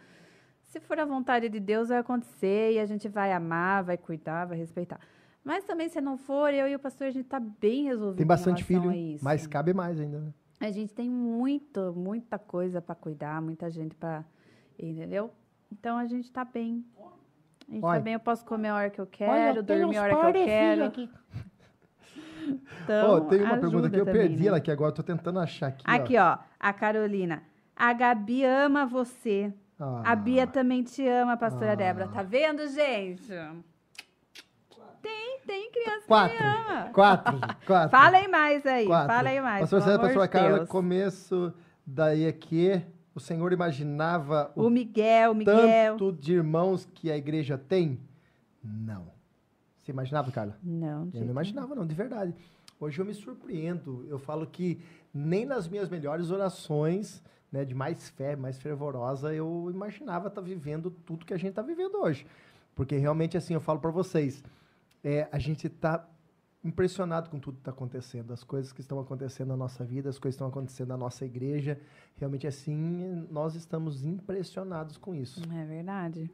Se 0.71 0.79
for 0.79 1.01
a 1.01 1.05
vontade 1.05 1.49
de 1.49 1.59
Deus, 1.59 1.89
vai 1.89 1.99
acontecer 1.99 2.75
e 2.75 2.79
a 2.79 2.87
gente 2.87 3.09
vai 3.09 3.33
amar, 3.33 3.83
vai 3.83 3.99
cuidar, 3.99 4.45
vai 4.45 4.57
respeitar. 4.57 5.01
Mas 5.43 5.65
também, 5.65 5.89
se 5.89 6.01
não 6.01 6.17
for, 6.17 6.55
eu 6.55 6.69
e 6.69 6.77
o 6.77 6.79
pastor, 6.79 7.09
a 7.09 7.11
gente 7.11 7.25
está 7.25 7.41
bem 7.41 7.87
resolvido 7.87 8.19
Tem 8.19 8.25
em 8.25 8.29
bastante 8.29 8.63
filho, 8.63 8.93
mas 9.21 9.49
cabe 9.49 9.75
mais 9.75 9.99
ainda, 9.99 10.21
né? 10.21 10.33
A 10.61 10.71
gente 10.71 10.95
tem 10.95 11.11
muito, 11.11 11.93
muita 11.97 12.39
coisa 12.39 12.81
para 12.81 12.95
cuidar, 12.95 13.43
muita 13.43 13.69
gente 13.69 13.97
para. 13.97 14.25
Entendeu? 14.79 15.33
Então 15.73 15.99
a 15.99 16.07
gente 16.07 16.31
tá 16.31 16.45
bem. 16.45 16.85
A 17.69 17.73
gente 17.73 17.85
Olha. 17.85 17.99
tá 17.99 18.05
bem, 18.05 18.15
eu 18.15 18.21
posso 18.21 18.45
comer 18.45 18.69
a 18.69 18.77
hora 18.77 18.91
que 18.91 19.01
eu 19.01 19.07
quero, 19.07 19.65
dormir 19.65 19.97
a 19.97 20.03
hora 20.03 20.33
que 20.33 20.39
eu 20.39 20.45
quero. 20.45 20.93
Então, 22.83 23.11
Ó, 23.11 23.21
tem 23.21 23.43
uma 23.43 23.59
pergunta 23.59 23.87
aqui, 23.87 23.97
eu 23.97 24.05
também, 24.05 24.23
perdi 24.23 24.43
né? 24.43 24.49
ela 24.49 24.57
aqui 24.57 24.71
agora, 24.73 24.91
tô 24.91 25.03
tentando 25.03 25.39
achar 25.39 25.69
aqui. 25.69 25.85
Aqui, 25.87 26.17
ó, 26.17 26.39
a 26.59 26.73
Carolina. 26.73 27.45
A 27.77 27.93
Gabi 27.93 28.45
ama 28.45 28.87
você. 28.87 29.53
Ó. 29.81 30.03
A 30.05 30.15
Bia 30.15 30.47
também 30.47 30.83
te 30.83 31.07
ama, 31.09 31.37
pastora 31.37 31.73
Ah. 31.73 31.77
Débora. 31.77 32.09
Tá 32.09 32.23
vendo, 32.23 32.67
gente? 32.69 33.33
Tem, 35.03 35.41
tem 35.47 35.71
criança 35.71 36.07
Quatro. 36.07 36.37
que 36.37 36.43
me 36.45 36.51
ama. 36.51 36.91
Quatro, 36.93 37.39
quatro. 37.67 37.91
Fala 37.91 38.17
aí 38.19 38.29
mais 38.29 38.67
aí, 38.67 38.87
quatro. 38.87 39.15
fala 39.15 39.29
aí 39.31 39.41
mais. 39.41 39.61
Pastor 39.63 39.83
César, 39.83 39.99
pastora 39.99 40.29
Carla, 40.29 40.57
Deus. 40.59 40.69
começo 40.69 41.53
daí 41.87 42.27
aqui, 42.27 42.83
o 43.15 43.21
senhor 43.21 43.53
imaginava 43.53 44.53
O 44.55 44.69
Miguel, 44.69 45.33
o 45.33 45.35
Miguel. 45.35 45.57
tanto 45.97 46.13
de 46.13 46.35
irmãos 46.35 46.87
que 46.95 47.11
a 47.11 47.17
igreja 47.17 47.57
tem? 47.57 47.99
Não. 48.63 49.07
Você 49.79 49.91
imaginava, 49.91 50.31
Carla? 50.31 50.59
Não, 50.63 51.09
Eu 51.15 51.23
não 51.23 51.31
imaginava, 51.31 51.75
não, 51.75 51.87
de 51.87 51.95
verdade. 51.95 52.35
Hoje 52.79 53.01
eu 53.01 53.05
me 53.07 53.15
surpreendo. 53.15 54.07
Eu 54.09 54.19
falo 54.19 54.47
que 54.47 54.81
nem 55.13 55.47
nas 55.47 55.67
minhas 55.67 55.89
melhores 55.89 56.31
orações, 56.31 57.23
né, 57.51 57.65
de 57.65 57.75
mais 57.75 58.09
fé, 58.11 58.37
mais 58.37 58.59
fervorosa, 58.59 59.35
eu 59.35 59.69
imaginava 59.71 60.29
estar 60.29 60.41
vivendo 60.41 60.91
tudo 60.91 61.27
que 61.27 61.35
a 61.35 61.37
gente 61.37 61.51
está 61.51 61.63
vivendo 61.63 61.97
hoje. 61.97 62.27
Porque 62.75 62.97
realmente, 62.97 63.37
assim, 63.37 63.55
eu 63.55 63.61
falo 63.61 63.81
para 63.81 63.91
vocês, 63.91 64.43
é, 65.03 65.29
a 65.33 65.39
gente 65.39 65.67
está 65.67 66.09
impressionado 66.63 67.31
com 67.31 67.39
tudo 67.39 67.55
que 67.55 67.61
está 67.63 67.71
acontecendo, 67.71 68.33
as 68.33 68.45
coisas 68.45 68.73
que 68.73 68.81
estão 68.81 69.01
acontecendo 69.01 69.49
na 69.49 69.57
nossa 69.57 69.85
vida, 69.85 70.09
as 70.11 70.19
coisas 70.19 70.37
que 70.37 70.43
estão 70.43 70.49
acontecendo 70.49 70.89
na 70.89 70.97
nossa 70.97 71.25
igreja. 71.25 71.81
Realmente, 72.17 72.47
assim, 72.47 73.27
nós 73.31 73.55
estamos 73.55 74.05
impressionados 74.05 74.97
com 74.97 75.15
isso. 75.15 75.41
É 75.53 75.65
verdade. 75.65 76.31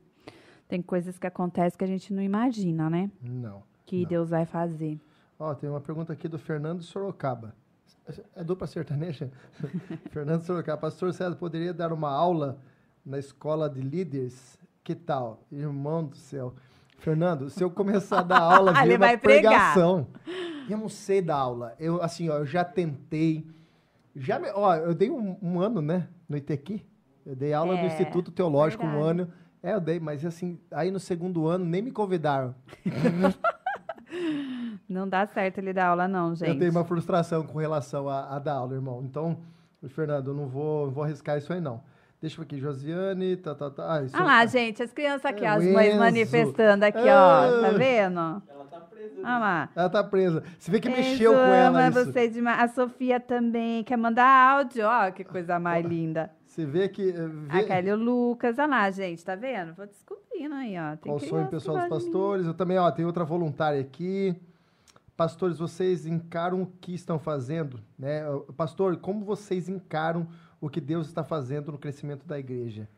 Tem 0.68 0.82
coisas 0.82 1.16
que 1.18 1.26
acontecem 1.26 1.78
que 1.78 1.84
a 1.84 1.88
gente 1.88 2.12
não 2.12 2.22
imagina, 2.22 2.90
né? 2.90 3.10
Não. 3.22 3.62
Que 3.84 4.02
Não. 4.02 4.08
Deus 4.08 4.30
vai 4.30 4.44
fazer. 4.44 5.00
Ó, 5.38 5.54
tem 5.54 5.70
uma 5.70 5.80
pergunta 5.80 6.12
aqui 6.12 6.26
do 6.26 6.38
Fernando 6.38 6.82
Sorocaba. 6.82 7.54
É 8.34 8.44
dupla 8.44 8.66
sertaneja? 8.66 9.30
Fernando 10.10 10.42
Sorocaba. 10.42 10.80
Pastor 10.82 11.12
César, 11.12 11.34
poderia 11.36 11.74
dar 11.74 11.92
uma 11.92 12.10
aula 12.10 12.58
na 13.04 13.18
escola 13.18 13.68
de 13.68 13.80
líderes? 13.80 14.58
Que 14.84 14.94
tal? 14.94 15.40
Irmão 15.50 16.04
do 16.04 16.16
céu. 16.16 16.54
Fernando, 16.98 17.50
se 17.50 17.62
eu 17.62 17.70
começar 17.70 18.20
a 18.20 18.22
dar 18.22 18.38
aula, 18.40 18.72
vira 18.72 18.92
uma 18.94 18.98
vai 18.98 19.18
pregar. 19.18 19.74
pregação. 19.74 20.06
Eu 20.68 20.78
não 20.78 20.88
sei 20.88 21.20
dar 21.20 21.36
aula. 21.36 21.74
Eu, 21.78 22.00
assim, 22.02 22.28
ó, 22.28 22.38
eu 22.38 22.46
já 22.46 22.64
tentei. 22.64 23.46
Já 24.14 24.38
me- 24.38 24.50
ó, 24.54 24.74
eu 24.76 24.94
dei 24.94 25.10
um, 25.10 25.36
um 25.42 25.60
ano, 25.60 25.82
né, 25.82 26.08
no 26.28 26.36
ITQ. 26.36 26.80
Eu 27.24 27.34
dei 27.36 27.52
aula 27.52 27.74
no 27.74 27.80
É, 27.80 27.86
Instituto 27.86 28.30
Teológico 28.30 28.84
um 28.86 28.90
verdade. 28.90 29.08
ano. 29.22 29.32
É, 29.62 29.74
eu 29.74 29.80
dei, 29.80 29.98
mas 29.98 30.24
assim, 30.24 30.58
aí 30.70 30.90
no 30.92 31.00
segundo 31.00 31.46
ano 31.48 31.64
nem 31.64 31.82
me 31.82 31.90
convidaram. 31.90 32.54
Não 34.96 35.08
dá 35.08 35.26
certo 35.26 35.58
ele 35.58 35.72
dar 35.72 35.88
aula, 35.88 36.08
não, 36.08 36.34
gente. 36.34 36.48
Eu 36.48 36.58
tenho 36.58 36.70
uma 36.70 36.84
frustração 36.84 37.42
com 37.44 37.58
relação 37.58 38.08
a, 38.08 38.34
a 38.36 38.38
dar 38.38 38.54
aula, 38.54 38.74
irmão. 38.74 39.02
Então, 39.04 39.38
Fernando, 39.88 40.30
eu 40.30 40.34
não 40.34 40.46
vou, 40.48 40.86
não 40.86 40.92
vou 40.92 41.04
arriscar 41.04 41.38
isso 41.38 41.52
aí, 41.52 41.60
não. 41.60 41.80
Deixa 42.20 42.36
eu 42.36 42.38
ver 42.40 42.44
aqui, 42.46 42.58
Josiane, 42.58 43.36
tá, 43.36 43.54
tá, 43.54 43.70
tá. 43.70 43.92
Ah, 43.94 44.02
isso 44.02 44.16
Ah 44.16 44.24
lá, 44.24 44.46
gente, 44.46 44.82
as 44.82 44.90
crianças 44.92 45.26
aqui, 45.26 45.44
É, 45.44 45.50
ó, 45.50 45.56
as 45.56 45.64
mães 45.64 45.88
Enzo. 45.90 45.98
manifestando 45.98 46.84
aqui, 46.84 46.98
ó. 46.98 47.02
Tá 47.04 47.68
Ah. 47.68 47.72
vendo? 47.76 48.18
Ela 48.48 48.64
tá 48.70 48.80
presa. 48.80 49.20
Ah 49.22 49.38
lá. 49.38 49.68
Ela 49.76 49.88
tá 49.90 50.02
presa. 50.02 50.42
Você 50.58 50.70
vê 50.70 50.80
que 50.80 50.88
Enzo 50.88 50.96
mexeu 50.98 51.32
com 51.34 51.38
ela 51.38 51.68
ama 51.86 51.88
isso. 52.00 52.04
você 52.12 52.28
demais. 52.28 52.58
A 52.58 52.68
Sofia 52.68 53.20
também 53.20 53.84
quer 53.84 53.98
mandar 53.98 54.26
áudio, 54.56 54.86
ó, 54.86 55.10
que 55.10 55.24
coisa 55.24 55.58
mais 55.60 55.84
linda. 55.84 56.30
Você 56.46 56.64
vê 56.64 56.88
que... 56.88 57.10
eh, 57.10 57.28
A 57.50 57.58
Vê, 57.58 57.64
Kelly 57.64 57.88
e 57.90 57.92
o 57.92 57.96
Lucas, 57.96 58.58
olha 58.58 58.66
lá, 58.66 58.90
gente, 58.90 59.22
tá 59.22 59.34
vendo? 59.34 59.74
Vou 59.74 59.86
descobrindo 59.86 60.54
aí, 60.54 60.74
ó. 60.78 60.96
Tem 60.96 61.12
qual 61.12 61.16
o 61.16 61.20
sonho 61.20 61.46
pessoal 61.48 61.78
dos 61.80 61.88
pastores. 61.88 62.46
Eu 62.46 62.54
também, 62.54 62.78
ó, 62.78 62.90
tem 62.90 63.04
outra 63.04 63.24
voluntária 63.24 63.78
aqui. 63.78 64.34
Pastores, 65.16 65.58
vocês 65.58 66.06
encaram 66.06 66.62
o 66.62 66.66
que 66.66 66.94
estão 66.94 67.18
fazendo? 67.18 67.80
Né? 67.98 68.20
Pastor, 68.56 68.98
como 68.98 69.24
vocês 69.24 69.68
encaram 69.68 70.28
o 70.60 70.68
que 70.68 70.80
Deus 70.80 71.06
está 71.06 71.24
fazendo 71.24 71.72
no 71.72 71.78
crescimento 71.78 72.26
da 72.26 72.38
igreja? 72.38 72.88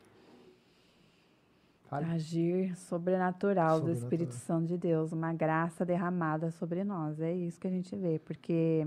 Fale. 1.88 2.04
Agir 2.06 2.76
sobrenatural, 2.76 3.76
do 3.76 3.86
Sobrenatural. 3.86 4.02
Espírito 4.04 4.34
Santo 4.34 4.66
de 4.66 4.76
Deus, 4.76 5.12
uma 5.12 5.32
graça 5.32 5.86
derramada 5.86 6.50
sobre 6.50 6.84
nós. 6.84 7.20
É 7.20 7.32
isso 7.32 7.58
que 7.58 7.66
a 7.66 7.70
gente 7.70 7.94
vê, 7.96 8.18
porque 8.18 8.84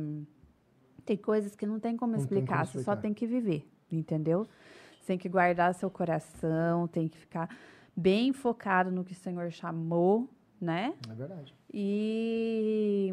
tem 1.05 1.17
coisas 1.17 1.55
que 1.55 1.65
não 1.65 1.79
tem 1.79 1.95
como 1.97 2.11
Não 2.11 2.19
tem 2.19 2.23
explicar, 2.23 2.57
como 2.57 2.67
você 2.67 2.83
só 2.83 2.91
explicar. 2.91 3.01
tem 3.01 3.13
que 3.13 3.25
viver, 3.25 3.67
entendeu? 3.91 4.47
Você 4.99 5.07
tem 5.07 5.17
que 5.17 5.29
guardar 5.29 5.73
seu 5.73 5.89
coração, 5.89 6.87
tem 6.87 7.07
que 7.07 7.17
ficar 7.17 7.49
bem 7.95 8.33
focado 8.33 8.91
no 8.91 9.03
que 9.03 9.13
o 9.13 9.15
Senhor 9.15 9.51
chamou, 9.51 10.29
né? 10.61 10.93
É 11.09 11.13
verdade. 11.13 11.55
E 11.73 13.11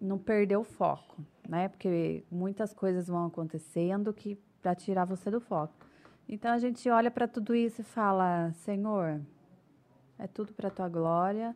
não 0.00 0.16
perder 0.18 0.56
o 0.56 0.64
foco, 0.64 1.16
né? 1.48 1.68
Porque 1.68 2.24
muitas 2.30 2.72
coisas 2.72 3.08
vão 3.08 3.26
acontecendo 3.26 4.12
que 4.12 4.38
para 4.62 4.74
tirar 4.74 5.04
você 5.04 5.30
do 5.30 5.40
foco. 5.40 5.74
Então 6.28 6.52
a 6.52 6.58
gente 6.58 6.88
olha 6.88 7.10
para 7.10 7.26
tudo 7.26 7.54
isso 7.54 7.80
e 7.80 7.84
fala: 7.84 8.52
Senhor, 8.52 9.20
é 10.18 10.26
tudo 10.26 10.52
para 10.52 10.70
tua 10.70 10.88
glória, 10.88 11.54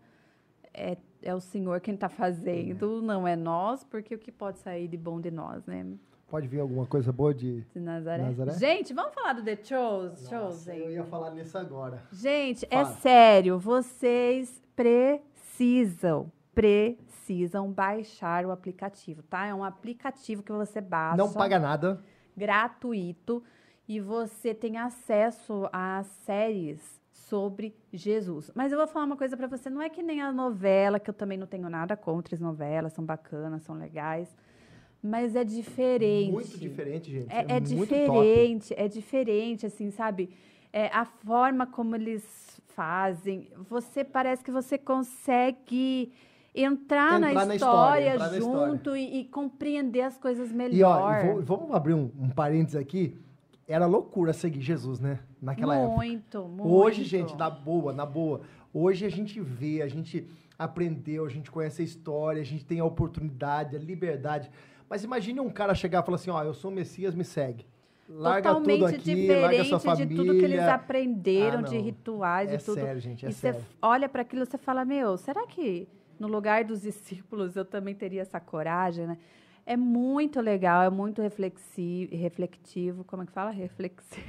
é, 0.75 0.97
é 1.23 1.35
o 1.35 1.41
Senhor 1.41 1.81
quem 1.81 1.95
está 1.95 2.09
fazendo, 2.09 3.01
não 3.01 3.27
é 3.27 3.37
nós, 3.37 3.85
porque 3.85 4.15
o 4.15 4.19
que 4.19 4.33
pode 4.33 4.59
sair 4.59 4.89
de 4.89 4.97
bom 4.97 5.21
de 5.21 5.31
nós, 5.31 5.65
né? 5.67 5.87
Pode 6.29 6.47
vir 6.47 6.61
alguma 6.61 6.87
coisa 6.87 7.13
boa 7.13 7.35
de... 7.35 7.63
De 7.63 7.81
Nazaré. 7.81 8.23
Nazaré? 8.23 8.53
Gente, 8.53 8.95
vamos 8.95 9.13
falar 9.13 9.33
do 9.33 9.43
The 9.43 9.57
Chose, 9.57 10.23
Nossa, 10.23 10.29
Chosen. 10.29 10.79
eu 10.79 10.93
ia 10.93 11.05
falar 11.05 11.33
nisso 11.33 11.59
agora. 11.59 12.05
Gente, 12.13 12.65
é 12.71 12.85
Fala. 12.85 12.97
sério, 12.99 13.59
vocês 13.59 14.63
precisam, 14.81 16.33
precisam 16.55 17.71
baixar 17.71 18.47
o 18.47 18.51
aplicativo, 18.51 19.23
tá? 19.23 19.45
É 19.45 19.55
um 19.55 19.63
aplicativo 19.63 20.43
que 20.43 20.51
você 20.51 20.81
baixa, 20.81 21.19
Não 21.19 21.31
paga 21.31 21.59
nada. 21.59 22.03
gratuito, 22.35 23.43
e 23.87 24.01
você 24.01 24.55
tem 24.55 24.79
acesso 24.79 25.69
a 25.71 26.03
séries 26.25 26.81
sobre 27.13 27.77
Jesus. 27.93 28.51
Mas 28.55 28.73
eu 28.73 28.79
vou 28.79 28.87
falar 28.87 29.05
uma 29.05 29.19
coisa 29.19 29.37
pra 29.37 29.47
você, 29.47 29.69
não 29.69 29.83
é 29.83 29.91
que 29.91 30.03
nem 30.03 30.23
a 30.23 30.33
novela, 30.33 30.99
que 30.99 31.11
eu 31.11 31.15
também 31.15 31.37
não 31.37 31.47
tenho 31.47 31.69
nada 31.69 31.95
contra 31.95 32.35
as 32.35 32.41
novelas, 32.41 32.95
são 32.95 33.05
bacanas, 33.05 33.63
são 33.63 33.75
legais, 33.75 34.35
mas 35.03 35.37
é 35.37 35.45
diferente. 35.45 36.33
Muito 36.33 36.57
diferente, 36.57 37.11
gente. 37.11 37.31
É, 37.31 37.57
é 37.57 37.61
muito 37.61 37.87
top. 37.87 37.99
diferente, 37.99 38.75
é 38.75 38.89
diferente, 38.89 39.67
assim, 39.67 39.91
sabe? 39.91 40.31
É, 40.73 40.87
a 40.89 41.05
forma 41.05 41.67
como 41.67 41.95
eles 41.97 42.23
fazem, 42.75 43.49
você 43.69 44.05
parece 44.05 44.43
que 44.45 44.51
você 44.51 44.79
consegue 44.79 46.13
entrar, 46.55 47.19
na, 47.21 47.31
Entrar 47.31 47.47
na 47.47 47.55
história 47.55 48.01
história, 48.01 48.15
entrar 48.15 48.31
na 48.31 48.39
história. 48.39 48.73
junto 48.73 48.97
e, 48.97 49.21
e 49.21 49.25
compreender 49.25 50.03
as 50.03 50.17
coisas 50.19 50.51
E 50.51 50.55
melhor. 50.55 51.01
ó, 51.03 51.13
e 51.13 51.27
vou- 51.27 51.43
vamos 51.43 51.75
abrir 51.75 51.95
um, 51.95 52.11
um 52.19 52.29
parênteses 52.31 52.77
aqui. 52.77 53.17
Era 53.69 53.87
loucura 53.87 54.33
seguir 54.33 54.61
Jesus, 54.61 54.99
né? 54.99 55.21
Naquela 55.41 55.77
época. 55.77 55.97
muito, 55.97 56.43
muito. 56.45 56.69
Hoje, 56.69 57.05
gente, 57.05 57.37
na 57.37 57.49
boa, 57.49 57.93
na 57.93 58.05
boa. 58.05 58.41
Hoje 58.75 59.07
a 59.07 59.09
gente 59.09 59.41
vê, 59.41 59.81
a 59.83 59.89
gente 59.89 60.27
aprendeu, 60.59 61.25
a 61.25 61.29
gente 61.29 61.51
conhece 61.51 61.81
a 61.81 61.85
história, 61.85 62.43
a 62.43 62.45
gente 62.45 62.65
tem 62.65 62.81
a 62.81 62.85
oportunidade, 62.85 63.77
a 63.77 63.79
liberdade. 63.79 64.51
Mas 64.89 65.05
imagine 65.05 65.39
um 65.41 65.51
cara 65.51 65.73
chegar 65.75 66.03
e 66.03 66.05
falar 66.05 66.17
assim, 66.17 66.31
ó, 66.31 66.43
eu 66.43 66.53
sou 66.53 66.71
o 66.71 66.75
Messias, 66.75 67.15
me 67.15 67.25
segue. 67.25 67.65
Larga 68.13 68.49
Totalmente 68.49 68.85
aqui, 68.87 68.87
larga 68.87 68.99
diferente 69.63 69.79
família. 69.85 70.07
de 70.07 70.15
tudo 70.17 70.39
que 70.39 70.45
eles 70.45 70.61
aprenderam, 70.61 71.61
Ah, 71.61 71.63
de 71.63 71.79
rituais 71.79 72.51
É 72.51 72.57
e 72.57 72.59
tudo. 72.59 72.75
sério, 72.81 73.01
gente, 73.01 73.25
é 73.25 73.29
e 73.29 73.33
você 73.33 73.53
sério. 73.53 73.67
olha 73.81 74.09
para 74.09 74.23
aquilo 74.23 74.43
e 74.43 74.47
você 74.47 74.59
fala, 74.59 74.85
meu, 74.85 75.17
será 75.17 75.47
que 75.47 75.87
no 76.19 76.27
lugar 76.27 76.65
dos 76.65 76.83
discípulos 76.83 77.55
eu 77.57 77.65
também 77.65 77.95
teria 77.95 78.23
essa 78.23 78.41
coragem, 78.41 79.07
né? 79.07 79.17
É 79.65 79.77
muito 79.77 80.41
legal, 80.41 80.83
é 80.83 80.91
muito 80.91 81.23
reflexivo, 81.23 83.05
como 83.05 83.23
é 83.23 83.27
que 83.27 83.33
fala? 83.33 83.51
Reflexivo. 83.51 84.27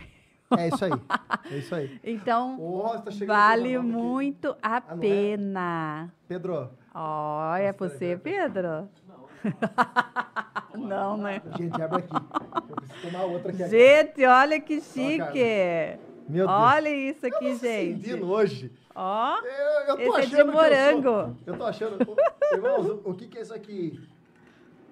É 0.57 0.67
isso 0.67 0.83
aí, 0.85 0.91
é 1.51 1.57
isso 1.57 1.73
aí. 1.73 1.99
Então, 2.03 2.57
Ó, 2.61 2.97
tá 2.99 3.09
vale 3.25 3.75
nova 3.77 3.87
aqui. 3.87 3.95
muito 3.97 4.55
a 4.61 4.69
não 4.81 4.97
é? 4.97 4.99
pena. 4.99 6.13
Pedro, 6.27 6.69
Olha, 6.93 7.61
é 7.63 7.67
Nossa, 7.71 7.89
você, 7.89 8.17
Pedro? 8.21 8.89
Não, 10.77 11.17
né? 11.17 11.41
gente, 11.57 11.81
abre 11.81 11.99
aqui. 11.99 12.15
Eu 12.15 12.75
preciso 12.75 13.01
tomar 13.11 13.23
outra 13.25 13.51
aqui. 13.51 13.67
Gente, 13.69 14.25
olha 14.25 14.59
que 14.59 14.81
chique. 14.81 15.99
Meu 16.29 16.47
Deus. 16.47 16.59
Olha 16.59 16.89
isso 16.89 17.25
Eu 17.25 17.35
aqui, 17.35 17.45
tô 17.45 17.55
gente. 17.57 18.03
sentindo 18.03 18.31
hoje. 18.31 18.71
Ó, 18.95 19.37
Eu, 19.37 19.87
eu 19.87 19.95
tô 19.95 20.01
esse 20.01 20.09
é 20.09 20.19
achando 20.19 20.25
de 20.29 20.35
que 20.35 20.41
eu 20.41 20.45
sou- 20.45 20.53
morango. 20.53 21.37
Eu, 21.45 21.57
tô 21.57 21.65
achando. 21.65 21.97
Irmãos, 22.53 22.85
o, 22.89 23.01
o 23.09 23.13
que, 23.13 23.27
que 23.27 23.37
é 23.37 23.41
isso 23.41 23.53
aqui? 23.53 23.99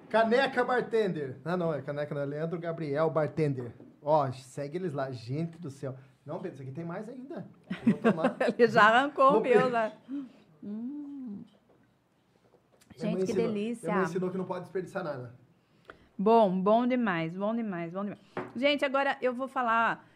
Caneca 0.08 0.64
Bartender. 0.64 1.36
Ah, 1.44 1.56
não, 1.56 1.72
é 1.72 1.80
caneca, 1.80 2.14
não. 2.14 2.22
É 2.22 2.26
Leandro 2.26 2.58
Gabriel 2.58 3.08
Bartender. 3.10 3.72
Ó, 4.02 4.30
segue 4.32 4.76
eles 4.78 4.92
lá. 4.92 5.10
Gente 5.10 5.58
do 5.58 5.70
céu. 5.70 5.94
Não, 6.26 6.38
Pedro, 6.38 6.54
isso 6.54 6.62
aqui 6.62 6.72
tem 6.72 6.84
mais 6.84 7.08
ainda. 7.08 7.46
Eu 7.86 7.92
vou 7.96 8.12
tomar. 8.12 8.36
Ele 8.58 8.68
já 8.68 8.82
arrancou 8.82 9.38
o 9.38 9.40
meu, 9.40 9.62
pe- 9.62 9.70
né? 9.70 9.92
Gente, 13.02 13.16
que 13.26 13.32
ensinou- 13.32 13.46
delícia. 13.48 13.86
Minha 13.88 13.96
mãe 13.98 14.04
ensinou 14.08 14.30
que 14.30 14.38
não 14.38 14.44
pode 14.44 14.60
desperdiçar 14.64 15.04
nada. 15.04 15.34
Bom, 16.18 16.60
bom 16.60 16.86
demais, 16.86 17.34
bom 17.34 17.54
demais, 17.54 17.92
bom 17.92 18.02
demais. 18.02 18.20
Gente, 18.54 18.84
agora 18.84 19.16
eu 19.22 19.32
vou 19.32 19.48
falar 19.48 20.06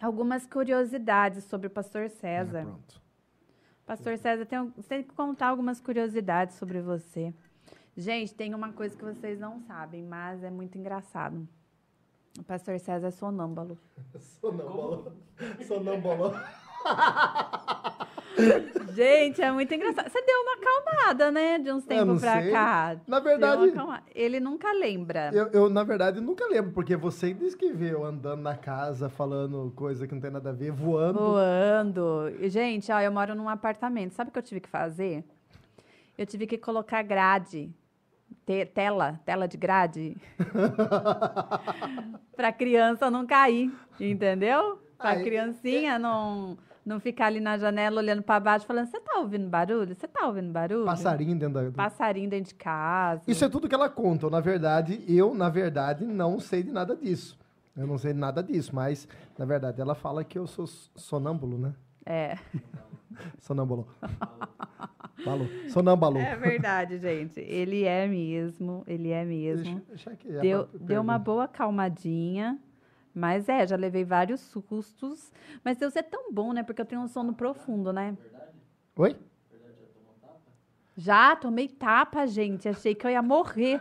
algumas 0.00 0.46
curiosidades 0.46 1.44
sobre 1.44 1.66
o 1.66 1.70
pastor 1.70 2.08
César. 2.08 2.60
Ah, 2.60 2.64
pronto. 2.64 3.02
Pastor 3.86 4.16
César, 4.16 4.46
tem, 4.46 4.66
você 4.70 4.88
tem 4.88 5.02
que 5.02 5.12
contar 5.12 5.48
algumas 5.48 5.78
curiosidades 5.80 6.56
sobre 6.56 6.80
você. 6.80 7.34
Gente, 7.96 8.34
tem 8.34 8.54
uma 8.54 8.72
coisa 8.72 8.96
que 8.96 9.04
vocês 9.04 9.38
não 9.38 9.60
sabem, 9.60 10.02
mas 10.02 10.42
é 10.42 10.50
muito 10.50 10.78
engraçado. 10.78 11.46
O 12.38 12.42
pastor 12.42 12.80
César 12.80 13.08
é 13.08 13.10
sonâmbulo. 13.10 13.78
Sonâmbulo. 14.40 15.12
Sonâmbulo. 15.66 16.32
Gente, 18.94 19.40
é 19.42 19.50
muito 19.52 19.72
engraçado. 19.74 20.08
Você 20.10 20.22
deu 20.22 20.36
uma 20.40 20.54
acalmada, 20.54 21.30
né? 21.30 21.58
De 21.58 21.70
uns 21.72 21.84
tempos 21.84 22.20
pra 22.20 22.42
sei. 22.42 22.50
cá. 22.52 22.96
Na 23.06 23.20
verdade. 23.20 23.72
Ele 24.14 24.40
nunca 24.40 24.72
lembra. 24.72 25.30
eu, 25.32 25.46
eu, 25.48 25.70
na 25.70 25.82
verdade, 25.84 26.20
nunca 26.20 26.46
lembro, 26.46 26.72
porque 26.72 26.96
você 26.96 27.32
disse 27.32 27.56
que 27.56 27.72
vê 27.72 27.92
eu 27.92 28.04
andando 28.04 28.42
na 28.42 28.56
casa, 28.56 29.08
falando 29.08 29.72
coisa 29.76 30.06
que 30.06 30.14
não 30.14 30.20
tem 30.20 30.30
nada 30.30 30.50
a 30.50 30.52
ver, 30.52 30.70
voando. 30.70 31.18
Voando. 31.18 32.32
Gente, 32.48 32.90
ó, 32.92 33.00
eu 33.00 33.12
moro 33.12 33.34
num 33.34 33.48
apartamento. 33.48 34.12
Sabe 34.12 34.30
o 34.30 34.32
que 34.32 34.38
eu 34.38 34.42
tive 34.42 34.60
que 34.60 34.68
fazer? 34.68 35.24
Eu 36.16 36.26
tive 36.26 36.46
que 36.46 36.56
colocar 36.58 37.02
grade. 37.02 37.70
te- 38.46 38.66
tela, 38.66 39.20
tela 39.24 39.48
de 39.48 39.56
grade. 39.56 40.16
pra 42.36 42.52
criança 42.52 43.10
não 43.10 43.26
cair, 43.26 43.72
entendeu? 43.98 44.78
Pra 44.98 45.18
e- 45.18 45.24
criancinha 45.24 45.98
não, 45.98 46.56
não 46.84 47.00
ficar 47.00 47.26
ali 47.26 47.40
na 47.40 47.56
janela 47.56 48.00
olhando 48.00 48.22
pra 48.22 48.38
baixo 48.38 48.66
falando: 48.66 48.86
Você 48.86 49.00
tá 49.00 49.18
ouvindo 49.18 49.48
barulho? 49.48 49.94
Você 49.94 50.06
tá 50.06 50.26
ouvindo 50.26 50.52
barulho? 50.52 50.84
Passarinho 50.84 51.36
dentro 51.38 51.62
da. 51.64 51.70
Passarinho 51.72 52.28
dentro 52.28 52.48
de 52.50 52.54
casa. 52.54 53.22
Isso 53.26 53.44
é 53.44 53.48
tudo 53.48 53.68
que 53.68 53.74
ela 53.74 53.88
conta. 53.88 54.28
Na 54.28 54.40
verdade, 54.40 55.02
eu, 55.08 55.34
na 55.34 55.48
verdade, 55.48 56.04
não 56.04 56.38
sei 56.40 56.62
de 56.62 56.70
nada 56.70 56.94
disso. 56.96 57.38
Eu 57.76 57.86
não 57.86 57.98
sei 57.98 58.12
de 58.12 58.18
nada 58.20 58.42
disso, 58.42 58.74
mas, 58.74 59.08
na 59.36 59.44
verdade, 59.44 59.80
ela 59.80 59.94
fala 59.96 60.22
que 60.22 60.38
eu 60.38 60.46
sou 60.46 60.66
sonâmbulo, 60.66 61.58
né? 61.58 61.74
É. 62.06 62.36
Sonâmbulo. 63.40 63.88
Falou. 65.24 65.48
Sonâmbulo. 65.68 66.18
É 66.18 66.36
verdade, 66.36 66.98
gente. 66.98 67.40
Ele 67.40 67.84
é 67.84 68.06
mesmo. 68.06 68.82
Ele 68.86 69.10
é 69.10 69.24
mesmo. 69.24 69.64
Deixa- 69.64 69.82
deixa 69.88 70.10
aqui, 70.10 70.36
é 70.36 70.40
Deu, 70.40 70.68
deu 70.78 71.00
uma 71.00 71.18
boa 71.18 71.48
calmadinha. 71.48 72.58
Mas 73.14 73.48
é, 73.48 73.66
já 73.66 73.76
levei 73.76 74.04
vários 74.04 74.40
sustos. 74.40 75.30
Mas 75.64 75.76
Deus 75.76 75.94
é 75.94 76.02
tão 76.02 76.32
bom, 76.32 76.52
né? 76.52 76.62
Porque 76.62 76.80
eu 76.82 76.86
tenho 76.86 77.00
um 77.02 77.06
sono 77.08 77.32
profundo, 77.32 77.92
né? 77.92 78.16
Oi? 78.96 79.16
Já 80.96 81.34
tomei 81.36 81.68
tapa, 81.68 82.26
gente. 82.26 82.68
Achei 82.68 82.94
que 82.94 83.06
eu 83.06 83.10
ia 83.10 83.22
morrer. 83.22 83.80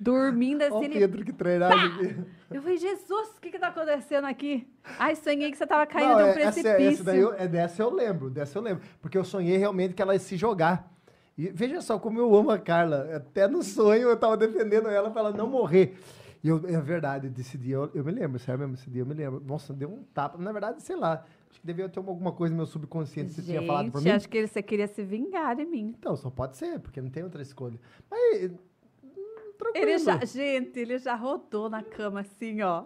Dormindo 0.00 0.62
Ó 0.62 0.74
o 0.74 0.76
assim. 0.76 0.84
ele- 0.86 1.00
Pedro 1.00 1.24
que 1.24 1.32
treinagem. 1.32 2.24
Eu 2.50 2.62
falei, 2.62 2.78
Jesus, 2.78 3.28
o 3.36 3.40
que 3.40 3.50
que 3.50 3.58
tá 3.58 3.68
acontecendo 3.68 4.26
aqui? 4.26 4.66
Ai, 4.98 5.16
sonhei 5.16 5.50
que 5.50 5.58
você 5.58 5.66
tava 5.66 5.84
caindo 5.86 6.10
Não, 6.10 6.16
de 6.18 6.22
um 6.22 6.26
é, 6.26 6.42
essa, 6.42 6.52
precipício. 6.60 6.88
essa 6.94 7.04
daí 7.04 7.18
eu, 7.18 7.34
é 7.34 7.48
dessa 7.48 7.82
eu 7.82 7.90
lembro, 7.92 8.30
dessa 8.30 8.56
eu 8.58 8.62
lembro. 8.62 8.82
Porque 9.02 9.18
eu 9.18 9.24
sonhei 9.24 9.56
realmente 9.56 9.94
que 9.94 10.00
ela 10.00 10.14
ia 10.14 10.20
se 10.20 10.36
jogar. 10.36 10.88
E 11.36 11.48
veja 11.48 11.80
só 11.80 11.98
como 11.98 12.18
eu 12.18 12.32
amo 12.34 12.50
a 12.52 12.58
Carla. 12.58 13.10
Até 13.16 13.46
no 13.48 13.62
sonho 13.62 14.08
eu 14.08 14.16
tava 14.16 14.36
defendendo 14.36 14.88
ela 14.88 15.10
pra 15.10 15.20
ela 15.20 15.32
não 15.32 15.48
morrer. 15.48 15.98
E 16.42 16.48
eu, 16.48 16.56
é 16.68 16.80
verdade, 16.80 17.28
desse 17.28 17.58
dia 17.58 17.74
eu, 17.76 17.90
eu 17.94 18.04
me 18.04 18.12
lembro, 18.12 18.38
sério 18.38 18.60
mesmo, 18.60 18.74
esse 18.74 18.88
dia 18.88 19.02
eu 19.02 19.06
me 19.06 19.14
lembro. 19.14 19.42
Nossa, 19.44 19.72
deu 19.74 19.88
um 19.90 20.02
tapa. 20.14 20.38
Na 20.38 20.52
verdade, 20.52 20.82
sei 20.82 20.96
lá. 20.96 21.24
Acho 21.50 21.60
que 21.60 21.66
devia 21.66 21.88
ter 21.88 21.98
uma- 21.98 22.10
alguma 22.10 22.30
coisa 22.32 22.52
no 22.52 22.58
meu 22.58 22.66
subconsciente 22.66 23.30
que 23.34 23.40
você 23.40 23.42
tinha 23.42 23.62
falado 23.66 23.90
pra 23.90 24.00
mim. 24.00 24.10
acho 24.10 24.28
que 24.28 24.46
você 24.46 24.62
queria 24.62 24.86
se 24.86 25.02
vingar 25.02 25.56
de 25.56 25.64
mim. 25.64 25.94
Então, 25.98 26.14
só 26.14 26.30
pode 26.30 26.56
ser, 26.56 26.78
porque 26.78 27.00
não 27.00 27.10
tem 27.10 27.22
outra 27.24 27.42
escolha. 27.42 27.78
Mas. 28.10 28.52
hum, 28.52 29.52
Tranquilo. 29.58 29.88
Ele 29.88 29.98
já, 29.98 30.24
gente, 30.24 30.78
ele 30.78 30.98
já 30.98 31.14
rodou 31.16 31.68
na 31.68 31.82
cama 31.82 32.20
assim, 32.20 32.60
ó. 32.62 32.84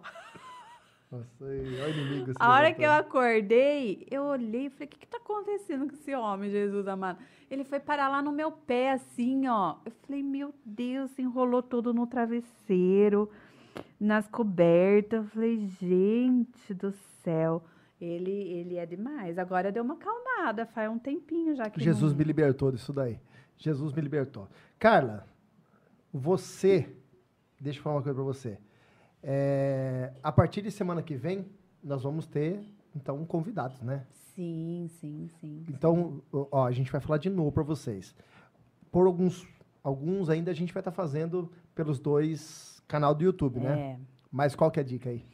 Nossa, 1.12 1.44
olha 1.44 1.86
o 1.86 1.90
inimigo. 1.90 2.32
A 2.40 2.54
hora 2.54 2.72
que 2.72 2.82
eu 2.82 2.90
acordei, 2.90 4.06
eu 4.10 4.22
olhei 4.22 4.66
e 4.66 4.70
falei, 4.70 4.86
o 4.86 4.88
que 4.88 4.98
que 5.00 5.06
tá 5.06 5.18
acontecendo 5.18 5.86
com 5.86 5.92
esse 5.92 6.14
homem, 6.14 6.50
Jesus 6.50 6.88
amado? 6.88 7.18
Ele 7.50 7.64
foi 7.64 7.78
parar 7.78 8.08
lá 8.08 8.22
no 8.22 8.32
meu 8.32 8.50
pé, 8.50 8.92
assim, 8.92 9.46
ó. 9.46 9.76
Eu 9.84 9.92
falei, 10.06 10.22
meu 10.22 10.54
Deus, 10.64 11.10
se 11.10 11.20
enrolou 11.20 11.62
todo 11.62 11.92
no 11.92 12.06
travesseiro, 12.06 13.30
nas 14.00 14.26
cobertas. 14.26 15.22
Eu 15.22 15.30
falei, 15.30 15.58
gente 15.78 16.72
do 16.72 16.92
céu. 17.22 17.62
Ele, 18.00 18.30
ele 18.30 18.76
é 18.76 18.86
demais. 18.86 19.38
Agora 19.38 19.70
deu 19.70 19.84
uma 19.84 19.96
calmada, 19.96 20.64
faz 20.64 20.90
um 20.90 20.98
tempinho 20.98 21.54
já 21.54 21.68
que 21.68 21.78
Jesus 21.78 22.12
não... 22.12 22.18
me 22.18 22.24
libertou 22.24 22.72
disso 22.72 22.90
daí. 22.90 23.20
Jesus 23.58 23.92
me 23.92 24.00
libertou. 24.00 24.48
Carla, 24.78 25.26
você. 26.10 26.96
Deixa 27.60 27.78
eu 27.78 27.82
falar 27.82 27.96
uma 27.96 28.02
coisa 28.02 28.14
pra 28.14 28.24
você. 28.24 28.58
É, 29.22 30.12
a 30.22 30.32
partir 30.32 30.62
de 30.62 30.70
semana 30.70 31.02
que 31.02 31.14
vem, 31.14 31.46
nós 31.82 32.02
vamos 32.02 32.26
ter, 32.26 32.60
então, 32.94 33.24
convidados, 33.24 33.80
né? 33.82 34.04
Sim, 34.34 34.88
sim, 35.00 35.28
sim. 35.40 35.64
Então, 35.68 36.22
ó, 36.32 36.66
a 36.66 36.72
gente 36.72 36.90
vai 36.90 37.00
falar 37.00 37.18
de 37.18 37.30
novo 37.30 37.52
para 37.52 37.62
vocês. 37.62 38.14
Por 38.90 39.06
alguns, 39.06 39.46
alguns 39.82 40.28
ainda 40.28 40.50
a 40.50 40.54
gente 40.54 40.72
vai 40.72 40.80
estar 40.80 40.90
fazendo 40.90 41.50
pelos 41.74 41.98
dois 42.00 42.82
canal 42.88 43.14
do 43.14 43.22
YouTube, 43.24 43.60
né? 43.60 43.80
É, 43.80 43.98
Mas 44.30 44.54
qual 44.54 44.70
que 44.70 44.80
é 44.80 44.82
a 44.82 44.86
dica 44.86 45.10
aí? 45.10 45.24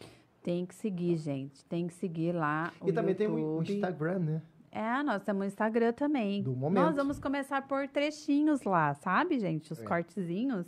tem 0.43 0.65
que 0.65 0.75
seguir, 0.75 1.17
gente. 1.19 1.63
Tem 1.67 1.87
que 1.87 1.93
seguir 1.95 2.33
lá 2.33 2.73
o 2.81 2.89
e 2.89 2.93
também 2.93 3.15
tem 3.15 3.27
o- 3.27 3.39
YouTube. 3.39 3.75
Instagram, 3.75 4.19
né? 4.21 4.43
É, 4.73 5.03
nós 5.03 5.23
temos 5.23 5.43
o 5.43 5.45
Instagram 5.47 5.93
também. 5.93 6.43
Do 6.43 6.55
momento. 6.57 6.83
Nós 6.85 6.97
vamos 6.97 7.19
começar 7.19 7.67
por 7.69 7.87
trechinhos 7.89 8.63
lá, 8.63 8.95
sabe, 8.95 9.39
gente? 9.39 9.73
Os 9.73 9.81
É. 9.81 9.85
cortezinhos 9.85 10.67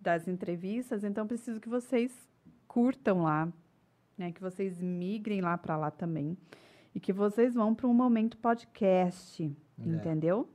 das 0.00 0.26
entrevistas. 0.26 1.04
Então, 1.04 1.26
preciso 1.26 1.60
que 1.60 1.68
vocês 1.68 2.12
curtam 2.72 3.22
lá, 3.22 3.52
né? 4.16 4.32
Que 4.32 4.40
vocês 4.40 4.80
migrem 4.80 5.42
lá 5.42 5.58
para 5.58 5.76
lá 5.76 5.90
também. 5.90 6.36
E 6.94 7.00
que 7.00 7.12
vocês 7.12 7.54
vão 7.54 7.74
para 7.74 7.86
um 7.86 7.92
Momento 7.94 8.36
Podcast, 8.38 9.44
É. 9.78 9.84
entendeu? 9.86 10.48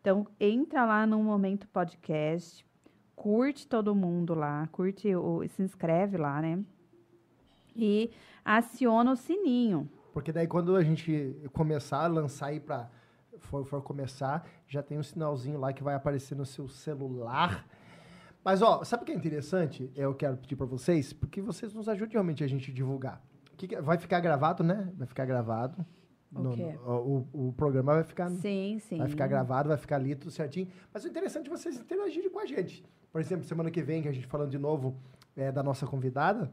Então, 0.00 0.26
entra 0.40 0.84
lá 0.84 1.06
no 1.06 1.22
Momento 1.22 1.68
Podcast, 1.68 2.66
curte 3.14 3.66
todo 3.68 3.94
mundo 3.94 4.34
lá, 4.34 4.66
curte, 4.72 5.14
o, 5.14 5.46
se 5.48 5.62
inscreve 5.62 6.16
lá, 6.16 6.40
né? 6.42 6.64
E 7.76 8.10
aciona 8.44 9.12
o 9.12 9.16
sininho. 9.16 9.88
Porque 10.12 10.32
daí 10.32 10.46
quando 10.48 10.74
a 10.74 10.82
gente 10.82 11.40
começar 11.52 12.04
a 12.04 12.06
lançar 12.08 12.46
aí 12.46 12.58
para 12.60 12.90
for, 13.38 13.64
for 13.64 13.80
começar, 13.82 14.44
já 14.66 14.82
tem 14.82 14.98
um 14.98 15.02
sinalzinho 15.02 15.58
lá 15.58 15.72
que 15.72 15.82
vai 15.82 15.94
aparecer 15.94 16.34
no 16.36 16.44
seu 16.44 16.66
celular. 16.68 17.64
Mas 18.44 18.60
ó, 18.62 18.82
sabe 18.84 19.02
o 19.02 19.06
que 19.06 19.12
é 19.12 19.14
interessante? 19.14 19.90
Eu 19.94 20.14
quero 20.14 20.36
pedir 20.36 20.56
para 20.56 20.66
vocês, 20.66 21.12
porque 21.12 21.40
vocês 21.40 21.72
nos 21.72 21.88
ajudam 21.88 22.12
realmente 22.12 22.42
a 22.42 22.46
gente 22.46 22.72
divulgar. 22.72 23.22
Que 23.56 23.68
que- 23.68 23.80
vai 23.80 23.98
ficar 23.98 24.20
gravado, 24.20 24.64
né? 24.64 24.92
Vai 24.96 25.06
ficar 25.06 25.24
gravado. 25.24 25.84
O 26.34 26.40
No- 26.40 26.56
no- 26.56 27.26
o, 27.32 27.48
o 27.48 27.52
programa 27.52 27.94
vai 27.94 28.04
ficar 28.04 28.30
Sim, 28.30 28.78
sim. 28.80 28.98
Vai 28.98 29.08
ficar 29.08 29.26
gravado, 29.26 29.68
vai 29.68 29.76
ficar 29.78 29.96
ali 29.96 30.14
tudo 30.14 30.30
certinho. 30.30 30.66
Mas 30.92 31.04
o 31.04 31.08
interessante 31.08 31.46
é 31.46 31.50
vocês 31.50 31.78
interagirem 31.78 32.30
com 32.30 32.38
a 32.40 32.46
gente. 32.46 32.82
Por 33.12 33.20
exemplo, 33.20 33.44
semana 33.44 33.70
que 33.70 33.82
vem, 33.82 34.02
que 34.02 34.08
a 34.08 34.12
gente 34.12 34.26
falando 34.26 34.50
de 34.50 34.58
novo 34.58 34.96
é, 35.36 35.52
da 35.52 35.62
nossa 35.62 35.86
convidada, 35.86 36.50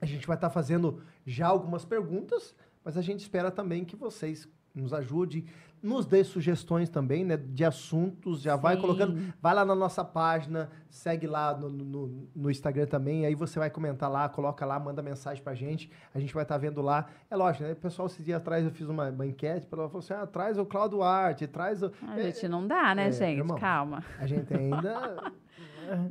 a 0.00 0.06
gente 0.06 0.26
vai 0.26 0.36
estar 0.36 0.50
fazendo 0.50 1.00
já 1.26 1.48
algumas 1.48 1.84
perguntas, 1.84 2.54
mas 2.84 2.96
a 2.96 3.02
gente 3.02 3.20
espera 3.20 3.50
também 3.50 3.84
que 3.84 3.96
vocês 3.96 4.48
nos 4.74 4.92
ajudem, 4.92 5.44
nos 5.82 6.06
dê 6.06 6.22
sugestões 6.22 6.88
também, 6.88 7.24
né, 7.24 7.36
de 7.36 7.64
assuntos, 7.64 8.40
já 8.40 8.54
vai 8.54 8.76
Sim. 8.76 8.80
colocando, 8.80 9.34
vai 9.42 9.52
lá 9.52 9.64
na 9.64 9.74
nossa 9.74 10.04
página, 10.04 10.70
segue 10.88 11.26
lá 11.26 11.56
no, 11.56 11.68
no, 11.68 12.28
no 12.34 12.50
Instagram 12.50 12.86
também, 12.86 13.26
aí 13.26 13.34
você 13.34 13.58
vai 13.58 13.68
comentar 13.68 14.08
lá, 14.08 14.28
coloca 14.28 14.64
lá, 14.64 14.78
manda 14.78 15.02
mensagem 15.02 15.42
pra 15.42 15.54
gente, 15.54 15.90
a 16.14 16.20
gente 16.20 16.32
vai 16.32 16.44
estar 16.44 16.56
vendo 16.56 16.80
lá. 16.80 17.06
É 17.28 17.34
lógico, 17.34 17.64
né, 17.64 17.74
pessoal, 17.74 18.06
esses 18.06 18.24
dias 18.24 18.36
atrás 18.36 18.64
eu 18.64 18.70
fiz 18.70 18.88
uma, 18.88 19.08
enquete, 19.26 19.66
ela 19.72 19.88
falou 19.88 19.98
assim, 19.98 20.14
ah, 20.14 20.26
traz 20.26 20.56
o 20.56 20.64
Cláudio 20.64 21.02
Arte, 21.02 21.48
traz 21.48 21.82
o... 21.82 21.90
A 22.06 22.20
gente 22.20 22.46
não 22.46 22.66
dá, 22.66 22.94
né, 22.94 23.08
é, 23.08 23.12
gente? 23.12 23.38
irmão. 23.38 23.58
Calma. 23.58 24.04
A 24.20 24.26
gente 24.26 24.54
ainda... 24.54 25.32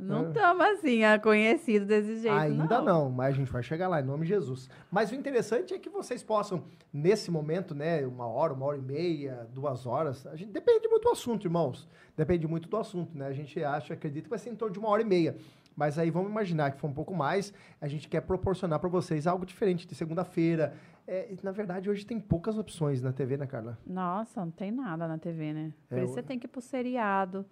Não 0.00 0.28
estamos 0.28 0.64
assim, 0.66 1.04
ah, 1.04 1.18
conhecidos 1.18 1.86
desse 1.88 2.16
jeito, 2.20 2.36
Ainda 2.36 2.80
não. 2.80 3.10
mas 3.10 3.34
a 3.34 3.36
gente 3.36 3.50
vai 3.50 3.62
chegar 3.62 3.88
lá, 3.88 4.00
em 4.00 4.04
nome 4.04 4.22
de 4.24 4.28
Jesus. 4.28 4.68
Mas 4.90 5.10
o 5.10 5.14
interessante 5.14 5.74
é 5.74 5.78
que 5.78 5.88
vocês 5.88 6.22
possam, 6.22 6.64
nesse 6.92 7.30
momento, 7.30 7.74
né, 7.74 8.06
uma 8.06 8.26
hora, 8.26 8.52
uma 8.52 8.66
hora 8.66 8.78
e 8.78 8.82
meia, 8.82 9.46
duas 9.52 9.86
horas, 9.86 10.26
a 10.26 10.36
gente, 10.36 10.50
depende 10.52 10.88
muito 10.88 11.04
do 11.04 11.10
assunto, 11.10 11.46
irmãos. 11.46 11.88
Depende 12.16 12.46
muito 12.46 12.68
do 12.68 12.76
assunto, 12.76 13.16
né? 13.16 13.26
A 13.26 13.32
gente 13.32 13.62
acha, 13.64 13.94
acredita 13.94 14.24
que 14.24 14.30
vai 14.30 14.38
ser 14.38 14.50
em 14.50 14.54
torno 14.54 14.72
de 14.72 14.78
uma 14.78 14.88
hora 14.88 15.02
e 15.02 15.04
meia. 15.04 15.36
Mas 15.74 15.98
aí 15.98 16.10
vamos 16.10 16.30
imaginar 16.30 16.70
que 16.72 16.78
for 16.78 16.86
um 16.88 16.92
pouco 16.92 17.14
mais, 17.14 17.52
a 17.80 17.88
gente 17.88 18.06
quer 18.06 18.20
proporcionar 18.20 18.78
para 18.78 18.90
vocês 18.90 19.26
algo 19.26 19.46
diferente 19.46 19.86
de 19.86 19.94
segunda-feira. 19.94 20.74
É, 21.08 21.34
na 21.42 21.50
verdade, 21.50 21.88
hoje 21.88 22.04
tem 22.04 22.20
poucas 22.20 22.58
opções 22.58 23.00
na 23.00 23.10
TV, 23.10 23.38
né, 23.38 23.46
Carla? 23.46 23.78
Nossa, 23.86 24.40
não 24.44 24.50
tem 24.50 24.70
nada 24.70 25.08
na 25.08 25.16
TV, 25.16 25.52
né? 25.54 25.72
Por 25.88 25.98
É, 25.98 26.04
isso 26.04 26.12
você 26.12 26.22
tem 26.22 26.38
que 26.38 26.46
ir 26.46 26.48
pro 26.48 26.60
seriado. 26.60 27.46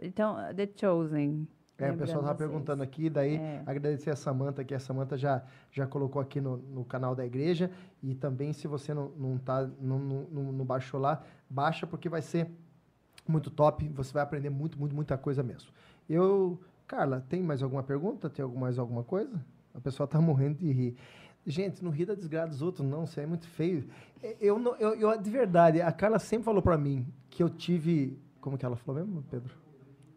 Então, 0.00 0.36
The 0.54 0.68
Chosen. 0.76 1.46
É, 1.78 1.90
o 1.90 1.96
pessoal 1.96 2.20
estava 2.20 2.38
perguntando 2.38 2.80
aqui, 2.82 3.10
daí 3.10 3.36
É. 3.36 3.62
agradecer 3.66 4.10
a 4.10 4.14
Samanta, 4.16 4.62
que 4.62 4.72
a 4.72 4.78
Samanta 4.78 5.16
já, 5.18 5.42
já 5.72 5.84
colocou 5.84 6.22
aqui 6.22 6.40
no, 6.40 6.58
no 6.58 6.84
canal 6.84 7.12
da 7.14 7.26
igreja. 7.26 7.70
E 8.00 8.14
também, 8.14 8.52
se 8.52 8.68
você 8.68 8.94
não, 8.94 9.08
não, 9.18 9.36
tá, 9.38 9.68
não, 9.80 9.98
não, 9.98 10.52
não- 10.52 10.64
baixou 10.64 11.00
lá, 11.00 11.24
baixa, 11.50 11.84
porque 11.86 12.08
vai 12.08 12.22
ser 12.22 12.48
muito 13.26 13.50
top. 13.50 13.88
Você 13.88 14.12
vai 14.12 14.22
aprender 14.22 14.48
muito, 14.50 14.78
muito, 14.78 14.94
muita 14.94 15.18
coisa 15.18 15.42
mesmo. 15.42 15.70
Eu, 16.08 16.60
Carla, 16.86 17.24
tem 17.28 17.42
mais 17.42 17.62
alguma 17.64 17.82
pergunta? 17.82 18.30
Tem 18.30 18.46
mais 18.46 18.78
alguma 18.78 19.02
coisa? 19.02 19.44
A 19.74 19.80
pessoa 19.80 20.06
tá 20.06 20.20
morrendo 20.22 20.58
de 20.58 20.70
rir. 20.70 20.96
Gente, 21.44 21.82
não 21.82 21.90
ri 21.90 22.04
da 22.06 22.14
desgraça 22.14 22.50
dos 22.50 22.62
outros, 22.62 22.86
não. 22.86 23.02
Isso 23.02 23.18
é 23.18 23.26
muito 23.26 23.48
feio. 23.48 23.88
É, 24.22 24.36
Eu, 24.40 24.62
eu, 24.78 24.94
eu, 24.94 25.20
de 25.20 25.30
verdade, 25.30 25.80
a 25.80 25.90
Carla 25.90 26.20
sempre 26.20 26.44
falou 26.44 26.62
pra 26.62 26.78
mim 26.78 27.04
que 27.28 27.42
eu 27.42 27.50
tive. 27.50 28.16
Como 28.40 28.56
que 28.56 28.64
ela 28.64 28.76
falou 28.76 29.04
mesmo, 29.04 29.24
Pedro? 29.28 29.61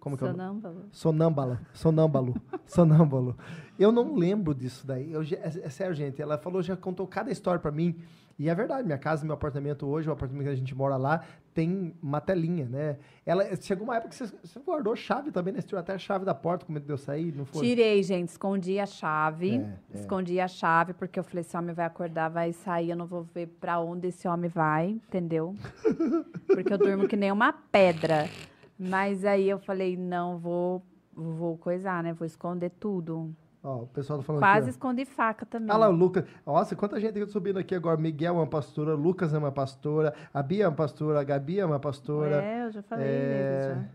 Como 0.06 0.16
que 0.16 0.24
é? 0.24 0.28
Sonâmbulo. 0.28 0.86
Sonâmbala, 0.92 1.62
sonâmbalo, 1.74 2.36
sonâmbalo. 2.68 3.36
Eu 3.80 3.92
não 3.92 4.14
lembro 4.14 4.54
disso 4.54 4.86
daí. 4.86 5.12
Eu, 5.12 5.24
é, 5.24 5.64
é 5.64 5.70
sério, 5.72 5.96
gente. 5.96 6.22
Ela 6.22 6.38
falou, 6.38 6.62
já 6.62 6.78
contou 6.78 7.08
cada 7.08 7.32
história 7.32 7.60
pra 7.60 7.72
mim. 7.72 7.96
E 8.38 8.48
é 8.48 8.54
verdade, 8.54 8.86
minha 8.86 9.00
casa, 9.00 9.26
meu 9.26 9.34
apartamento 9.34 9.88
hoje, 9.88 10.08
o 10.08 10.12
apartamento 10.12 10.44
que 10.44 10.52
a 10.52 10.56
gente 10.56 10.76
mora 10.76 10.96
lá, 10.96 11.24
tem 11.56 11.96
uma 12.04 12.22
telinha, 12.22 12.68
né? 12.70 12.98
Ela, 13.26 13.56
chegou 13.60 13.86
uma 13.86 13.96
época 13.96 14.10
que 14.10 14.16
você, 14.16 14.32
você 14.44 14.60
guardou 14.60 14.96
chave 14.96 15.32
também, 15.32 15.52
né? 15.52 15.62
Você 15.62 15.68
tirou 15.68 15.80
até 15.80 15.94
a 15.94 15.98
chave 15.98 16.24
da 16.24 16.36
porta 16.36 16.68
com 16.68 16.74
medo 16.74 16.86
de 16.86 16.92
eu 16.92 16.98
sair, 17.00 17.34
não 17.36 17.46
foi? 17.46 17.66
Tirei, 17.66 18.04
gente, 18.04 18.30
escondi 18.30 18.78
a 18.78 18.86
chave. 18.86 19.56
É, 19.56 19.80
é. 19.92 20.00
Escondi 20.02 20.40
a 20.40 20.48
chave, 20.48 20.94
porque 20.94 21.18
eu 21.18 21.24
falei, 21.24 21.42
esse 21.42 21.58
homem 21.58 21.74
vai 21.74 21.86
acordar, 21.86 22.30
vai 22.30 22.54
sair, 22.54 22.92
eu 22.92 22.96
não 22.96 23.08
vou 23.08 23.24
ver 23.24 23.48
pra 23.60 23.80
onde 23.80 24.10
esse 24.10 24.28
homem 24.28 24.52
vai, 24.52 24.90
entendeu? 24.90 25.56
Porque 26.46 26.72
eu 26.72 26.78
durmo 26.78 27.08
que 27.08 27.16
nem 27.16 27.32
uma 27.32 27.52
pedra. 27.52 28.30
Mas 28.78 29.24
aí 29.26 29.50
eu 29.50 29.58
falei, 29.60 29.96
não, 29.98 30.38
vou, 30.38 30.84
vou 31.14 31.58
coisar, 31.58 32.04
né? 32.04 32.14
Vou 32.14 32.26
esconder 32.26 32.72
tudo. 32.72 33.34
Ó, 33.64 33.84
o 33.84 33.88
pessoal 33.88 34.20
tá 34.20 34.26
falando 34.26 34.42
Quase 34.42 34.60
aqui, 34.62 34.70
escondi 34.70 35.06
faca 35.06 35.46
também. 35.46 35.72
ó. 35.72 35.74
Ah 35.74 35.78
lá, 35.78 35.90
o 35.90 35.92
Lucas. 35.92 36.24
Nossa, 36.46 36.76
quanta 36.76 37.00
gente 37.00 37.20
tá 37.20 37.26
subindo 37.28 37.58
aqui 37.58 37.74
agora. 37.74 37.98
Miguel 38.00 38.36
é 38.36 38.38
uma 38.38 38.46
pastora, 38.48 38.94
Lucas 38.94 39.34
é 39.34 39.38
uma 39.38 39.52
pastora, 39.52 40.14
a 40.34 40.44
Bia 40.44 40.66
é 40.66 40.68
uma 40.68 40.76
pastora, 40.76 41.20
a 41.20 41.24
Gabi 41.24 41.60
é 41.60 41.66
uma 41.66 41.80
pastora. 41.80 42.44
É, 42.44 42.66
eu 42.66 42.72
já 42.72 42.84
falei 42.84 43.08
É, 43.08 43.62
deles 43.74 43.90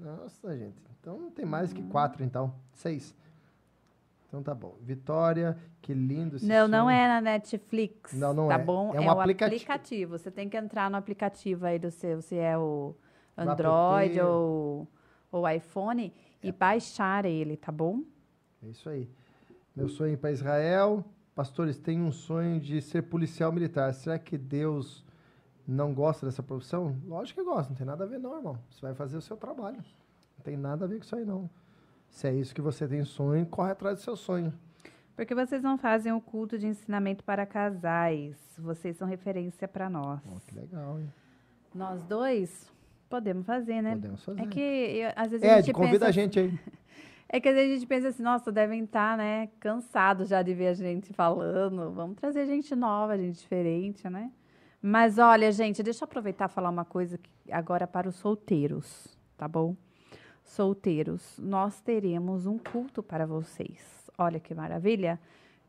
já. 0.00 0.10
Nossa, 0.12 0.56
gente. 0.56 0.82
Então 1.00 1.30
tem 1.32 1.44
mais 1.44 1.72
que 1.72 1.82
quatro, 1.82 2.24
então. 2.24 2.54
Seis. 2.72 3.14
Então 4.28 4.42
tá 4.42 4.54
bom. 4.54 4.76
Vitória, 4.80 5.58
que 5.82 5.92
lindo 5.92 6.36
esse 6.36 6.46
Não, 6.46 6.66
não 6.66 6.84
som. 6.86 6.90
é 6.90 7.06
na 7.06 7.20
Netflix. 7.20 8.14
Não, 8.14 8.32
não 8.32 8.48
tá 8.48 8.54
é. 8.54 8.58
bom? 8.64 8.94
É 8.94 8.96
É, 8.96 9.00
um 9.02 9.06
o 9.08 9.10
aplicati- 9.10 9.54
aplicativo. 9.56 10.16
Você 10.16 10.30
tem 10.30 10.48
que 10.48 10.56
entrar 10.56 10.90
no 10.90 10.96
aplicativo 10.96 11.66
aí 11.66 11.78
do 11.78 11.90
seu, 11.90 12.22
se 12.22 12.36
é 12.38 12.56
o 12.56 12.94
Android 13.36 14.20
ou 14.20 14.88
o 15.30 15.48
iPhone, 15.48 16.12
e 16.42 16.52
baixar 16.52 17.24
ele, 17.24 17.56
tá 17.56 17.72
bom? 17.72 18.02
É 18.62 18.68
isso 18.68 18.88
aí. 18.88 19.08
Meu 19.74 19.88
sonho 19.88 20.14
é 20.14 20.16
para 20.16 20.30
Israel. 20.30 21.04
Pastores, 21.34 21.78
tenho 21.78 22.04
um 22.04 22.12
sonho 22.12 22.60
de 22.60 22.82
ser 22.82 23.02
policial 23.02 23.50
militar. 23.50 23.94
Será 23.94 24.18
que 24.18 24.36
Deus 24.36 25.02
não 25.66 25.94
gosta 25.94 26.26
dessa 26.26 26.42
profissão? 26.42 26.96
Lógico 27.06 27.40
que 27.40 27.46
gosta, 27.46 27.70
não 27.70 27.76
tem 27.76 27.86
nada 27.86 28.04
a 28.04 28.06
ver 28.06 28.18
não, 28.18 28.36
irmão. 28.36 28.58
Você 28.68 28.80
vai 28.82 28.94
fazer 28.94 29.16
o 29.16 29.22
seu 29.22 29.36
trabalho. 29.36 29.82
Não 30.36 30.44
tem 30.44 30.56
nada 30.56 30.84
a 30.84 30.88
ver 30.88 30.98
com 30.98 31.04
isso 31.04 31.16
aí 31.16 31.24
não. 31.24 31.48
Se 32.10 32.28
é 32.28 32.34
isso 32.34 32.54
que 32.54 32.60
você 32.60 32.86
tem 32.86 33.02
sonho, 33.04 33.46
corre 33.46 33.72
atrás 33.72 33.98
do 33.98 34.02
seu 34.02 34.16
sonho. 34.16 34.52
Porque 35.16 35.34
vocês 35.34 35.62
não 35.62 35.78
fazem 35.78 36.12
o 36.12 36.20
culto 36.20 36.58
de 36.58 36.66
ensinamento 36.66 37.24
para 37.24 37.46
casais. 37.46 38.36
Vocês 38.58 38.96
são 38.96 39.08
referência 39.08 39.66
para 39.66 39.88
nós. 39.88 40.20
Ó, 40.28 40.38
que 40.46 40.54
legal, 40.54 40.98
hein? 40.98 41.10
Nós 41.74 42.02
dois 42.04 42.70
podemos 43.16 43.46
fazer, 43.46 43.82
né? 43.82 43.92
Podemos 43.92 44.24
fazer. 44.24 44.40
É 44.42 44.46
que 44.46 44.60
eu- 44.60 45.12
às 45.14 45.30
vezes 45.30 45.44
a 45.48 45.58
Ed, 45.58 45.66
gente 45.66 45.74
convida 45.74 45.92
pensa 45.98 46.06
a 46.06 46.10
gente 46.10 46.38
aí. 46.40 46.58
É 47.34 47.40
que 47.40 47.48
às 47.48 47.54
vezes 47.54 47.70
a 47.70 47.74
gente 47.78 47.86
pensa 47.88 48.08
assim, 48.08 48.22
nossa, 48.22 48.52
devem 48.52 48.84
estar, 48.84 49.16
né, 49.16 49.48
cansados 49.58 50.28
já 50.28 50.42
de 50.42 50.52
ver 50.52 50.68
a 50.68 50.74
gente 50.74 51.14
falando. 51.14 51.90
Vamos 51.90 52.16
trazer 52.16 52.44
gente 52.44 52.74
nova, 52.76 53.16
gente 53.16 53.38
diferente, 53.38 54.06
né? 54.10 54.30
Mas 54.82 55.16
olha, 55.18 55.50
gente, 55.50 55.82
deixa 55.82 56.04
eu 56.04 56.06
aproveitar 56.06 56.50
e 56.50 56.52
falar 56.52 56.68
uma 56.68 56.84
coisa 56.84 57.18
agora 57.50 57.86
para 57.86 58.06
os 58.06 58.16
solteiros, 58.16 59.16
tá 59.38 59.48
bom? 59.48 59.74
Solteiros, 60.44 61.38
nós 61.38 61.80
teremos 61.80 62.44
um 62.44 62.58
culto 62.58 63.02
para 63.02 63.24
vocês. 63.24 64.10
Olha 64.18 64.38
que 64.38 64.54
maravilha! 64.54 65.18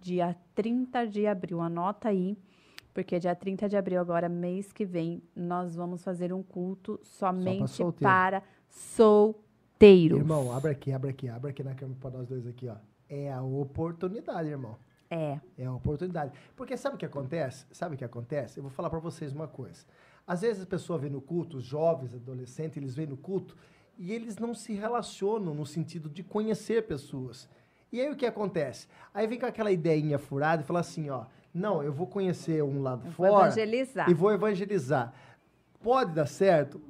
Dia 0.01 0.35
30 0.53 1.05
de 1.07 1.25
abril, 1.25 1.61
anota 1.61 2.09
aí, 2.09 2.35
porque 2.93 3.19
dia 3.19 3.35
30 3.35 3.67
de 3.67 3.75
abril, 3.75 3.99
agora 3.99 4.29
mês 4.29 4.71
que 4.71 4.85
vem, 4.85 5.21
nós 5.35 5.75
vamos 5.75 6.03
fazer 6.03 6.31
um 6.31 6.43
culto 6.43 6.99
somente 7.03 7.71
solteiro. 7.71 8.03
para 8.03 8.43
solteiros. 8.69 10.19
Irmão, 10.19 10.51
abre 10.51 10.71
aqui, 10.71 10.91
abre 10.91 11.09
aqui, 11.09 11.27
abre 11.27 11.51
aqui 11.51 11.63
na 11.63 11.73
câmera 11.73 11.99
para 11.99 12.17
nós 12.17 12.27
dois 12.27 12.45
aqui, 12.45 12.67
ó. 12.67 12.75
É 13.09 13.31
a 13.31 13.41
oportunidade, 13.41 14.49
irmão. 14.49 14.77
É. 15.09 15.39
É 15.57 15.65
a 15.65 15.73
oportunidade. 15.73 16.33
Porque 16.55 16.75
sabe 16.77 16.95
o 16.95 16.97
que 16.99 17.05
acontece? 17.05 17.65
Sabe 17.71 17.95
o 17.95 17.97
que 17.97 18.05
acontece? 18.05 18.57
Eu 18.57 18.63
vou 18.63 18.71
falar 18.71 18.89
para 18.89 18.99
vocês 18.99 19.33
uma 19.33 19.47
coisa. 19.47 19.85
Às 20.25 20.41
vezes 20.41 20.63
a 20.63 20.65
pessoa 20.65 20.97
vem 20.97 21.09
no 21.09 21.21
culto, 21.21 21.57
os 21.57 21.63
jovens, 21.63 22.13
adolescentes, 22.13 22.77
eles 22.77 22.95
vêm 22.95 23.05
no 23.05 23.17
culto 23.17 23.57
e 23.97 24.11
eles 24.11 24.37
não 24.37 24.53
se 24.53 24.73
relacionam 24.73 25.53
no 25.53 25.65
sentido 25.65 26.09
de 26.09 26.23
conhecer 26.23 26.87
pessoas. 26.87 27.47
E 27.91 28.01
aí 28.01 28.09
o 28.09 28.15
que 28.15 28.25
acontece? 28.25 28.87
Aí 29.13 29.27
vem 29.27 29.39
com 29.39 29.45
aquela 29.45 29.71
ideinha 29.71 30.17
furada 30.17 30.63
e 30.63 30.65
fala 30.65 30.79
assim, 30.79 31.09
ó, 31.09 31.25
não, 31.53 31.83
eu 31.83 31.93
vou 31.93 32.07
conhecer 32.07 32.63
um 32.63 32.81
lado 32.81 33.03
Vou 33.03 33.27
fora 33.27 33.45
evangelizar. 33.47 34.09
e 34.09 34.13
vou 34.13 34.31
evangelizar. 34.31 35.13
Pode 35.81 36.13
dar 36.13 36.25
certo? 36.25 36.81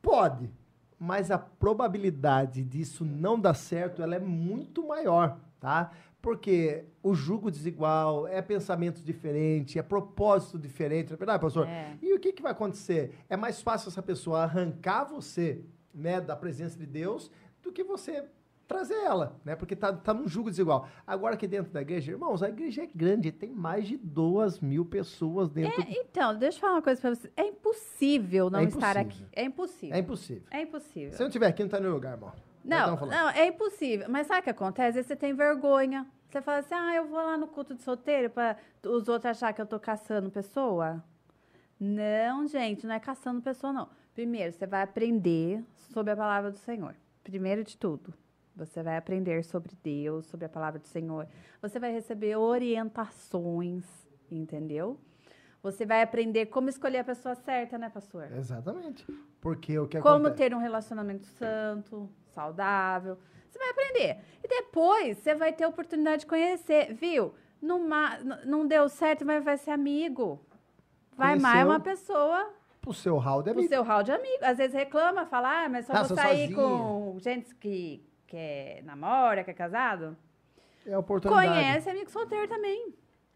Pode. 0.00 0.50
Mas 0.98 1.30
a 1.30 1.38
probabilidade 1.38 2.62
disso 2.62 3.04
não 3.04 3.38
dar 3.38 3.54
certo, 3.54 4.02
ela 4.02 4.14
é 4.14 4.20
muito 4.20 4.86
maior, 4.86 5.38
tá? 5.58 5.90
Porque 6.22 6.84
o 7.02 7.14
jugo 7.14 7.50
desigual, 7.50 8.26
é 8.26 8.40
pensamento 8.40 9.02
diferente, 9.02 9.78
é 9.78 9.82
propósito 9.82 10.58
diferente, 10.58 11.10
não 11.10 11.14
é 11.14 11.18
verdade, 11.18 11.40
pastor? 11.42 11.66
É. 11.66 11.96
E 12.00 12.14
o 12.14 12.20
que, 12.20 12.32
que 12.32 12.42
vai 12.42 12.52
acontecer? 12.52 13.12
É 13.28 13.36
mais 13.36 13.60
fácil 13.60 13.88
essa 13.88 14.02
pessoa 14.02 14.42
arrancar 14.42 15.04
você 15.04 15.64
né, 15.92 16.20
da 16.20 16.34
presença 16.36 16.78
de 16.78 16.86
Deus 16.86 17.30
do 17.62 17.72
que 17.72 17.82
você 17.82 18.24
trazer 18.66 18.94
ela, 18.94 19.38
né? 19.44 19.54
Porque 19.56 19.74
tá, 19.76 19.92
tá 19.92 20.12
num 20.12 20.28
jugo 20.28 20.50
desigual. 20.50 20.88
Agora 21.06 21.34
aqui 21.34 21.46
dentro 21.46 21.72
da 21.72 21.80
igreja, 21.80 22.12
irmãos, 22.12 22.42
a 22.42 22.48
igreja 22.48 22.82
é 22.82 22.88
grande, 22.92 23.30
tem 23.32 23.52
mais 23.52 23.86
de 23.86 23.96
duas 23.96 24.60
mil 24.60 24.84
pessoas 24.84 25.50
dentro. 25.50 25.80
É, 25.82 25.86
então, 25.90 26.36
deixa 26.36 26.56
eu 26.56 26.60
falar 26.60 26.74
uma 26.74 26.82
coisa 26.82 27.00
pra 27.00 27.14
você. 27.14 27.30
É 27.36 27.46
impossível 27.46 28.50
não 28.50 28.60
É 28.60 28.64
estar 28.64 28.96
impossível. 28.96 29.26
aqui. 29.26 29.40
É 29.40 29.44
impossível. 29.44 29.96
É 29.96 29.98
impossível. 30.00 30.42
É 30.50 30.60
impossível. 30.62 31.12
Se 31.12 31.22
eu 31.22 31.24
não 31.24 31.30
tiver 31.30 31.46
aqui, 31.46 31.62
não 31.62 31.70
tá 31.70 31.80
no 31.80 31.90
lugar, 31.90 32.12
irmão. 32.14 32.32
Não, 32.64 32.96
não, 32.96 33.28
é 33.30 33.46
impossível. 33.46 34.06
Mas 34.08 34.26
sabe 34.26 34.40
o 34.40 34.42
que 34.44 34.50
acontece? 34.50 35.02
Você 35.02 35.14
tem 35.14 35.32
vergonha. 35.34 36.06
Você 36.28 36.42
fala 36.42 36.58
assim, 36.58 36.74
ah, 36.74 36.94
eu 36.96 37.06
vou 37.06 37.18
lá 37.18 37.36
no 37.38 37.46
culto 37.46 37.74
de 37.74 37.82
solteiro 37.82 38.28
para 38.28 38.56
os 38.84 39.08
outros 39.08 39.26
achar 39.26 39.52
que 39.52 39.60
eu 39.62 39.66
tô 39.66 39.78
caçando 39.78 40.30
pessoa. 40.30 41.02
Não, 41.78 42.46
gente, 42.48 42.86
não 42.86 42.94
é 42.94 42.98
caçando 43.00 43.40
pessoa, 43.40 43.72
não. 43.72 43.88
Primeiro, 44.14 44.52
você 44.52 44.66
vai 44.66 44.82
aprender 44.82 45.62
sobre 45.92 46.12
a 46.12 46.16
palavra 46.16 46.50
do 46.50 46.58
Senhor. 46.58 46.94
Primeiro 47.22 47.62
de 47.62 47.76
tudo. 47.76 48.12
Você 48.56 48.82
vai 48.82 48.96
aprender 48.96 49.44
sobre 49.44 49.72
Deus, 49.82 50.26
sobre 50.26 50.46
a 50.46 50.48
palavra 50.48 50.80
do 50.80 50.86
Senhor. 50.86 51.26
Você 51.60 51.78
vai 51.78 51.92
receber 51.92 52.36
orientações, 52.36 53.84
entendeu? 54.30 54.98
Você 55.62 55.84
vai 55.84 56.02
aprender 56.02 56.46
como 56.46 56.68
escolher 56.68 56.98
a 56.98 57.04
pessoa 57.04 57.34
certa, 57.34 57.76
né, 57.76 57.90
pastor? 57.90 58.30
Exatamente. 58.32 59.04
Porque 59.40 59.78
o 59.78 59.86
que 59.86 60.00
Como 60.00 60.26
acontece... 60.28 60.36
ter 60.36 60.54
um 60.54 60.58
relacionamento 60.58 61.26
santo, 61.26 62.08
saudável. 62.28 63.18
Você 63.50 63.58
vai 63.58 63.70
aprender. 63.70 64.18
E 64.44 64.48
depois 64.48 65.18
você 65.18 65.34
vai 65.34 65.52
ter 65.52 65.64
a 65.64 65.68
oportunidade 65.68 66.20
de 66.20 66.26
conhecer, 66.26 66.94
viu? 66.94 67.34
Numa, 67.60 68.18
não 68.44 68.66
deu 68.66 68.88
certo, 68.88 69.24
mas 69.24 69.42
vai 69.44 69.56
ser 69.58 69.70
amigo. 69.72 70.40
Vai 71.16 71.36
mais 71.38 71.54
Conheceu. 71.64 71.66
uma 71.70 71.80
pessoa 71.80 72.50
O 72.86 72.92
seu 72.94 73.16
hall 73.18 73.42
de 73.42 73.50
pro 73.50 73.58
amigo. 73.58 73.68
seu 73.68 73.82
hall 73.82 74.02
de 74.02 74.12
amigo. 74.12 74.44
Às 74.44 74.58
vezes 74.58 74.74
reclama, 74.74 75.26
fala, 75.26 75.64
ah, 75.64 75.68
mas 75.68 75.86
só 75.86 75.94
Ah, 75.94 76.02
vou 76.02 76.16
sair 76.16 76.48
sozinha. 76.48 76.56
com 76.56 77.18
gente 77.18 77.54
que, 77.56 78.06
que 78.26 78.36
é 78.36 78.82
namora, 78.84 79.44
que 79.44 79.50
é 79.50 79.54
casado. 79.54 80.16
É 80.86 80.92
a 80.94 80.98
oportunidade. 80.98 81.48
Conhece 81.48 81.90
amigo 81.90 82.10
solteiro 82.10 82.48
também. 82.48 82.92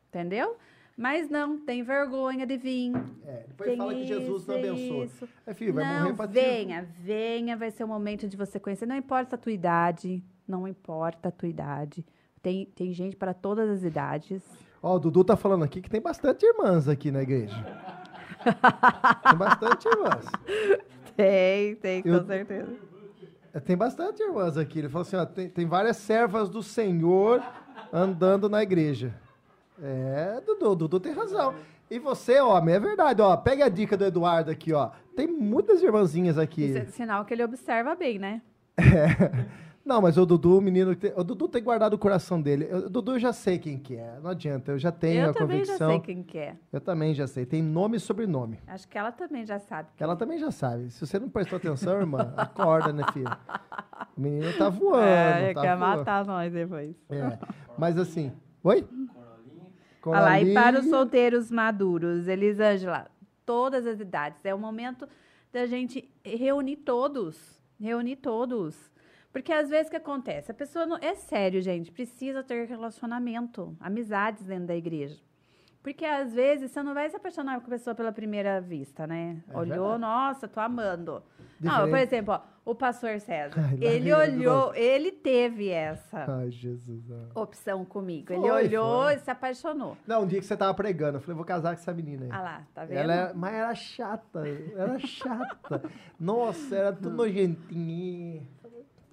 Entendeu? 0.08 0.56
Mas 0.96 1.30
não, 1.30 1.58
tem 1.58 1.82
vergonha 1.82 2.46
de 2.46 2.56
vir. 2.58 2.92
É, 3.24 3.44
depois 3.48 3.70
tem 3.70 3.78
fala 3.78 3.94
que 3.94 4.04
Jesus 4.04 4.46
não 4.46 4.58
isso, 4.58 4.68
abençoa. 4.68 5.04
isso. 5.04 5.28
É, 5.46 5.54
filho, 5.54 5.72
vai 5.72 5.84
não, 5.84 6.02
morrer 6.02 6.14
pra 6.14 6.26
ti. 6.28 6.34
venha, 6.34 6.88
venha, 6.98 7.56
vai 7.56 7.70
ser 7.70 7.84
o 7.84 7.88
momento 7.88 8.28
de 8.28 8.36
você 8.36 8.60
conhecer. 8.60 8.84
Não 8.86 8.96
importa 8.96 9.36
a 9.36 9.38
tua 9.38 9.52
idade, 9.52 10.22
não 10.46 10.68
importa 10.68 11.28
a 11.28 11.32
tua 11.32 11.48
idade. 11.48 12.04
Tem, 12.42 12.66
tem 12.66 12.92
gente 12.92 13.16
para 13.16 13.32
todas 13.32 13.68
as 13.70 13.82
idades. 13.82 14.42
Ó, 14.82 14.96
o 14.96 14.98
Dudu 14.98 15.24
tá 15.24 15.36
falando 15.36 15.64
aqui 15.64 15.80
que 15.80 15.88
tem 15.90 16.00
bastante 16.00 16.44
irmãs 16.44 16.88
aqui 16.88 17.10
na 17.10 17.22
igreja. 17.22 17.56
tem 19.24 19.36
bastante 19.36 19.88
irmãs. 19.88 20.26
Tem, 21.16 21.76
tem, 21.76 22.02
Eu- 22.04 22.24
certeza. 22.26 22.89
É, 23.52 23.60
Tem 23.60 23.76
bastante 23.76 24.22
irmãs 24.22 24.56
aqui. 24.56 24.78
Ele 24.78 24.88
falou 24.88 25.02
assim, 25.02 25.16
ó, 25.16 25.26
tem, 25.26 25.48
tem 25.48 25.66
várias 25.66 25.96
servas 25.96 26.48
do 26.48 26.62
Senhor 26.62 27.42
andando 27.92 28.48
na 28.48 28.62
igreja. 28.62 29.14
É, 29.82 30.40
Dudu, 30.44 30.76
Dudu 30.76 31.00
tem 31.00 31.12
razão. 31.12 31.54
E 31.90 31.98
você, 31.98 32.40
homem, 32.40 32.74
é 32.74 32.80
verdade, 32.80 33.20
ó. 33.20 33.36
Pega 33.36 33.64
a 33.64 33.68
dica 33.68 33.96
do 33.96 34.04
Eduardo 34.04 34.50
aqui, 34.50 34.72
ó. 34.72 34.90
Tem 35.16 35.26
muitas 35.26 35.82
irmãzinhas 35.82 36.38
aqui. 36.38 36.66
Isso 36.66 36.78
é 36.78 36.84
sinal 36.86 37.24
que 37.24 37.34
ele 37.34 37.42
observa 37.42 37.94
bem, 37.94 38.18
né? 38.18 38.42
Não, 39.84 40.00
mas 40.02 40.18
o 40.18 40.26
Dudu, 40.26 40.58
o 40.58 40.60
menino. 40.60 40.94
que 40.94 41.08
tem- 41.08 41.12
O 41.16 41.24
Dudu 41.24 41.48
tem 41.48 41.62
guardado 41.62 41.94
o 41.94 41.98
coração 41.98 42.40
dele. 42.40 42.66
O 42.72 42.88
Dudu 42.90 43.12
eu 43.12 43.18
já 43.18 43.32
sei 43.32 43.58
quem 43.58 43.78
que 43.78 43.96
é. 43.96 44.18
Não 44.22 44.30
adianta, 44.30 44.72
eu 44.72 44.78
já 44.78 44.92
tenho 44.92 45.24
eu 45.24 45.30
a 45.30 45.32
também 45.32 45.60
convicção. 45.60 45.88
já 45.88 45.94
sei 45.94 46.00
quem 46.00 46.22
que 46.22 46.38
é. 46.38 46.56
Eu 46.72 46.80
também 46.80 47.14
já 47.14 47.26
sei. 47.26 47.46
Tem 47.46 47.62
nome 47.62 47.96
e 47.96 48.00
sobrenome. 48.00 48.58
Acho 48.66 48.86
que 48.86 48.98
ela 48.98 49.10
também 49.10 49.44
já 49.46 49.58
sabe. 49.58 49.88
Ela 49.98 50.12
é. 50.12 50.16
também 50.16 50.38
já 50.38 50.50
sabe. 50.50 50.90
Se 50.90 51.04
você 51.06 51.18
não 51.18 51.30
prestou 51.30 51.56
atenção, 51.56 51.94
irmã, 51.98 52.32
acorda, 52.36 52.92
né, 52.92 53.02
filho? 53.12 53.30
O 54.16 54.20
menino 54.20 54.52
tá 54.58 54.68
voando. 54.68 55.02
É, 55.02 55.54
tá 55.54 55.60
quer 55.62 55.76
voando. 55.76 55.96
matar 55.98 56.26
nós 56.26 56.52
depois. 56.52 56.94
É. 57.08 57.38
Mas 57.78 57.96
assim. 57.96 58.32
Oi? 58.62 58.82
Corolinha. 58.82 59.66
Olha 60.04 60.20
lá, 60.20 60.40
e 60.40 60.52
para 60.54 60.78
os 60.80 60.86
solteiros 60.88 61.50
maduros, 61.50 62.28
Elisângela, 62.28 63.06
todas 63.46 63.86
as 63.86 63.98
idades. 63.98 64.38
É 64.44 64.54
o 64.54 64.58
momento 64.58 65.08
da 65.50 65.66
gente 65.66 66.06
reunir 66.22 66.76
todos. 66.76 67.58
Reunir 67.80 68.16
todos. 68.16 68.89
Porque 69.32 69.52
às 69.52 69.68
vezes 69.68 69.86
o 69.88 69.90
que 69.90 69.96
acontece? 69.96 70.50
A 70.50 70.54
pessoa 70.54 70.86
não. 70.86 70.96
É 70.98 71.14
sério, 71.14 71.60
gente, 71.62 71.92
precisa 71.92 72.42
ter 72.42 72.66
relacionamento, 72.66 73.76
amizades 73.80 74.44
dentro 74.44 74.66
da 74.66 74.76
igreja. 74.76 75.20
Porque 75.82 76.04
às 76.04 76.34
vezes 76.34 76.70
você 76.70 76.82
não 76.82 76.92
vai 76.92 77.08
se 77.08 77.16
apaixonar 77.16 77.58
com 77.60 77.66
a 77.66 77.70
pessoa 77.70 77.94
pela 77.94 78.12
primeira 78.12 78.60
vista, 78.60 79.06
né? 79.06 79.42
É 79.48 79.56
olhou, 79.56 79.90
verdade. 79.92 80.00
nossa, 80.00 80.46
tô 80.46 80.60
amando. 80.60 81.22
Não, 81.58 81.88
por 81.88 81.98
exemplo, 81.98 82.34
ó, 82.34 82.40
o 82.70 82.74
pastor 82.74 83.18
César. 83.18 83.54
Ai, 83.66 83.78
ele 83.80 84.10
ele 84.10 84.14
olhou, 84.14 84.74
ele 84.74 85.10
teve 85.10 85.70
essa 85.70 86.26
Ai, 86.28 86.50
Jesus. 86.50 87.02
opção 87.34 87.82
comigo. 87.86 88.30
Ele 88.30 88.40
Foi, 88.42 88.50
olhou 88.50 89.04
foi. 89.04 89.14
e 89.14 89.18
se 89.20 89.30
apaixonou. 89.30 89.96
Não, 90.06 90.24
um 90.24 90.26
dia 90.26 90.38
que 90.38 90.44
você 90.44 90.54
tava 90.56 90.74
pregando, 90.74 91.16
eu 91.16 91.20
falei, 91.22 91.36
vou 91.36 91.46
casar 91.46 91.74
com 91.74 91.80
essa 91.80 91.94
menina 91.94 92.26
aí. 92.26 92.30
Ah 92.30 92.42
lá, 92.42 92.66
tá 92.74 92.84
vendo? 92.84 92.98
Ela 92.98 93.12
era, 93.14 93.34
mas 93.34 93.54
era 93.54 93.74
chata, 93.74 94.42
era 94.76 94.98
chata. 94.98 95.82
Nossa, 96.20 96.76
era 96.76 96.92
tudo 96.92 97.10
nojentinha. 97.10 98.42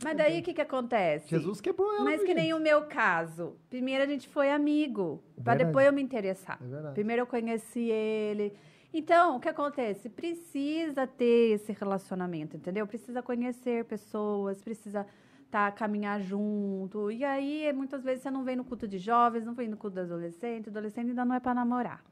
Mas 0.04 0.16
daí 0.16 0.40
o 0.40 0.44
que 0.44 0.54
que 0.54 0.62
acontece? 0.62 1.28
Jesus 1.30 1.60
quebrou 1.60 1.92
ela. 1.94 2.04
Mas 2.04 2.22
que 2.24 2.34
nem 2.34 2.46
gente? 2.46 2.54
o 2.54 2.60
meu 2.60 2.84
caso. 2.86 3.56
Primeiro 3.70 4.04
a 4.04 4.08
gente 4.08 4.28
foi 4.30 4.52
amigo, 4.52 5.24
pra 5.44 5.54
Verdade. 5.54 5.66
depois 5.66 5.86
eu 5.88 5.94
me 5.94 6.02
interessar. 6.02 6.60
É. 6.62 6.92
Primeiro 6.92 7.24
eu 7.24 7.28
conheci 7.28 7.90
ele. 7.90 8.54
Então, 8.94 9.36
o 9.36 9.40
que 9.40 9.50
acontece? 9.50 10.08
Precisa 10.10 11.06
ter 11.08 11.54
esse 11.56 11.72
relacionamento, 11.74 12.56
entendeu? 12.56 12.86
Precisa 12.88 13.22
conhecer 13.22 13.86
pessoas, 13.86 14.62
precisa 14.62 15.06
tá, 15.52 15.72
caminhar 15.72 16.22
junto. 16.22 17.10
E 17.12 17.24
aí, 17.26 17.72
muitas 17.74 18.04
vezes, 18.04 18.22
você 18.24 18.32
não 18.32 18.44
vem 18.44 18.56
no 18.56 18.64
culto 18.64 18.88
de 18.88 18.98
jovens, 18.98 19.44
não 19.46 19.54
vem 19.54 19.68
no 19.68 19.78
culto 19.78 19.96
de 19.96 20.02
adolescente. 20.02 20.70
Adolescente 20.70 21.10
ainda 21.10 21.26
não 21.26 21.36
é 21.36 21.40
para 21.40 21.54
namorar. 21.56 22.04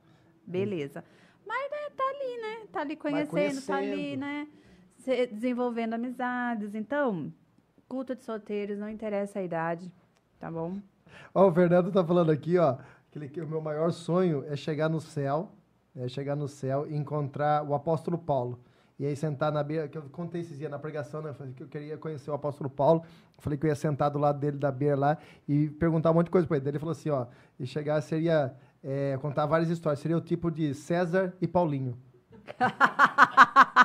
Beleza. 0.45 1.03
Mas, 1.45 1.71
né, 1.71 1.77
tá 1.95 2.03
ali, 2.03 2.41
né? 2.41 2.67
Tá 2.71 2.81
ali 2.81 2.95
conhecendo, 2.95 3.61
tá 3.65 3.75
ali, 3.77 3.89
conhecendo. 3.91 4.19
né? 4.19 4.47
se- 4.97 5.27
desenvolvendo 5.27 5.93
amizades. 5.93 6.73
Então, 6.73 7.31
culto 7.87 8.15
de 8.15 8.23
solteiros, 8.23 8.77
não 8.77 8.89
interessa 8.89 9.39
a 9.39 9.43
idade, 9.43 9.91
tá 10.39 10.51
bom? 10.51 10.77
Ó, 11.33 11.47
o 11.47 11.51
Fernando 11.53 11.91
tá 11.91 12.03
falando 12.03 12.31
aqui, 12.31 12.57
ó, 12.57 12.77
que, 13.11 13.41
o 13.41 13.47
meu 13.47 13.61
maior 13.61 13.91
sonho 13.91 14.43
é 14.47 14.55
chegar 14.55 14.89
no 14.89 14.99
céu, 14.99 15.51
é 15.95 16.07
chegar 16.07 16.35
no 16.35 16.47
céu 16.47 16.85
e 16.87 16.95
encontrar 16.95 17.63
o 17.63 17.73
apóstolo 17.73 18.17
Paulo. 18.17 18.59
E 18.97 19.05
aí 19.05 19.15
sentar 19.15 19.51
na 19.51 19.61
beira, 19.61 19.89
que 19.89 19.97
eu 19.97 20.03
contei 20.03 20.39
esses 20.41 20.57
dias 20.57 20.71
na 20.71 20.79
pregação, 20.79 21.21
né? 21.21 21.29
eu 21.29 21.33
falei 21.33 21.53
que 21.53 21.63
eu 21.63 21.67
queria 21.67 21.97
conhecer 21.97 22.31
o 22.31 22.33
apóstolo 22.33 22.69
Paulo. 22.69 23.03
Falei 23.39 23.59
que 23.59 23.65
eu 23.65 23.69
ia 23.69 23.75
sentar 23.75 24.09
do 24.09 24.17
lado 24.17 24.39
dele 24.39 24.57
da 24.57 24.71
beira 24.71 24.95
lá 24.95 25.17
e 25.47 25.69
perguntar 25.69 26.11
um 26.11 26.13
monte 26.13 26.27
de 26.27 26.31
coisa 26.31 26.47
para 26.47 26.57
ele. 26.57 26.69
Ele 26.69 26.79
falou 26.79 26.93
assim, 26.93 27.09
ó, 27.09 27.25
e 27.59 27.67
chegar 27.67 27.99
seria 28.01 28.55
é, 28.81 29.17
contar 29.21 29.45
várias 29.45 29.69
histórias, 29.69 29.99
seria 29.99 30.17
o 30.17 30.21
tipo 30.21 30.49
de 30.49 30.73
César 30.73 31.33
e 31.41 31.47
Paulinho. 31.47 31.97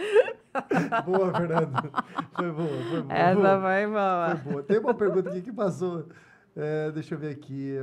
boa, 1.04 1.32
Fernando. 1.34 1.92
Foi 2.34 2.52
boa, 2.52 2.68
foi 2.68 3.02
boa. 3.02 3.14
Essa 3.14 3.34
boa. 3.34 3.60
foi 3.60 3.86
boa. 3.86 4.36
Foi 4.36 4.52
boa. 4.52 4.62
Tem 4.62 4.78
uma 4.78 4.94
pergunta 4.94 5.30
aqui 5.30 5.42
que 5.42 5.52
passou. 5.52 6.08
É, 6.56 6.90
deixa 6.90 7.14
eu 7.14 7.18
ver 7.18 7.30
aqui. 7.30 7.76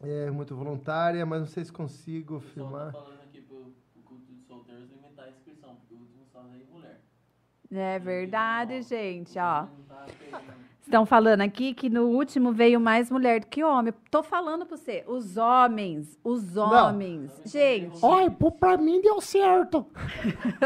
É 0.00 0.30
muito 0.30 0.54
voluntária, 0.54 1.24
mas 1.24 1.40
não 1.40 1.46
sei 1.46 1.64
se 1.64 1.72
consigo 1.72 2.40
filmar. 2.40 2.92
falando 2.92 3.22
aqui 3.22 3.40
pro, 3.40 3.72
pro 3.92 4.02
culto 4.02 4.32
de 4.32 4.42
solteiros 4.42 4.90
limitar 4.90 5.26
a 5.26 5.30
inscrição, 5.30 5.76
porque 5.76 5.94
o 5.94 5.98
último 5.98 6.24
mulher. 6.70 7.00
É 7.70 7.98
verdade, 7.98 8.82
gente, 8.82 9.38
ó. 9.38 9.66
Estão 10.82 11.06
falando 11.06 11.42
aqui 11.42 11.72
que 11.72 11.88
no 11.88 12.08
último 12.08 12.52
veio 12.52 12.80
mais 12.80 13.10
mulher 13.10 13.40
do 13.40 13.46
que 13.46 13.62
homem. 13.62 13.94
Tô 14.10 14.22
falando 14.22 14.66
pra 14.66 14.76
você, 14.76 15.04
os 15.06 15.36
homens, 15.36 16.18
os 16.24 16.56
homens. 16.56 17.30
Gente, 17.44 17.98
Olha, 18.02 18.30
pô, 18.30 18.50
pra 18.50 18.76
mim 18.76 19.00
deu 19.00 19.20
certo. 19.20 19.86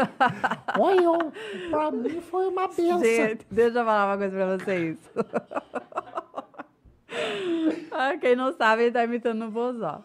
Olha, 0.77 1.01
eu, 1.01 1.31
pra 1.69 1.91
mim 1.91 2.19
foi 2.19 2.47
uma 2.47 2.67
benção. 2.67 2.99
gente, 2.99 3.45
deixa 3.49 3.79
eu 3.79 3.85
falar 3.85 4.07
uma 4.07 4.17
coisa 4.17 4.35
pra 4.35 4.57
vocês. 4.57 4.97
ah, 7.91 8.17
quem 8.17 8.35
não 8.35 8.51
sabe, 8.53 8.83
ele 8.83 8.91
tá 8.91 9.03
imitando 9.03 9.45
o 9.45 9.51
vozó. 9.51 10.03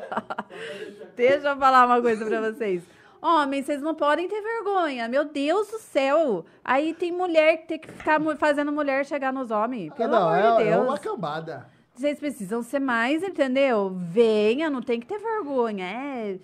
deixa 1.14 1.50
eu 1.50 1.56
falar 1.58 1.86
uma 1.86 2.00
coisa 2.00 2.24
pra 2.24 2.50
vocês. 2.50 2.82
Homens, 3.24 3.64
vocês 3.64 3.80
não 3.80 3.94
podem 3.94 4.28
ter 4.28 4.42
vergonha. 4.42 5.08
Meu 5.08 5.24
Deus 5.24 5.68
do 5.68 5.78
céu. 5.78 6.44
Aí 6.62 6.92
tem 6.92 7.10
mulher 7.10 7.56
que 7.56 7.68
tem 7.68 7.78
que 7.78 7.90
ficar 7.90 8.20
fazendo 8.36 8.70
mulher 8.70 9.06
chegar 9.06 9.32
nos 9.32 9.50
homens. 9.50 9.90
Ah, 9.92 9.94
Pelo 9.94 10.12
não, 10.12 10.28
amor 10.28 10.36
é, 10.36 10.56
de 10.56 10.68
é 10.68 10.72
Deus. 10.72 10.84
uma 10.86 10.98
cambada. 10.98 11.66
Vocês 11.94 12.18
precisam 12.18 12.62
ser 12.62 12.80
mais, 12.80 13.22
entendeu? 13.22 13.96
Venha, 13.96 14.68
não 14.68 14.82
tem 14.82 15.00
que 15.00 15.06
ter 15.06 15.18
vergonha. 15.18 15.86
É. 15.86 16.38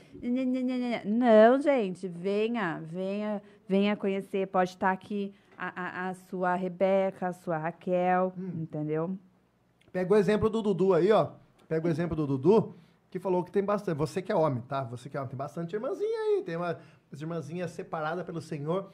Não, 1.05 1.61
gente, 1.61 2.09
venha, 2.09 2.81
venha, 2.83 3.43
venha 3.69 3.95
conhecer. 3.95 4.47
Pode 4.47 4.71
estar 4.71 4.91
aqui 4.91 5.35
a, 5.59 6.07
a, 6.07 6.09
a 6.09 6.15
sua 6.15 6.55
Rebeca, 6.55 7.27
a 7.29 7.33
sua 7.35 7.59
Raquel, 7.59 8.33
entendeu? 8.55 9.19
Pega 9.93 10.15
o 10.15 10.17
exemplo 10.17 10.49
do 10.49 10.63
Dudu 10.63 10.95
aí, 10.95 11.13
ó. 11.13 11.29
Pega 11.69 11.87
o 11.87 11.91
exemplo 11.91 12.17
do 12.17 12.27
Dudu, 12.27 12.75
que 13.11 13.19
falou 13.19 13.43
que 13.45 13.51
tem 13.51 13.63
bastante. 13.65 13.97
Você 13.97 14.23
que 14.23 14.31
é 14.31 14.35
homem, 14.37 14.63
tá? 14.63 14.85
Você 14.85 15.09
que 15.11 15.17
é 15.17 15.21
homem, 15.21 15.31
tem 15.31 15.37
bastante 15.37 15.75
irmãzinha 15.75 16.19
aí. 16.21 16.43
Tem 16.45 16.57
uma, 16.57 16.79
umas 17.11 17.21
irmãzinhas 17.21 17.71
separadas 17.73 18.25
pelo 18.25 18.41
Senhor 18.41 18.93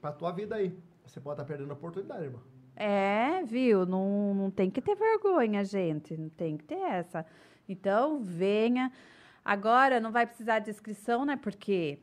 pra 0.00 0.10
tua 0.12 0.32
vida 0.32 0.56
aí. 0.56 0.76
Você 1.04 1.20
pode 1.20 1.34
estar 1.34 1.44
perdendo 1.44 1.70
a 1.70 1.74
oportunidade, 1.74 2.24
irmão. 2.24 2.40
É, 2.74 3.42
viu? 3.44 3.84
Não, 3.84 4.34
não 4.34 4.50
tem 4.50 4.70
que 4.70 4.80
ter 4.80 4.94
vergonha, 4.94 5.64
gente. 5.64 6.16
Não 6.16 6.28
tem 6.28 6.56
que 6.56 6.64
ter 6.64 6.78
essa. 6.80 7.26
Então, 7.68 8.22
venha. 8.22 8.90
Agora, 9.44 10.00
não 10.00 10.12
vai 10.12 10.26
precisar 10.26 10.60
de 10.60 10.70
inscrição, 10.70 11.24
né? 11.24 11.36
Porque 11.36 11.98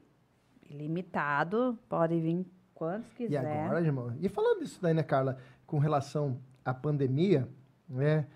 limitado, 0.70 1.78
pode 1.88 2.20
vir 2.20 2.46
quantos 2.74 3.12
E 3.14 3.16
quiser. 3.16 3.64
agora, 3.66 3.80
irmão? 3.80 4.14
E 4.20 4.28
falando 4.30 4.60
disso 4.60 4.80
daí, 4.82 4.94
né, 4.94 5.04
Carla? 5.04 5.38
Com 5.66 5.80
relação 5.80 6.40
à 6.64 6.74
pandemia, 6.74 7.48
né? 7.88 8.28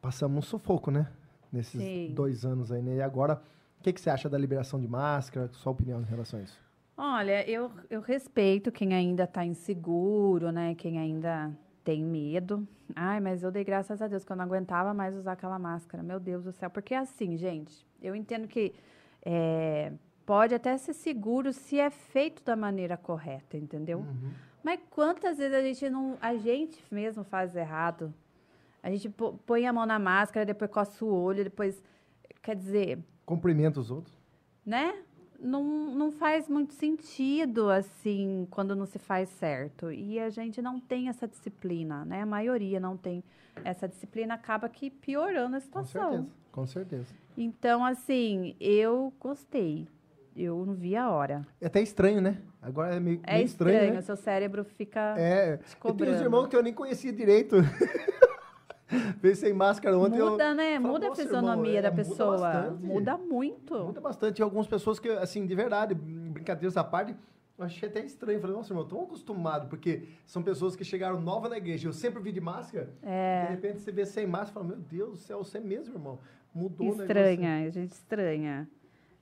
Passamos 0.00 0.38
um 0.38 0.42
sufoco, 0.42 0.90
né? 0.90 1.10
Nesses 1.52 1.80
Sim. 1.80 2.12
dois 2.14 2.44
anos 2.44 2.72
aí, 2.72 2.82
né? 2.82 2.96
E 2.96 3.02
agora, 3.02 3.40
o 3.78 3.82
que, 3.82 3.92
que 3.92 4.00
você 4.00 4.10
acha 4.10 4.28
da 4.28 4.36
liberação 4.36 4.80
de 4.80 4.88
máscara? 4.88 5.48
Sua 5.52 5.72
opinião 5.72 6.00
em 6.00 6.04
relação 6.04 6.40
a 6.40 6.42
isso? 6.42 6.58
Olha, 6.96 7.48
eu, 7.48 7.70
eu 7.90 8.00
respeito 8.00 8.72
quem 8.72 8.94
ainda 8.94 9.24
está 9.24 9.44
inseguro, 9.44 10.50
né? 10.50 10.74
Quem 10.74 10.98
ainda 10.98 11.52
tem 11.84 12.02
medo. 12.02 12.66
Ai, 12.94 13.20
mas 13.20 13.42
eu 13.42 13.50
dei 13.50 13.62
graças 13.62 14.00
a 14.00 14.08
Deus 14.08 14.24
que 14.24 14.32
eu 14.32 14.36
não 14.36 14.44
aguentava 14.44 14.94
mais 14.94 15.14
usar 15.14 15.32
aquela 15.32 15.58
máscara. 15.58 16.02
Meu 16.02 16.18
Deus 16.18 16.42
do 16.44 16.52
céu. 16.52 16.70
Porque 16.70 16.94
assim, 16.94 17.36
gente, 17.36 17.86
eu 18.02 18.16
entendo 18.16 18.48
que 18.48 18.74
é, 19.22 19.92
pode 20.24 20.54
até 20.54 20.76
ser 20.78 20.94
seguro 20.94 21.52
se 21.52 21.78
é 21.78 21.90
feito 21.90 22.42
da 22.42 22.56
maneira 22.56 22.96
correta, 22.96 23.56
entendeu? 23.56 23.98
Uhum. 23.98 24.32
Mas 24.64 24.80
quantas 24.90 25.38
vezes 25.38 25.54
a 25.54 25.62
gente 25.62 25.88
não. 25.88 26.18
A 26.20 26.34
gente 26.36 26.82
mesmo 26.90 27.22
faz 27.22 27.54
errado? 27.54 28.12
A 28.86 28.90
gente 28.90 29.08
põe 29.44 29.66
a 29.66 29.72
mão 29.72 29.84
na 29.84 29.98
máscara, 29.98 30.46
depois 30.46 30.70
coça 30.70 31.04
o 31.04 31.12
olho, 31.12 31.42
depois. 31.42 31.82
Quer 32.40 32.54
dizer, 32.54 33.00
Cumprimenta 33.24 33.80
os 33.80 33.90
outros. 33.90 34.16
né? 34.64 34.94
Não, 35.40 35.64
não 35.92 36.12
faz 36.12 36.48
muito 36.48 36.72
sentido, 36.72 37.68
assim, 37.68 38.46
quando 38.48 38.76
não 38.76 38.86
se 38.86 38.98
faz 39.00 39.28
certo. 39.28 39.90
E 39.90 40.20
a 40.20 40.30
gente 40.30 40.62
não 40.62 40.78
tem 40.78 41.08
essa 41.08 41.26
disciplina, 41.26 42.04
né? 42.04 42.22
A 42.22 42.26
maioria 42.26 42.78
não 42.78 42.96
tem 42.96 43.24
essa 43.64 43.88
disciplina, 43.88 44.34
acaba 44.34 44.68
que 44.68 44.88
piorando 44.88 45.56
a 45.56 45.60
Com 45.60 45.64
situação. 45.66 46.10
certeza. 46.12 46.28
Com 46.52 46.66
certeza. 46.66 47.14
Então, 47.36 47.84
assim, 47.84 48.54
eu 48.60 49.12
gostei. 49.18 49.88
Eu 50.36 50.64
não 50.64 50.74
vi 50.74 50.94
a 50.94 51.10
hora. 51.10 51.44
É 51.60 51.66
até 51.66 51.82
estranho, 51.82 52.20
né? 52.20 52.38
Agora 52.62 52.94
é 52.94 53.00
meio, 53.00 53.20
É 53.24 53.34
meio 53.34 53.46
estranho, 53.46 53.74
estranho, 53.74 53.94
né? 53.94 54.00
seu 54.02 54.16
cérebro 54.16 54.64
fica. 54.64 55.16
É. 55.18 55.56
te 55.56 55.62
Eu 55.62 55.66
tenho 55.66 55.80
cobrando. 55.80 56.14
uns 56.16 56.20
irmãos 56.22 56.46
que 56.46 56.54
eu 56.56 56.62
nem 56.62 56.72
conhecia 56.72 57.12
direito. 57.12 57.56
Veio 59.20 59.34
sem 59.36 59.52
máscara 59.52 59.98
ontem. 59.98 60.18
eu- 60.18 60.30
muda, 60.32 60.54
né? 60.54 60.76
falo, 60.80 60.92
Muda 60.94 61.06
a 61.06 61.08
"Nossa, 61.08 61.22
fisionomia 61.22 61.78
irmão, 61.78 61.82
da 61.82 61.88
é, 61.88 61.90
muda 61.90 61.96
pessoa. 62.04 62.38
bastante." 62.38 62.82
Muda 62.84 63.16
muito. 63.18 63.74
Muda 63.84 64.00
bastante. 64.00 64.38
E 64.38 64.42
algumas 64.42 64.66
pessoas 64.66 64.98
que, 64.98 65.08
assim, 65.08 65.46
de 65.46 65.54
verdade, 65.54 65.94
brincadeiras 65.94 66.76
à 66.76 66.84
parte, 66.84 67.14
eu 67.58 67.64
achei 67.64 67.88
até 67.88 68.00
estranho. 68.04 68.40
Falei, 68.40 68.54
nossa, 68.54 68.72
irmão, 68.72 68.84
eu 68.84 68.88
tô 68.88 69.00
acostumado, 69.02 69.68
porque 69.68 70.08
são 70.26 70.42
pessoas 70.42 70.76
que 70.76 70.84
chegaram 70.84 71.20
novas 71.20 71.50
na 71.50 71.56
igreja. 71.56 71.88
Eu 71.88 71.92
sempre 71.92 72.22
vi 72.22 72.30
de 72.30 72.40
máscara. 72.40 72.90
É. 73.02 73.46
De 73.46 73.50
repente 73.52 73.80
você 73.80 73.90
vê 73.90 74.04
sem 74.06 74.26
máscara 74.26 74.50
e 74.50 74.54
fala, 74.54 74.66
meu 74.66 74.76
Deus 74.76 75.10
do 75.10 75.16
céu, 75.16 75.38
você 75.42 75.58
mesmo, 75.58 75.94
irmão. 75.94 76.18
Mudou. 76.54 76.88
Estranha, 76.88 77.66
a 77.66 77.70
gente 77.70 77.92
estranha. 77.92 78.68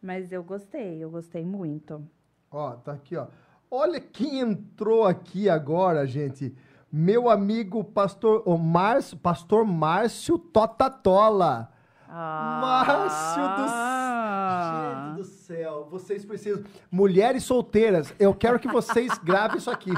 Mas 0.02 0.30
eu 0.30 0.42
gostei, 0.44 1.02
eu 1.02 1.10
gostei 1.10 1.44
muito. 1.44 2.06
Ó, 2.50 2.72
tá 2.72 2.92
aqui, 2.92 3.16
ó. 3.16 3.26
Olha 3.70 3.98
quem 3.98 4.38
entrou 4.40 5.04
aqui 5.06 5.48
agora, 5.48 6.06
gente. 6.06 6.54
Meu 6.96 7.28
amigo 7.28 7.82
pastor, 7.82 8.44
o 8.46 8.56
Márcio, 8.56 9.16
pastor 9.16 9.64
Márcio 9.64 10.38
Totatola. 10.38 11.68
Márcio 12.08 13.42
do 13.42 13.62
Ah. 13.68 15.06
Gente 15.08 15.16
do 15.16 15.24
céu, 15.24 15.88
vocês 15.90 16.24
precisam. 16.24 16.62
Mulheres 16.92 17.42
solteiras, 17.42 18.14
eu 18.16 18.32
quero 18.32 18.60
que 18.60 18.68
vocês 18.68 19.18
gravem 19.18 19.58
isso 19.58 19.72
aqui. 19.72 19.90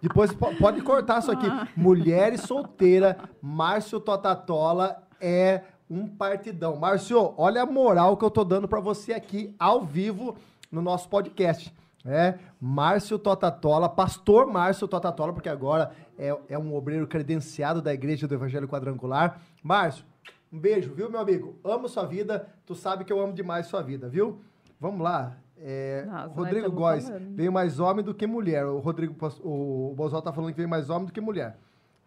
Depois 0.00 0.32
po- 0.32 0.54
pode 0.54 0.82
cortar 0.82 1.18
isso 1.18 1.32
aqui. 1.32 1.48
Mulheres 1.76 2.42
solteiras, 2.42 3.16
Márcio 3.42 3.98
Totatola 3.98 5.02
é 5.20 5.62
um 5.90 6.06
partidão. 6.06 6.76
Márcio, 6.76 7.34
olha 7.36 7.62
a 7.62 7.66
moral 7.66 8.16
que 8.16 8.24
eu 8.24 8.30
tô 8.30 8.44
dando 8.44 8.68
pra 8.68 8.78
você 8.78 9.12
aqui 9.12 9.52
ao 9.58 9.80
vivo 9.80 10.36
no 10.70 10.80
nosso 10.80 11.08
podcast. 11.08 11.74
É, 12.08 12.38
Márcio 12.60 13.18
Totatola, 13.18 13.88
pastor 13.88 14.46
Márcio 14.46 14.86
Totatola, 14.86 15.32
porque 15.32 15.48
agora 15.48 15.90
é, 16.18 16.36
é 16.48 16.58
um 16.58 16.74
obreiro 16.74 17.06
credenciado 17.06 17.80
da 17.82 17.92
Igreja 17.92 18.26
do 18.26 18.34
Evangelho 18.34 18.68
Quadrangular. 18.68 19.40
Márcio, 19.62 20.04
Um 20.52 20.58
beijo, 20.58 20.94
viu, 20.94 21.10
meu 21.10 21.20
amigo? 21.20 21.56
Amo 21.64 21.88
sua 21.88 22.06
vida. 22.06 22.48
Tu 22.64 22.74
sabe 22.74 23.04
que 23.04 23.12
eu 23.12 23.20
amo 23.20 23.32
demais 23.32 23.66
sua 23.66 23.82
vida, 23.82 24.08
viu? 24.08 24.40
Vamos 24.80 25.00
lá. 25.00 25.36
É, 25.58 26.04
Nossa, 26.06 26.34
Rodrigo 26.34 26.70
Góes, 26.70 27.08
veio 27.34 27.50
mais 27.50 27.80
homem 27.80 28.04
do 28.04 28.14
que 28.14 28.26
mulher. 28.26 28.66
O 28.66 28.78
Rodrigo, 28.78 29.14
o 29.42 29.94
Bozol 29.96 30.20
tá 30.22 30.32
falando 30.32 30.50
que 30.50 30.56
veio 30.56 30.68
mais 30.68 30.90
homem 30.90 31.06
do 31.06 31.12
que 31.12 31.20
mulher. 31.20 31.58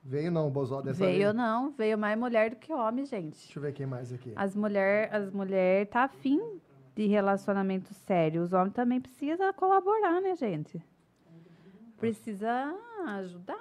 Veio 0.04 0.32
não, 0.32 0.48
o 0.48 0.50
Bozol 0.52 0.82
dessa 0.82 1.04
Veio 1.04 1.26
vez. 1.26 1.36
não, 1.36 1.72
veio 1.72 1.98
mais 1.98 2.18
mulher 2.18 2.52
do 2.52 2.56
que 2.56 2.72
homem, 2.74 3.06
gente. 3.06 3.38
Deixa 3.38 3.60
eu 3.60 3.64
ver 3.64 3.74
quem 3.74 3.86
mais 3.86 4.14
aqui. 4.14 4.32
As 4.36 4.56
mulher, 4.56 5.14
as 5.14 5.30
mulher 5.32 5.88
tá 5.88 6.04
afim 6.04 6.40
de 6.96 7.06
relacionamento 7.08 7.94
sério. 7.94 8.42
Os 8.42 8.54
homens 8.54 8.74
também 8.74 9.02
precisam 9.02 9.52
colaborar, 9.54 10.22
né, 10.22 10.36
gente? 10.36 10.82
Precisa 11.98 12.74
ajudar 13.08 13.58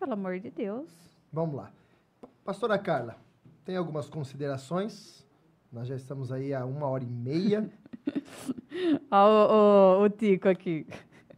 pelo 0.00 0.14
amor 0.14 0.40
de 0.40 0.50
Deus. 0.50 0.88
Vamos 1.30 1.54
lá. 1.56 1.70
Pastora 2.42 2.78
Carla, 2.78 3.16
tem 3.66 3.76
algumas 3.76 4.08
considerações? 4.08 5.24
Nós 5.70 5.86
já 5.86 5.94
estamos 5.94 6.32
aí 6.32 6.54
há 6.54 6.64
uma 6.64 6.86
hora 6.86 7.04
e 7.04 7.06
meia. 7.06 7.70
Ó, 9.12 9.98
o, 9.98 10.00
o, 10.00 10.04
o 10.04 10.08
Tico 10.08 10.48
aqui. 10.48 10.86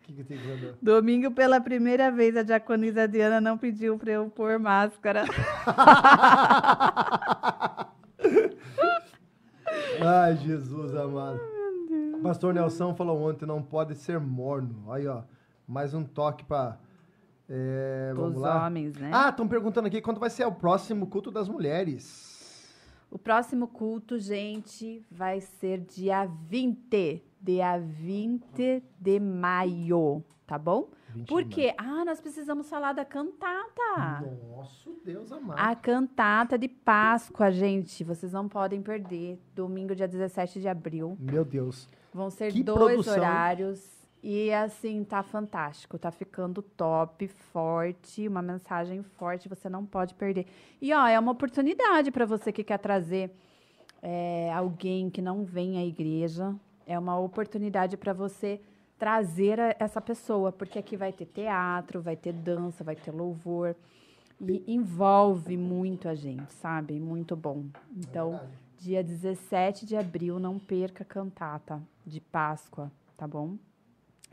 Que, 0.03 0.23
que? 0.25 0.39
Domingo, 0.81 1.33
pela 1.33 1.61
primeira 1.61 2.11
vez, 2.11 2.37
a 2.37 2.43
diaconisa 2.43 3.09
Diana 3.09 3.41
não 3.41 3.59
pediu 3.59 3.99
pra 3.99 4.13
eu 4.13 4.31
pôr 4.31 4.59
máscara. 4.59 5.25
Ai, 10.01 10.37
Jesus 10.37 10.95
amado. 10.95 11.41
Pastor 12.23 12.55
Nelson 12.55 12.95
falou 12.95 13.29
ontem, 13.29 13.45
não 13.47 13.61
pode 13.63 13.97
ser 13.97 14.21
morno. 14.21 14.93
Aí, 14.93 15.07
ó. 15.09 15.23
Mais 15.67 15.95
um 15.95 16.05
toque 16.05 16.45
para 16.45 16.79
vamos 18.15 18.37
Os 18.37 18.43
lá. 18.43 18.67
homens, 18.67 18.97
né? 18.97 19.11
Ah, 19.13 19.29
estão 19.29 19.47
perguntando 19.49 19.87
aqui 19.89 20.01
quando 20.01 20.19
vai 20.21 20.31
ser 20.31 20.47
o 20.47 20.53
próximo 20.53 21.07
culto 21.07 21.31
das 21.31 21.49
mulheres. 21.49 22.31
O 23.11 23.19
próximo 23.19 23.69
culto, 23.69 24.19
gente, 24.19 25.05
vai 25.11 25.41
ser 25.41 25.79
dia 25.81 26.25
20. 26.25 27.23
Dia 27.41 27.77
20 27.77 28.83
de 28.99 29.19
maio, 29.21 30.25
tá 30.47 30.57
bom? 30.57 30.89
20 31.11 31.25
de 31.25 31.29
Por 31.29 31.45
quê? 31.45 31.75
Ah, 31.77 32.05
nós 32.05 32.21
precisamos 32.21 32.71
falar 32.71 32.93
da 32.93 33.05
cantata. 33.05 34.25
Nosso 34.49 34.97
Deus 35.05 35.31
amado. 35.33 35.59
A 35.59 35.75
cantata 35.75 36.57
de 36.57 36.69
Páscoa, 36.69 37.51
gente, 37.51 38.05
vocês 38.05 38.33
não 38.33 38.49
podem 38.49 38.81
perder. 38.81 39.39
Domingo, 39.55 39.95
dia 39.95 40.07
17 40.09 40.61
de 40.61 40.69
abril. 40.69 41.17
Meu 41.21 41.45
Deus. 41.45 41.89
Vão 42.15 42.31
ser 42.31 42.53
Que 42.53 42.63
dois 42.63 42.79
produção, 42.79 43.15
horários. 43.15 44.02
E 44.23 44.53
assim, 44.53 45.03
tá 45.03 45.23
fantástico. 45.23 45.99
Tá 45.99 46.11
ficando 46.13 46.63
top, 46.63 47.27
forte, 47.27 48.29
uma 48.29 48.41
mensagem 48.41 49.03
forte, 49.03 49.49
você 49.49 49.69
não 49.69 49.85
pode 49.85 50.15
perder. 50.15 50.47
E 50.81 50.93
ó, 50.95 51.07
é 51.07 51.19
uma 51.19 51.33
oportunidade 51.33 52.11
para 52.13 52.25
você 52.25 52.53
que 52.53 52.63
quer 52.63 52.79
trazer 52.79 53.35
é, 54.01 54.53
alguém 54.53 55.11
que 55.11 55.21
não 55.23 55.45
vem 55.45 55.79
à 55.79 55.85
igreja. 55.85 56.55
É 56.87 56.99
uma 56.99 57.19
oportunidade 57.19 57.97
para 57.97 58.13
você 58.13 58.61
trazer 58.99 59.59
a- 59.61 59.75
essa 59.79 60.01
pessoa, 60.01 60.53
porque 60.53 60.79
aqui 60.79 60.97
vai 60.97 61.13
ter 61.13 61.27
teatro, 61.27 62.01
vai 62.01 62.17
ter 62.17 62.33
dança, 62.33 62.85
vai 62.85 62.95
ter 62.97 63.11
louvor. 63.11 63.75
E 64.41 64.63
envolve 64.73 65.57
muito 65.57 66.09
a 66.09 66.15
gente, 66.15 66.53
sabe? 66.55 66.99
Muito 66.99 67.37
bom. 67.37 67.65
Então, 67.97 68.31
verdade. 68.31 68.53
dia 68.79 69.03
17 69.05 69.87
de 69.87 69.97
abril, 69.97 70.39
não 70.41 70.59
perca 70.59 71.03
a 71.05 71.07
cantata 71.07 71.81
de 72.05 72.21
Páscoa, 72.21 72.91
tá 73.17 73.27
bom? 73.27 73.57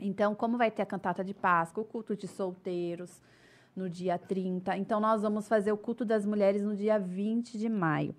Então, 0.00 0.34
como 0.34 0.56
vai 0.56 0.70
ter 0.70 0.82
a 0.82 0.86
cantata 0.86 1.22
de 1.24 1.34
Páscoa, 1.34 1.82
o 1.82 1.86
culto 1.86 2.16
de 2.16 2.26
solteiros 2.26 3.22
no 3.76 3.88
dia 3.88 4.18
30. 4.18 4.76
Então, 4.76 5.00
nós 5.00 5.22
vamos 5.22 5.46
fazer 5.48 5.72
o 5.72 5.76
culto 5.76 6.04
das 6.04 6.26
mulheres 6.26 6.62
no 6.62 6.74
dia 6.74 6.98
20 6.98 7.58
de 7.58 7.68
maio. 7.68 8.14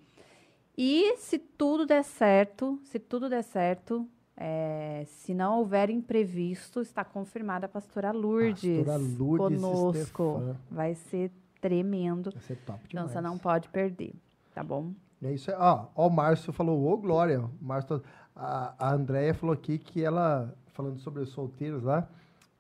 E 0.77 1.15
se 1.17 1.37
tudo 1.37 1.85
der 1.85 2.03
certo, 2.03 2.79
se 2.83 2.97
tudo 2.97 3.29
der 3.29 3.43
certo, 3.43 4.07
é, 4.37 5.03
se 5.05 5.33
não 5.33 5.59
houver 5.59 5.89
imprevisto, 5.89 6.81
está 6.81 7.03
confirmada 7.03 7.65
a 7.65 7.69
pastora 7.69 8.11
Lourdes, 8.11 8.85
Pastora 8.85 8.97
Lourdes 9.19 9.61
conosco. 9.61 9.93
Stefan. 10.39 10.57
Vai 10.71 10.95
ser 10.95 11.31
tremendo. 11.59 12.31
Vai 12.31 12.41
ser 12.43 12.55
top 12.65 12.79
Então, 12.87 13.03
demais. 13.03 13.11
você 13.11 13.21
não 13.21 13.37
pode 13.37 13.69
perder, 13.69 14.13
tá 14.55 14.63
bom? 14.63 14.91
É 15.21 15.31
isso 15.33 15.51
aí. 15.51 15.57
Ó, 15.59 15.85
ó, 15.95 16.07
o 16.07 16.09
Márcio 16.09 16.51
falou, 16.51 16.87
ô 16.91 16.97
Glória. 16.97 17.43
Márcio, 17.61 18.01
a, 18.35 18.73
a 18.79 18.93
Andréia 18.93 19.33
falou 19.33 19.53
aqui 19.53 19.77
que 19.77 20.03
ela, 20.03 20.55
falando 20.73 20.99
sobre 20.99 21.21
os 21.21 21.29
solteiros 21.29 21.83
lá, 21.83 22.07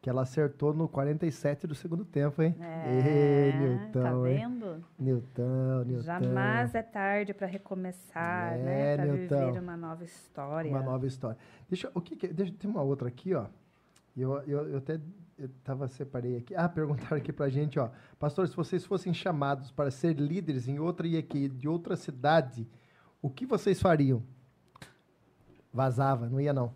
que 0.01 0.09
ela 0.09 0.23
acertou 0.23 0.73
no 0.73 0.87
47 0.87 1.67
do 1.67 1.75
segundo 1.75 2.03
tempo, 2.03 2.41
hein? 2.41 2.55
Ê, 2.59 3.53
Nilton, 3.57 4.01
tá 4.01 4.09
hein? 4.09 4.37
vendo? 4.37 4.85
Nilton, 4.97 5.83
Nilton. 5.85 6.03
Jamais 6.03 6.73
é 6.73 6.81
tarde 6.81 7.33
para 7.33 7.45
recomeçar, 7.45 8.57
né? 8.57 8.93
É, 8.93 8.95
Para 8.95 9.05
Nilton. 9.05 9.45
viver 9.45 9.59
uma 9.59 9.77
nova 9.77 10.03
história. 10.03 10.71
Uma 10.71 10.81
nova 10.81 11.05
história. 11.05 11.37
Deixa, 11.69 11.91
o 11.93 12.01
que, 12.01 12.15
que 12.15 12.27
deixa, 12.27 12.51
tem 12.53 12.69
uma 12.69 12.81
outra 12.81 13.07
aqui, 13.07 13.35
ó. 13.35 13.45
Eu, 14.17 14.41
eu, 14.41 14.67
eu 14.69 14.77
até 14.79 14.99
eu 15.37 15.49
tava, 15.63 15.87
separei 15.87 16.37
aqui. 16.37 16.55
Ah, 16.55 16.69
perguntaram 16.69 17.17
aqui 17.17 17.33
pra 17.33 17.49
gente, 17.49 17.79
ó. 17.79 17.89
Pastor, 18.19 18.47
se 18.47 18.55
vocês 18.55 18.85
fossem 18.85 19.13
chamados 19.13 19.71
para 19.71 19.89
ser 19.89 20.19
líderes 20.19 20.67
em 20.67 20.79
outra 20.79 21.07
IEQ 21.07 21.49
de 21.49 21.67
outra 21.67 21.95
cidade, 21.95 22.67
o 23.21 23.29
que 23.29 23.45
vocês 23.45 23.81
fariam? 23.81 24.23
Vazava, 25.73 26.29
não 26.29 26.39
ia 26.39 26.53
não. 26.53 26.75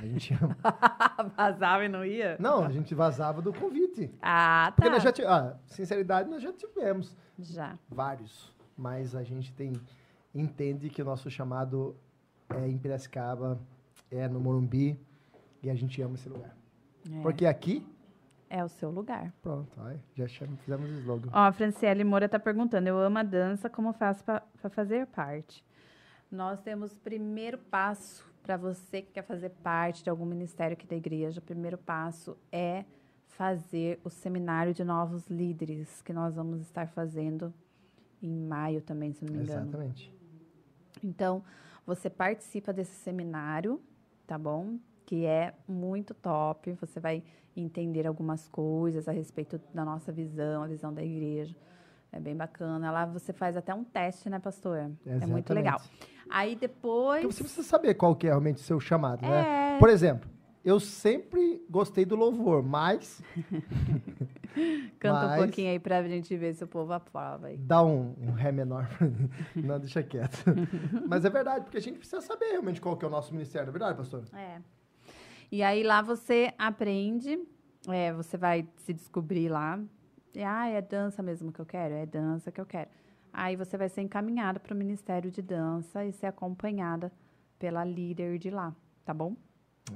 A 0.00 0.06
gente 0.06 0.32
ia- 0.32 0.38
Vazava 1.36 1.84
e 1.84 1.88
não 1.88 2.04
ia? 2.04 2.36
Não, 2.38 2.64
a 2.64 2.70
gente 2.70 2.94
vazava 2.94 3.42
do 3.42 3.52
convite. 3.52 4.10
Ah, 4.22 4.72
Porque 4.74 4.88
tá. 4.88 4.94
nós 4.94 5.02
já 5.02 5.12
tivemos, 5.12 5.36
ah, 5.36 5.56
sinceridade, 5.66 6.28
nós 6.30 6.42
já 6.42 6.52
tivemos 6.52 7.16
Já. 7.38 7.76
vários, 7.88 8.52
mas 8.76 9.14
a 9.14 9.22
gente 9.24 9.52
tem 9.52 9.72
entende 10.34 10.88
que 10.90 11.02
o 11.02 11.04
nosso 11.04 11.28
chamado 11.30 11.96
é 12.50 12.68
em 12.68 12.78
Piracicaba, 12.78 13.58
é 14.10 14.28
no 14.28 14.38
Morumbi, 14.38 14.98
e 15.62 15.68
a 15.70 15.74
gente 15.74 16.00
ama 16.00 16.14
esse 16.14 16.28
lugar. 16.28 16.54
É. 17.10 17.20
Porque 17.22 17.44
aqui, 17.46 17.84
É 18.48 18.62
o 18.64 18.68
seu 18.68 18.90
lugar. 18.90 19.32
pronto, 19.42 19.68
já 20.14 20.28
fizemos 20.28 20.88
o 20.90 20.92
slogan. 21.00 21.30
Ó, 21.32 21.38
a 21.38 21.52
Franciele 21.52 22.04
Moura 22.04 22.28
tá 22.28 22.38
perguntando: 22.38 22.86
eu 22.88 22.98
amo 22.98 23.18
a 23.18 23.22
dança, 23.22 23.68
como 23.68 23.92
faço 23.92 24.22
para 24.24 24.42
fazer 24.70 25.06
parte? 25.06 25.64
Nós 26.30 26.60
temos 26.60 26.96
primeiro 26.98 27.56
passo 27.58 28.27
para 28.48 28.56
você 28.56 29.02
que 29.02 29.12
quer 29.12 29.24
fazer 29.24 29.50
parte 29.62 30.02
de 30.02 30.08
algum 30.08 30.24
ministério 30.24 30.72
aqui 30.72 30.86
da 30.86 30.96
igreja. 30.96 31.38
O 31.38 31.42
primeiro 31.42 31.76
passo 31.76 32.34
é 32.50 32.86
fazer 33.26 34.00
o 34.02 34.08
seminário 34.08 34.72
de 34.72 34.82
novos 34.82 35.26
líderes 35.26 36.00
que 36.00 36.14
nós 36.14 36.34
vamos 36.34 36.62
estar 36.62 36.88
fazendo 36.88 37.52
em 38.22 38.30
maio 38.30 38.80
também, 38.80 39.12
se 39.12 39.22
não 39.22 39.34
me 39.34 39.42
engano. 39.42 39.68
Exatamente. 39.68 40.10
Então, 41.04 41.44
você 41.84 42.08
participa 42.08 42.72
desse 42.72 42.94
seminário, 42.94 43.82
tá 44.26 44.38
bom? 44.38 44.78
Que 45.04 45.26
é 45.26 45.52
muito 45.68 46.14
top. 46.14 46.72
Você 46.80 46.98
vai 46.98 47.22
entender 47.54 48.06
algumas 48.06 48.48
coisas 48.48 49.08
a 49.08 49.12
respeito 49.12 49.60
da 49.74 49.84
nossa 49.84 50.10
visão, 50.10 50.62
a 50.62 50.66
visão 50.66 50.90
da 50.90 51.04
igreja. 51.04 51.54
É 52.10 52.18
bem 52.18 52.36
bacana. 52.36 52.90
Lá 52.90 53.04
você 53.04 53.32
faz 53.32 53.56
até 53.56 53.74
um 53.74 53.84
teste, 53.84 54.28
né, 54.30 54.38
pastor? 54.38 54.76
É 54.78 54.82
muito 54.84 55.06
Exatamente. 55.06 55.52
legal. 55.52 55.80
Aí 56.30 56.56
depois. 56.56 57.22
Porque 57.22 57.34
você 57.34 57.42
precisa 57.44 57.66
saber 57.66 57.94
qual 57.94 58.14
que 58.16 58.26
é 58.26 58.30
realmente 58.30 58.56
o 58.56 58.60
seu 58.60 58.80
chamado, 58.80 59.22
né? 59.22 59.76
É. 59.76 59.78
Por 59.78 59.88
exemplo, 59.88 60.28
eu 60.64 60.80
sempre 60.80 61.64
gostei 61.68 62.04
do 62.04 62.16
louvor, 62.16 62.62
mas 62.62 63.22
Canta 64.98 65.26
Mas- 65.28 65.40
um 65.40 65.44
pouquinho 65.44 65.70
aí 65.70 65.78
pra 65.78 66.02
gente 66.02 66.36
ver 66.36 66.54
se 66.54 66.64
o 66.64 66.66
povo 66.66 66.92
aprova 66.92 67.48
aí. 67.48 67.56
dá 67.56 67.82
um, 67.82 68.14
um 68.20 68.32
ré 68.32 68.50
menor. 68.50 68.88
Não, 69.54 69.78
deixa 69.78 70.02
quieto. 70.02 70.42
mas 71.06 71.24
é 71.24 71.30
verdade, 71.30 71.64
porque 71.64 71.78
a 71.78 71.80
gente 71.80 71.98
precisa 71.98 72.20
saber 72.20 72.46
realmente 72.46 72.80
qual 72.80 72.96
que 72.96 73.04
é 73.04 73.08
o 73.08 73.10
nosso 73.10 73.32
ministério, 73.32 73.66
não 73.66 73.70
é 73.70 73.78
verdade, 73.78 73.96
pastor? 73.98 74.24
É. 74.34 74.60
E 75.50 75.62
aí 75.62 75.82
lá 75.82 76.02
você 76.02 76.52
aprende, 76.58 77.38
é, 77.88 78.12
você 78.12 78.36
vai 78.36 78.66
se 78.78 78.92
descobrir 78.92 79.48
lá. 79.48 79.78
E, 80.34 80.42
ah, 80.42 80.68
é 80.68 80.80
dança 80.80 81.22
mesmo 81.22 81.52
que 81.52 81.60
eu 81.60 81.66
quero? 81.66 81.94
É 81.94 82.06
dança 82.06 82.52
que 82.52 82.60
eu 82.60 82.66
quero. 82.66 82.88
Aí 83.32 83.56
você 83.56 83.76
vai 83.76 83.88
ser 83.88 84.02
encaminhada 84.02 84.58
para 84.58 84.74
o 84.74 84.76
Ministério 84.76 85.30
de 85.30 85.42
Dança 85.42 86.04
e 86.04 86.12
ser 86.12 86.26
acompanhada 86.26 87.12
pela 87.58 87.84
líder 87.84 88.38
de 88.38 88.50
lá, 88.50 88.74
tá 89.04 89.12
bom? 89.12 89.36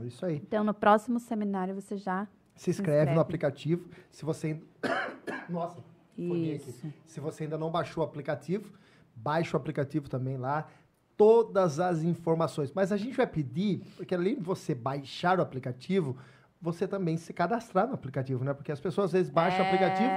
É 0.01 0.05
isso 0.05 0.25
aí. 0.25 0.37
Então, 0.37 0.65
no 0.65 0.75
próximo 0.75 1.19
seminário 1.19 1.75
você 1.75 1.97
já. 1.97 2.27
Se 2.55 2.71
inscreve, 2.71 2.99
inscreve. 2.99 3.15
no 3.15 3.21
aplicativo. 3.21 3.89
Se 4.11 4.25
você 4.25 4.49
ainda... 4.49 4.63
Nossa. 5.49 5.83
Isso. 6.17 6.93
Se 7.07 7.21
você 7.21 7.45
ainda 7.45 7.57
não 7.57 7.71
baixou 7.71 8.03
o 8.03 8.07
aplicativo, 8.07 8.71
baixe 9.15 9.55
o 9.55 9.57
aplicativo 9.57 10.09
também 10.09 10.37
lá. 10.37 10.69
Todas 11.17 11.81
as 11.81 12.03
informações. 12.03 12.73
Mas 12.73 12.93
a 12.93 12.97
gente 12.97 13.17
vai 13.17 13.27
pedir, 13.27 13.83
porque 13.97 14.15
além 14.15 14.37
de 14.37 14.43
você 14.43 14.75
baixar 14.75 15.39
o 15.39 15.43
aplicativo, 15.43 16.17
você 16.63 16.87
também 16.87 17.17
se 17.17 17.33
cadastrar 17.33 17.89
no 17.89 17.95
aplicativo, 17.95 18.45
né? 18.45 18.55
Porque 18.55 18.71
as 18.71 18.79
pessoas 18.81 19.07
às 19.07 19.13
vezes 19.13 19.31
baixam 19.31 19.65
o 19.65 19.67
aplicativo 19.67 20.09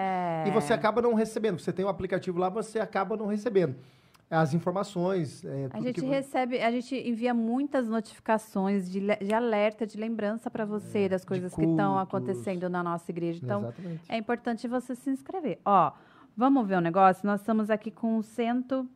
e 0.47 0.51
você 0.51 0.71
É. 0.73 0.75
acaba 0.75 1.01
não 1.01 1.15
recebendo. 1.15 1.59
Você 1.59 1.73
tem 1.73 1.83
o 1.83 1.87
aplicativo 1.89 2.37
lá, 2.37 2.47
você 2.49 2.79
acaba 2.79 3.17
não 3.17 3.25
recebendo 3.25 3.75
as 4.29 4.53
informações. 4.53 5.43
é, 5.43 5.69
A 5.71 5.81
gente 5.81 6.01
que... 6.01 6.05
recebe, 6.07 6.61
a 6.61 6.69
gente 6.71 6.95
envia 6.95 7.33
muitas 7.33 7.87
notificações 7.87 8.89
de, 8.91 8.99
de 8.99 9.33
alerta, 9.33 9.87
de 9.87 9.97
lembrança 9.97 10.49
para 10.51 10.65
você 10.65 11.09
das 11.09 11.25
coisas 11.25 11.53
que 11.55 11.63
estão 11.65 11.97
acontecendo 11.97 12.69
na 12.69 12.83
nossa 12.83 13.09
igreja. 13.11 13.39
Então, 13.43 13.61
Exatamente. 13.61 14.01
é 14.07 14.17
importante 14.17 14.67
você 14.67 14.93
se 14.95 15.09
inscrever. 15.09 15.59
Ó, 15.65 15.91
vamos 16.37 16.67
ver 16.67 16.77
um 16.77 16.81
negócio? 16.81 17.25
Nós 17.25 17.39
estamos 17.41 17.69
aqui 17.71 17.89
com 17.89 18.21
cento, 18.21 18.87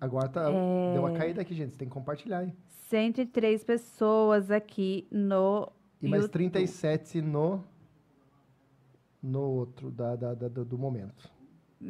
Agora 0.00 0.28
tá, 0.28 0.48
É. 0.48 0.92
deu 0.92 1.02
uma 1.02 1.10
caída 1.10 1.40
aqui, 1.42 1.52
gente. 1.52 1.72
Você 1.72 1.78
tem 1.78 1.88
que 1.88 1.94
compartilhar, 1.94 2.44
hein? 2.44 2.54
103 2.88 3.64
pessoas 3.64 4.48
aqui 4.48 5.08
no 5.10 5.68
E 6.00 6.08
mais 6.08 6.22
YouTube. 6.24 6.50
37 6.50 7.20
no, 7.20 7.64
no 9.22 9.40
outro 9.40 9.90
da, 9.90 10.14
da- 10.16 10.34
da- 10.34 10.48
do, 10.48 10.78
momento. 10.78 11.30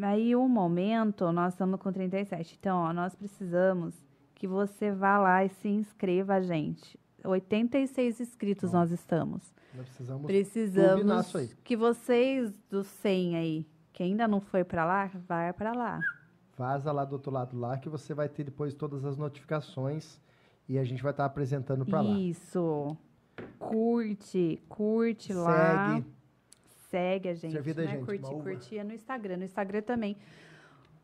Aí, 0.02 0.34
um 0.36 0.48
momento, 0.48 1.30
nós 1.32 1.54
estamos 1.54 1.80
com 1.80 1.92
37. 1.92 2.56
Então, 2.58 2.78
ó, 2.78 2.92
nós 2.92 3.14
precisamos 3.14 3.94
que 4.34 4.46
você 4.46 4.92
vá 4.92 5.18
lá 5.18 5.44
e 5.44 5.48
se 5.48 5.68
inscreva, 5.68 6.40
gente. 6.40 6.98
86 7.24 8.20
inscritos 8.20 8.72
Ó. 8.72 8.78
nós 8.78 8.90
estamos. 8.90 9.52
Nós 9.74 9.86
precisamos 9.86 10.26
Precisamos 10.26 11.32
que 11.64 11.76
vocês 11.76 12.52
dos 12.70 12.86
100 12.86 13.36
aí, 13.36 13.66
que 13.92 14.02
ainda 14.02 14.28
não 14.28 14.40
foi 14.40 14.64
pra 14.64 14.84
lá, 14.84 15.10
vai 15.26 15.52
pra 15.52 15.72
lá. 15.72 16.00
Vaza 16.56 16.90
lá 16.92 17.04
do 17.04 17.12
outro 17.12 17.30
lado 17.30 17.56
lá 17.58 17.78
que 17.78 17.88
você 17.88 18.14
vai 18.14 18.28
ter 18.28 18.44
depois 18.44 18.74
todas 18.74 19.04
as 19.04 19.16
notificações 19.16 20.20
e 20.68 20.78
a 20.78 20.84
gente 20.84 21.02
vai 21.02 21.12
estar 21.12 21.24
apresentando 21.24 21.84
para 21.84 22.00
lá. 22.00 22.10
Isso. 22.18 22.96
Curte, 23.68 24.62
curte 24.68 25.32
lá. 25.32 25.94
Segue. 25.96 26.06
Segue 26.90 27.28
a 27.28 27.34
gente. 27.34 27.52
Servida, 27.52 27.82
não 27.84 27.90
é 27.90 27.94
gente, 27.96 28.24
uva. 28.26 28.42
curtir 28.42 28.78
é 28.78 28.84
no 28.84 28.92
Instagram. 28.94 29.36
No 29.36 29.44
Instagram 29.44 29.82
também. 29.82 30.16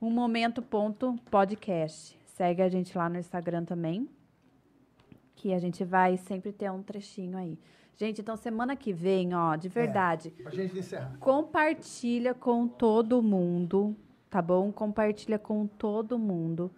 Um 0.01 0.11
momento 0.11 0.62
ponto 0.62 1.15
podcast. 1.31 2.19
Segue 2.27 2.62
a 2.62 2.69
gente 2.69 2.97
lá 2.97 3.09
no 3.09 3.19
Instagram 3.19 3.65
também. 3.65 4.09
Que 5.36 5.53
a 5.53 5.59
gente 5.59 5.85
vai 5.85 6.16
sempre 6.16 6.53
ter 6.53 6.70
um 6.70 6.82
trechinho 6.82 7.36
aí. 7.36 7.59
Gente, 7.97 8.20
então 8.20 8.36
semana 8.36 8.74
que 8.74 8.93
vem, 8.93 9.35
ó, 9.35 9.55
de 9.55 9.69
verdade, 9.69 10.31
Pra 10.31 10.51
gente 10.51 10.77
encerrar. 10.77 11.16
compartilha 11.20 12.35
com 12.35 12.66
todo 12.66 13.23
mundo, 13.23 13.97
tá 14.28 14.43
bom? 14.43 14.73
Compartilha 14.73 15.39
com 15.39 15.65
todo 15.65 16.19
mundo, 16.19 16.73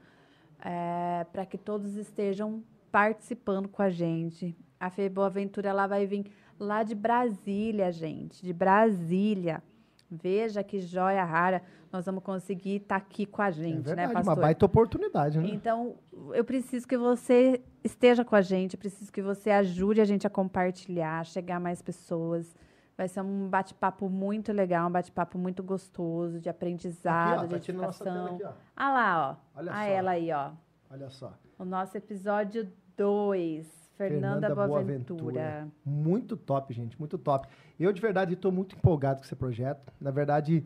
para 1.33 1.47
que 1.47 1.57
todos 1.57 1.97
estejam 1.97 2.63
participando 2.93 3.67
com 3.67 3.81
a 3.81 3.89
gente. 3.89 4.55
A 4.79 4.91
Fê 4.91 5.09
Boaventura 5.09 5.69
ela 5.69 5.87
vai 5.87 6.07
vir 6.07 6.31
lá 6.59 6.83
de 6.83 6.95
Brasília, 6.95 7.91
gente, 7.91 8.45
de 8.45 8.53
Brasília. 8.53 9.63
Veja 10.11 10.63
que 10.63 10.81
joia 10.81 11.25
rara 11.25 11.63
nós 11.93 12.05
vamos 12.05 12.23
conseguir 12.23 12.77
estar 12.77 12.97
aqui 12.97 13.27
com 13.27 13.43
a 13.43 13.49
É 13.49 13.53
gente, 13.53 13.87
verdade, 13.87 13.97
né, 13.97 14.07
uma 14.07 14.15
pastor? 14.15 14.43
baita 14.43 14.67
oportunidade, 14.67 15.39
né? 15.39 15.49
Então, 15.49 15.97
eu 16.33 16.45
preciso 16.45 16.87
que 16.87 16.97
você 16.97 17.61
esteja 17.83 18.25
com 18.25 18.37
a 18.37 18.41
gente, 18.43 18.75
eu 18.75 18.79
preciso 18.79 19.11
que 19.11 19.23
você 19.23 19.51
ajude 19.51 20.01
a 20.01 20.05
gente 20.05 20.27
a 20.27 20.31
compartilhar, 20.31 21.25
chegar 21.25 21.57
a 21.57 21.61
mais 21.61 21.81
pessoas. 21.83 22.55
Vai 22.97 23.09
ser 23.09 23.21
um 23.21 23.49
bate-papo 23.49 24.09
muito 24.09 24.53
legal, 24.53 24.89
um 24.89 24.93
bate-papo 24.93 25.39
muito 25.39 25.63
gostoso, 25.63 26.41
de 26.41 26.49
aprendizado, 26.49 27.45
aqui, 27.45 27.55
ó, 27.55 27.59
de 27.59 27.73
tá 27.73 27.89
aqui 27.89 28.09
aqui, 28.35 28.45
ó. 28.45 28.53
Ah 28.77 28.93
lá, 28.93 29.31
ó. 29.55 29.59
Olha 29.59 29.73
a 29.73 29.75
só. 29.75 29.81
ela 29.81 30.11
aí, 30.13 30.33
ó. 30.33 30.51
Olha 30.91 31.11
só. 31.11 31.33
O 31.59 31.65
nosso 31.65 31.97
episódio 31.97 32.71
2, 32.97 33.86
Fernanda, 33.97 34.55
Boaventura. 34.55 35.69
Muito 35.85 36.37
top, 36.37 36.73
gente, 36.75 36.99
muito 36.99 37.17
top. 37.19 37.49
Eu, 37.79 37.93
de 37.93 38.01
verdade, 38.01 38.35
estou 38.35 38.53
muito 38.53 38.77
empolgado 38.77 39.21
com 39.21 39.25
esse 39.27 39.37
projeto. 39.37 39.93
Na 40.01 40.11
verdade, 40.11 40.65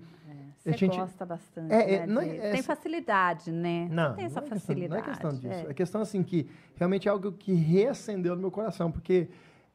Você 0.59 0.69
A 0.69 0.77
gente- 0.77 0.95
gosta 0.99 1.25
bastante, 1.25 1.73
É, 1.73 1.95
é, 1.95 2.07
né? 2.07 2.23
é- 2.23 2.29
de- 2.33 2.39
é- 2.39 2.51
Tem 2.53 2.63
facilidade, 2.63 3.51
né? 3.51 3.87
Você 3.89 3.95
Não, 3.95 4.15
tem 4.15 4.25
essa 4.27 4.41
não 4.43 4.47
é 4.47 4.51
questão- 4.51 4.59
facilidade. 4.61 4.91
não 4.91 4.99
é 4.99 5.03
questão 5.03 5.31
disso. 5.31 5.67
é. 5.67 5.71
É 5.71 5.75
questão, 5.75 6.01
assim, 6.03 6.23
que 6.23 6.51
realmente 6.77 7.09
é 7.09 7.11
algo 7.11 7.33
que 7.33 7.55
reacendeu 7.55 8.35
no 8.35 8.43
meu 8.43 8.51
coração. 8.51 8.93
Porque 8.93 9.31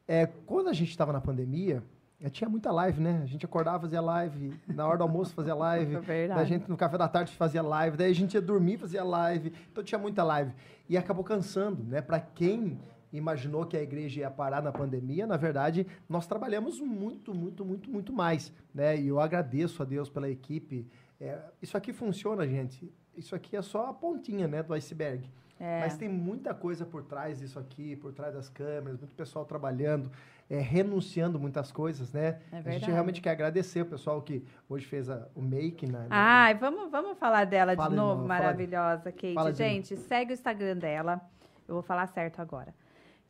é, 0.06 0.26
quando 0.46 0.68
a 0.68 0.72
gente 0.72 0.90
estava 0.90 1.12
na 1.12 1.20
pandemia, 1.20 1.82
eh, 2.20 2.30
tinha 2.30 2.48
muita 2.48 2.70
live, 2.70 3.00
né? 3.00 3.18
A 3.20 3.26
gente 3.26 3.44
acordava, 3.44 3.80
fazia 3.80 4.00
live. 4.00 4.54
Na 4.68 4.86
hora 4.86 4.98
do 4.98 5.02
almoço, 5.02 5.34
fazia 5.34 5.56
live. 5.56 5.96
É 5.96 5.98
verdade. 6.00 6.40
a 6.40 6.44
gente, 6.44 6.68
no 6.70 6.76
café 6.76 6.96
da 6.96 7.08
tarde, 7.08 7.32
fazia 7.32 7.62
live. 7.62 7.96
Daí 7.96 8.12
a 8.12 8.14
gente 8.14 8.34
ia 8.34 8.40
dormir, 8.40 8.78
fazia 8.78 9.02
live. 9.02 9.52
Então 9.72 9.82
tinha 9.82 9.98
muita 9.98 10.22
live. 10.22 10.52
E 10.88 10.96
acabou 10.96 11.24
cansando, 11.24 11.82
né? 11.82 12.00
Para 12.00 12.20
quem 12.20 12.78
imaginou 13.16 13.64
que 13.66 13.76
a 13.76 13.82
igreja 13.82 14.20
ia 14.20 14.30
parar 14.30 14.62
na 14.62 14.72
pandemia, 14.72 15.26
na 15.26 15.36
verdade, 15.36 15.86
nós 16.08 16.26
trabalhamos 16.26 16.80
muito, 16.80 17.34
muito, 17.34 17.64
muito, 17.64 17.90
muito 17.90 18.12
mais, 18.12 18.52
né? 18.74 18.96
E 18.98 19.08
eu 19.08 19.18
agradeço 19.20 19.82
a 19.82 19.84
Deus 19.86 20.08
pela 20.08 20.28
equipe. 20.30 20.86
É, 21.20 21.38
isso 21.62 21.76
aqui 21.76 21.92
funciona, 21.92 22.46
gente. 22.46 22.92
Isso 23.16 23.34
aqui 23.34 23.56
é 23.56 23.62
só 23.62 23.86
a 23.88 23.94
pontinha, 23.94 24.46
né, 24.46 24.62
do 24.62 24.74
iceberg. 24.74 25.28
É. 25.58 25.80
Mas 25.80 25.96
tem 25.96 26.06
muita 26.06 26.52
coisa 26.52 26.84
por 26.84 27.02
trás 27.02 27.38
disso 27.38 27.58
aqui, 27.58 27.96
por 27.96 28.12
trás 28.12 28.34
das 28.34 28.46
câmeras, 28.50 28.98
muito 29.00 29.14
pessoal 29.14 29.42
trabalhando, 29.46 30.10
é, 30.50 30.58
renunciando 30.60 31.40
muitas 31.40 31.72
coisas, 31.72 32.12
né? 32.12 32.40
É 32.52 32.58
a 32.58 32.60
gente 32.72 32.90
realmente 32.90 33.22
quer 33.22 33.30
agradecer 33.30 33.80
o 33.80 33.86
pessoal 33.86 34.20
que 34.20 34.44
hoje 34.68 34.84
fez 34.84 35.08
a- 35.08 35.26
o 35.34 35.40
make, 35.40 35.90
né? 35.90 36.06
Ai, 36.10 36.54
vamos, 36.56 36.90
vamos 36.90 37.16
falar 37.18 37.46
dela 37.46 37.74
Fala 37.74 37.88
de 37.88 37.94
de 37.94 37.96
novo, 37.96 38.10
novo, 38.10 38.22
de- 38.24 38.28
maravilhosa, 38.28 39.10
Kate. 39.10 39.32
fala 39.32 39.50
de 39.50 39.56
Gente, 39.56 39.96
segue 39.96 40.32
o 40.32 40.34
Instagram 40.34 40.76
dela. 40.76 41.22
Eu 41.66 41.74
vou 41.76 41.82
falar 41.82 42.06
certo 42.08 42.40
agora. 42.42 42.74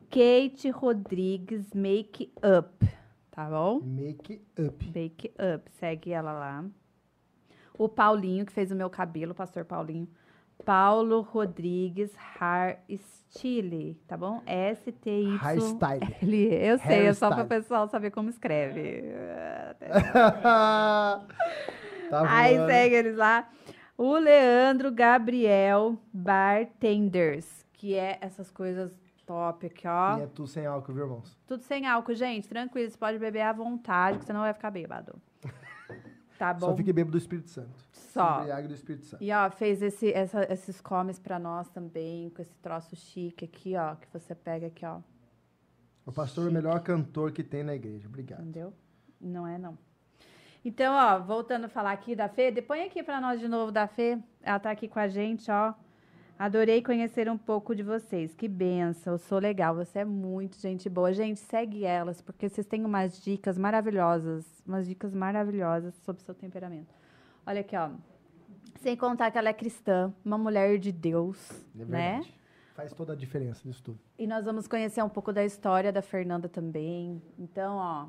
Kate 0.09 0.69
Rodrigues 0.69 1.73
Make 1.73 2.31
Up, 2.37 2.89
tá 3.31 3.49
bom? 3.49 3.81
Make 3.81 4.41
up. 4.57 4.91
Make 4.95 5.33
Up, 5.55 5.69
segue 5.71 6.11
ela 6.11 6.31
lá. 6.31 6.65
O 7.77 7.87
Paulinho, 7.87 8.45
que 8.45 8.51
fez 8.51 8.71
o 8.71 8.75
meu 8.75 8.89
cabelo, 8.89 9.33
o 9.33 9.35
pastor 9.35 9.65
Paulinho. 9.65 10.07
Paulo 10.65 11.21
Rodrigues 11.21 12.11
Hair 12.39 12.79
Style, 12.89 13.95
tá 14.07 14.17
bom? 14.17 14.41
S-T-Y. 14.45 15.37
Hairstyle. 15.39 16.53
Eu 16.53 16.79
sei, 16.79 17.05
é 17.05 17.13
só 17.13 17.27
para 17.29 17.35
o 17.35 17.39
Hairstyle. 17.39 17.61
pessoal 17.61 17.87
saber 17.87 18.11
como 18.11 18.29
escreve. 18.29 19.03
tá 20.11 21.25
Aí 22.27 22.57
segue 22.65 22.95
eles 22.95 23.15
lá. 23.15 23.47
O 23.97 24.17
Leandro 24.17 24.91
Gabriel 24.91 25.97
Bartenders, 26.11 27.65
que 27.73 27.95
é 27.95 28.17
essas 28.21 28.49
coisas 28.49 28.91
top 29.27 29.67
aqui, 29.67 29.87
ó. 29.87 30.17
E 30.17 30.21
é 30.21 30.27
tudo 30.27 30.47
sem 30.47 30.65
álcool, 30.65 30.93
viu, 30.93 31.03
irmãos? 31.03 31.37
Tudo 31.45 31.61
sem 31.61 31.85
álcool, 31.85 32.15
gente. 32.15 32.47
Tranquilo, 32.49 32.89
você 32.89 32.97
pode 32.97 33.19
beber 33.19 33.41
à 33.41 33.53
vontade, 33.53 34.17
que 34.17 34.25
você 34.25 34.33
não 34.33 34.39
vai 34.41 34.53
ficar 34.53 34.71
bêbado. 34.71 35.21
Tá 36.39 36.53
bom? 36.53 36.67
Só 36.67 36.75
fique 36.77 36.93
bêbado 36.93 37.13
do 37.13 37.17
Espírito 37.17 37.49
Santo. 37.49 37.83
Só. 37.91 38.41
Embriague 38.41 38.67
do 38.67 38.73
Espírito 38.75 39.07
Santo. 39.07 39.23
E 39.23 39.31
ó, 39.33 39.49
fez 39.49 39.81
esse, 39.81 40.13
essa- 40.13 40.43
esses 40.53 40.79
comes 40.79 41.17
pra 41.17 41.39
nós 41.39 41.67
também, 41.71 42.29
com 42.29 42.39
esse 42.43 42.55
troço 42.59 42.95
chique 42.95 43.43
aqui, 43.45 43.75
ó, 43.75 43.95
que 43.95 44.07
você 44.13 44.35
pega 44.35 44.67
aqui, 44.67 44.85
ó. 44.85 44.99
O 46.05 46.11
pastor 46.11 46.45
é 46.45 46.49
o 46.51 46.53
melhor 46.53 46.79
cantor 46.81 47.31
que 47.31 47.43
tem 47.43 47.63
na 47.63 47.73
igreja. 47.73 48.07
Obrigado. 48.07 48.41
Entendeu? 48.41 48.71
Não 49.19 49.47
é, 49.47 49.57
não. 49.57 49.75
Então, 50.63 50.93
ó, 50.93 51.17
voltando 51.17 51.65
a 51.65 51.69
falar 51.69 51.91
aqui 51.93 52.15
da 52.15 52.29
Fê, 52.29 52.51
põe 52.61 52.83
aqui 52.83 53.01
pra 53.01 53.19
nós 53.19 53.39
de 53.39 53.47
novo 53.47 53.71
da 53.71 53.87
Fê. 53.87 54.19
Ela 54.43 54.59
tá 54.59 54.69
aqui 54.69 54.87
com 54.87 54.99
a 54.99 55.07
gente, 55.07 55.49
ó. 55.49 55.73
Adorei 56.39 56.83
conhecer 56.83 57.27
um 57.29 57.37
pouco 57.37 57.73
de 57.75 57.81
vocês. 57.81 58.35
Que 58.35 58.47
benção, 58.47 59.13
eu 59.13 59.17
sou 59.17 59.39
legal. 59.39 59.73
Você 59.75 59.99
é 59.99 60.05
muito 60.05 60.59
gente 60.59 60.87
boa. 60.87 61.11
Gente, 61.11 61.39
segue 61.39 61.83
elas, 61.83 62.21
porque 62.21 62.47
vocês 62.47 62.67
têm 62.67 62.85
umas 62.85 63.19
dicas 63.19 63.57
maravilhosas. 63.57 64.45
Umas 64.65 64.85
dicas 64.87 65.15
maravilhosas 65.15 65.95
sobre 66.03 66.21
o 66.21 66.25
seu 66.25 66.35
temperamento. 66.35 66.93
Olha 67.45 67.61
aqui, 67.61 67.75
ó. 67.75 67.89
Sem 68.81 68.95
contar 68.95 69.31
que 69.31 69.37
ela 69.39 69.49
é 69.49 69.53
cristã, 69.53 70.13
uma 70.23 70.37
mulher 70.37 70.77
de 70.77 70.91
Deus, 70.91 71.49
É 71.75 71.83
né? 71.85 72.11
verdade. 72.11 72.37
Faz 72.75 72.93
toda 72.93 73.13
a 73.13 73.15
diferença 73.15 73.61
nisso 73.65 73.81
tudo. 73.81 73.99
E 74.19 74.27
nós 74.27 74.45
vamos 74.45 74.67
conhecer 74.67 75.01
um 75.03 75.09
pouco 75.09 75.33
da 75.33 75.43
história 75.43 75.91
da 75.91 76.03
Fernanda 76.03 76.47
também. 76.47 77.19
Então, 77.39 77.77
ó, 77.77 78.05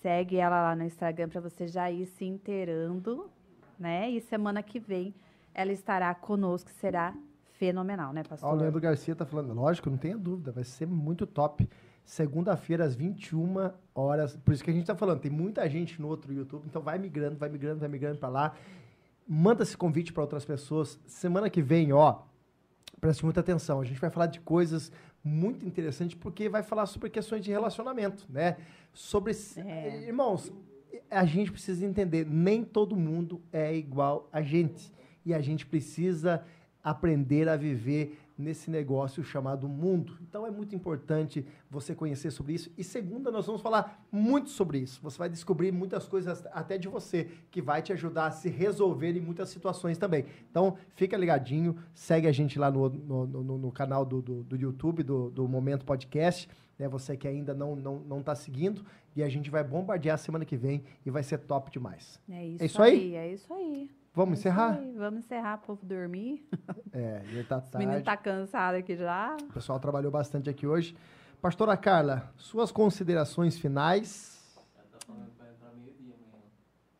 segue 0.00 0.38
ela 0.38 0.62
lá 0.62 0.74
no 0.74 0.84
Instagram 0.84 1.28
para 1.28 1.42
você 1.42 1.68
já 1.68 1.90
ir 1.90 2.06
se 2.06 2.24
inteirando, 2.24 3.28
né? 3.78 4.08
E 4.10 4.22
semana 4.22 4.62
que 4.62 4.80
vem 4.80 5.14
ela 5.52 5.70
estará 5.70 6.14
conosco, 6.14 6.70
será 6.70 7.14
fenomenal, 7.58 8.12
né, 8.12 8.20
Ó, 8.20 8.26
o 8.26 8.28
pastor? 8.28 8.54
Leandro 8.54 8.80
Garcia 8.80 9.14
tá 9.14 9.24
falando, 9.24 9.52
lógico, 9.52 9.90
não 9.90 9.96
tenha 9.96 10.16
dúvida, 10.16 10.52
vai 10.52 10.64
ser 10.64 10.86
muito 10.86 11.26
top. 11.26 11.68
Segunda-feira, 12.04 12.84
às 12.84 12.94
21 12.94 13.70
horas. 13.94 14.36
Por 14.36 14.52
isso 14.52 14.62
que 14.62 14.70
a 14.70 14.74
gente 14.74 14.86
tá 14.86 14.94
falando, 14.94 15.20
tem 15.20 15.30
muita 15.30 15.68
gente 15.68 16.00
no 16.00 16.08
outro 16.08 16.32
YouTube, 16.32 16.64
então 16.66 16.82
vai 16.82 16.98
migrando, 16.98 17.36
vai 17.36 17.48
migrando, 17.48 17.80
vai 17.80 17.88
migrando 17.88 18.18
para 18.18 18.28
lá. 18.28 18.54
Manda 19.26 19.62
esse 19.62 19.76
convite 19.76 20.12
para 20.12 20.22
outras 20.22 20.44
pessoas. 20.44 21.00
Semana 21.06 21.48
que 21.48 21.62
vem, 21.62 21.92
ó, 21.94 22.20
preste 23.00 23.24
muita 23.24 23.40
atenção. 23.40 23.80
A 23.80 23.84
gente 23.84 23.98
vai 23.98 24.10
falar 24.10 24.26
de 24.26 24.40
coisas 24.40 24.92
muito 25.22 25.64
interessantes, 25.64 26.14
porque 26.14 26.48
vai 26.48 26.62
falar 26.62 26.84
sobre 26.84 27.08
questões 27.08 27.42
de 27.42 27.50
relacionamento, 27.50 28.26
né? 28.28 28.58
Sobre. 28.92 29.32
É. 29.56 30.06
Irmãos, 30.06 30.52
a 31.10 31.24
gente 31.24 31.50
precisa 31.50 31.86
entender, 31.86 32.26
nem 32.26 32.62
todo 32.62 32.94
mundo 32.94 33.40
é 33.50 33.74
igual 33.74 34.28
a 34.30 34.42
gente. 34.42 34.92
E 35.24 35.32
a 35.32 35.40
gente 35.40 35.64
precisa 35.64 36.44
aprender 36.84 37.48
a 37.48 37.56
viver 37.56 38.18
nesse 38.36 38.68
negócio 38.70 39.22
chamado 39.24 39.68
mundo. 39.68 40.18
Então 40.28 40.44
é 40.44 40.50
muito 40.50 40.74
importante 40.74 41.46
você 41.70 41.94
conhecer 41.94 42.30
sobre 42.32 42.52
isso. 42.52 42.70
E 42.76 42.82
segunda, 42.84 43.30
nós 43.30 43.46
vamos 43.46 43.62
falar 43.62 44.04
muito 44.12 44.50
sobre 44.50 44.78
isso. 44.78 45.00
Você 45.02 45.16
vai 45.16 45.28
descobrir 45.30 45.70
muitas 45.72 46.06
coisas 46.06 46.44
até 46.52 46.76
de 46.76 46.88
você 46.88 47.30
que 47.50 47.62
vai 47.62 47.80
te 47.80 47.92
ajudar 47.92 48.26
a 48.26 48.30
se 48.32 48.48
resolver 48.50 49.16
em 49.16 49.20
muitas 49.20 49.48
situações 49.48 49.96
também. 49.96 50.24
Então 50.50 50.76
fica 50.96 51.16
ligadinho, 51.16 51.76
segue 51.94 52.26
a 52.26 52.32
gente 52.32 52.58
lá 52.58 52.70
no, 52.70 52.88
no, 52.88 53.26
no- 53.26 53.58
no 53.58 53.72
canal 53.72 54.04
do, 54.04 54.20
do, 54.20 54.42
do 54.42 54.56
YouTube, 54.56 55.02
do, 55.04 55.30
do 55.30 55.48
Momento 55.48 55.84
Podcast. 55.86 56.48
Né? 56.76 56.88
Você 56.88 57.16
que 57.16 57.28
ainda 57.28 57.54
não 57.54 57.74
está 57.78 57.88
não, 57.90 57.98
não 58.00 58.22
tá 58.22 58.34
seguindo. 58.34 58.84
E 59.14 59.22
a 59.22 59.28
gente 59.28 59.48
vai 59.48 59.62
bombardear 59.62 60.18
semana 60.18 60.44
que 60.44 60.56
vem 60.56 60.82
e 61.06 61.10
vai 61.10 61.22
ser 61.22 61.38
top 61.38 61.70
demais. 61.70 62.18
É 62.28 62.44
isso, 62.44 62.62
É 62.64 62.66
isso 62.66 62.82
aí? 62.82 62.92
aí, 62.98 63.14
é 63.14 63.32
isso 63.32 63.54
aí. 63.54 63.88
Vamos 64.14 64.38
encerrar? 64.38 64.76
Sim, 64.78 64.94
vamos 64.96 65.24
encerrar, 65.24 65.58
povo 65.58 65.84
dormir. 65.84 66.46
É, 66.92 67.20
já 67.26 67.44
tá 67.44 67.58
Os 67.58 67.70
meninos 67.74 68.02
tarde. 68.02 68.04
tá 68.04 68.16
cansado 68.16 68.76
aqui 68.76 68.96
já. 68.96 69.36
O 69.42 69.52
pessoal 69.52 69.80
trabalhou 69.80 70.10
bastante 70.12 70.48
aqui 70.48 70.66
hoje. 70.66 70.96
Pastora 71.42 71.76
Carla, 71.76 72.32
suas 72.36 72.70
considerações 72.70 73.58
finais. 73.58 74.40
Ela 74.76 74.98
falando 75.04 75.30
que 75.30 75.38
vai 75.38 75.48
entrar 75.50 75.72
meio-dia 75.72 76.14
amanhã. 76.14 76.42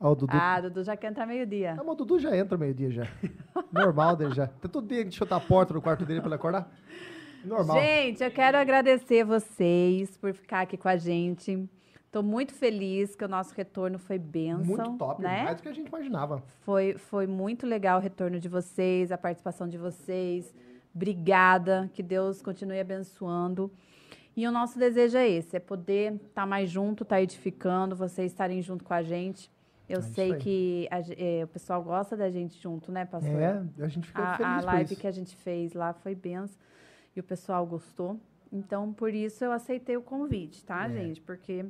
Ó, 0.01 0.11
o 0.11 0.15
Dudu. 0.17 0.33
Ah, 0.37 0.61
Dudu 0.61 0.83
já 0.83 0.97
quer 0.97 1.11
entrar 1.13 1.25
meio-dia. 1.27 1.77
Ah, 1.79 1.85
mas 1.85 1.89
o 1.95 1.95
Dudu 1.95 2.19
já 2.19 2.37
entra 2.37 2.59
meio-dia 2.59 2.91
já. 2.91 3.07
Normal 3.71 4.17
dele 4.17 4.35
já. 4.35 4.49
Tem 4.49 4.69
todo 4.71 4.87
dia 4.89 5.05
que 5.05 5.13
chutar 5.13 5.37
a 5.37 5.41
porta 5.41 5.73
do 5.73 5.81
quarto 5.81 6.05
dele 6.05 6.21
pra 6.21 6.29
ele 6.29 6.35
acordar. 6.35 6.69
Normal. 7.45 7.79
Gente, 7.81 8.25
eu 8.25 8.31
quero 8.33 8.57
agradecer 8.59 9.23
vocês 9.25 10.17
por 10.17 10.33
ficar 10.35 10.63
aqui 10.63 10.77
com 10.77 10.89
a 10.89 10.97
gente. 10.97 11.69
Tô 12.15 12.23
muito 12.23 12.55
feliz 12.55 13.17
que 13.17 13.25
o 13.25 13.29
nosso 13.29 13.53
retorno 13.57 13.99
foi 13.99 14.21
bênção. 14.21 14.65
Muito 14.65 14.97
top, 14.97 15.21
né? 15.21 15.43
mais 15.43 15.57
do 15.57 15.63
que 15.65 15.69
a 15.69 15.73
gente 15.73 15.89
imaginava. 15.89 16.41
Foi, 16.61 16.97
foi 16.97 17.27
muito 17.27 17.67
legal 17.67 17.99
o 17.99 18.01
retorno 18.01 18.39
de 18.39 18.49
vocês, 18.49 19.11
a 19.11 19.19
participação 19.19 19.67
de 19.67 19.77
vocês. 19.77 20.55
Obrigada, 20.95 21.91
que 21.93 22.05
Deus 22.05 22.41
continue 22.41 22.79
abençoando. 22.79 23.69
E 24.37 24.47
o 24.47 24.53
nosso 24.53 24.79
desejo 24.79 25.19
é 25.19 25.29
esse, 25.29 25.57
é 25.57 25.59
poder 25.59 26.15
estar 26.29 26.47
mais 26.47 26.71
junto, 26.71 27.03
estar 27.03 27.21
edificando, 27.21 27.97
vocês 27.97 28.31
estarem 28.31 28.63
junto 28.63 28.85
com 28.85 28.95
a 28.95 29.03
gente. 29.03 29.51
Eu 29.89 29.99
É 29.99 30.03
sei 30.03 30.37
que 30.37 30.87
a 30.93 31.01
eh, 31.19 31.43
o 31.43 31.49
pessoal 31.49 31.83
gosta 31.83 32.17
da 32.17 32.31
gente 32.31 32.63
junto, 32.63 32.93
né, 32.93 33.05
pastor? 33.05 33.43
É, 33.43 33.61
a 33.81 33.89
gente 33.89 34.07
fica 34.07 34.23
a, 34.23 34.37
feliz 34.37 34.49
a 34.49 34.61
live 34.61 34.95
que 34.95 35.07
a 35.09 35.11
gente 35.11 35.35
fez 35.35 35.73
lá 35.73 35.93
foi 35.93 36.15
benção 36.15 36.61
e 37.17 37.19
o 37.19 37.25
pessoal 37.25 37.67
gostou. 37.67 38.21
Então, 38.53 38.93
por 38.93 39.13
isso 39.13 39.45
eu 39.45 39.51
aceitei 39.51 39.97
o 39.97 40.03
convite, 40.03 40.65
tá, 40.65 40.87
É. 40.87 40.91
gente? 40.91 41.21
Porque 41.21 41.67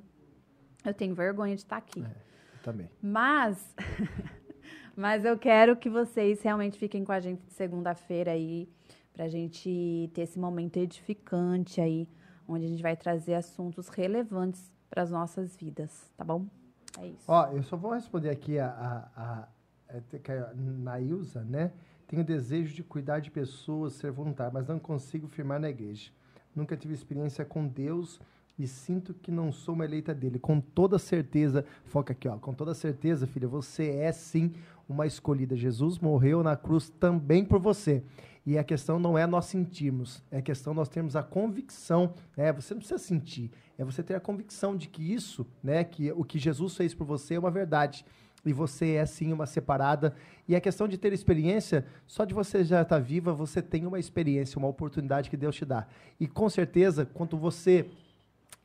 eu 0.85 0.94
tenho 0.94 1.15
vergonha 1.15 1.55
de 1.55 1.62
estar 1.62 1.77
aqui. 1.78 2.01
Eu 2.01 2.62
também. 2.62 2.89
Mas, 3.02 3.74
mas 4.97 5.24
eu 5.24 5.39
quero 5.39 5.77
que 5.77 5.89
vocês 5.90 6.43
realmente 6.43 6.78
fiquem 6.78 7.05
com 7.05 7.12
a 7.12 7.20
gente 7.20 7.43
de 7.47 7.52
segunda-feira 7.52 8.32
aí, 8.32 8.69
pra 9.12 9.28
gente 9.28 10.11
ter 10.12 10.23
esse 10.23 10.39
momento 10.39 10.77
edificante 10.77 11.81
aí, 11.81 12.09
onde 12.48 12.65
a 12.65 12.69
gente 12.69 12.82
vai 12.82 12.97
trazer 12.97 13.35
assuntos 13.35 13.89
relevantes 13.89 14.70
para 14.90 15.02
as 15.02 15.11
nossas 15.11 15.56
vidas, 15.56 16.12
tá 16.16 16.24
bom? 16.24 16.47
É 16.98 17.06
isso. 17.09 17.24
Ó, 17.27 17.47
eu 17.51 17.62
só 17.62 17.77
vou 17.77 17.93
responder 17.93 18.31
aqui 18.31 18.59
a, 18.59 18.69
a, 18.69 19.23
a, 19.23 19.48
é, 19.89 20.01
te- 20.01 20.19
que 20.19 20.31
a 20.31 20.52
Nailza, 20.55 21.43
né? 21.43 21.73
Tenho 22.06 22.23
desejo 22.23 22.74
de 22.74 22.82
cuidar 22.82 23.19
de 23.20 23.31
pessoas, 23.31 23.94
ser 23.94 24.12
voluntário, 24.12 24.52
mas 24.52 24.69
não 24.69 24.78
consigo 24.78 25.27
firmar 25.27 25.59
na 25.59 25.70
igreja. 25.70 26.11
Nunca 26.55 26.77
tive 26.77 26.94
experiência 26.94 27.44
com 27.44 27.66
Deus 27.66 28.20
e 28.59 28.66
sinto 28.66 29.12
que 29.14 29.31
não 29.31 29.51
sou 29.51 29.74
uma 29.74 29.85
eleita 29.85 30.14
dele. 30.14 30.39
Com 30.39 30.60
toda 30.60 30.98
certeza, 30.98 31.64
foca 31.85 32.12
aqui, 32.12 32.28
ó. 32.28 32.36
Com 32.39 32.55
toda 32.55 32.74
certeza, 32.74 33.26
filha, 33.26 33.48
você 33.48 33.89
é 33.90 34.12
sim 34.12 34.52
uma 34.89 35.06
escolhida. 35.06 35.56
Jesus 35.56 35.98
morreu 35.98 36.43
na 36.43 36.56
cruz 36.56 36.89
também 36.89 37.44
por 37.44 37.59
você. 37.59 38.02
E 38.47 38.59
a 38.59 38.64
questão 38.64 38.98
não 38.98 39.16
é 39.16 39.26
nós 39.26 39.47
sentirmos, 39.47 40.22
é 40.31 40.36
a 40.36 40.43
questão 40.43 40.74
nós 40.74 40.89
termos 40.89 41.16
a 41.16 41.22
convicção, 41.22 42.12
né? 42.36 42.52
Você 42.52 42.74
não 42.74 42.78
precisa 42.78 42.98
sentir, 42.98 43.51
é 43.78 43.85
você 43.85 44.02
ter 44.02 44.14
a 44.14 44.20
convicção 44.20 44.76
de 44.76 44.86
que 44.86 45.02
isso, 45.02 45.47
né, 45.62 45.82
que 45.82 46.12
o 46.12 46.22
que 46.22 46.39
Jesus 46.39 46.76
fez 46.76 46.94
por 46.94 47.06
você 47.06 47.35
é 47.35 47.39
uma 47.39 47.51
verdade. 47.51 48.05
E 48.44 48.52
você 48.52 48.97
é 48.97 49.06
sim 49.06 49.32
uma 49.32 49.47
separada. 49.47 50.14
E 50.47 50.55
a 50.55 50.60
questão 50.60 50.86
de 50.86 50.98
ter 50.98 51.14
experiência, 51.14 51.86
só 52.06 52.26
de 52.26 52.35
você 52.35 52.62
já 52.62 52.82
estar 52.82 52.98
viva, 52.98 53.32
você 53.32 53.62
tem 53.62 53.86
uma 53.86 53.98
experiência, 53.98 54.59
uma 54.59 54.68
oportunidade 54.68 55.31
que 55.31 55.36
Deus 55.39 55.56
te 55.56 55.64
dá. 55.64 55.86
E 56.20 56.28
com 56.28 56.51
certeza, 56.51 57.06
quando 57.06 57.39
você 57.39 57.89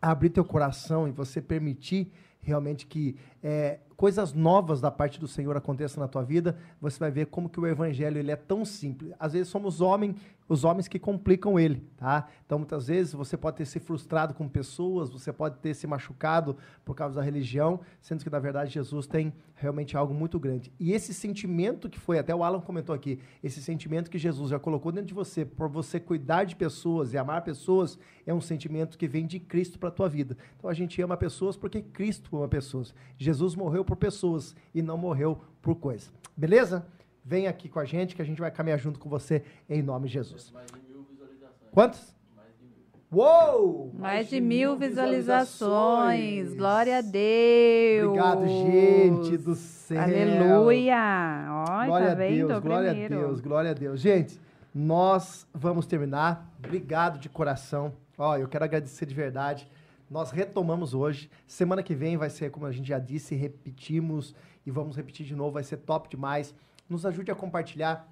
abrir 0.01 0.29
teu 0.29 0.45
coração 0.45 1.07
e 1.07 1.11
você 1.11 1.41
permitir 1.41 2.11
realmente 2.41 2.85
que 2.85 3.15
é, 3.43 3.79
coisas 3.95 4.33
novas 4.33 4.79
da 4.79 4.89
parte 4.89 5.19
do 5.19 5.27
Senhor 5.27 5.55
aconteçam 5.57 6.01
na 6.01 6.07
tua 6.07 6.23
vida, 6.23 6.57
você 6.79 6.97
vai 6.97 7.11
ver 7.11 7.27
como 7.27 7.49
que 7.49 7.59
o 7.59 7.67
evangelho 7.67 8.17
ele 8.17 8.31
é 8.31 8.35
tão 8.35 8.63
simples. 8.63 9.13
Às 9.19 9.33
vezes 9.33 9.49
somos 9.49 9.81
homens, 9.81 10.15
os 10.49 10.63
homens 10.63 10.87
que 10.87 10.97
complicam 10.97 11.59
ele, 11.59 11.87
tá? 11.95 12.27
Então 12.43 12.57
muitas 12.57 12.87
vezes 12.87 13.13
você 13.13 13.37
pode 13.37 13.57
ter 13.57 13.65
se 13.65 13.79
frustrado 13.79 14.33
com 14.33 14.49
pessoas, 14.49 15.11
você 15.11 15.31
pode 15.31 15.59
ter 15.59 15.75
se 15.75 15.85
machucado 15.85 16.57
por 16.83 16.95
causa 16.95 17.15
da 17.15 17.21
religião, 17.21 17.79
sendo 18.01 18.23
que 18.23 18.29
na 18.29 18.39
verdade 18.39 18.71
Jesus 18.71 19.05
tem 19.05 19.31
realmente 19.53 19.95
algo 19.95 20.11
muito 20.11 20.39
grande. 20.39 20.73
E 20.79 20.91
esse 20.91 21.13
sentimento 21.13 21.87
que 21.87 21.99
foi, 21.99 22.17
até 22.17 22.33
o 22.33 22.43
Alan 22.43 22.61
comentou 22.61 22.95
aqui, 22.95 23.19
esse 23.43 23.61
sentimento 23.61 24.09
que 24.09 24.17
Jesus 24.17 24.49
já 24.49 24.57
colocou 24.57 24.91
dentro 24.91 25.07
de 25.07 25.13
você, 25.13 25.45
por 25.45 25.69
você 25.69 25.99
cuidar 25.99 26.45
de 26.45 26.55
pessoas 26.55 27.13
e 27.13 27.17
amar 27.17 27.43
pessoas, 27.43 27.99
é 28.25 28.33
um 28.33 28.41
sentimento 28.41 28.97
que 28.97 29.07
vem 29.07 29.27
de 29.27 29.39
Cristo 29.39 29.77
para 29.77 29.89
a 29.89 29.91
tua 29.91 30.09
vida. 30.09 30.35
Então 30.57 30.69
a 30.69 30.73
gente 30.73 30.99
ama 30.99 31.15
pessoas 31.15 31.55
porque 31.55 31.81
Cristo 31.81 32.35
ama 32.37 32.47
pessoas. 32.47 32.93
Jesus 33.17 33.53
morreu 33.53 33.85
por 33.85 33.97
pessoas 33.97 34.55
e 34.73 34.81
não 34.81 34.97
morreu 34.97 35.39
por 35.61 35.75
coisa. 35.75 36.09
Beleza? 36.35 36.87
Vem 37.23 37.47
aqui 37.47 37.69
com 37.69 37.79
a 37.79 37.85
gente 37.85 38.15
que 38.15 38.21
a 38.21 38.25
gente 38.25 38.39
vai 38.39 38.49
caminhar 38.51 38.79
junto 38.79 38.99
com 38.99 39.09
você 39.09 39.43
em 39.69 39.81
nome 39.81 40.07
de 40.07 40.13
Jesus. 40.13 40.51
Mais 40.51 40.67
de 40.71 40.79
mil 40.89 41.03
visualizações. 41.03 41.71
Quantos? 41.71 42.15
Mais 42.35 42.47
de 42.57 42.65
mil. 42.65 43.23
Uou! 43.23 43.91
Mais 43.97 44.29
de 44.29 44.41
mil 44.41 44.75
visualizações. 44.77 46.53
Glória 46.53 46.97
a 46.97 47.01
Deus. 47.01 48.07
Obrigado, 48.07 48.47
gente 48.47 49.37
do 49.37 49.55
céu. 49.55 50.01
Aleluia. 50.01 51.45
Olha, 51.69 51.85
Glória 51.85 52.07
tá 52.07 52.11
a 52.11 52.15
vendo? 52.15 52.47
Deus, 52.47 52.59
glória 52.63 52.89
Primeiro. 52.91 53.15
a 53.15 53.17
Deus, 53.19 53.39
glória 53.41 53.71
a 53.71 53.73
Deus. 53.73 53.99
Gente, 54.01 54.39
nós 54.73 55.47
vamos 55.53 55.85
terminar. 55.85 56.51
Obrigado 56.59 57.19
de 57.19 57.29
coração. 57.29 57.93
Ó, 58.17 58.37
eu 58.37 58.47
quero 58.47 58.63
agradecer 58.65 59.05
de 59.05 59.13
verdade. 59.15 59.69
Nós 60.09 60.31
retomamos 60.31 60.93
hoje. 60.93 61.29
Semana 61.47 61.83
que 61.83 61.93
vem 61.93 62.17
vai 62.17 62.29
ser, 62.29 62.49
como 62.49 62.65
a 62.65 62.71
gente 62.71 62.87
já 62.87 62.97
disse, 62.99 63.35
repetimos 63.35 64.33
e 64.65 64.71
vamos 64.71 64.95
repetir 64.97 65.25
de 65.25 65.35
novo. 65.35 65.51
Vai 65.51 65.63
ser 65.63 65.77
top 65.77 66.09
demais. 66.09 66.53
Nos 66.89 67.05
ajude 67.05 67.29
a 67.31 67.35
compartilhar 67.35 68.07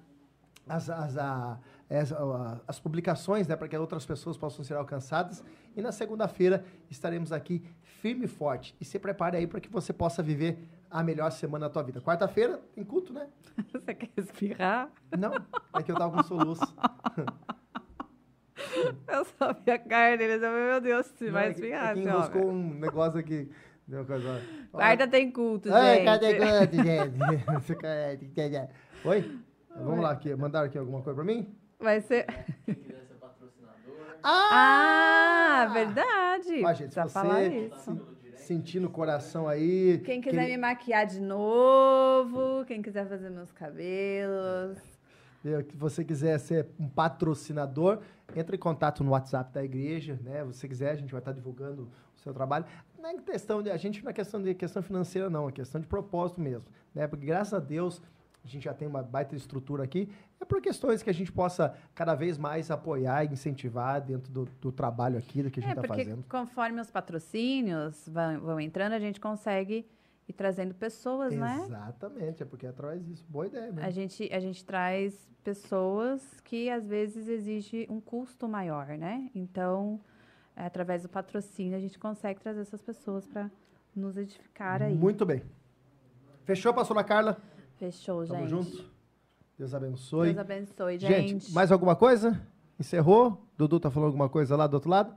as, 0.68 0.88
as, 0.88 1.16
a- 1.18 1.58
as, 1.90 2.12
a- 2.12 2.60
as 2.66 2.78
publicações, 2.78 3.48
né, 3.48 3.56
para 3.56 3.66
que 3.68 3.76
outras 3.76 4.06
pessoas 4.06 4.36
possam 4.36 4.64
ser 4.64 4.74
alcançadas. 4.74 5.42
E 5.76 5.82
na 5.82 5.90
segunda-feira 5.92 6.64
estaremos 6.90 7.32
aqui 7.32 7.62
firme 7.82 8.26
e 8.26 8.28
forte. 8.28 8.76
E 8.80 8.84
se 8.84 8.98
prepare 8.98 9.36
aí 9.36 9.46
para 9.46 9.60
que 9.60 9.68
você 9.68 9.92
possa 9.92 10.22
viver 10.22 10.58
a 10.90 11.02
melhor 11.02 11.30
semana 11.32 11.66
da 11.66 11.72
tua 11.72 11.82
vida. 11.82 12.00
Quarta-feira 12.00 12.60
tem 12.74 12.84
culto, 12.84 13.12
né? 13.12 13.26
Você 13.72 13.94
quer 13.94 14.08
espirrar? 14.16 14.88
Não, 15.18 15.32
é 15.74 15.82
que 15.82 15.90
eu 15.90 15.96
tava 15.96 16.16
com 16.16 16.22
soluço. 16.22 16.62
Eu 19.06 19.24
só 19.24 19.52
vi 19.52 19.70
a 19.70 20.16
dele. 20.16 20.34
Eu 20.34 20.40
falei, 20.40 20.64
meu 20.70 20.80
Deus, 20.80 21.06
se 21.06 21.24
Não, 21.26 21.32
vai 21.32 21.48
é 21.48 21.50
espirrar. 21.50 21.90
é 21.90 21.92
que 21.94 22.00
esse 22.00 22.08
enroscou 22.08 22.50
um 22.50 22.74
negócio 22.74 23.18
aqui. 23.18 23.50
Quarta 24.70 25.08
tem 25.08 25.30
culto, 25.30 25.72
Ai, 25.72 25.96
gente. 25.96 26.04
cadê 26.04 26.34
quanto, 26.36 26.74
gente? 26.76 27.60
Fica 27.62 27.88
aí, 27.88 28.68
Oi? 29.04 29.40
Vamos 29.76 30.00
lá, 30.00 30.10
aqui. 30.10 30.34
mandaram 30.34 30.66
aqui 30.66 30.76
alguma 30.76 31.00
coisa 31.00 31.14
pra 31.16 31.24
mim? 31.24 31.48
Vai 31.80 32.00
ser... 32.00 32.26
Quem 32.66 32.74
quiser 32.74 33.00
ser 33.06 33.14
patrocinador, 33.14 34.18
Ah, 34.22 35.70
verdade. 35.72 36.64
Ó, 36.64 36.72
gente, 36.74 36.92
se 36.92 37.00
você 37.02 37.48
isso. 37.74 38.16
sentir 38.36 38.80
no 38.80 38.90
coração 38.90 39.48
aí. 39.48 39.98
Quem 40.04 40.20
quiser 40.20 40.44
que- 40.44 40.50
me 40.50 40.56
maquiar 40.58 41.06
de 41.06 41.20
novo, 41.20 42.64
quem 42.66 42.82
quiser 42.82 43.08
fazer 43.08 43.30
meus 43.30 43.52
cabelos. 43.52 44.78
Eh, 45.44 45.62
que 45.62 45.76
você 45.76 46.04
quiser 46.04 46.36
ser 46.40 46.66
um 46.78 46.88
patrocinador, 46.88 48.00
entre 48.36 48.56
em 48.56 48.58
contato 48.58 49.02
no 49.04 49.12
WhatsApp 49.12 49.52
da 49.54 49.62
igreja, 49.64 50.18
né? 50.22 50.40
Se 50.40 50.58
você 50.58 50.68
quiser, 50.68 50.90
a 50.90 50.96
gente 50.96 51.12
vai 51.12 51.20
estar 51.20 51.32
divulgando 51.32 51.88
seu 52.22 52.32
trabalho. 52.34 52.64
Não 52.98 53.08
é 53.10 53.16
questão 53.18 53.62
de, 53.62 53.70
a 53.70 53.76
gente 53.76 54.02
não 54.02 54.10
é 54.10 54.12
questão 54.12 54.42
de 54.42 54.54
questão 54.54 54.82
financeira, 54.82 55.30
não, 55.30 55.48
é 55.48 55.52
questão 55.52 55.80
de 55.80 55.86
propósito 55.86 56.40
mesmo, 56.40 56.64
né? 56.94 57.06
Porque 57.06 57.26
graças 57.26 57.54
a 57.54 57.58
Deus 57.60 58.02
a 58.44 58.46
gente 58.48 58.64
já 58.64 58.72
tem 58.72 58.88
uma 58.88 59.02
baita 59.02 59.34
estrutura 59.36 59.84
aqui, 59.84 60.08
é 60.40 60.44
por 60.44 60.62
questões 60.62 61.02
que 61.02 61.10
a 61.10 61.12
gente 61.12 61.30
possa 61.30 61.74
cada 61.94 62.14
vez 62.14 62.38
mais 62.38 62.70
apoiar 62.70 63.24
e 63.24 63.32
incentivar 63.32 64.00
dentro 64.00 64.32
do, 64.32 64.44
do 64.60 64.72
trabalho 64.72 65.18
aqui, 65.18 65.42
do 65.42 65.50
que 65.50 65.60
a 65.60 65.62
gente 65.62 65.70
É, 65.70 65.74
está 65.74 65.86
porque 65.86 66.04
fazendo. 66.04 66.24
conforme 66.28 66.80
os 66.80 66.90
patrocínios 66.90 68.08
vão, 68.08 68.40
vão 68.40 68.60
entrando, 68.60 68.92
a 68.92 68.98
gente 68.98 69.20
consegue 69.20 69.86
ir 70.26 70.32
trazendo 70.32 70.74
pessoas, 70.74 71.34
né? 71.34 71.60
Exatamente, 71.64 72.42
é 72.42 72.46
porque 72.46 72.64
é 72.66 72.70
através 72.70 73.04
disso. 73.04 73.24
Boa 73.28 73.46
ideia 73.46 73.68
A 73.68 73.72
mesmo. 73.72 73.90
gente, 73.90 74.32
a 74.32 74.40
gente 74.40 74.64
traz 74.64 75.28
pessoas 75.42 76.22
que 76.44 76.70
às 76.70 76.86
vezes 76.86 77.28
exige 77.28 77.86
um 77.90 78.00
custo 78.00 78.48
maior, 78.48 78.86
né? 78.96 79.30
Então, 79.34 80.00
é, 80.00 80.07
através 80.66 81.02
do 81.02 81.08
patrocínio, 81.08 81.76
a 81.76 81.80
gente 81.80 81.98
consegue 81.98 82.40
trazer 82.40 82.60
essas 82.60 82.82
pessoas 82.82 83.26
para 83.26 83.50
nos 83.94 84.16
edificar 84.16 84.82
aí. 84.82 84.94
Muito 84.94 85.24
bem. 85.24 85.42
Fechou, 86.44 86.72
pastora 86.74 87.04
Carla? 87.04 87.36
Fechou, 87.76 88.26
Tamo 88.26 88.40
gente. 88.40 88.50
junto? 88.50 88.84
Deus 89.58 89.74
abençoe. 89.74 90.28
Deus 90.28 90.38
abençoe, 90.38 90.98
gente. 90.98 91.28
Gente, 91.28 91.52
mais 91.52 91.70
alguma 91.70 91.94
coisa? 91.94 92.40
Encerrou? 92.78 93.44
Dudu 93.56 93.80
tá 93.80 93.90
falando 93.90 94.08
alguma 94.08 94.28
coisa 94.28 94.56
lá 94.56 94.66
do 94.66 94.74
outro 94.74 94.90
lado? 94.90 95.14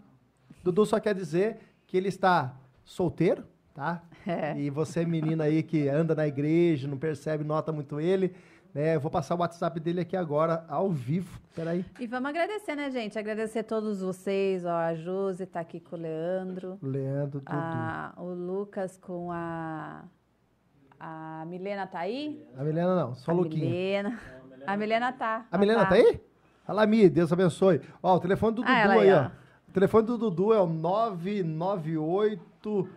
Dudu 0.63 0.85
só 0.85 0.99
quer 0.99 1.15
dizer 1.15 1.59
que 1.87 1.95
ele 1.97 2.09
está 2.09 2.55
solteiro, 2.83 3.43
tá? 3.73 4.03
É. 4.27 4.55
E 4.55 4.69
você, 4.69 5.03
menina 5.03 5.45
aí 5.45 5.63
que 5.63 5.89
anda 5.89 6.13
na 6.13 6.27
igreja, 6.27 6.87
não 6.87 6.95
percebe, 6.95 7.43
nota 7.43 7.71
muito 7.71 7.99
ele, 7.99 8.35
né? 8.73 8.95
Eu 8.95 8.99
vou 8.99 9.11
passar 9.11 9.35
o 9.35 9.39
WhatsApp 9.39 9.79
dele 9.79 10.01
aqui 10.01 10.17
agora, 10.17 10.65
ao 10.67 10.89
vivo. 10.91 11.39
Peraí. 11.55 11.85
E 11.99 12.07
vamos 12.07 12.29
agradecer, 12.29 12.75
né, 12.75 12.89
gente? 12.91 13.17
Agradecer 13.19 13.59
a 13.59 13.63
todos 13.63 14.01
vocês, 14.01 14.65
ó, 14.65 14.71
a 14.75 14.95
Josi 14.95 15.45
tá 15.45 15.59
aqui 15.59 15.79
com 15.79 15.95
o 15.95 15.99
Leandro, 15.99 16.79
Leandro, 16.81 17.39
Dudu. 17.39 17.51
a- 17.51 18.13
o 18.17 18.33
Lucas 18.33 18.97
com 18.97 19.31
a, 19.31 20.03
A 20.99 21.43
Milena 21.47 21.85
tá 21.87 21.99
aí? 21.99 22.45
A 22.55 22.63
Milena 22.63 22.95
não, 22.95 23.15
só 23.15 23.31
a 23.31 23.33
o 23.33 23.37
Luquinha. 23.37 23.65
Milena. 23.65 24.19
A 24.67 24.77
Milena 24.77 25.11
tá. 25.11 25.45
A 25.51 25.57
Milena 25.57 25.83
tá 25.85 25.95
aí? 25.95 26.21
Fala, 26.65 26.85
Mi, 26.85 27.09
Deus 27.09 27.33
abençoe. 27.33 27.81
Ó, 28.03 28.15
o 28.15 28.19
telefone 28.19 28.55
do 28.55 28.61
Ah, 28.63 28.83
Dudu 28.87 28.99
aí, 28.99 29.11
ó. 29.11 29.23
ó. 29.23 29.31
O 29.67 29.71
telefone 29.73 30.05
do 30.05 30.15
Dudu 30.17 30.53
é 30.53 30.61
o 30.61 30.67
998... 30.67 32.87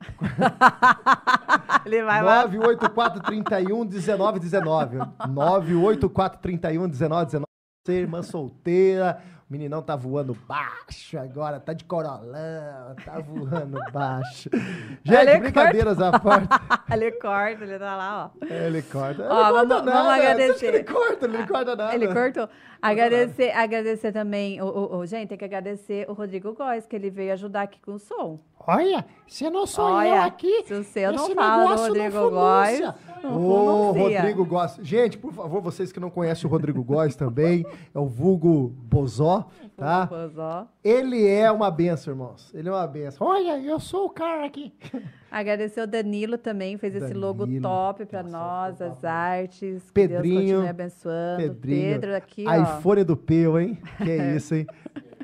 Ele 1.84 2.02
vai 2.02 2.22
lá. 2.22 2.42
98431 2.48 3.84
1919. 3.84 4.98
98431 5.28 6.82
1919. 6.82 7.46
Você, 7.86 7.92
irmã 8.00 8.20
solteira, 8.22 9.18
o 9.48 9.52
meninão 9.52 9.80
tá 9.80 9.94
voando 9.94 10.36
baixo 10.48 11.16
agora, 11.16 11.60
tá 11.60 11.72
de 11.72 11.84
corolão, 11.84 12.96
tá 13.04 13.20
voando 13.20 13.78
baixo. 13.92 14.50
Gente, 15.04 15.20
Ele 15.20 15.38
brincadeiras 15.38 16.00
à 16.00 16.18
parte. 16.18 16.48
ele 16.92 17.12
corta, 17.12 17.62
ele 17.62 17.78
tá 17.78 17.94
lá, 17.96 18.32
ó. 18.34 18.44
Ele 18.44 18.82
corta. 18.82 19.22
Ele 19.22 19.30
Ó, 19.32 19.52
vamos- 19.52 19.68
corta 19.68 19.74
vamos 19.84 19.86
nada. 19.94 20.14
agradecer. 20.14 20.66
Ele 20.66 20.82
corta, 20.84 21.26
ele 21.26 21.38
não 21.38 21.46
corta 21.46 21.76
nada. 21.76 21.94
Ele 21.94 22.12
cortou. 22.12 22.48
Agradecer, 22.80 23.50
agradecer 23.52 24.12
também, 24.12 24.60
o, 24.60 24.66
o- 24.66 24.96
o- 24.98 25.06
gente, 25.06 25.28
tem 25.28 25.38
que 25.38 25.44
agradecer 25.44 26.08
o 26.08 26.12
Rodrigo 26.12 26.52
Góes, 26.54 26.86
que 26.86 26.94
ele 26.94 27.10
veio 27.10 27.32
ajudar 27.32 27.62
aqui 27.62 27.80
com 27.80 27.92
o 27.94 27.98
som. 27.98 28.38
Olha, 28.66 29.04
se 29.26 29.48
não 29.48 29.66
sou 29.66 29.88
eu 29.88 29.94
Olha, 29.94 30.24
aqui, 30.24 30.64
se 30.66 30.74
o 30.74 30.82
seu 30.84 31.12
não 31.12 31.30
fala 31.34 31.74
do 31.76 31.82
Rodrigo 31.82 32.30
Góes, 32.30 32.80
Ô. 33.24 33.92
Rodrigo 33.92 34.44
Góes. 34.44 34.76
Gente, 34.82 35.16
por 35.18 35.32
favor, 35.32 35.60
vocês 35.60 35.92
que 35.92 36.00
não 36.00 36.10
conhecem 36.10 36.46
o 36.46 36.50
Rodrigo 36.50 36.82
Góes 36.82 37.14
também, 37.16 37.64
é 37.94 37.98
o 37.98 38.06
vulgo 38.06 38.72
Bozó, 38.82 39.48
tá? 39.76 40.08
Ó. 40.36 40.66
Ele 40.82 41.26
é 41.26 41.50
uma 41.50 41.70
benção, 41.70 42.12
irmãos. 42.12 42.52
Ele 42.54 42.68
é 42.68 42.72
uma 42.72 42.86
benção. 42.86 43.26
Olha, 43.26 43.60
eu 43.60 43.78
sou 43.78 44.06
o 44.06 44.10
cara 44.10 44.46
aqui. 44.46 44.72
Agradecer 45.30 45.80
o 45.82 45.86
Danilo 45.86 46.38
também, 46.38 46.78
fez 46.78 46.94
esse 46.94 47.12
logo 47.12 47.44
Danilo. 47.44 47.62
top 47.62 48.04
Nossa, 48.04 48.22
nós, 48.22 48.78
foi 48.78 48.86
as 48.86 49.04
artes. 49.04 49.84
Que 49.90 49.92
Pedrinho. 49.92 50.22
Deus 50.22 50.34
continue 50.34 50.68
abençoando. 50.68 51.42
Pedrinho. 51.42 51.92
Pedro 51.92 52.16
aqui, 52.16 52.44
ó. 52.46 52.78
iPhone 52.78 53.04
do 53.04 53.16
Peu, 53.16 53.60
hein? 53.60 53.78
Que 53.98 54.16
isso, 54.36 54.54
hein? 54.54 54.66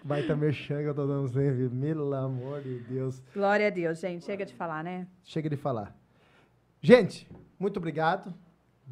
Vai 0.05 0.23
tá 0.25 0.35
merchan 0.35 0.83
que 0.83 0.89
eu 0.89 0.95
tô 0.95 1.07
dando 1.07 1.29
sempre. 1.29 1.69
Pelo 1.69 2.13
amor 2.13 2.61
de 2.61 2.81
Deus. 2.81 3.23
Glória 3.33 3.69
a 3.69 3.71
Deus, 3.71 4.01
gente. 4.01 4.25
Chega 4.25 4.45
de 4.45 4.53
falar, 4.53 4.83
né? 4.83 5.07
Chega 5.23 5.49
de 5.49 5.57
falar. 5.57 5.97
Gente, 6.81 7.29
muito 7.59 7.77
obrigado. 7.77 8.35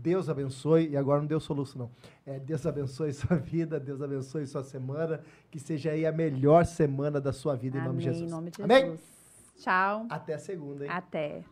Deus 0.02 0.28
abençoe. 0.28 0.88
E 0.88 0.96
agora 0.96 1.20
não 1.20 1.26
deu 1.26 1.40
soluço, 1.40 1.78
não. 1.78 1.90
É, 2.26 2.38
Deus 2.38 2.64
abençoe 2.66 3.12
sua 3.14 3.36
vida, 3.36 3.78
Deus 3.78 4.00
abençoe 4.02 4.46
sua 4.46 4.62
semana. 4.62 5.20
Que 5.50 5.58
seja 5.58 5.92
aí 5.92 6.06
a 6.06 6.12
melhor 6.12 6.64
semana 6.64 7.20
da 7.20 7.32
sua 7.32 7.54
vida, 7.54 7.78
em 7.78 7.82
nome 7.82 7.98
de 7.98 8.08
Amém, 8.08 8.14
Jesus. 8.14 8.30
em 8.30 8.34
nome 8.34 8.50
de 8.50 8.62
Amém? 8.62 8.82
Jesus. 8.82 9.00
Tchau. 9.58 10.06
Até 10.08 10.38
segunda, 10.38 10.84
hein? 10.84 10.90
Até. 10.90 11.44